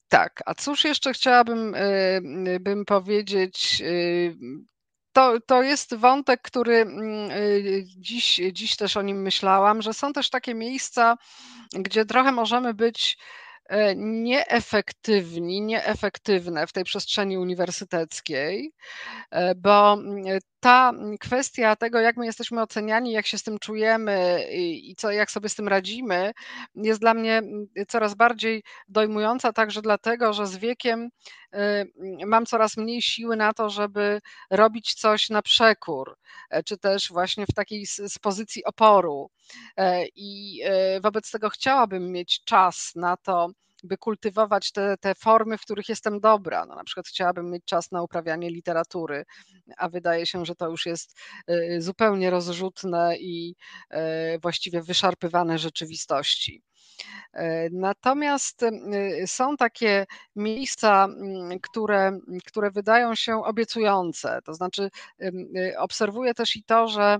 Tak, 0.09 0.43
a 0.45 0.53
cóż 0.53 0.83
jeszcze 0.83 1.13
chciałabym 1.13 1.75
y, 1.75 2.59
bym 2.59 2.85
powiedzieć? 2.85 3.81
Y, 3.81 4.35
to, 5.13 5.39
to 5.45 5.63
jest 5.63 5.95
wątek, 5.95 6.41
który 6.41 6.85
y, 7.31 7.83
dziś, 7.97 8.41
dziś 8.53 8.75
też 8.75 8.97
o 8.97 9.01
nim 9.01 9.21
myślałam, 9.21 9.81
że 9.81 9.93
są 9.93 10.13
też 10.13 10.29
takie 10.29 10.55
miejsca, 10.55 11.17
gdzie 11.73 12.05
trochę 12.05 12.31
możemy 12.31 12.73
być 12.73 13.17
nieefektywni, 13.95 15.61
nieefektywne 15.61 16.67
w 16.67 16.73
tej 16.73 16.83
przestrzeni 16.83 17.37
uniwersyteckiej, 17.37 18.73
e, 19.31 19.55
bo 19.55 19.93
mm, 19.93 20.39
ta 20.59 20.91
kwestia 21.19 21.75
tego, 21.75 21.99
jak 21.99 22.17
my 22.17 22.25
jesteśmy 22.25 22.61
oceniani, 22.61 23.11
jak 23.11 23.25
się 23.27 23.37
z 23.37 23.43
tym 23.43 23.59
czujemy 23.59 24.45
i 24.51 24.95
co, 24.97 25.11
jak 25.11 25.31
sobie 25.31 25.49
z 25.49 25.55
tym 25.55 25.67
radzimy, 25.67 26.31
jest 26.75 27.01
dla 27.01 27.13
mnie 27.13 27.37
mm, 27.37 27.67
coraz 27.87 28.13
bardziej 28.13 28.63
dojmująca, 28.87 29.53
także 29.53 29.81
dlatego, 29.81 30.33
że 30.33 30.47
z 30.47 30.57
wiekiem 30.57 31.09
e, 31.48 31.48
mam 32.25 32.45
coraz 32.45 32.77
mniej 32.77 33.01
siły 33.01 33.35
na 33.35 33.53
to, 33.53 33.69
żeby 33.69 34.21
robić 34.49 34.93
coś 34.93 35.29
na 35.29 35.41
przekór, 35.41 36.17
czy 36.65 36.77
też 36.77 37.09
właśnie 37.09 37.45
w 37.45 37.53
takiej 37.55 37.85
z 37.85 38.19
pozycji 38.21 38.63
oporu. 38.65 39.29
I 40.15 40.61
wobec 41.01 41.31
tego 41.31 41.49
chciałabym 41.49 42.11
mieć 42.11 42.43
czas 42.43 42.91
na 42.95 43.17
to, 43.17 43.49
by 43.83 43.97
kultywować 43.97 44.71
te, 44.71 44.97
te 44.97 45.15
formy, 45.15 45.57
w 45.57 45.61
których 45.61 45.89
jestem 45.89 46.19
dobra. 46.19 46.65
No, 46.65 46.75
na 46.75 46.83
przykład 46.83 47.07
chciałabym 47.07 47.51
mieć 47.51 47.65
czas 47.65 47.91
na 47.91 48.03
uprawianie 48.03 48.49
literatury, 48.49 49.25
a 49.77 49.89
wydaje 49.89 50.25
się, 50.25 50.45
że 50.45 50.55
to 50.55 50.69
już 50.69 50.85
jest 50.85 51.19
y, 51.49 51.81
zupełnie 51.81 52.29
rozrzutne 52.29 53.17
i 53.17 53.55
y, 54.35 54.39
właściwie 54.41 54.81
wyszarpywane 54.81 55.57
rzeczywistości. 55.57 56.61
Y, 57.35 57.69
natomiast 57.71 58.65
są 59.25 59.57
takie 59.57 60.05
miejsca, 60.35 61.05
mm, 61.05 61.59
które, 61.59 62.19
które 62.45 62.71
wydają 62.71 63.15
się 63.15 63.43
obiecujące. 63.43 64.39
To 64.45 64.53
znaczy, 64.53 64.89
obserwuję 65.77 66.33
też 66.33 66.55
i 66.55 66.63
to, 66.63 66.87
że 66.87 67.17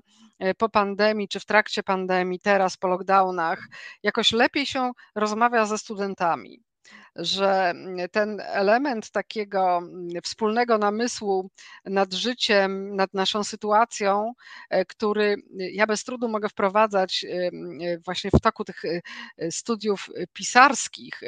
po 0.58 0.70
pandemii, 0.70 1.28
czy 1.28 1.40
w 1.40 1.46
trakcie 1.46 1.84
pandemii, 1.84 2.40
teraz 2.40 2.78
po 2.78 2.88
lockdownach, 2.88 3.68
jakoś 4.04 4.32
lepiej 4.32 4.66
się 4.66 4.92
rozmawia 5.16 5.66
ze 5.66 5.78
studentami 5.78 6.69
że 7.16 7.74
ten 8.11 8.41
element 8.45 9.11
takiego 9.11 9.78
mm, 9.78 10.10
wspólnego 10.24 10.78
namysłu 10.78 11.49
nad 11.86 12.14
życiem, 12.14 12.95
nad 12.95 13.14
naszą 13.14 13.44
sytuacją, 13.44 14.34
e, 14.70 14.86
który 14.86 15.36
ja 15.57 15.88
bez 15.88 16.03
trudu 16.03 16.30
mogę 16.30 16.49
wprowadzać 16.49 17.26
e, 17.26 17.99
właśnie 18.06 18.32
w 18.32 18.41
toku 18.41 18.66
tych 18.66 18.86
e, 18.86 19.02
studiów 19.52 20.10
pisarskich, 20.34 21.22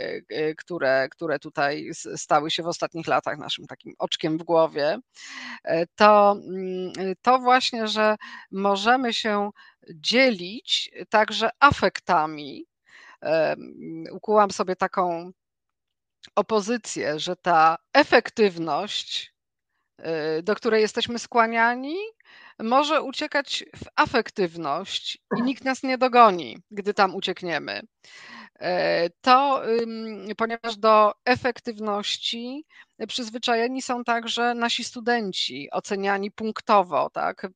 które, 0.58 1.10
które 1.10 1.40
tutaj 1.40 1.90
stały 2.16 2.52
się 2.52 2.64
w 2.64 2.68
ostatnich 2.68 3.08
latach 3.08 3.38
naszym 3.38 3.68
takim 3.68 3.94
oczkiem 4.00 4.38
w 4.38 4.44
głowie, 4.44 5.00
to, 5.96 6.32
mm, 6.32 6.92
to 7.22 7.40
właśnie, 7.40 7.88
że 7.88 8.16
możemy 8.52 9.14
się 9.14 9.50
dzielić 9.90 10.92
także 11.10 11.50
afektami. 11.60 12.66
Ukułam 14.12 14.52
sobie 14.52 14.76
taką 14.76 15.32
opozycję, 16.36 17.20
że 17.20 17.36
ta 17.36 17.78
efektywność, 17.94 19.34
y, 20.40 20.44
do 20.44 20.56
której 20.56 20.82
jesteśmy 20.82 21.20
skłaniani, 21.20 21.96
może 22.60 23.02
uciekać 23.02 23.66
w 23.76 23.86
afektywność 23.96 25.18
i 25.38 25.42
nikt 25.42 25.64
nas 25.64 25.84
nie 25.84 25.98
dogoni, 25.98 26.58
gdy 26.72 26.94
tam 26.94 27.16
uciekniemy. 27.16 27.82
E, 28.62 29.10
to 29.22 29.62
ponieważ 30.38 30.78
do 30.78 31.14
efektywności 31.26 32.66
przyzwyczajeni 33.08 33.82
są 33.82 34.04
także 34.04 34.54
nasi 34.54 34.84
studenci, 34.84 35.70
oceniani 35.72 36.32
punktowo, 36.32 37.10
tak, 37.10 37.48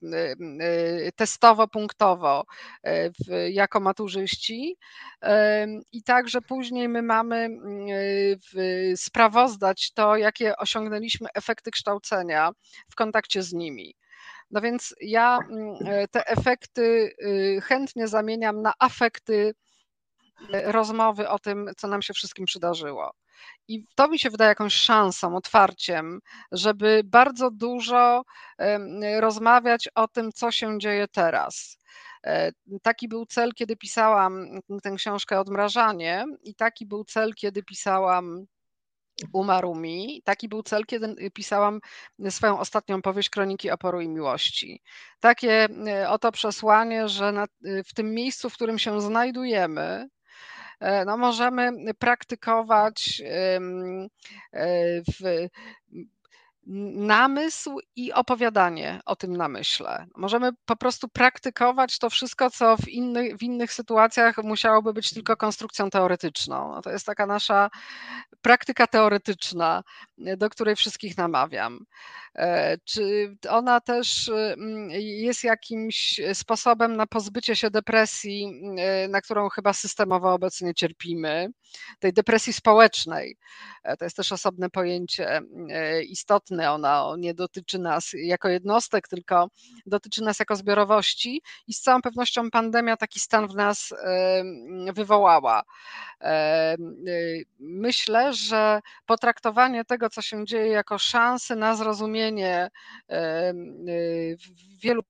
testowo, 1.16 1.68
punktowo 1.68 2.46
e, 2.84 3.12
jako 3.52 3.80
maturzyści. 3.80 4.78
I 5.92 6.04
także 6.04 6.42
później 6.42 6.90
my 6.90 7.02
mamy 7.02 7.50
sprawozdać 8.96 9.92
to, 9.94 10.18
jakie 10.18 10.58
osiągnęliśmy 10.58 11.28
efekty 11.34 11.72
kształcenia 11.72 12.52
w 12.90 12.96
kontakcie 12.96 13.44
z 13.44 13.54
nimi. 13.54 13.96
No 14.52 14.62
więc 14.62 14.96
ja 15.02 15.40
e, 15.86 16.08
te 16.08 16.28
efekty 16.28 17.16
y, 17.26 17.62
chętnie 17.62 18.08
zamieniam 18.08 18.62
na 18.62 18.74
afekty 18.80 19.54
rozmowy 20.64 21.30
o 21.30 21.40
tym, 21.40 21.72
co 21.78 21.88
nam 21.88 22.02
się 22.02 22.14
wszystkim 22.14 22.46
przydarzyło. 22.46 23.12
I 23.68 23.86
to 23.96 24.08
mi 24.08 24.20
się 24.20 24.30
wydaje 24.30 24.50
jakąś 24.50 24.74
szansą, 24.74 25.36
otwarciem, 25.36 26.20
żeby 26.52 27.02
bardzo 27.06 27.52
dużo 27.52 28.24
rozmawiać 29.20 29.90
o 29.96 30.08
tym, 30.08 30.32
co 30.32 30.52
się 30.52 30.80
dzieje 30.80 31.08
teraz. 31.08 31.78
E, 32.26 32.52
taki 32.82 33.08
był 33.08 33.26
cel, 33.26 33.52
kiedy 33.56 33.76
pisałam 33.76 34.60
tę 34.84 34.92
książkę 34.98 35.40
Odmrażanie, 35.40 36.26
i 36.44 36.56
taki 36.56 36.86
był 36.86 37.04
cel, 37.04 37.34
kiedy 37.34 37.64
pisałam 37.64 38.46
Umarł 39.34 39.76
mi. 39.76 40.22
Taki 40.24 40.50
był 40.50 40.64
cel, 40.64 40.86
kiedy 40.86 41.32
pisałam 41.32 41.80
swoją 42.30 42.60
ostatnią 42.60 43.02
powieść 43.02 43.30
Kroniki 43.30 43.72
Oporu 43.72 44.02
i 44.02 44.10
Miłości. 44.10 44.82
Takie 45.20 45.68
e, 45.88 46.10
oto 46.10 46.32
przesłanie, 46.32 47.08
że 47.08 47.32
na, 47.32 47.46
w 47.86 47.94
tym 47.94 48.14
miejscu, 48.14 48.50
w 48.50 48.54
którym 48.54 48.80
się 48.80 49.02
znajdujemy, 49.02 50.08
no 51.06 51.18
możemy 51.18 51.94
praktykować 52.00 53.22
e, 53.26 53.60
w 55.20 55.48
namysł 56.96 57.80
i 57.96 58.14
opowiadanie 58.14 59.00
o 59.06 59.16
tym 59.16 59.38
namyśle. 59.38 60.06
Możemy 60.16 60.52
po 60.66 60.76
prostu 60.76 61.08
praktykować 61.10 62.00
to 62.00 62.10
wszystko, 62.10 62.50
co 62.50 62.78
w 62.78 62.88
innych, 62.88 63.38
w 63.38 63.44
innych 63.44 63.74
sytuacjach 63.74 64.38
musiałoby 64.38 64.94
być 64.94 65.14
tylko 65.14 65.38
konstrukcją 65.38 65.90
teoretyczną. 65.90 66.72
No 66.76 66.82
to 66.82 66.92
jest 66.92 67.06
taka 67.06 67.26
nasza 67.26 67.70
praktyka 68.42 68.88
teoretyczna, 68.88 69.84
do 70.38 70.50
której 70.50 70.76
wszystkich 70.76 71.18
namawiam. 71.18 71.86
E, 72.36 72.78
czy 72.86 73.36
ona 73.50 73.82
też 73.82 74.30
mm, 74.30 74.90
jest 75.00 75.44
jakimś 75.44 76.22
sposobem 76.34 76.96
na 76.96 77.08
pozbycie 77.08 77.56
się 77.56 77.70
depresji, 77.70 78.62
e, 78.78 79.08
na 79.08 79.22
którą 79.22 79.50
chyba 79.50 79.74
systemowo 79.74 80.34
obecnie 80.34 80.74
cierpimy, 80.74 81.48
tej 82.00 82.14
depresji 82.14 82.54
społecznej? 82.54 83.38
E, 83.84 83.98
to 83.98 84.06
jest 84.06 84.18
też 84.18 84.32
osobne 84.32 84.70
pojęcie 84.70 85.42
istotne. 86.10 86.72
Ona 86.72 87.06
nie 87.18 87.34
dotyczy 87.34 87.80
nas 87.80 88.12
jako 88.14 88.50
jednostek, 88.50 89.08
tylko 89.08 89.48
dotyczy 89.86 90.24
nas 90.24 90.40
jako 90.40 90.56
zbiorowości 90.56 91.42
i 91.68 91.74
z 91.74 91.82
całą 91.82 92.02
pewnością 92.02 92.52
pandemia 92.52 92.98
taki 92.98 93.20
stan 93.20 93.48
w 93.48 93.56
nas 93.56 93.94
wywołała. 94.94 95.64
Myślę, 97.60 98.34
że 98.34 98.82
potraktowanie 99.06 99.86
tego, 99.86 100.10
co 100.10 100.22
się 100.22 100.46
dzieje, 100.46 100.68
jako 100.68 100.98
szansy 100.98 101.56
na 101.56 101.76
zrozumienie 101.76 102.25
y, 103.90 104.36
wielu 104.82 105.02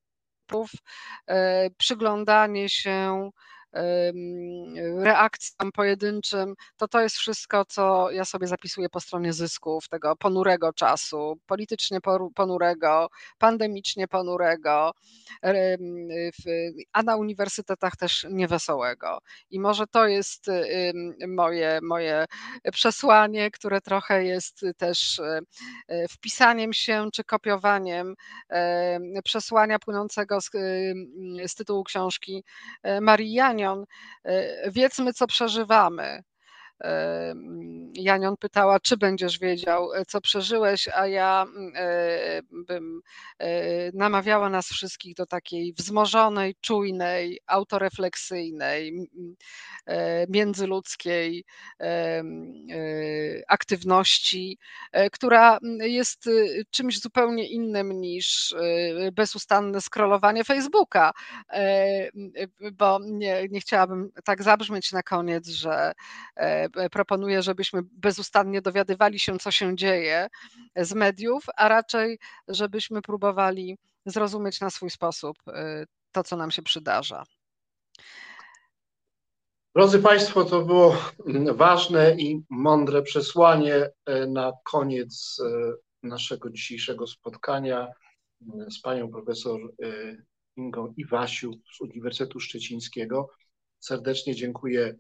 przyglądanie 1.77 2.69
się 2.69 3.29
reakcjom 4.97 5.71
pojedynczym, 5.71 6.53
to 6.77 6.87
to 6.87 7.01
jest 7.01 7.15
wszystko, 7.15 7.65
co 7.65 8.11
ja 8.11 8.25
sobie 8.25 8.47
zapisuję 8.47 8.89
po 8.89 8.99
stronie 8.99 9.33
zysków 9.33 9.87
tego 9.89 10.15
ponurego 10.15 10.73
czasu, 10.73 11.39
politycznie 11.45 11.99
ponurego, 12.35 13.07
pandemicznie 13.37 14.07
ponurego, 14.07 14.91
a 16.93 17.03
na 17.03 17.15
uniwersytetach 17.15 17.95
też 17.95 18.27
niewesołego. 18.29 19.19
I 19.49 19.59
może 19.59 19.87
to 19.87 20.07
jest 20.07 20.45
moje, 21.27 21.79
moje 21.83 22.25
przesłanie, 22.71 23.51
które 23.51 23.81
trochę 23.81 24.23
jest 24.23 24.61
też 24.77 25.19
e, 25.19 26.07
wpisaniem 26.07 26.73
się 26.73 27.09
czy 27.13 27.23
kopiowaniem 27.23 28.15
przesłania 29.23 29.79
płynącego 29.79 30.41
z, 30.41 30.49
z 31.47 31.55
tytułu 31.55 31.83
książki 31.83 32.43
e, 32.83 33.01
Marii 33.01 33.33
Janio, 33.33 33.64
E, 34.25 34.71
wiedzmy, 34.71 35.13
co 35.13 35.27
przeżywamy. 35.27 36.23
Janion 37.93 38.37
pytała, 38.37 38.79
czy 38.79 38.97
będziesz 38.97 39.39
wiedział, 39.39 39.93
e, 39.93 40.05
co 40.05 40.21
przeżyłeś, 40.21 40.87
a 40.87 41.07
ja 41.07 41.45
mm, 41.55 41.71
e, 41.75 42.41
bym 42.51 43.01
e, 43.39 43.47
namawiała 43.91 44.49
nas 44.49 44.67
wszystkich 44.67 45.15
do 45.15 45.25
takiej 45.25 45.73
wzmożonej, 45.73 46.55
czujnej, 46.61 47.39
autorefleksyjnej, 47.47 49.09
międzyludzkiej 50.29 51.45
aktywności, 53.47 54.57
która 55.11 55.57
jest 55.79 56.29
czymś 56.71 56.99
zupełnie 56.99 57.49
innym 57.49 58.01
niż 58.01 58.55
bezustanne 59.13 59.81
scrollowanie 59.81 60.43
Facebooka, 60.43 61.11
bo 62.73 62.99
nie, 63.03 63.47
nie 63.49 63.59
chciałabym 63.59 64.09
tak 64.23 64.43
zabrzmieć 64.43 64.91
na 64.91 65.03
koniec, 65.03 65.47
że 65.47 65.91
proponuję, 66.91 67.41
żebyśmy 67.41 67.81
bezustannie 67.83 68.61
dowiadywali 68.61 69.19
się, 69.19 69.39
co 69.39 69.51
się 69.51 69.75
dzieje 69.75 70.27
z 70.75 70.93
mediów, 70.93 71.45
a 71.57 71.67
raczej, 71.67 72.19
żebyśmy 72.47 73.01
próbowali 73.01 73.77
zrozumieć 74.05 74.61
na 74.61 74.69
swój 74.69 74.89
sposób 74.89 75.37
e, 75.47 75.85
to, 76.11 76.23
co 76.23 76.37
nam 76.37 76.51
się 76.51 76.61
przydarza. 76.61 77.23
Drodzy 79.75 79.99
Państwo, 79.99 80.43
to 80.45 80.61
było 80.61 80.97
ważne 81.53 82.15
i 82.15 82.41
mądre 82.49 83.01
przesłanie 83.01 83.89
e, 84.05 84.27
na 84.27 84.53
koniec 84.63 85.41
naszego 86.03 86.49
dzisiejszego 86.49 87.07
spotkania 87.07 87.87
z 88.69 88.81
panią 88.81 89.11
profesor 89.11 89.59
Ingą 90.57 90.93
Iwasiu 90.97 91.51
z 91.77 91.81
Uniwersytetu 91.81 92.39
Szczecińskiego. 92.39 93.29
Serdecznie 93.79 94.35
dziękuję 94.35 94.95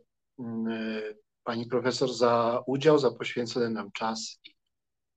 pani 1.45 1.65
profesor 1.65 2.13
za 2.13 2.63
udział, 2.67 2.99
za 2.99 3.11
poświęcony 3.11 3.69
nam 3.69 3.91
czas. 3.91 4.39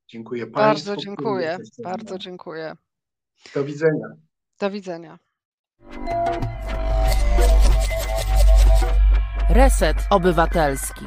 Dziękuję 0.09 0.47
Państwu. 0.47 0.87
Bardzo 0.87 1.03
dziękuję, 1.03 1.59
bardzo 1.83 2.19
dziękuję. 2.19 2.77
Do 3.55 3.65
widzenia. 3.65 4.09
Do 4.61 4.71
widzenia. 4.71 5.19
Reset 9.51 9.97
Obywatelski. 10.11 11.05